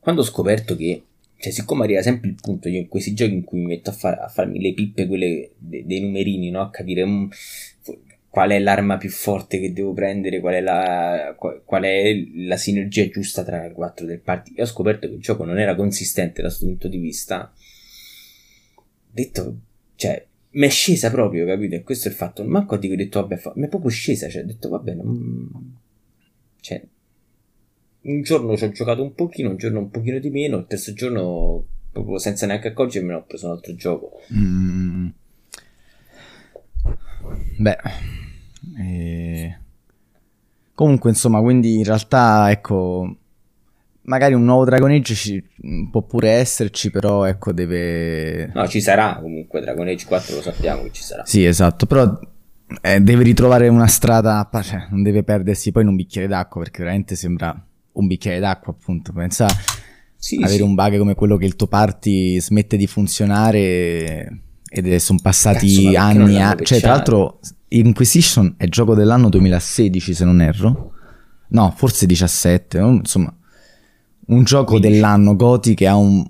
quando 0.01 0.20
ho 0.20 0.24
scoperto 0.24 0.76
che 0.76 1.02
cioè, 1.39 1.51
siccome 1.51 1.84
arriva 1.84 2.02
sempre 2.02 2.28
il 2.28 2.36
punto, 2.39 2.68
io 2.68 2.80
in 2.80 2.89
questi 2.89 3.14
giochi 3.14 3.32
in 3.32 3.44
cui 3.44 3.60
mi 3.60 3.66
metto 3.68 3.89
a, 3.89 3.94
far, 3.94 4.18
a 4.20 4.28
farmi 4.28 4.60
le 4.60 4.74
pippe, 4.74 5.06
quelle 5.06 5.52
de, 5.56 5.82
dei 5.86 6.02
numerini, 6.02 6.51
no? 6.51 6.60
A 6.60 6.68
capire 6.68 7.02
um, 7.05 7.26
qual 8.32 8.48
è 8.48 8.59
l'arma 8.59 8.96
più 8.96 9.10
forte 9.10 9.60
che 9.60 9.74
devo 9.74 9.92
prendere, 9.92 10.40
qual 10.40 10.54
è 10.54 10.62
la, 10.62 11.36
qual 11.36 11.82
è 11.82 12.14
la 12.34 12.56
sinergia 12.56 13.06
giusta 13.09 13.44
tra 13.44 13.66
i 13.66 13.72
quattro 13.74 14.06
del 14.06 14.20
party. 14.20 14.54
E 14.54 14.62
ho 14.62 14.64
scoperto 14.64 15.06
che 15.06 15.12
il 15.12 15.20
gioco 15.20 15.44
non 15.44 15.59
era 15.59 15.74
consistente 15.74 16.40
da 16.40 16.48
questo 16.48 16.64
punto 16.64 16.88
di 16.88 16.96
vista. 16.96 17.52
Detto, 19.10 19.56
cioè, 19.96 20.26
mi 20.52 20.66
è 20.66 20.70
scesa 20.70 21.10
proprio, 21.10 21.44
capito? 21.44 21.74
E 21.74 21.82
questo 21.82 22.09
è 22.09 22.10
il 22.10 22.16
fatto. 22.16 22.42
Manco 22.42 22.78
dico, 22.78 22.94
ho 22.94 22.96
detto, 22.96 23.20
vabbè, 23.20 23.36
fa... 23.36 23.52
mi 23.54 23.66
è 23.66 23.68
proprio 23.68 23.90
scesa, 23.90 24.30
cioè, 24.30 24.44
ho 24.44 24.46
detto, 24.46 24.70
vabbè, 24.70 24.94
non... 24.94 25.76
cioè, 26.60 26.82
un 28.00 28.22
giorno 28.22 28.56
ci 28.56 28.64
ho 28.64 28.70
giocato 28.70 29.02
un 29.02 29.12
pochino, 29.12 29.50
un 29.50 29.59
giorno 29.59 29.80
un 29.80 29.90
pochino 29.90 30.18
di 30.18 30.30
meno, 30.30 30.56
il 30.56 30.66
terzo 30.66 30.94
giorno, 30.94 31.66
proprio 31.92 32.16
senza 32.16 32.46
neanche 32.46 32.68
accorgermi, 32.68 33.12
ho 33.12 33.24
preso 33.26 33.44
un 33.44 33.52
altro 33.52 33.74
gioco. 33.74 34.22
Mm. 34.32 35.09
Beh, 37.59 37.78
e... 38.78 39.59
Comunque, 40.74 41.11
insomma, 41.11 41.40
quindi 41.40 41.77
in 41.77 41.85
realtà, 41.85 42.51
ecco, 42.51 43.16
magari 44.03 44.35
un 44.35 44.44
nuovo 44.44 44.65
Dragon 44.65 44.90
Age 44.90 45.15
ci, 45.15 45.44
può 45.90 46.03
pure 46.03 46.31
esserci, 46.31 46.90
però 46.90 47.24
ecco, 47.24 47.53
deve... 47.53 48.51
No, 48.55 48.66
ci 48.66 48.81
sarà 48.81 49.19
comunque, 49.20 49.61
Dragon 49.61 49.86
Age 49.86 50.07
4 50.07 50.36
lo 50.36 50.43
sappiamo 50.43 50.82
che 50.82 50.90
ci 50.93 51.03
sarà. 51.03 51.24
Sì, 51.24 51.44
esatto, 51.44 51.86
però 51.86 52.19
eh, 52.81 53.01
deve 53.01 53.23
ritrovare 53.23 53.69
una 53.69 53.86
strada, 53.86 54.49
cioè, 54.62 54.86
non 54.90 55.03
deve 55.03 55.23
perdersi 55.23 55.73
poi 55.73 55.82
in 55.82 55.89
un 55.89 55.97
bicchiere 55.97 56.27
d'acqua, 56.27 56.62
perché 56.62 56.82
veramente 56.82 57.16
sembra 57.16 57.55
un 57.93 58.07
bicchiere 58.07 58.40
d'acqua, 58.40 58.73
appunto. 58.73 59.12
Pensa 59.12 59.47
sì, 60.16 60.36
avere 60.36 60.55
sì. 60.55 60.62
un 60.62 60.74
bug 60.74 60.99
come 60.99 61.15
quello 61.15 61.36
che 61.36 61.44
il 61.44 61.57
tuo 61.57 61.66
party 61.66 62.40
smette 62.40 62.77
di 62.77 62.86
funzionare 62.86 64.40
ed 64.73 64.94
sono 64.97 65.19
passati 65.20 65.93
Cazzo, 65.93 65.99
anni, 65.99 66.40
a... 66.40 66.57
cioè 66.62 66.81
tra 66.81 66.93
l'altro 66.93 67.40
Inquisition 67.69 68.55
è 68.57 68.66
gioco 68.66 68.94
dell'anno 68.94 69.28
2016 69.28 70.15
se 70.15 70.24
non 70.24 70.40
erro, 70.40 70.93
no 71.49 71.74
forse 71.77 72.07
17, 72.07 72.78
insomma 72.78 73.35
un 74.27 74.44
gioco 74.44 74.77
15. 74.78 74.90
dell'anno 74.90 75.36
Goti 75.36 75.74
che 75.74 75.86
ha 75.86 75.97
un... 75.97 76.24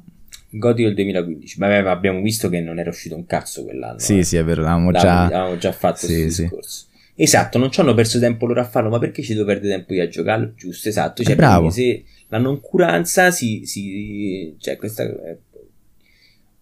Goti 0.50 0.82
del 0.82 0.94
2015, 0.94 1.58
ma 1.58 1.90
abbiamo 1.90 2.20
visto 2.20 2.48
che 2.48 2.60
non 2.60 2.78
era 2.78 2.90
uscito 2.90 3.14
un 3.14 3.26
cazzo 3.26 3.64
quell'anno. 3.64 3.98
Sì, 3.98 4.18
eh. 4.18 4.22
sì, 4.24 4.36
è 4.36 4.44
vero, 4.44 4.62
l'avevamo 4.62 4.92
già... 4.92 5.24
Avevamo 5.24 5.56
già 5.56 5.72
fatto 5.72 6.06
sì, 6.06 6.30
sì. 6.30 6.42
discorso. 6.42 6.86
Esatto, 7.14 7.58
non 7.58 7.70
ci 7.70 7.80
hanno 7.80 7.94
perso 7.94 8.18
tempo 8.18 8.46
loro 8.46 8.60
a 8.60 8.64
farlo, 8.64 8.90
ma 8.90 8.98
perché 8.98 9.22
ci 9.22 9.34
devo 9.34 9.46
perdere 9.46 9.74
tempo 9.74 9.94
io 9.94 10.02
a 10.02 10.08
giocarlo? 10.08 10.52
Giusto, 10.54 10.88
esatto. 10.88 11.22
Cioè, 11.22 11.36
bravo. 11.36 11.70
Se 11.70 12.04
la 12.28 12.38
noncuranza 12.38 13.30
si, 13.30 13.62
si... 13.64 14.56
cioè 14.58 14.76
questa 14.76 15.04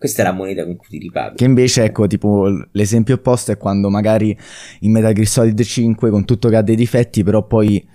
questa 0.01 0.22
è 0.22 0.24
la 0.24 0.32
moneta 0.32 0.64
con 0.64 0.77
cui 0.77 0.89
ti 0.89 0.97
ripaghi. 0.97 1.36
Che 1.36 1.44
invece, 1.44 1.85
ecco, 1.85 2.06
tipo, 2.06 2.48
l'esempio 2.72 3.16
opposto 3.16 3.52
è 3.52 3.59
quando 3.59 3.90
magari 3.90 4.35
in 4.81 4.93
Metal 4.93 5.12
Gear 5.12 5.27
Solid 5.27 5.62
5 5.62 6.09
con 6.09 6.24
tutto 6.24 6.48
che 6.48 6.56
ha 6.56 6.62
dei 6.62 6.74
difetti, 6.74 7.22
però 7.22 7.47
poi 7.47 7.86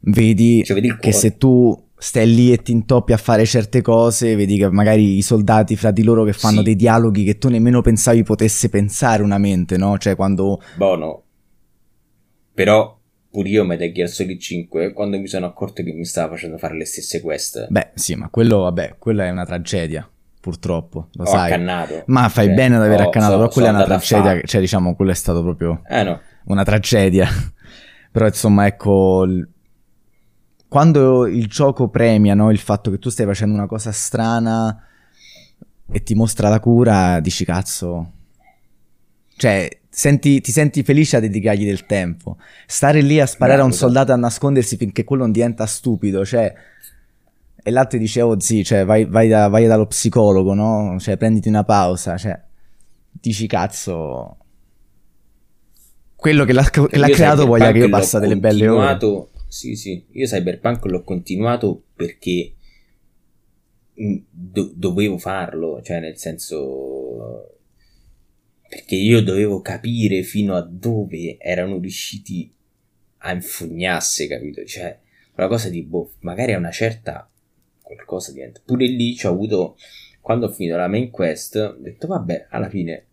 vedi, 0.00 0.62
cioè, 0.62 0.78
vedi 0.78 0.94
che 1.00 1.10
se 1.10 1.38
tu 1.38 1.74
stai 1.96 2.34
lì 2.34 2.52
e 2.52 2.58
ti 2.58 2.72
intoppi 2.72 3.14
a 3.14 3.16
fare 3.16 3.46
certe 3.46 3.80
cose, 3.80 4.36
vedi 4.36 4.58
che 4.58 4.68
magari 4.68 5.16
i 5.16 5.22
soldati 5.22 5.74
fra 5.74 5.90
di 5.90 6.02
loro 6.02 6.22
che 6.24 6.34
fanno 6.34 6.58
sì. 6.58 6.64
dei 6.64 6.76
dialoghi 6.76 7.24
che 7.24 7.38
tu 7.38 7.48
nemmeno 7.48 7.80
pensavi 7.80 8.22
potesse 8.24 8.68
pensare 8.68 9.22
una 9.22 9.38
mente, 9.38 9.78
no? 9.78 9.96
Cioè, 9.96 10.16
quando... 10.16 10.60
Bono. 10.76 11.22
Però 12.52 12.94
pure 13.30 13.48
io 13.48 13.64
Metal 13.64 13.90
Gear 13.90 14.08
Solid 14.10 14.38
5 14.38 14.92
quando 14.92 15.18
mi 15.18 15.26
sono 15.26 15.46
accorto 15.46 15.82
che 15.82 15.94
mi 15.94 16.04
stava 16.04 16.34
facendo 16.34 16.58
fare 16.58 16.76
le 16.76 16.84
stesse 16.84 17.22
quest. 17.22 17.68
Beh, 17.70 17.92
sì, 17.94 18.16
ma 18.16 18.28
quello, 18.28 18.58
vabbè, 18.58 18.96
quella 18.98 19.24
è 19.24 19.30
una 19.30 19.46
tragedia 19.46 20.06
purtroppo, 20.48 21.08
lo 21.12 21.24
ho 21.24 21.26
sai. 21.26 21.52
accannato. 21.52 22.04
Ma 22.06 22.30
fai 22.30 22.46
cioè, 22.46 22.54
bene 22.54 22.76
ad 22.76 22.82
aver 22.82 23.02
oh, 23.02 23.08
accannato, 23.08 23.32
so, 23.32 23.38
però 23.38 23.50
quella 23.50 23.68
è 23.68 23.70
una 23.72 23.84
tragedia, 23.84 24.40
cioè 24.44 24.60
diciamo, 24.62 24.94
quello 24.94 25.10
è 25.10 25.14
stato 25.14 25.42
proprio 25.42 25.82
eh, 25.86 26.02
no. 26.02 26.20
una 26.44 26.64
tragedia. 26.64 27.28
però 28.10 28.26
insomma, 28.26 28.66
ecco, 28.66 29.26
quando 30.66 31.26
il 31.26 31.46
gioco 31.48 31.88
premia 31.88 32.34
no, 32.34 32.50
il 32.50 32.58
fatto 32.58 32.90
che 32.90 32.98
tu 32.98 33.10
stai 33.10 33.26
facendo 33.26 33.54
una 33.54 33.66
cosa 33.66 33.92
strana 33.92 34.84
e 35.90 36.02
ti 36.02 36.14
mostra 36.14 36.48
la 36.48 36.60
cura, 36.60 37.20
dici 37.20 37.44
cazzo... 37.44 38.12
Cioè, 39.36 39.68
senti, 39.88 40.40
ti 40.40 40.50
senti 40.50 40.82
felice 40.82 41.16
a 41.16 41.20
dedicargli 41.20 41.64
del 41.64 41.86
tempo. 41.86 42.38
Stare 42.66 43.00
lì 43.00 43.20
a 43.20 43.26
sparare 43.26 43.58
Bravo, 43.58 43.68
a 43.68 43.72
un 43.72 43.78
soldato 43.78 44.10
a 44.10 44.16
nascondersi 44.16 44.76
finché 44.76 45.04
quello 45.04 45.22
non 45.22 45.30
diventa 45.30 45.64
stupido, 45.64 46.24
cioè 46.24 46.52
e 47.68 47.70
l'altro 47.70 47.98
dice, 47.98 48.22
oh 48.22 48.40
sì, 48.40 48.64
cioè, 48.64 48.86
vai, 48.86 49.04
vai, 49.04 49.28
da, 49.28 49.48
vai, 49.48 49.66
dallo 49.66 49.86
psicologo, 49.86 50.54
no? 50.54 50.98
Cioè, 50.98 51.18
prenditi 51.18 51.48
una 51.48 51.64
pausa, 51.64 52.16
cioè, 52.16 52.40
dici 53.10 53.46
cazzo... 53.46 54.38
Quello 56.16 56.46
che 56.46 56.54
l'ha, 56.54 56.64
che 56.64 56.96
l'ha 56.96 57.08
creato 57.10 57.44
voglia 57.46 57.70
che 57.70 57.78
io 57.78 57.88
passa 57.90 58.18
delle 58.18 58.38
belle 58.38 58.68
ore. 58.68 59.26
Sì, 59.46 59.76
sì, 59.76 60.02
io 60.12 60.26
Cyberpunk 60.26 60.86
l'ho 60.86 61.02
continuato 61.02 61.84
perché 61.94 62.54
mm, 64.00 64.16
do- 64.30 64.72
dovevo 64.74 65.18
farlo, 65.18 65.82
cioè 65.82 66.00
nel 66.00 66.16
senso... 66.16 67.58
Perché 68.66 68.94
io 68.94 69.22
dovevo 69.22 69.60
capire 69.60 70.22
fino 70.22 70.56
a 70.56 70.62
dove 70.62 71.36
erano 71.38 71.78
riusciti 71.78 72.50
a 73.18 73.32
infugnarsi, 73.32 74.26
capito? 74.26 74.64
Cioè, 74.64 74.98
una 75.36 75.48
cosa 75.48 75.68
di 75.68 75.82
boh, 75.82 76.12
magari 76.20 76.54
a 76.54 76.58
una 76.58 76.70
certa 76.70 77.30
qualcosa 77.94 78.32
diventa. 78.32 78.60
Pure 78.64 78.86
lì 78.86 79.14
ci 79.14 79.26
ho 79.26 79.30
avuto, 79.30 79.76
quando 80.20 80.46
ho 80.46 80.50
finito 80.50 80.76
la 80.76 80.88
main 80.88 81.10
quest, 81.10 81.56
ho 81.56 81.76
detto 81.80 82.06
vabbè, 82.06 82.46
alla 82.50 82.68
fine 82.68 83.08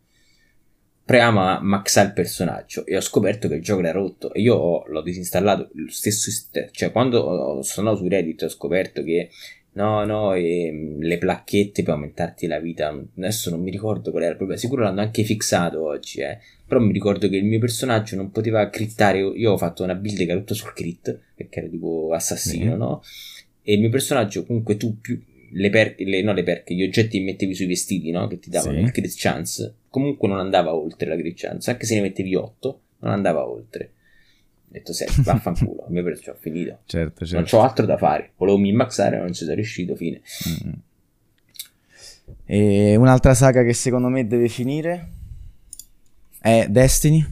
proviamo 1.06 1.40
a 1.40 1.60
maxare 1.62 2.08
il 2.08 2.14
personaggio 2.14 2.84
e 2.86 2.98
ho 2.98 3.02
scoperto 3.02 3.48
che 3.48 3.56
il 3.56 3.62
gioco 3.62 3.82
era 3.82 3.92
rotto 3.92 4.34
e 4.34 4.42
io 4.42 4.56
ho, 4.56 4.86
l'ho 4.88 5.04
disinstallato 5.04 5.70
lo 5.74 5.90
stesso 5.90 6.32
cioè 6.72 6.92
quando 6.92 7.62
sono 7.62 7.88
andato 7.88 8.04
su 8.04 8.10
Reddit 8.10 8.42
ho 8.42 8.50
scoperto 8.50 9.04
che 9.04 9.30
no 9.74 10.04
no 10.04 10.34
e, 10.34 10.98
le 11.00 11.18
placchette 11.20 11.84
per 11.84 11.94
aumentarti 11.94 12.48
la 12.48 12.60
vita 12.60 12.88
adesso 13.18 13.52
non 13.52 13.62
mi 13.62 13.70
ricordo 13.70 14.10
qual 14.10 14.24
era 14.24 14.32
il 14.32 14.38
problema 14.38 14.60
sicuro 14.60 14.82
l'hanno 14.82 15.02
anche 15.02 15.22
fissato 15.22 15.86
oggi 15.86 16.22
eh. 16.22 16.40
però 16.66 16.80
mi 16.80 16.92
ricordo 16.92 17.30
che 17.30 17.36
il 17.36 17.46
mio 17.46 17.60
personaggio 17.60 18.16
non 18.16 18.32
poteva 18.32 18.68
crittare 18.70 19.20
io 19.20 19.52
ho 19.52 19.58
fatto 19.58 19.84
una 19.84 19.94
build 19.94 20.18
che 20.18 20.24
era 20.24 20.40
tutto 20.40 20.56
sul 20.56 20.74
crit 20.74 21.20
perché 21.36 21.60
era 21.60 21.68
tipo 21.68 22.14
assassino 22.14 22.72
mm-hmm. 22.72 22.80
no 22.80 23.04
e 23.68 23.74
il 23.74 23.80
mio 23.80 23.90
personaggio, 23.90 24.46
comunque 24.46 24.78
tu 24.78 25.02
più 25.02 25.20
le 25.50 25.70
perche, 25.72 26.04
le, 26.06 26.22
no 26.22 26.34
le 26.34 26.44
perche, 26.44 26.76
gli 26.76 26.84
oggetti 26.84 27.18
che 27.18 27.24
mettevi 27.24 27.56
sui 27.56 27.66
vestiti, 27.66 28.12
no? 28.12 28.28
Che 28.28 28.38
ti 28.38 28.52
davano 28.52 28.78
sì. 28.78 28.84
il 28.84 28.92
crit 28.92 29.14
chance, 29.16 29.74
comunque 29.90 30.28
non 30.28 30.38
andava 30.38 30.76
oltre 30.76 31.10
la 31.10 31.16
crit 31.16 31.36
chance, 31.36 31.72
anche 31.72 31.88
se 31.88 31.96
ne 31.96 32.02
mettevi 32.02 32.36
8, 32.36 32.82
non 33.00 33.12
andava 33.12 33.48
oltre. 33.48 33.92
Ho 34.66 34.68
detto, 34.68 34.94
senti, 34.94 35.20
vaffanculo, 35.26 35.86
il 35.88 35.94
mio 35.94 36.04
personaggio 36.04 36.38
ho 36.38 36.40
finito. 36.40 36.80
Certo, 36.86 37.26
certo. 37.26 37.36
Non 37.36 37.46
c'ho 37.46 37.62
altro 37.68 37.88
da 37.88 37.98
fare. 37.98 38.34
Volevo 38.38 38.60
min-maxare, 38.60 39.18
ma 39.18 39.24
non 39.24 39.34
ci 39.34 39.44
sono 39.44 39.56
riuscito, 39.56 39.96
fine. 39.96 40.22
Mm. 40.48 40.74
E 42.46 42.96
un'altra 42.96 43.34
saga 43.34 43.64
che 43.64 43.74
secondo 43.74 44.10
me 44.10 44.28
deve 44.28 44.48
finire 44.48 45.10
è 46.40 46.68
Destiny. 46.70 47.26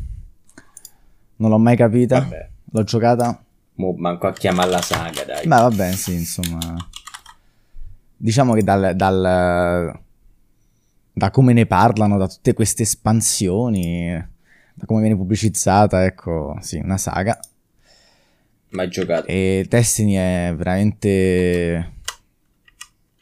Non 1.35 1.51
l'ho 1.51 1.59
mai 1.59 1.75
capita. 1.75 2.21
Vabbè. 2.21 2.49
L'ho 2.71 2.83
giocata 2.83 3.43
Mo 3.75 3.93
manco 3.93 4.27
a 4.27 4.33
chiamarla 4.33 4.81
saga, 4.81 5.23
dai. 5.23 5.47
Beh, 5.47 5.55
vabbè, 5.55 5.91
sì, 5.93 6.13
insomma. 6.13 6.59
Diciamo 8.15 8.53
che 8.53 8.63
dal, 8.63 8.95
dal, 8.95 9.99
da 11.11 11.31
come 11.31 11.53
ne 11.53 11.65
parlano, 11.65 12.17
da 12.17 12.27
tutte 12.27 12.53
queste 12.53 12.83
espansioni, 12.83 14.11
da 14.73 14.85
come 14.85 15.01
viene 15.01 15.15
pubblicizzata, 15.15 16.05
ecco, 16.05 16.57
sì, 16.61 16.77
una 16.77 16.97
saga. 16.97 17.39
Mai 18.69 18.89
giocato. 18.89 19.27
E 19.27 19.65
Destiny 19.67 20.13
è 20.13 20.53
veramente 20.55 22.01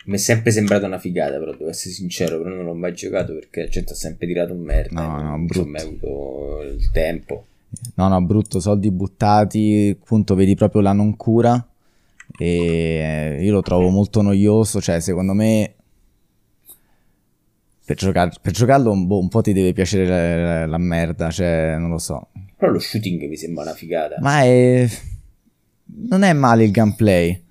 mi 0.04 0.16
è 0.16 0.18
sempre 0.18 0.52
sembrata 0.52 0.88
una 0.88 0.98
figata, 0.98 1.38
però 1.38 1.52
devo 1.52 1.70
essere 1.70 1.94
sincero, 1.94 2.42
però 2.42 2.56
non 2.56 2.66
l'ho 2.66 2.74
mai 2.74 2.94
giocato 2.94 3.34
perché 3.34 3.62
la 3.62 3.68
gente 3.68 3.94
ha 3.94 3.96
sempre 3.96 4.26
tirato 4.26 4.54
un 4.54 4.62
merda. 4.62 5.00
No, 5.00 5.16
no, 5.16 5.30
non 5.30 5.46
brutto. 5.46 5.68
ho 5.68 5.70
mai 5.70 5.82
avuto 5.82 6.62
il 6.64 6.90
tempo. 6.92 7.46
No, 7.96 8.08
no, 8.08 8.22
brutto, 8.22 8.60
soldi 8.60 8.92
buttati, 8.92 9.98
appunto 10.02 10.36
vedi 10.36 10.56
proprio 10.56 10.82
la 10.82 10.94
non 10.94 11.16
cura 11.16 11.66
e 12.38 13.38
io 13.42 13.52
lo 13.52 13.62
trovo 13.62 13.90
molto 13.90 14.22
noioso, 14.22 14.82
cioè 14.82 15.00
secondo 15.00 15.34
me 15.34 15.76
per, 17.86 17.96
giocar- 17.96 18.40
per 18.40 18.52
giocarlo 18.52 18.96
boh, 18.96 19.20
un 19.20 19.28
po' 19.28 19.42
ti 19.42 19.54
deve 19.54 19.74
piacere 19.74 20.06
la, 20.06 20.66
la 20.66 20.78
merda, 20.78 21.30
cioè 21.30 21.76
non 21.78 21.90
lo 21.90 21.98
so. 21.98 22.30
Però 22.58 22.72
lo 22.72 22.80
shooting 22.80 23.28
mi 23.28 23.36
sembra 23.36 23.64
una 23.64 23.74
figata. 23.74 24.16
Ma 24.20 24.42
è... 24.42 24.88
non 26.08 26.24
è 26.24 26.34
male 26.34 26.64
il 26.64 26.72
gameplay, 26.72 27.42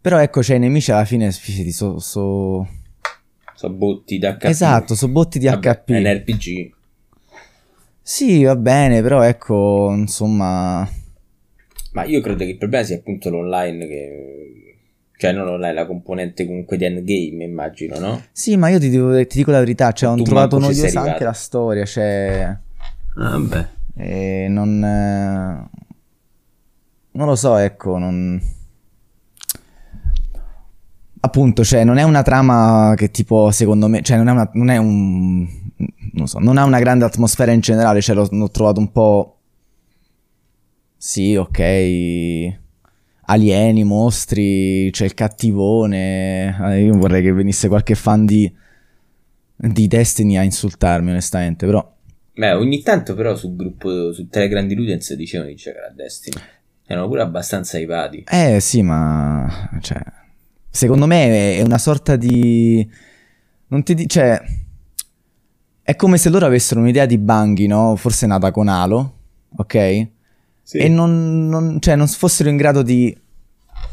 però 0.00 0.18
ecco, 0.20 0.42
cioè 0.42 0.56
i 0.56 0.60
nemici 0.60 0.92
alla 0.92 1.04
fine 1.04 1.30
fidati, 1.32 1.72
so, 1.72 1.98
so... 1.98 2.68
So 3.54 3.70
botti 3.70 4.18
da 4.18 4.36
HP. 4.36 4.44
Esatto, 4.44 4.94
so 4.94 5.08
botti 5.08 5.40
di 5.40 5.46
Vabbè, 5.46 5.68
HP. 5.68 5.90
È 5.90 5.98
un 5.98 6.14
RPG. 6.18 6.76
Sì, 8.08 8.42
va 8.42 8.56
bene, 8.56 9.02
però 9.02 9.20
ecco, 9.20 9.92
insomma... 9.94 10.88
Ma 11.92 12.04
io 12.04 12.22
credo 12.22 12.38
che 12.38 12.52
il 12.52 12.56
problema 12.56 12.82
sia 12.82 12.96
appunto 12.96 13.28
l'online 13.28 13.86
che... 13.86 14.78
Cioè 15.14 15.32
non 15.32 15.44
l'online, 15.44 15.74
la 15.74 15.84
componente 15.84 16.46
comunque 16.46 16.78
di 16.78 16.86
endgame, 16.86 17.44
immagino, 17.44 17.98
no? 17.98 18.22
Sì, 18.32 18.56
ma 18.56 18.70
io 18.70 18.78
ti 18.78 18.88
dico, 18.88 19.14
ti 19.26 19.36
dico 19.36 19.50
la 19.50 19.58
verità, 19.58 19.92
cioè 19.92 20.08
ho 20.08 20.22
trovato 20.22 20.58
noiosa 20.58 21.02
anche 21.02 21.22
la 21.22 21.34
storia, 21.34 21.84
cioè... 21.84 22.56
Vabbè. 23.14 23.68
E 23.96 24.46
non... 24.48 24.82
eh, 24.82 25.68
Non 27.10 27.26
lo 27.26 27.36
so, 27.36 27.58
ecco, 27.58 27.98
non... 27.98 28.40
Appunto, 31.20 31.62
cioè, 31.62 31.84
non 31.84 31.98
è 31.98 32.04
una 32.04 32.22
trama 32.22 32.94
che 32.96 33.10
tipo, 33.10 33.50
secondo 33.50 33.86
me, 33.86 34.00
cioè, 34.00 34.16
non 34.16 34.28
è, 34.28 34.30
una, 34.30 34.50
non 34.54 34.70
è 34.70 34.78
un... 34.78 35.57
Non 36.12 36.26
so, 36.26 36.38
non 36.38 36.58
ha 36.58 36.64
una 36.64 36.80
grande 36.80 37.04
atmosfera 37.04 37.52
in 37.52 37.60
generale, 37.60 38.00
cioè, 38.00 38.14
l'ho, 38.14 38.28
l'ho 38.30 38.50
trovato 38.50 38.80
un 38.80 38.90
po'... 38.90 39.38
Sì, 40.96 41.36
ok... 41.36 42.56
Alieni, 43.30 43.84
mostri, 43.84 44.90
c'è 44.90 45.04
il 45.04 45.14
cattivone... 45.14 46.56
Eh, 46.72 46.82
Io 46.82 46.96
vorrei 46.96 47.22
che 47.22 47.32
venisse 47.32 47.68
qualche 47.68 47.94
fan 47.94 48.24
di... 48.26 48.52
Di 49.60 49.86
Destiny 49.88 50.36
a 50.36 50.42
insultarmi, 50.42 51.10
onestamente, 51.10 51.66
però... 51.66 51.96
Beh, 52.34 52.52
ogni 52.52 52.82
tanto 52.82 53.14
però 53.14 53.34
sul 53.34 53.56
gruppo, 53.56 54.12
su 54.12 54.28
Telegram 54.28 54.64
di 54.64 54.76
Ludens 54.76 55.12
dicevano 55.14 55.50
di 55.50 55.56
giocare 55.56 55.86
a 55.86 55.92
Destiny. 55.92 56.36
Erano 56.86 57.08
pure 57.08 57.22
abbastanza 57.22 57.78
ipati. 57.78 58.24
Eh 58.30 58.60
sì, 58.60 58.82
ma 58.82 59.68
cioè, 59.80 60.00
secondo 60.70 61.06
me 61.06 61.56
è 61.56 61.62
una 61.62 61.76
sorta 61.76 62.14
di 62.16 62.88
non 63.66 63.82
ti 63.82 63.94
di- 63.94 64.08
cioè 64.08 64.40
è 65.88 65.96
come 65.96 66.18
se 66.18 66.28
loro 66.28 66.44
avessero 66.44 66.80
un'idea 66.80 67.06
di 67.06 67.16
Banghi, 67.16 67.66
no? 67.66 67.96
Forse 67.96 68.26
nata 68.26 68.50
con 68.50 68.68
Halo, 68.68 69.14
ok? 69.56 69.74
E 69.74 70.88
non, 70.88 71.48
non- 71.48 71.80
cioè, 71.80 71.96
non 71.96 72.06
fossero 72.08 72.50
in 72.50 72.56
grado 72.58 72.82
di, 72.82 73.16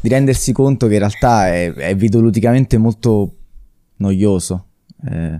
di 0.00 0.08
rendersi 0.10 0.52
conto 0.52 0.88
che 0.88 0.92
in 0.94 0.98
realtà 0.98 1.48
è, 1.48 1.72
è 1.72 1.96
videoludicamente 1.96 2.76
molto 2.76 3.34
noioso. 3.96 4.66
Eh, 5.10 5.38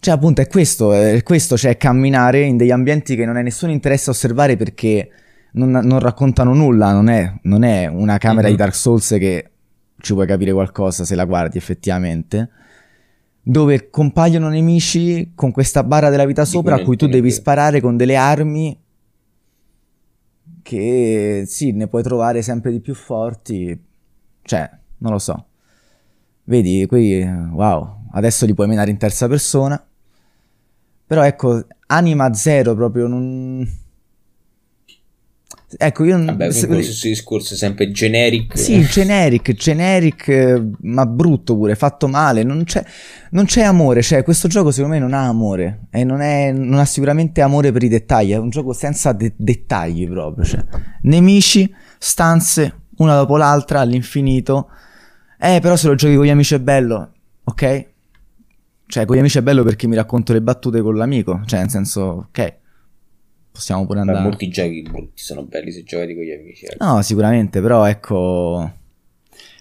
Cioè, 0.00 0.14
appunto, 0.14 0.40
è 0.40 0.48
questo, 0.48 0.92
è 0.92 1.22
questo, 1.22 1.56
cioè 1.56 1.76
camminare 1.76 2.40
in 2.42 2.56
degli 2.56 2.72
ambienti 2.72 3.14
che 3.14 3.24
non 3.24 3.36
hai 3.36 3.44
nessun 3.44 3.70
interesse 3.70 4.10
a 4.10 4.12
osservare 4.12 4.56
perché 4.56 5.10
non, 5.52 5.70
non 5.70 6.00
raccontano 6.00 6.54
nulla, 6.54 6.92
non 6.92 7.08
è, 7.08 7.32
non 7.42 7.62
è 7.62 7.86
una 7.86 8.18
camera 8.18 8.48
Mhm. 8.48 8.52
di 8.54 8.58
Dark 8.58 8.74
Souls 8.74 9.08
che 9.18 9.50
ci 10.00 10.12
puoi 10.12 10.26
capire 10.26 10.52
qualcosa 10.52 11.04
se 11.04 11.14
la 11.14 11.24
guardi 11.24 11.56
effettivamente. 11.56 12.48
Dove 13.50 13.88
compaiono 13.88 14.50
nemici 14.50 15.32
con 15.34 15.52
questa 15.52 15.82
barra 15.82 16.10
della 16.10 16.26
vita 16.26 16.44
sopra 16.44 16.74
a 16.74 16.82
cui 16.82 16.98
tu 16.98 17.06
devi 17.06 17.30
sparare 17.30 17.80
con 17.80 17.96
delle 17.96 18.14
armi 18.14 18.78
che 20.60 21.44
sì, 21.46 21.72
ne 21.72 21.86
puoi 21.86 22.02
trovare 22.02 22.42
sempre 22.42 22.70
di 22.70 22.80
più 22.80 22.92
forti. 22.92 23.84
Cioè, 24.42 24.70
non 24.98 25.12
lo 25.12 25.18
so. 25.18 25.46
Vedi, 26.44 26.84
qui, 26.86 27.22
wow, 27.22 28.08
adesso 28.10 28.44
li 28.44 28.52
puoi 28.52 28.66
menare 28.66 28.90
in 28.90 28.98
terza 28.98 29.26
persona. 29.28 29.82
Però 31.06 31.22
ecco, 31.22 31.64
anima 31.86 32.34
zero 32.34 32.74
proprio, 32.74 33.06
non... 33.06 33.66
Ecco, 35.76 36.04
io... 36.04 36.24
Vabbè, 36.24 36.50
se- 36.50 36.82
stesso 36.82 37.08
discorso, 37.08 37.54
sempre 37.54 37.90
generic. 37.90 38.56
sì, 38.56 38.80
generic, 38.86 39.52
generic, 39.52 40.28
eh, 40.28 40.62
ma 40.80 41.04
brutto 41.04 41.54
pure, 41.54 41.74
fatto 41.74 42.08
male. 42.08 42.42
Non 42.42 42.64
c'è, 42.64 42.82
non 43.32 43.44
c'è 43.44 43.62
amore. 43.62 44.00
Cioè, 44.00 44.22
questo 44.22 44.48
gioco 44.48 44.70
secondo 44.70 44.94
me 44.94 45.00
non 45.00 45.12
ha 45.12 45.26
amore. 45.26 45.88
E 45.90 46.04
non, 46.04 46.22
è, 46.22 46.52
non 46.52 46.78
ha 46.78 46.86
sicuramente 46.86 47.42
amore 47.42 47.70
per 47.70 47.82
i 47.82 47.88
dettagli. 47.88 48.32
È 48.32 48.38
un 48.38 48.48
gioco 48.48 48.72
senza 48.72 49.12
de- 49.12 49.34
dettagli 49.36 50.08
proprio. 50.08 50.44
Cioè, 50.44 50.64
nemici, 51.02 51.70
stanze, 51.98 52.84
una 52.96 53.14
dopo 53.16 53.36
l'altra 53.36 53.80
all'infinito. 53.80 54.70
Eh, 55.38 55.58
però 55.60 55.76
se 55.76 55.88
lo 55.88 55.94
giochi 55.94 56.16
con 56.16 56.24
gli 56.24 56.30
amici 56.30 56.54
è 56.54 56.60
bello, 56.60 57.12
ok? 57.44 57.86
Cioè, 58.86 59.04
con 59.04 59.16
gli 59.16 59.18
amici 59.18 59.36
è 59.36 59.42
bello 59.42 59.62
perché 59.64 59.86
mi 59.86 59.96
racconto 59.96 60.32
le 60.32 60.40
battute 60.40 60.80
con 60.80 60.96
l'amico. 60.96 61.42
Cioè, 61.44 61.60
nel 61.60 61.68
senso, 61.68 62.28
ok. 62.30 62.57
Possiamo 63.50 63.86
pure 63.86 64.00
andare. 64.00 64.20
molti 64.20 64.48
giochi 64.48 64.82
brutti 64.82 65.22
sono 65.22 65.42
belli 65.44 65.72
se 65.72 65.82
giocati 65.82 66.14
con 66.14 66.22
gli 66.22 66.30
amici. 66.30 66.66
ecco. 66.66 66.84
No, 66.84 67.02
sicuramente, 67.02 67.60
però 67.60 67.84
ecco, 67.86 68.72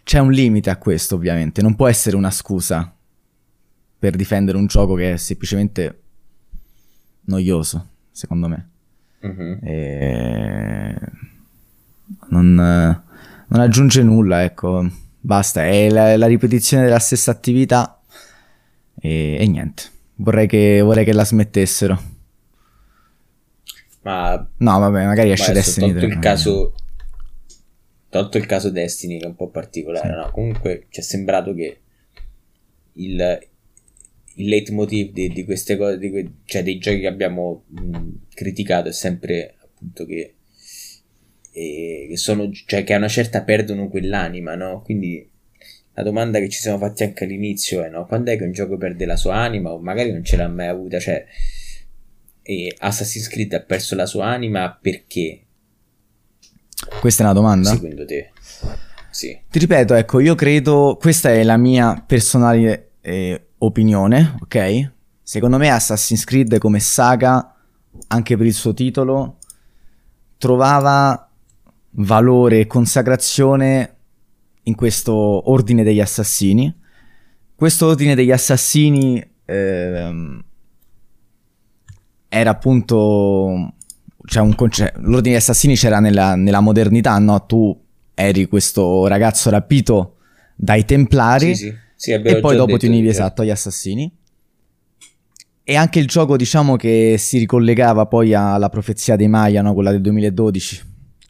c'è 0.04 0.20
un 0.20 0.32
limite 0.32 0.70
a 0.70 0.78
questo, 0.78 1.16
ovviamente. 1.16 1.62
Non 1.62 1.76
può 1.76 1.88
essere 1.88 2.16
una 2.16 2.32
scusa 2.32 2.94
per 4.00 4.16
difendere 4.16 4.58
un 4.58 4.68
gioco 4.68 4.94
che 4.94 5.14
è 5.14 5.18
semplicemente 5.18 6.02
noioso, 7.22 7.88
secondo 8.12 8.48
me. 8.48 8.70
Mhm. 9.22 9.60
E... 9.64 10.96
Non, 12.30 12.54
non 12.54 13.60
aggiunge 13.60 14.04
nulla, 14.04 14.44
ecco. 14.44 14.88
Basta, 15.20 15.66
è 15.66 15.90
la, 15.90 16.16
la 16.16 16.28
ripetizione 16.28 16.84
della 16.84 17.00
stessa 17.00 17.32
attività 17.32 18.02
e, 19.00 19.38
e 19.40 19.48
niente. 19.48 19.84
Vorrei 20.16 20.48
che, 20.48 20.82
vorrei 20.82 21.04
che 21.04 21.14
la 21.14 21.26
smettessero. 21.26 22.16
Ma 24.08 24.50
No, 24.58 24.80
vabbè, 24.80 25.06
magari 25.06 25.28
Ma 25.28 25.34
esce 25.34 25.52
adesso, 25.52 25.80
Destiny 25.82 25.92
tolto 25.92 26.06
3. 26.06 26.16
il 26.16 26.20
caso 26.22 26.74
tolto 28.10 28.38
il 28.38 28.46
caso 28.46 28.70
Destiny 28.70 29.18
che 29.20 29.26
è 29.26 29.28
un 29.28 29.36
po' 29.36 29.50
particolare 29.50 30.16
no? 30.16 30.32
comunque 30.32 30.86
ci 30.90 31.02
è 31.02 31.04
sembrato 31.04 31.54
che 31.54 31.82
il, 32.94 33.40
il 34.36 34.48
leitmotiv 34.48 35.12
di, 35.12 35.28
di 35.30 35.44
queste 35.44 35.76
cose 35.76 35.98
di 35.98 36.10
que- 36.10 36.32
cioè 36.46 36.64
dei 36.64 36.78
giochi 36.78 37.02
che 37.02 37.08
abbiamo 37.08 37.66
mh, 37.68 38.08
criticato 38.34 38.88
è 38.88 38.94
sempre 38.94 39.56
appunto 39.62 40.06
che 40.06 40.36
eh, 41.52 42.06
che 42.10 42.18
sono 42.18 42.50
cioè 42.52 42.84
che 42.86 42.94
a 42.94 42.98
una 42.98 43.08
certa 43.10 43.44
perdono 43.44 43.90
quell'anima 43.90 44.56
no? 44.56 44.82
Quindi 44.84 45.30
la 45.94 46.04
domanda 46.04 46.40
che 46.40 46.48
ci 46.50 46.60
siamo 46.62 46.78
fatti 46.78 47.04
anche 47.04 47.26
all'inizio 47.26 47.84
è 47.84 47.90
no? 47.90 48.06
Quando 48.06 48.32
è 48.32 48.38
che 48.38 48.44
un 48.46 48.52
gioco 48.52 48.78
perde 48.78 49.06
la 49.06 49.16
sua 49.18 49.36
anima? 49.36 49.72
O 49.74 49.80
magari 49.80 50.12
non 50.12 50.24
ce 50.24 50.38
l'ha 50.38 50.48
mai 50.48 50.68
avuta? 50.68 51.00
Cioè 51.00 51.26
e 52.50 52.74
Assassin's 52.80 53.28
Creed 53.28 53.52
ha 53.52 53.60
perso 53.60 53.94
la 53.94 54.06
sua 54.06 54.28
anima 54.28 54.72
perché 54.82 55.48
Questa 57.02 57.22
è 57.22 57.26
una 57.26 57.34
domanda? 57.34 57.72
secondo 57.72 58.06
te? 58.06 58.32
Sì. 59.10 59.38
Ti 59.50 59.60
ripeto, 59.60 59.94
ecco, 59.96 60.22
io 60.22 60.34
credo, 60.34 60.96
questa 60.98 61.30
è 61.30 61.44
la 61.44 61.58
mia 61.58 62.02
personale 62.08 62.92
eh, 63.02 63.48
opinione, 63.58 64.38
ok? 64.40 64.92
Secondo 65.22 65.58
me 65.58 65.70
Assassin's 65.70 66.24
Creed 66.24 66.58
come 66.60 66.80
saga, 66.80 67.54
anche 68.08 68.38
per 68.38 68.46
il 68.46 68.54
suo 68.54 68.74
titolo, 68.74 69.40
trovava 70.38 71.30
valore 71.92 72.62
e 72.62 72.68
consacrazione 72.68 73.96
in 74.64 74.76
questo 74.76 75.14
ordine 75.52 75.84
degli 75.84 76.00
assassini. 76.00 76.74
Questo 77.56 77.88
ordine 77.88 78.16
degli 78.16 78.32
assassini 78.32 79.22
ehm, 79.44 80.44
era 82.30 82.50
appunto 82.52 83.74
c'è 84.24 84.40
un 84.42 84.56
conce- 84.56 84.94
l'ordine 84.98 85.22
degli 85.22 85.36
assassini 85.36 85.76
c'era 85.76 86.00
nella, 86.00 86.36
nella 86.36 86.60
modernità, 86.60 87.18
no? 87.20 87.46
Tu 87.46 87.78
eri 88.14 88.48
questo 88.48 89.08
ragazzo 89.08 89.50
rapito 89.50 90.16
dai 90.56 90.86
templari 90.86 91.56
Sì, 91.56 91.66
sì. 91.68 91.76
Sì, 91.96 92.12
e 92.12 92.40
poi 92.40 92.56
dopo 92.56 92.78
ti 92.78 92.86
univi 92.86 93.08
esatto 93.08 93.42
agli 93.42 93.50
assassini. 93.50 94.12
E 95.64 95.76
anche 95.76 96.00
il 96.00 96.06
gioco, 96.08 96.38
diciamo 96.38 96.76
che 96.76 97.16
si 97.18 97.40
ricollegava 97.40 98.06
poi 98.06 98.34
alla 98.36 98.70
profezia 98.70 99.16
dei 99.16 99.28
Maya, 99.28 99.62
no? 99.64 99.74
quella 99.74 99.90
del 99.92 100.02
2012, 100.02 100.82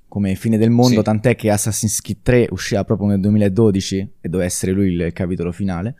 come 0.09 0.35
fine 0.35 0.57
del 0.57 0.69
mondo, 0.69 1.01
tant'è 1.01 1.35
che 1.35 1.49
Assassin's 1.49 2.01
Creed 2.01 2.19
3 2.21 2.47
usciva 2.51 2.83
proprio 2.83 3.07
nel 3.07 3.21
2012 3.21 3.97
e 4.19 4.27
doveva 4.29 4.43
essere 4.47 4.73
lui 4.73 4.91
il 4.91 5.11
capitolo 5.13 5.51
finale. 5.53 5.95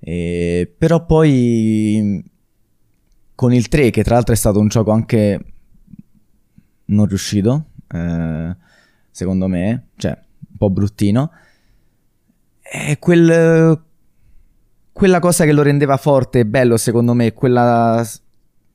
E- 0.00 0.70
Però 0.76 1.06
poi 1.06 2.22
con 3.38 3.52
il 3.52 3.68
3, 3.68 3.90
che 3.90 4.02
tra 4.02 4.14
l'altro 4.16 4.34
è 4.34 4.36
stato 4.36 4.58
un 4.58 4.66
gioco 4.66 4.90
anche 4.90 5.40
non 6.86 7.06
riuscito, 7.06 7.66
eh, 7.86 8.56
secondo 9.12 9.46
me, 9.46 9.90
cioè 9.96 10.10
un 10.10 10.56
po' 10.58 10.70
bruttino, 10.70 11.30
è 12.60 12.98
quel, 12.98 13.80
quella 14.90 15.20
cosa 15.20 15.44
che 15.44 15.52
lo 15.52 15.62
rendeva 15.62 15.96
forte 15.98 16.40
e 16.40 16.46
bello 16.46 16.76
secondo 16.76 17.14
me, 17.14 17.32
quella, 17.32 18.04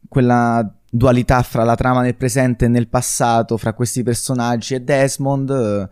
quella 0.08 0.74
dualità 0.90 1.42
fra 1.42 1.66
la 1.66 1.76
trama 1.76 2.02
nel 2.02 2.16
presente 2.16 2.64
e 2.64 2.70
nel 2.70 2.88
passato, 2.88 3.58
fra 3.58 3.74
questi 3.74 4.02
personaggi 4.02 4.76
e 4.76 4.82
Desmond, 4.82 5.90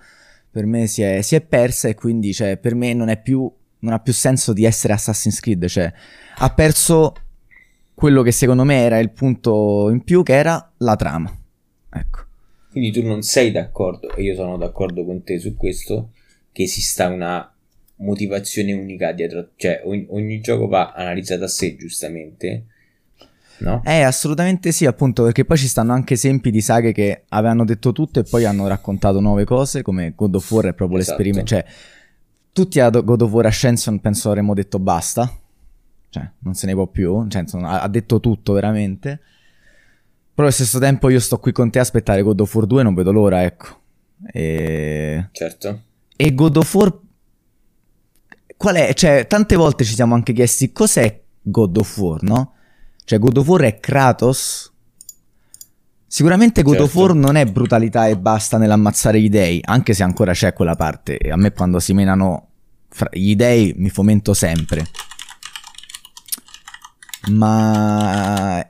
per 0.49 0.65
me 0.65 0.87
si 0.87 1.01
è, 1.01 1.21
si 1.21 1.35
è 1.35 1.41
persa 1.41 1.89
e 1.89 1.95
quindi 1.95 2.33
cioè, 2.33 2.55
per 2.55 2.75
me 2.75 2.93
non, 2.93 3.13
più, 3.21 3.51
non 3.79 3.91
ha 3.91 3.99
più 3.99 4.13
senso 4.13 4.53
di 4.53 4.63
essere 4.63 4.93
Assassin's 4.93 5.41
Creed, 5.41 5.65
cioè 5.65 5.91
ha 6.37 6.49
perso 6.53 7.15
quello 8.01 8.23
che 8.23 8.31
secondo 8.31 8.63
me 8.63 8.81
era 8.81 8.97
il 8.97 9.11
punto 9.11 9.91
in 9.91 10.03
più, 10.03 10.23
che 10.23 10.33
era 10.33 10.71
la 10.77 10.95
trama. 10.95 11.31
Ecco. 11.93 12.19
Quindi 12.71 12.91
tu 12.91 13.05
non 13.05 13.21
sei 13.21 13.51
d'accordo, 13.51 14.15
e 14.15 14.23
io 14.23 14.33
sono 14.33 14.57
d'accordo 14.57 15.05
con 15.05 15.21
te 15.21 15.37
su 15.37 15.55
questo, 15.55 16.09
che 16.51 16.63
esista 16.63 17.09
una 17.09 17.47
motivazione 17.97 18.73
unica 18.73 19.11
dietro, 19.11 19.49
cioè 19.55 19.83
ogni, 19.85 20.07
ogni 20.09 20.41
gioco 20.41 20.67
va 20.67 20.93
analizzato 20.93 21.43
a 21.43 21.47
sé 21.47 21.75
giustamente. 21.75 22.65
No? 23.59 23.83
Eh, 23.85 24.01
assolutamente 24.01 24.71
sì, 24.71 24.87
appunto, 24.87 25.21
perché 25.21 25.45
poi 25.45 25.57
ci 25.57 25.67
stanno 25.67 25.93
anche 25.93 26.15
esempi 26.15 26.49
di 26.49 26.61
saghe 26.61 26.93
che 26.93 27.25
avevano 27.27 27.65
detto 27.65 27.91
tutto 27.91 28.19
e 28.19 28.23
poi 28.23 28.45
hanno 28.45 28.67
raccontato 28.67 29.19
nuove 29.19 29.43
cose, 29.43 29.83
come 29.83 30.13
God 30.15 30.33
of 30.33 30.49
War 30.49 30.65
è 30.65 30.73
proprio 30.73 30.97
esatto. 30.97 31.21
l'esperimento. 31.21 31.53
Cioè, 31.53 31.65
tutti 32.51 32.79
a 32.79 32.89
God 32.89 33.21
of 33.21 33.31
War 33.31 33.45
Ascension 33.45 33.99
penso 33.99 34.29
avremmo 34.29 34.55
detto 34.55 34.79
basta, 34.79 35.31
cioè, 36.11 36.29
non 36.39 36.53
se 36.55 36.65
ne 36.67 36.73
può 36.73 36.87
più, 36.87 37.25
cioè, 37.29 37.41
insomma, 37.41 37.81
ha 37.81 37.87
detto 37.87 38.19
tutto 38.19 38.51
veramente. 38.51 39.19
Però 40.33 40.45
allo 40.45 40.51
stesso 40.51 40.77
tempo 40.77 41.09
io 41.09 41.21
sto 41.21 41.39
qui 41.39 41.53
con 41.53 41.71
te 41.71 41.79
a 41.79 41.83
aspettare 41.83 42.21
God 42.21 42.41
of 42.41 42.53
War 42.53 42.65
2 42.67 42.83
non 42.83 42.93
vedo 42.93 43.13
l'ora, 43.13 43.43
ecco. 43.43 43.79
E... 44.31 45.29
Certo. 45.31 45.81
E 46.17 46.33
God 46.35 46.57
of 46.57 46.73
War... 46.73 46.99
Qual 48.57 48.75
è? 48.75 48.93
Cioè, 48.93 49.25
tante 49.25 49.55
volte 49.55 49.85
ci 49.85 49.95
siamo 49.95 50.13
anche 50.13 50.33
chiesti 50.33 50.73
cos'è 50.73 51.21
God 51.41 51.77
of 51.77 51.97
War, 51.97 52.21
no? 52.23 52.53
Cioè, 53.05 53.17
God 53.17 53.37
of 53.37 53.47
War 53.47 53.61
è 53.61 53.79
Kratos? 53.79 54.69
Sicuramente 56.05 56.61
God 56.61 56.75
certo. 56.75 56.87
of 56.89 56.95
War 56.95 57.15
non 57.15 57.37
è 57.37 57.45
brutalità 57.45 58.07
e 58.07 58.17
basta 58.17 58.57
nell'ammazzare 58.57 59.21
gli 59.21 59.29
dei, 59.29 59.61
anche 59.63 59.93
se 59.93 60.03
ancora 60.03 60.33
c'è 60.33 60.51
quella 60.51 60.75
parte. 60.75 61.15
A 61.17 61.37
me 61.37 61.53
quando 61.53 61.79
si 61.79 61.93
menano 61.93 62.49
gli 63.11 63.33
dei 63.35 63.73
mi 63.77 63.89
fomento 63.89 64.33
sempre. 64.33 64.85
Ma 67.29 68.65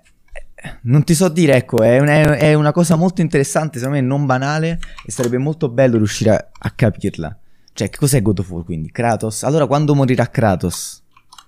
non 0.84 1.03
ti 1.03 1.15
so 1.15 1.30
dire, 1.30 1.56
ecco, 1.56 1.82
è 1.82 1.99
una, 1.99 2.38
è 2.38 2.53
una, 2.53 2.72
cosa 2.72 2.95
molto 2.95 3.22
interessante, 3.22 3.80
secondo 3.80 3.99
me 3.99 4.06
non 4.06 4.26
banale 4.26 4.80
e 5.06 5.11
sarebbe 5.11 5.38
molto 5.38 5.69
bello 5.69 5.98
riuscire 5.98 6.32
a, 6.32 6.49
a, 6.60 6.72
capirla. 6.72 7.38
Cioè, 7.73 7.90
che 7.90 7.98
cos'è 7.98 8.22
God 8.22 8.40
of 8.40 8.49
War 8.49 8.64
quindi? 8.64 8.91
Kratos? 8.91 9.44
Allora 9.44 9.65
quando 9.65 9.95
morirà 9.95 10.28
Kratos? 10.28 11.02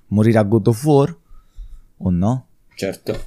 Morirà 0.07 0.43
God 0.43 0.67
of 0.67 0.83
War? 0.83 1.17
O 1.97 2.09
no? 2.09 2.47
Certo. 2.75 3.25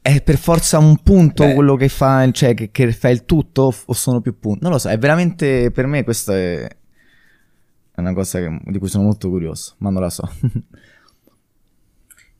È 0.00 0.20
per 0.20 0.36
forza 0.36 0.78
un 0.78 1.00
punto 1.00 1.44
Beh. 1.44 1.54
quello 1.54 1.76
che 1.76 1.88
fa, 1.88 2.28
cioè 2.32 2.54
che, 2.54 2.70
che, 2.72 2.92
fa 2.92 3.08
il 3.08 3.24
tutto 3.24 3.72
o 3.84 3.92
sono 3.92 4.20
più 4.20 4.36
punti? 4.38 4.60
Non 4.62 4.72
lo 4.72 4.78
so, 4.78 4.88
è 4.88 4.98
veramente 4.98 5.70
per 5.70 5.86
me 5.86 6.02
questa 6.02 6.34
è, 6.34 6.64
è 6.64 8.00
una 8.00 8.12
cosa 8.12 8.40
che, 8.40 8.60
di 8.64 8.78
cui 8.80 8.88
sono 8.88 9.04
molto 9.04 9.28
curioso, 9.28 9.74
ma 9.78 9.90
non 9.90 10.02
la 10.02 10.10
so. 10.10 10.28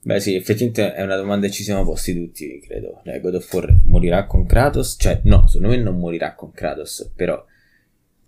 Beh 0.04 0.18
sì, 0.18 0.34
effettivamente 0.34 0.94
è 0.94 1.02
una 1.02 1.14
domanda 1.14 1.46
che 1.46 1.52
ci 1.52 1.62
siamo 1.62 1.84
posti 1.84 2.12
tutti, 2.12 2.58
credo. 2.58 3.00
Cioè, 3.04 3.20
God 3.20 3.34
of 3.36 3.52
War 3.52 3.72
morirà 3.84 4.26
con 4.26 4.44
Kratos? 4.44 4.96
Cioè, 4.98 5.20
no, 5.24 5.46
secondo 5.46 5.68
me 5.68 5.80
non 5.80 5.96
morirà 5.96 6.34
con 6.34 6.50
Kratos, 6.50 7.12
però 7.14 7.44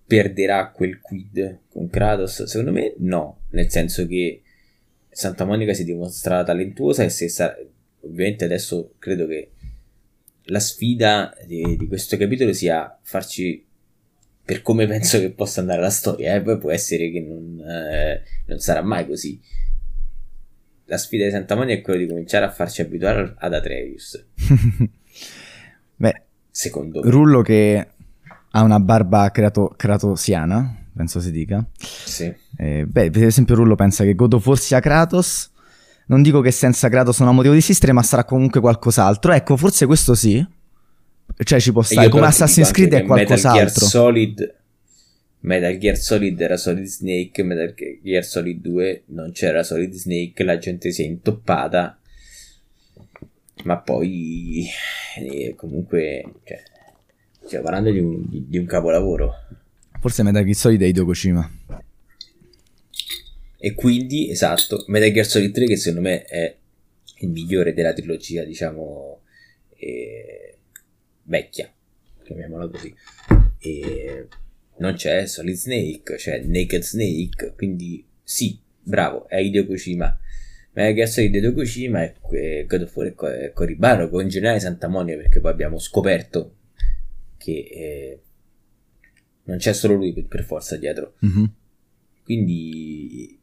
perderà 0.06 0.70
quel 0.70 1.00
quid 1.00 1.62
con 1.68 1.90
Kratos? 1.90 2.44
Secondo 2.44 2.70
me 2.70 2.94
no, 2.98 3.40
nel 3.50 3.68
senso 3.70 4.06
che 4.06 4.42
Santa 5.10 5.44
Monica 5.44 5.74
si 5.74 5.82
è 5.82 5.84
dimostrata 5.84 6.44
talentuosa 6.44 7.02
e 7.02 7.08
se 7.08 7.28
sarà... 7.28 7.56
Ovviamente 8.02 8.44
adesso 8.44 8.94
credo 8.98 9.26
che 9.26 9.50
la 10.44 10.60
sfida 10.60 11.34
di, 11.44 11.76
di, 11.76 11.86
questo 11.88 12.16
capitolo 12.16 12.52
sia 12.52 12.96
farci 13.02 13.64
per 14.44 14.62
come 14.62 14.86
penso 14.88 15.18
che 15.18 15.30
possa 15.32 15.60
andare 15.60 15.80
la 15.80 15.90
storia, 15.90 16.36
eh? 16.36 16.42
poi 16.42 16.58
può 16.58 16.70
essere 16.70 17.10
che 17.10 17.20
non, 17.20 17.58
eh, 17.66 18.22
non 18.46 18.58
sarà 18.60 18.82
mai 18.82 19.06
così 19.08 19.40
la 20.86 20.98
sfida 20.98 21.24
di 21.24 21.30
Santa 21.30 21.54
Monica 21.54 21.78
è 21.78 21.82
quella 21.82 22.00
di 22.00 22.06
cominciare 22.06 22.44
a 22.44 22.50
farci 22.50 22.82
abituare 22.82 23.34
ad 23.38 23.54
Atreus. 23.54 24.24
Beh, 25.96 26.22
secondo 26.50 27.00
me. 27.02 27.10
Rullo 27.10 27.42
che 27.42 27.88
ha 28.50 28.62
una 28.62 28.80
barba 28.80 29.30
creato, 29.30 29.72
kratosiana, 29.76 30.86
penso 30.94 31.20
si 31.20 31.30
dica. 31.30 31.64
Sì. 31.78 32.32
Eh, 32.56 32.86
beh, 32.86 33.10
per 33.10 33.24
esempio 33.24 33.54
Rullo 33.54 33.74
pensa 33.74 34.04
che 34.04 34.14
God 34.14 34.34
of 34.34 34.46
War 34.46 34.58
sia 34.58 34.80
Kratos. 34.80 35.50
Non 36.06 36.22
dico 36.22 36.40
che 36.40 36.50
senza 36.50 36.88
Kratos 36.88 37.18
non 37.20 37.28
ha 37.28 37.32
motivo 37.32 37.54
di 37.54 37.60
esistere, 37.60 37.92
ma 37.92 38.02
sarà 38.02 38.24
comunque 38.24 38.60
qualcos'altro. 38.60 39.32
Ecco, 39.32 39.56
forse 39.56 39.86
questo 39.86 40.14
sì. 40.14 40.44
Cioè 41.36 41.60
ci 41.60 41.72
può 41.72 41.82
stare. 41.82 42.08
Come 42.08 42.26
Assassin's 42.26 42.70
Creed 42.70 42.92
è 42.92 43.02
qualcos'altro. 43.04 43.64
Metal 43.64 43.78
Gear 43.78 43.88
Solid 43.88 44.54
Metal 45.44 45.76
Gear 45.76 45.96
Solid 45.96 46.40
era 46.40 46.56
Solid 46.56 46.86
Snake, 46.86 47.42
Metal 47.42 47.74
Gear 48.02 48.24
Solid 48.24 48.60
2 48.60 49.02
non 49.06 49.30
c'era 49.32 49.62
Solid 49.62 49.92
Snake, 49.92 50.42
la 50.42 50.56
gente 50.56 50.90
si 50.90 51.02
è 51.02 51.06
intoppata, 51.06 51.98
ma 53.64 53.78
poi 53.78 54.66
eh, 55.18 55.54
comunque 55.54 56.24
cioè, 56.44 56.62
stiamo 57.44 57.64
parlando 57.64 57.90
di 57.90 57.98
un, 57.98 58.26
di, 58.26 58.46
di 58.48 58.56
un, 58.56 58.64
capolavoro. 58.64 59.34
Forse 60.00 60.22
Metal 60.22 60.44
Gear 60.44 60.56
Solid 60.56 60.80
è 60.80 60.86
Hideo 60.86 61.04
Kojima. 61.04 61.50
E 63.58 63.74
quindi, 63.74 64.30
esatto, 64.30 64.84
Metal 64.88 65.12
Gear 65.12 65.26
Solid 65.26 65.52
3 65.52 65.66
che 65.66 65.76
secondo 65.76 66.08
me 66.08 66.24
è 66.24 66.56
il 67.18 67.28
migliore 67.28 67.74
della 67.74 67.92
trilogia, 67.92 68.44
diciamo, 68.44 69.20
eh, 69.76 70.56
vecchia, 71.24 71.70
chiamiamola 72.22 72.66
così. 72.68 72.94
E 73.58 74.26
non 74.78 74.94
c'è 74.94 75.26
Solid 75.26 75.54
Snake, 75.54 76.16
c'è 76.16 76.42
Naked 76.42 76.82
Snake, 76.82 77.52
quindi 77.56 78.04
sì, 78.22 78.58
bravo, 78.82 79.28
è 79.28 79.38
Hideo 79.38 79.66
Kojima. 79.66 80.18
Ma 80.72 80.92
che 80.92 81.04
di 81.04 81.36
Hideo 81.36 81.52
Kojima 81.52 82.02
è 82.02 82.64
God 82.66 82.82
of 82.82 82.96
War 82.96 83.14
e 83.40 83.52
Coribaro, 83.52 84.08
con 84.08 84.28
generale 84.28 84.58
Santa 84.58 84.88
Monica, 84.88 85.18
perché 85.18 85.40
poi 85.40 85.52
abbiamo 85.52 85.78
scoperto 85.78 86.56
che 87.36 87.52
eh, 87.52 88.22
non 89.44 89.58
c'è 89.58 89.72
solo 89.72 89.94
lui 89.94 90.12
per, 90.12 90.42
forza 90.42 90.76
dietro. 90.76 91.14
Mm-hmm. 91.24 91.44
Quindi, 92.24 93.38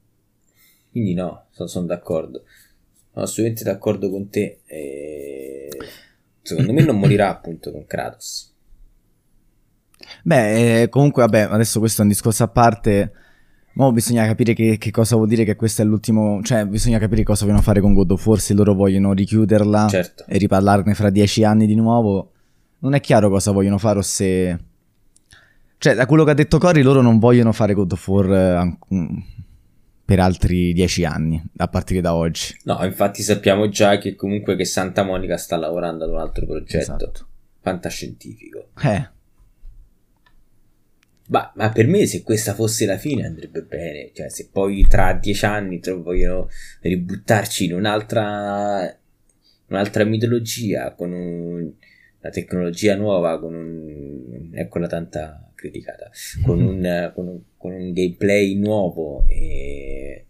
quindi 0.89 1.13
no, 1.13 1.47
sono, 1.51 1.67
sono 1.67 1.85
d'accordo. 1.85 2.43
Sono 3.11 3.25
assolutamente 3.25 3.63
d'accordo 3.63 4.09
con 4.09 4.29
te. 4.29 4.61
E... 4.65 5.69
Secondo 6.41 6.73
me 6.73 6.83
non 6.83 6.97
morirà 6.97 7.29
appunto 7.29 7.71
con 7.71 7.85
Kratos. 7.85 8.50
Beh, 10.23 10.81
eh, 10.81 10.89
comunque, 10.89 11.23
vabbè, 11.23 11.49
adesso 11.51 11.79
questo 11.79 12.01
è 12.01 12.03
un 12.03 12.09
discorso 12.09 12.43
a 12.43 12.47
parte. 12.47 13.11
Mo 13.73 13.91
bisogna 13.93 14.25
capire 14.25 14.53
che, 14.53 14.77
che, 14.77 14.91
cosa 14.91 15.15
vuol 15.15 15.27
dire 15.27 15.43
che 15.43 15.55
questo 15.55 15.81
è 15.81 15.85
l'ultimo. 15.85 16.41
Cioè, 16.43 16.65
bisogna 16.65 16.99
capire 16.99 17.23
cosa 17.23 17.45
vogliono 17.45 17.61
fare 17.61 17.79
con 17.79 17.93
God 17.93 18.11
of 18.11 18.25
War. 18.25 18.39
Se 18.39 18.53
loro 18.53 18.73
vogliono 18.73 19.13
richiuderla 19.13 19.87
certo. 19.87 20.25
e 20.27 20.37
riparlarne 20.37 20.93
fra 20.93 21.09
dieci 21.09 21.43
anni 21.43 21.65
di 21.65 21.75
nuovo. 21.75 22.31
Non 22.79 22.93
è 22.93 22.99
chiaro 22.99 23.29
cosa 23.29 23.51
vogliono 23.51 23.77
fare 23.77 23.99
o 23.99 24.01
se. 24.01 24.59
Cioè, 25.77 25.95
da 25.95 26.05
quello 26.05 26.23
che 26.23 26.31
ha 26.31 26.35
detto 26.35 26.57
Cory, 26.57 26.81
loro 26.81 27.01
non 27.01 27.17
vogliono 27.17 27.51
fare 27.53 27.73
God 27.73 27.91
of 27.93 28.07
War 28.07 28.31
eh, 28.31 28.77
mm, 28.93 29.17
per 30.11 30.19
altri 30.19 30.73
dieci 30.73 31.05
anni, 31.05 31.41
a 31.57 31.67
partire 31.69 32.01
da 32.01 32.13
oggi. 32.13 32.53
No, 32.65 32.83
infatti 32.83 33.23
sappiamo 33.23 33.69
già 33.69 33.97
che 33.97 34.15
comunque 34.15 34.57
che 34.57 34.65
Santa 34.65 35.03
Monica 35.03 35.37
sta 35.37 35.55
lavorando 35.55 36.03
ad 36.03 36.11
un 36.11 36.17
altro 36.17 36.45
progetto 36.45 36.77
esatto. 36.77 37.27
fantascientifico. 37.61 38.67
Eh. 38.83 39.09
Ma, 41.31 41.49
ma, 41.55 41.69
per 41.69 41.87
me 41.87 42.05
se 42.07 42.23
questa 42.23 42.53
fosse 42.53 42.85
la 42.85 42.97
fine 42.97 43.25
andrebbe 43.25 43.61
bene, 43.61 44.11
cioè 44.13 44.29
se 44.29 44.49
poi 44.51 44.85
tra 44.85 45.13
dieci 45.13 45.45
anni 45.45 45.79
vogliono 46.03 46.49
ributtarci 46.81 47.65
in 47.65 47.73
un'altra, 47.73 48.93
un'altra 49.67 50.03
mitologia, 50.03 50.93
con 50.93 51.13
un, 51.13 51.71
una 52.19 52.31
tecnologia 52.33 52.95
nuova, 52.95 53.39
con 53.39 53.53
un, 53.53 54.49
eccola 54.53 54.87
tanta 54.87 55.49
criticata, 55.55 56.11
con 56.43 56.61
un, 56.61 57.11
con 57.15 57.27
un, 57.27 57.41
con 57.55 57.71
un 57.71 57.93
gameplay 57.93 58.55
nuovo, 58.55 59.23
e 59.29 60.25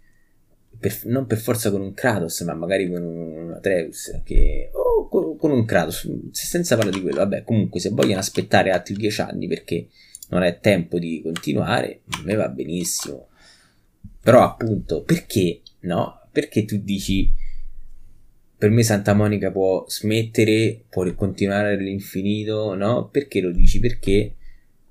per, 0.79 0.99
non 1.05 1.25
per 1.25 1.39
forza 1.39 1.71
con 1.71 1.81
un 1.81 1.95
Kratos, 1.95 2.41
ma 2.41 2.53
magari 2.53 2.87
con 2.87 3.01
un 3.01 3.53
Atreus, 3.53 4.21
che, 4.23 4.69
o 4.71 5.07
con, 5.07 5.35
con 5.35 5.49
un 5.49 5.65
Kratos, 5.65 6.07
senza 6.29 6.75
parlare 6.75 6.95
di 6.95 7.01
quello, 7.01 7.17
vabbè 7.17 7.43
comunque 7.43 7.79
se 7.79 7.89
vogliono 7.89 8.19
aspettare 8.19 8.69
altri 8.69 8.93
dieci 8.93 9.21
anni 9.21 9.47
perché 9.47 9.87
non 10.31 10.43
è 10.43 10.59
tempo 10.59 10.99
di 10.99 11.21
continuare, 11.23 12.01
a 12.09 12.21
me 12.23 12.35
va 12.35 12.49
benissimo. 12.49 13.29
Però 14.21 14.43
appunto, 14.43 15.03
perché 15.03 15.61
no? 15.81 16.27
Perché 16.31 16.65
tu 16.65 16.77
dici 16.77 17.31
per 18.57 18.69
me 18.69 18.83
Santa 18.83 19.13
Monica 19.13 19.51
può 19.51 19.85
smettere, 19.87 20.83
può 20.87 21.11
continuare 21.15 21.73
all'infinito, 21.73 22.75
no? 22.75 23.09
Perché 23.09 23.41
lo 23.41 23.51
dici? 23.51 23.79
Perché 23.79 24.35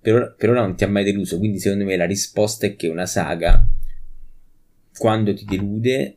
per 0.00 0.14
ora, 0.14 0.30
per 0.30 0.50
ora 0.50 0.62
non 0.62 0.74
ti 0.74 0.82
ha 0.82 0.88
mai 0.88 1.04
deluso, 1.04 1.38
quindi 1.38 1.60
secondo 1.60 1.84
me 1.84 1.96
la 1.96 2.06
risposta 2.06 2.66
è 2.66 2.74
che 2.74 2.88
una 2.88 3.06
saga, 3.06 3.64
quando 4.98 5.34
ti 5.34 5.44
delude, 5.44 6.16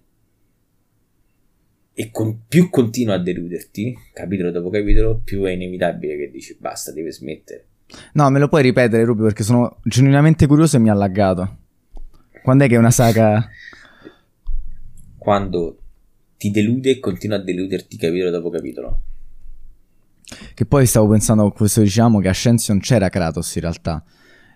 e 1.94 2.10
con, 2.10 2.48
più 2.48 2.70
continua 2.72 3.16
a 3.16 3.20
deluderti, 3.20 3.96
capitolo 4.14 4.50
dopo 4.50 4.70
capitolo, 4.70 5.22
più 5.24 5.44
è 5.44 5.52
inevitabile 5.52 6.18
che 6.18 6.32
dici 6.32 6.58
basta, 6.60 6.92
deve 6.92 7.12
smettere. 7.12 7.68
No, 8.14 8.30
me 8.30 8.40
lo 8.40 8.48
puoi 8.48 8.62
ripetere, 8.62 9.04
Rubio, 9.04 9.24
perché 9.24 9.44
sono 9.44 9.78
genuinamente 9.84 10.48
curioso 10.48 10.78
e 10.78 10.80
mi 10.80 10.90
ha 10.90 10.94
laggato. 10.94 11.58
Quando 12.44 12.64
è 12.64 12.68
che 12.68 12.76
è 12.76 12.78
una 12.78 12.92
saga... 12.92 13.48
Quando 15.18 15.78
ti 16.38 16.52
delude 16.52 16.92
e 16.92 17.00
continua 17.00 17.38
a 17.38 17.42
deluderti 17.42 17.98
capitolo 17.98 18.30
dopo 18.30 18.50
capitolo. 18.50 19.02
Che 20.54 20.66
poi 20.66 20.86
stavo 20.86 21.08
pensando 21.08 21.44
con 21.44 21.54
questo 21.54 21.82
diciamo 21.82 22.20
che 22.20 22.28
Ascension 22.28 22.80
c'era 22.80 23.10
Kratos 23.10 23.56
in 23.56 23.62
realtà. 23.62 24.04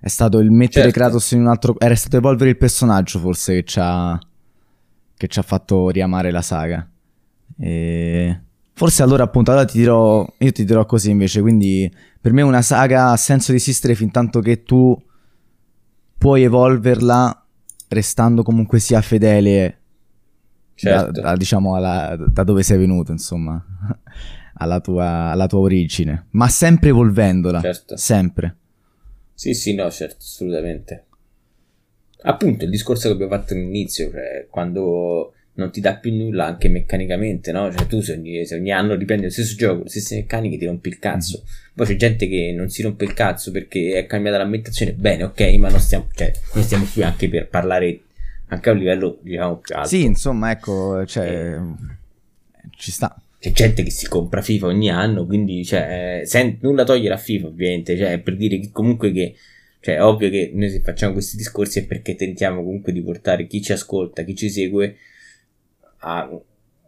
È 0.02 0.08
stato 0.10 0.40
il 0.40 0.52
mettere 0.52 0.92
certo. 0.92 1.00
Kratos 1.00 1.32
in 1.32 1.42
un 1.42 1.48
altro... 1.48 1.80
Era 1.80 1.96
stato 1.96 2.18
evolvere 2.18 2.50
il 2.50 2.58
personaggio 2.58 3.20
forse 3.20 3.54
che 3.54 3.64
ci 3.64 3.80
ha... 3.82 4.20
Che 5.16 5.28
ci 5.28 5.40
ha 5.40 5.44
fatto 5.44 5.90
riamare 5.90 6.32
la 6.32 6.42
saga. 6.42 6.88
E... 7.58 8.42
Forse 8.74 9.02
allora 9.02 9.24
appunto, 9.24 9.50
allora 9.50 9.66
ti 9.66 9.80
dirò, 9.80 10.32
io 10.38 10.52
ti 10.52 10.64
dirò 10.64 10.86
così 10.86 11.10
invece, 11.10 11.42
quindi 11.42 11.92
per 12.20 12.34
me 12.34 12.42
una 12.42 12.62
saga 12.62 13.12
ha 13.12 13.18
senso 13.18 13.52
di 13.52 13.58
esistere 13.58 13.96
fin 13.96 14.12
tanto 14.12 14.40
che 14.40 14.64
tu 14.64 15.00
puoi 16.18 16.44
evolverla 16.44 17.46
restando 17.90 18.44
comunque 18.44 18.80
sia 18.80 19.02
fedele 19.02 19.80
certo. 20.78 21.12
da, 21.12 21.22
da, 21.22 21.36
diciamo 21.36 21.76
alla, 21.76 22.16
da 22.16 22.44
dove 22.44 22.64
sei 22.64 22.78
venuto, 22.78 23.12
insomma, 23.12 23.64
alla 24.56 24.80
tua, 24.80 25.32
alla 25.32 25.48
tua 25.48 25.60
origine, 25.60 26.28
ma 26.32 26.48
sempre 26.48 26.90
evolvendola, 26.90 27.62
certo. 27.62 27.98
sempre. 27.98 28.56
Sì, 29.34 29.54
sì, 29.54 29.76
no, 29.76 29.90
certo, 29.92 30.18
assolutamente. 30.20 31.06
Appunto, 32.22 32.64
il 32.64 32.72
discorso 32.72 33.08
che 33.08 33.14
abbiamo 33.14 33.36
fatto 33.36 33.54
all'inizio, 33.54 34.10
cioè 34.10 34.48
quando 34.50 35.34
non 35.58 35.72
ti 35.72 35.82
dà 35.82 35.96
più 35.96 36.14
nulla 36.14 36.46
anche 36.46 36.70
meccanicamente, 36.70 37.52
no? 37.52 37.72
Cioè 37.72 37.88
tu 37.88 38.00
se 38.00 38.14
ogni, 38.14 38.46
se 38.46 38.56
ogni 38.56 38.72
anno 38.72 38.96
riprendi 38.96 39.26
lo 39.26 39.32
stesso 39.32 39.56
gioco, 39.56 39.84
le 39.84 39.90
stesse 39.90 40.16
meccaniche, 40.16 40.58
ti 40.58 40.66
rompi 40.66 40.90
il 40.90 41.00
cazzo. 41.00 41.42
Mm. 41.44 41.76
Poi 41.76 41.86
c'è 41.86 41.96
gente 41.96 42.28
che 42.28 42.54
non 42.56 42.70
si 42.70 42.84
rompe 42.84 43.06
il 43.06 43.14
cazzo 43.14 43.52
perché 43.52 43.94
è 43.94 44.06
cambiata 44.06 44.38
l'ambientazione, 44.38 44.94
bene, 44.94 45.24
ok, 45.24 45.42
ma 45.58 45.70
non 45.70 45.80
stiamo, 45.80 46.08
cioè, 46.14 46.32
noi 46.54 46.64
stiamo 46.64 46.86
qui 46.92 47.04
anche 47.04 47.28
per 47.28 47.48
parlare 47.48 48.02
anche 48.50 48.70
a 48.70 48.72
un 48.72 48.78
livello, 48.78 49.18
diciamo, 49.22 49.58
più 49.58 49.76
alto. 49.76 49.88
Sì, 49.90 50.04
insomma, 50.04 50.52
ecco, 50.52 51.06
cioè, 51.06 51.28
eh, 51.28 51.60
ci 52.78 52.92
sta. 52.92 53.20
C'è 53.40 53.52
gente 53.52 53.84
che 53.84 53.92
si 53.92 54.08
compra 54.08 54.42
FIFA 54.42 54.68
ogni 54.68 54.92
anno, 54.92 55.26
quindi, 55.26 55.66
cioè, 55.66 56.22
sen- 56.26 56.58
nulla 56.62 56.84
togliere 56.84 57.16
a 57.16 57.18
FIFA, 57.18 57.48
ovviamente, 57.48 57.98
cioè, 57.98 58.20
per 58.20 58.36
dire 58.36 58.60
che 58.60 58.70
comunque 58.72 59.12
che 59.12 59.36
cioè, 59.80 59.96
è 59.96 60.04
ovvio 60.04 60.30
che 60.30 60.52
noi 60.54 60.70
se 60.70 60.82
facciamo 60.82 61.14
questi 61.14 61.38
discorsi 61.38 61.80
è 61.80 61.86
perché 61.86 62.16
tentiamo 62.16 62.64
comunque 62.64 62.92
di 62.92 63.02
portare 63.02 63.48
chi 63.48 63.62
ci 63.62 63.72
ascolta, 63.72 64.24
chi 64.24 64.36
ci 64.36 64.50
segue 64.50 64.98
a 66.00 66.30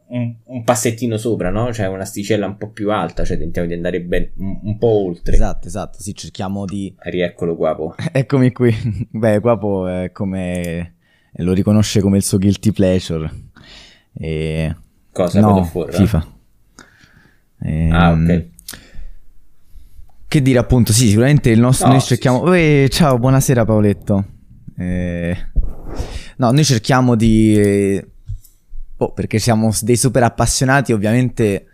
un, 0.10 0.34
un, 0.44 0.64
passettino 0.64 1.18
sopra, 1.18 1.50
no? 1.50 1.72
Cioè 1.74 1.88
un'asticella 1.88 2.46
un 2.46 2.58
po' 2.58 2.70
più 2.70 2.92
alta, 2.92 3.24
cioè 3.24 3.38
tentiamo 3.38 3.68
di 3.68 3.74
andare 3.74 4.02
ben, 4.02 4.32
un, 4.38 4.60
un, 4.64 4.78
po' 4.78 5.06
oltre. 5.06 5.34
Esatto, 5.34 5.68
esatto, 5.68 6.02
sì, 6.02 6.16
cerchiamo 6.16 6.66
di... 6.66 6.94
Rieccolo 6.98 7.56
Guapo. 7.56 7.96
Eccomi 8.12 8.52
qui. 8.52 8.74
Beh, 9.12 9.40
Guapo 9.40 9.88
è 9.88 10.12
come... 10.12 10.96
lo 11.34 11.54
riconosce 11.54 12.02
come 12.02 12.18
il 12.18 12.24
suo 12.24 12.38
guilty 12.38 12.72
pleasure. 12.72 13.30
E... 14.14 14.76
Cosa? 15.12 15.40
No, 15.40 15.64
fuori, 15.64 15.94
FIFA. 15.94 16.28
E... 17.62 17.90
Ah, 17.92 18.12
ok. 18.12 18.48
Che 20.28 20.42
dire 20.42 20.60
appunto, 20.60 20.92
sì, 20.94 21.08
sicuramente 21.08 21.50
il 21.50 21.60
nostro... 21.60 21.88
No, 21.88 21.94
noi 21.94 22.02
cerchiamo... 22.02 22.46
Sì, 22.46 22.52
sì. 22.52 22.58
Eh, 22.58 22.90
ciao, 22.90 23.18
buonasera 23.20 23.66
Paoletto. 23.66 24.26
Eh... 24.78 25.38
No, 26.38 26.52
noi 26.52 26.64
cerchiamo 26.64 27.16
di 27.16 28.02
Oh, 29.02 29.14
perché 29.14 29.40
siamo 29.40 29.72
dei 29.82 29.96
super 29.96 30.24
appassionati, 30.24 30.92
ovviamente. 30.92 31.66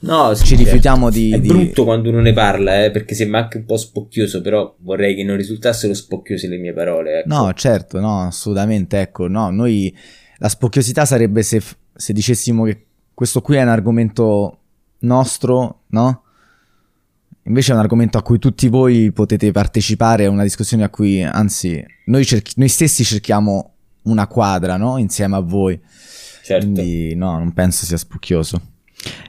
No, 0.00 0.34
sì, 0.34 0.42
ci 0.42 0.48
certo. 0.48 0.64
rifiutiamo 0.64 1.10
di. 1.10 1.32
È 1.32 1.40
di... 1.40 1.48
brutto 1.48 1.84
quando 1.84 2.10
uno 2.10 2.20
ne 2.20 2.34
parla, 2.34 2.84
eh, 2.84 2.90
perché 2.90 3.14
sembra 3.14 3.40
anche 3.40 3.56
un 3.56 3.64
po' 3.64 3.78
spocchioso, 3.78 4.42
però 4.42 4.76
vorrei 4.80 5.14
che 5.14 5.24
non 5.24 5.36
risultassero 5.36 5.94
spocchiose 5.94 6.48
le 6.48 6.58
mie 6.58 6.74
parole. 6.74 7.20
Ecco. 7.20 7.34
No, 7.34 7.52
certo, 7.54 7.98
no, 7.98 8.26
assolutamente. 8.26 9.00
Ecco, 9.00 9.26
no, 9.26 9.50
noi. 9.50 9.94
La 10.38 10.50
spocchiosità 10.50 11.06
sarebbe 11.06 11.42
se, 11.42 11.62
se 11.94 12.12
dicessimo 12.12 12.64
che 12.64 12.84
questo 13.14 13.40
qui 13.40 13.56
è 13.56 13.62
un 13.62 13.68
argomento 13.68 14.58
nostro, 15.00 15.84
no? 15.88 16.24
Invece 17.44 17.72
è 17.72 17.74
un 17.74 17.80
argomento 17.80 18.18
a 18.18 18.22
cui 18.22 18.38
tutti 18.38 18.68
voi 18.68 19.10
potete 19.12 19.50
partecipare, 19.50 20.24
è 20.24 20.28
una 20.28 20.42
discussione 20.42 20.84
a 20.84 20.90
cui, 20.90 21.22
anzi, 21.22 21.82
noi, 22.06 22.26
cerchi- 22.26 22.52
noi 22.56 22.68
stessi 22.68 23.02
cerchiamo 23.02 23.76
una 24.02 24.26
quadra, 24.26 24.76
no? 24.76 24.98
Insieme 24.98 25.36
a 25.36 25.40
voi. 25.40 25.80
Certo. 26.46 26.64
Quindi 26.64 27.16
no, 27.16 27.38
non 27.38 27.52
penso 27.52 27.84
sia 27.84 27.96
spocchioso. 27.96 28.74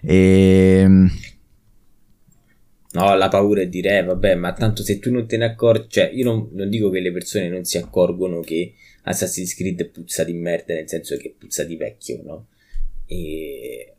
E... 0.03 0.81
Ehm, 0.84 1.10
no, 2.91 3.15
la 3.15 3.27
paura 3.27 3.61
è 3.61 3.68
dire, 3.68 3.98
eh, 3.98 4.03
vabbè, 4.03 4.35
ma 4.35 4.53
tanto 4.53 4.84
se 4.84 4.99
tu 4.99 5.11
non 5.11 5.26
te 5.26 5.35
ne 5.38 5.45
accorgi, 5.45 5.88
cioè 5.89 6.11
io 6.14 6.23
non, 6.26 6.49
non, 6.52 6.69
dico 6.69 6.91
che 6.91 6.99
le 6.99 7.11
persone 7.11 7.49
non 7.49 7.64
si 7.64 7.80
accorgono 7.80 8.41
che 8.41 8.76
Assassin's 9.02 9.56
Creed 9.56 9.89
puzza 9.89 10.23
di 10.23 10.34
merda, 10.34 10.76
nel 10.76 10.88
senso 10.88 11.18
che 11.18 11.34
puzza 11.35 11.64
di 11.64 11.76
vecchio, 11.76 12.22
no? 12.23 12.48
E... 13.07 13.95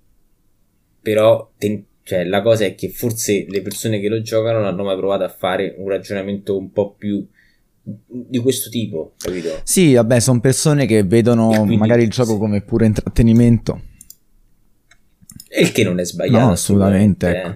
Però 1.02 1.50
ten... 1.58 1.84
cioè, 2.04 2.22
la 2.22 2.40
cosa 2.40 2.66
è 2.66 2.76
che 2.76 2.88
forse 2.88 3.46
le 3.48 3.62
persone 3.62 3.98
che 3.98 4.08
lo 4.08 4.22
giocano 4.22 4.58
non 4.58 4.68
hanno 4.68 4.84
mai 4.84 4.96
provato 4.96 5.24
a 5.24 5.28
fare 5.28 5.74
un 5.76 5.88
ragionamento 5.88 6.56
un 6.56 6.70
po' 6.70 6.92
più 6.92 7.26
di 8.06 8.38
questo 8.38 8.68
tipo, 8.68 9.14
capito? 9.16 9.60
Sì, 9.62 9.94
vabbè, 9.94 10.20
sono 10.20 10.40
persone 10.40 10.86
che 10.86 11.04
vedono 11.04 11.48
quindi, 11.48 11.76
magari 11.76 12.02
il 12.02 12.10
gioco 12.10 12.32
sì. 12.32 12.38
come 12.38 12.60
pure 12.60 12.86
intrattenimento. 12.86 13.80
E 15.48 15.62
il 15.62 15.72
che 15.72 15.84
non 15.84 15.98
è 15.98 16.04
sbagliato. 16.04 16.44
No, 16.44 16.50
assolutamente. 16.52 17.28
Ecco. 17.28 17.48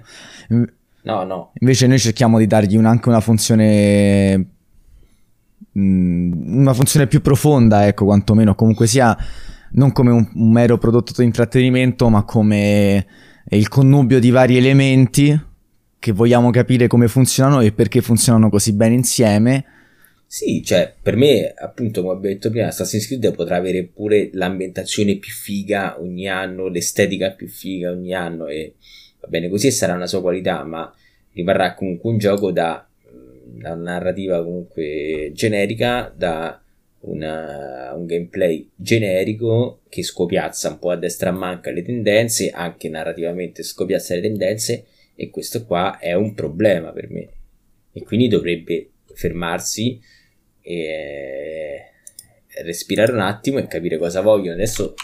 Eh. 0.48 0.72
No, 1.02 1.24
no. 1.24 1.52
Invece 1.58 1.86
noi 1.86 1.98
cerchiamo 1.98 2.38
di 2.38 2.46
dargli 2.46 2.76
un, 2.76 2.86
anche 2.86 3.08
una 3.08 3.20
funzione 3.20 4.46
mm, 5.76 6.58
una 6.58 6.72
funzione 6.72 7.06
più 7.06 7.20
profonda, 7.20 7.86
ecco, 7.86 8.04
quantomeno, 8.04 8.54
comunque 8.54 8.86
sia 8.86 9.16
non 9.72 9.92
come 9.92 10.10
un, 10.10 10.28
un 10.34 10.50
mero 10.50 10.78
prodotto 10.78 11.12
di 11.16 11.24
intrattenimento, 11.24 12.08
ma 12.08 12.24
come 12.24 13.06
il 13.48 13.68
connubio 13.68 14.20
di 14.20 14.30
vari 14.30 14.56
elementi 14.56 15.38
che 15.98 16.12
vogliamo 16.12 16.50
capire 16.50 16.86
come 16.86 17.08
funzionano 17.08 17.60
e 17.60 17.72
perché 17.72 18.00
funzionano 18.00 18.48
così 18.48 18.72
bene 18.72 18.94
insieme 18.94 19.64
sì, 20.32 20.62
cioè, 20.64 20.90
per 21.02 21.14
me, 21.14 21.52
appunto, 21.54 22.00
come 22.00 22.14
abbiamo 22.14 22.34
detto 22.34 22.48
prima, 22.48 22.68
Assassin's 22.68 23.06
Creed 23.06 23.34
potrà 23.34 23.56
avere 23.56 23.84
pure 23.84 24.30
l'ambientazione 24.32 25.16
più 25.16 25.30
figa 25.30 26.00
ogni 26.00 26.26
anno, 26.26 26.68
l'estetica 26.68 27.32
più 27.32 27.48
figa 27.48 27.90
ogni 27.90 28.14
anno 28.14 28.46
e 28.46 28.76
va 29.20 29.28
bene 29.28 29.50
così 29.50 29.70
sarà 29.70 29.92
una 29.92 30.06
sua 30.06 30.22
qualità, 30.22 30.64
ma 30.64 30.90
rimarrà 31.34 31.74
comunque 31.74 32.10
un 32.10 32.16
gioco 32.16 32.50
da, 32.50 32.88
da 33.44 33.72
una 33.74 33.74
narrativa 33.74 34.42
comunque 34.42 35.32
generica, 35.34 36.10
da 36.16 36.58
una, 37.00 37.92
un 37.94 38.06
gameplay 38.06 38.70
generico 38.74 39.82
che 39.90 40.02
scopiazza 40.02 40.70
un 40.70 40.78
po' 40.78 40.92
a 40.92 40.96
destra 40.96 41.28
a 41.28 41.34
manca 41.34 41.70
le 41.70 41.82
tendenze, 41.82 42.48
anche 42.48 42.88
narrativamente 42.88 43.62
scopiazza 43.62 44.14
le 44.14 44.22
tendenze 44.22 44.86
e 45.14 45.28
questo 45.28 45.66
qua 45.66 45.98
è 45.98 46.14
un 46.14 46.32
problema 46.32 46.90
per 46.90 47.10
me. 47.10 47.28
E 47.92 48.02
quindi 48.02 48.28
dovrebbe 48.28 48.92
fermarsi 49.12 50.00
e 50.62 51.90
respirare 52.62 53.12
un 53.12 53.20
attimo 53.20 53.58
e 53.58 53.66
capire 53.66 53.98
cosa 53.98 54.20
vogliono. 54.20 54.54
Adesso, 54.54 54.94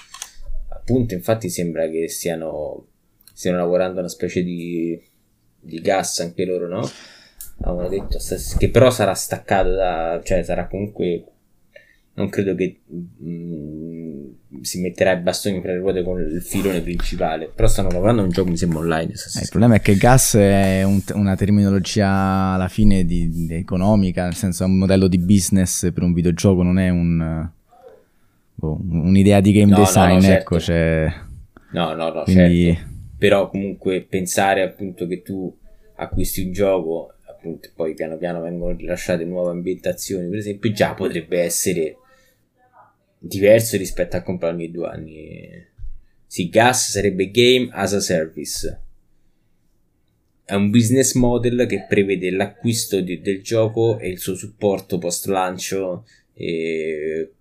appunto, 0.71 1.15
infatti, 1.15 1.49
sembra 1.51 1.89
che 1.89 2.09
stiano, 2.09 2.87
stiano 3.33 3.59
lavorando 3.59 3.99
una 3.99 4.09
specie 4.09 4.43
di, 4.43 5.01
di 5.61 5.81
gas 5.81 6.21
anche 6.21 6.45
loro, 6.45 6.69
no? 6.69 6.89
Avevano 7.61 7.89
detto 7.89 8.19
che 8.57 8.71
però 8.71 8.91
sarà 8.91 9.15
staccato 9.15 9.71
da, 9.71 10.21
cioè 10.23 10.43
sarà 10.45 10.69
comunque 10.69 11.25
non 12.19 12.29
credo 12.29 12.55
che 12.57 12.81
mh, 12.85 13.29
mm, 13.29 14.09
si 14.63 14.81
metterà 14.81 15.13
i 15.13 15.21
bastoni 15.21 15.61
fra 15.61 15.73
le 15.73 15.79
ruote 15.79 16.03
con 16.03 16.21
il 16.21 16.43
filone 16.43 16.81
principale. 16.81 17.51
Però 17.55 17.69
stanno 17.69 17.91
lavorando 17.91 18.23
a 18.23 18.25
un 18.25 18.31
gioco, 18.31 18.51
mi 18.51 18.57
sembra 18.57 18.81
online. 18.81 19.13
Eh, 19.13 19.43
il 19.43 19.49
problema 19.49 19.77
è 19.77 19.81
che 19.81 19.95
gas 19.97 20.35
è 20.35 20.83
un, 20.83 21.01
una 21.15 21.37
terminologia 21.37 22.09
alla 22.09 22.69
fine 22.69 23.05
di, 23.05 23.31
di 23.31 23.55
economica, 23.55 24.25
nel 24.25 24.35
senso 24.35 24.65
è 24.65 24.67
un 24.67 24.79
modello 24.79 25.07
di 25.07 25.19
business 25.19 25.93
per 25.93 26.03
un 26.03 26.13
videogioco, 26.13 26.63
non 26.63 26.79
è 26.79 26.89
un, 26.89 27.49
boh, 28.55 28.81
un'idea 28.83 29.41
di 29.41 29.53
game 29.53 29.71
no, 29.71 29.79
design. 29.79 30.21
No, 30.21 30.27
no, 30.27 30.35
ecco, 30.35 30.59
certo. 30.59 30.61
cioè, 30.61 31.21
no, 31.71 31.95
no, 31.95 32.13
no, 32.13 32.23
Quindi... 32.25 32.75
certo. 32.75 32.97
Però 33.17 33.49
comunque 33.49 34.03
pensare 34.03 34.63
appunto 34.63 35.07
che 35.09 35.23
tu 35.23 35.53
acquisti 35.97 36.45
un 36.45 36.53
gioco 36.53 37.15
appunto 37.29 37.69
poi 37.75 37.95
piano 37.95 38.17
piano 38.17 38.41
vengono 38.41 38.77
rilasciate 38.77 39.25
nuove 39.25 39.51
ambientazioni 39.51 40.29
per 40.29 40.39
esempio 40.39 40.71
già 40.71 40.95
potrebbe 40.95 41.41
essere 41.41 41.97
diverso 43.19 43.77
rispetto 43.77 44.17
a 44.17 44.23
comprare 44.23 44.55
ogni 44.55 44.71
due 44.71 44.89
anni. 44.89 45.67
Sì, 46.27 46.49
gas 46.49 46.91
sarebbe 46.91 47.31
game 47.31 47.69
as 47.73 47.95
a 47.95 48.01
service. 48.01 48.83
è 50.45 50.55
un 50.55 50.71
business 50.71 51.13
model 51.13 51.67
che 51.67 51.85
prevede 51.87 52.31
l'acquisto 52.31 53.01
di, 53.01 53.21
del 53.21 53.43
gioco 53.43 53.99
e 53.99 54.09
il 54.09 54.19
suo 54.19 54.35
supporto 54.35 54.97
post 54.97 55.27
lancio 55.27 56.07
eh, 56.33 57.33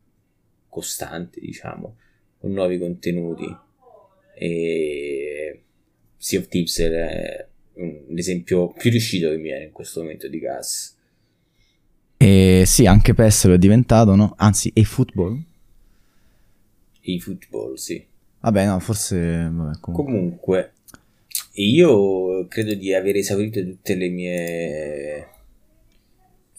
costante, 0.67 1.39
diciamo, 1.39 1.97
con 2.37 2.51
nuovi 2.51 2.77
contenuti. 2.77 3.45
E 4.35 5.61
Sea 6.17 6.39
of 6.39 6.47
Tips 6.47 6.79
è 6.79 7.47
l'esempio 8.09 8.73
più 8.73 8.89
riuscito 8.89 9.29
che 9.29 9.37
mi 9.37 9.43
viene 9.43 9.65
in 9.65 9.71
questo 9.71 10.01
momento 10.01 10.27
di 10.27 10.39
gas. 10.39 10.95
E 12.17 12.63
sì, 12.65 12.85
anche 12.87 13.13
PES 13.13 13.47
è 13.47 13.57
diventato, 13.57 14.15
no? 14.15 14.33
Anzi, 14.37 14.71
e 14.73 14.83
football? 14.83 15.46
E 17.09 17.19
football, 17.19 17.75
sì. 17.75 18.05
Vabbè, 18.41 18.65
no, 18.65 18.79
forse... 18.79 19.49
Vabbè, 19.49 19.79
comunque. 19.79 20.03
comunque, 20.03 20.73
io 21.53 22.45
credo 22.49 22.73
di 22.73 22.93
aver 22.93 23.15
esaurito 23.15 23.63
tutte 23.63 23.95
le 23.95 24.09
mie... 24.09 25.27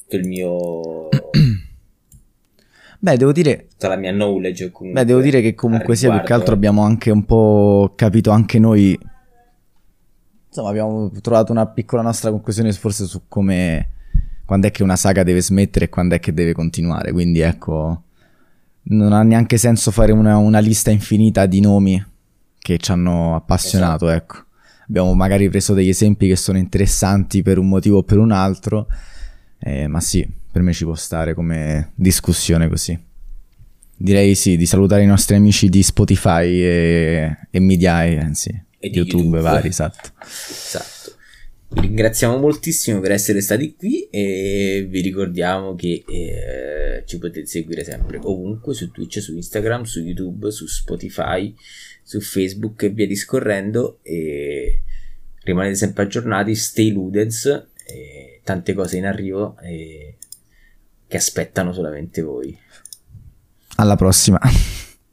tutto 0.01 0.17
il 0.17 0.27
mio... 0.27 1.09
Beh, 2.99 3.17
devo 3.19 3.33
dire... 3.33 3.67
Tutta 3.69 3.89
la 3.89 3.97
mia 3.97 4.13
knowledge 4.13 4.71
comunque. 4.71 5.03
Beh, 5.03 5.07
devo 5.07 5.21
dire 5.21 5.43
che 5.43 5.55
comunque 5.55 5.95
sia, 5.97 6.11
più 6.11 6.27
che 6.27 6.33
altro 6.33 6.55
abbiamo 6.55 6.83
anche 6.83 7.11
un 7.11 7.27
po' 7.27 7.93
capito 7.95 8.31
anche 8.31 8.59
noi... 8.59 8.99
Insomma, 10.47 10.71
abbiamo 10.71 11.11
trovato 11.21 11.53
una 11.53 11.67
piccola 11.67 12.01
nostra 12.01 12.31
conclusione 12.31 12.73
forse 12.73 13.05
su 13.05 13.25
come 13.29 13.91
quando 14.47 14.67
è 14.67 14.71
che 14.71 14.83
una 14.83 14.97
saga 14.97 15.25
deve 15.25 15.43
smettere 15.43 15.85
e 15.85 15.89
quando 15.91 16.15
è 16.15 16.21
che 16.21 16.33
deve 16.33 16.55
continuare. 16.55 17.13
Quindi 17.13 17.41
ecco, 17.41 18.05
non 18.91 19.13
ha 19.13 19.23
neanche 19.23 19.57
senso 19.57 19.91
fare 19.91 20.13
una, 20.13 20.37
una 20.37 20.61
lista 20.61 20.91
infinita 20.91 21.47
di 21.47 21.61
nomi 21.61 22.03
che 22.59 22.79
ci 22.79 22.91
hanno 22.91 23.35
appassionato, 23.35 24.09
esatto. 24.09 24.23
ecco. 24.23 24.47
Abbiamo 24.89 25.15
magari 25.15 25.49
preso 25.49 25.75
degli 25.75 25.89
esempi 25.89 26.29
che 26.29 26.37
sono 26.37 26.57
interessanti 26.59 27.43
per 27.43 27.59
un 27.59 27.69
motivo 27.69 27.99
o 27.99 28.03
per 28.03 28.19
un 28.19 28.33
altro, 28.33 28.87
eh, 29.59 29.87
ma 29.87 30.01
sì, 30.01 30.27
per 30.51 30.63
me 30.63 30.73
ci 30.73 30.85
può 30.85 30.95
stare 30.95 31.35
come 31.35 31.93
discussione 31.95 32.69
così. 32.69 32.99
Direi 33.97 34.35
sì, 34.35 34.57
di 34.57 34.65
salutare 34.65 35.03
i 35.03 35.07
nostri 35.07 35.37
amici 35.37 35.69
di 35.69 35.83
Spotify 35.83 36.47
e, 36.47 37.37
e 37.51 37.61
Media, 37.61 38.05
eh, 38.05 38.31
sì, 38.33 38.49
e 38.51 38.89
YouTube, 38.89 39.23
YouTube 39.23 39.41
vari, 39.41 39.69
esatto. 39.69 40.11
Esatto. 40.21 41.08
Vi 41.71 41.81
ringraziamo 41.81 42.39
moltissimo 42.39 42.99
per 43.01 43.13
essere 43.13 43.43
stati 43.43 43.75
qui 43.77 44.09
e 44.09 44.87
vi 44.89 45.03
ricordiamo 45.03 45.75
che 45.75 46.03
eh, 46.09 47.03
ci 47.05 47.19
potete 47.19 47.47
seguire 47.47 47.85
sempre 47.85 48.19
ovunque 48.23 48.73
su 48.73 48.91
Twitch, 48.91 49.21
su 49.21 49.35
Instagram, 49.37 49.83
su 49.83 50.01
YouTube, 50.01 50.51
su 50.51 50.67
Spotify, 50.67 51.55
su 52.03 52.21
Facebook 52.21 52.83
e 52.85 52.89
via 52.89 53.07
discorrendo 53.07 53.99
e 54.03 54.81
rimanete 55.43 55.75
sempre 55.75 56.05
aggiornati, 56.05 56.55
stay 56.55 56.91
ludens, 56.91 57.67
tante 58.43 58.73
cose 58.73 58.97
in 58.97 59.05
arrivo 59.05 59.57
che 59.61 61.17
aspettano 61.17 61.73
solamente 61.75 62.23
voi. 62.23 62.59
Alla 63.77 63.97
prossima. 63.97 64.41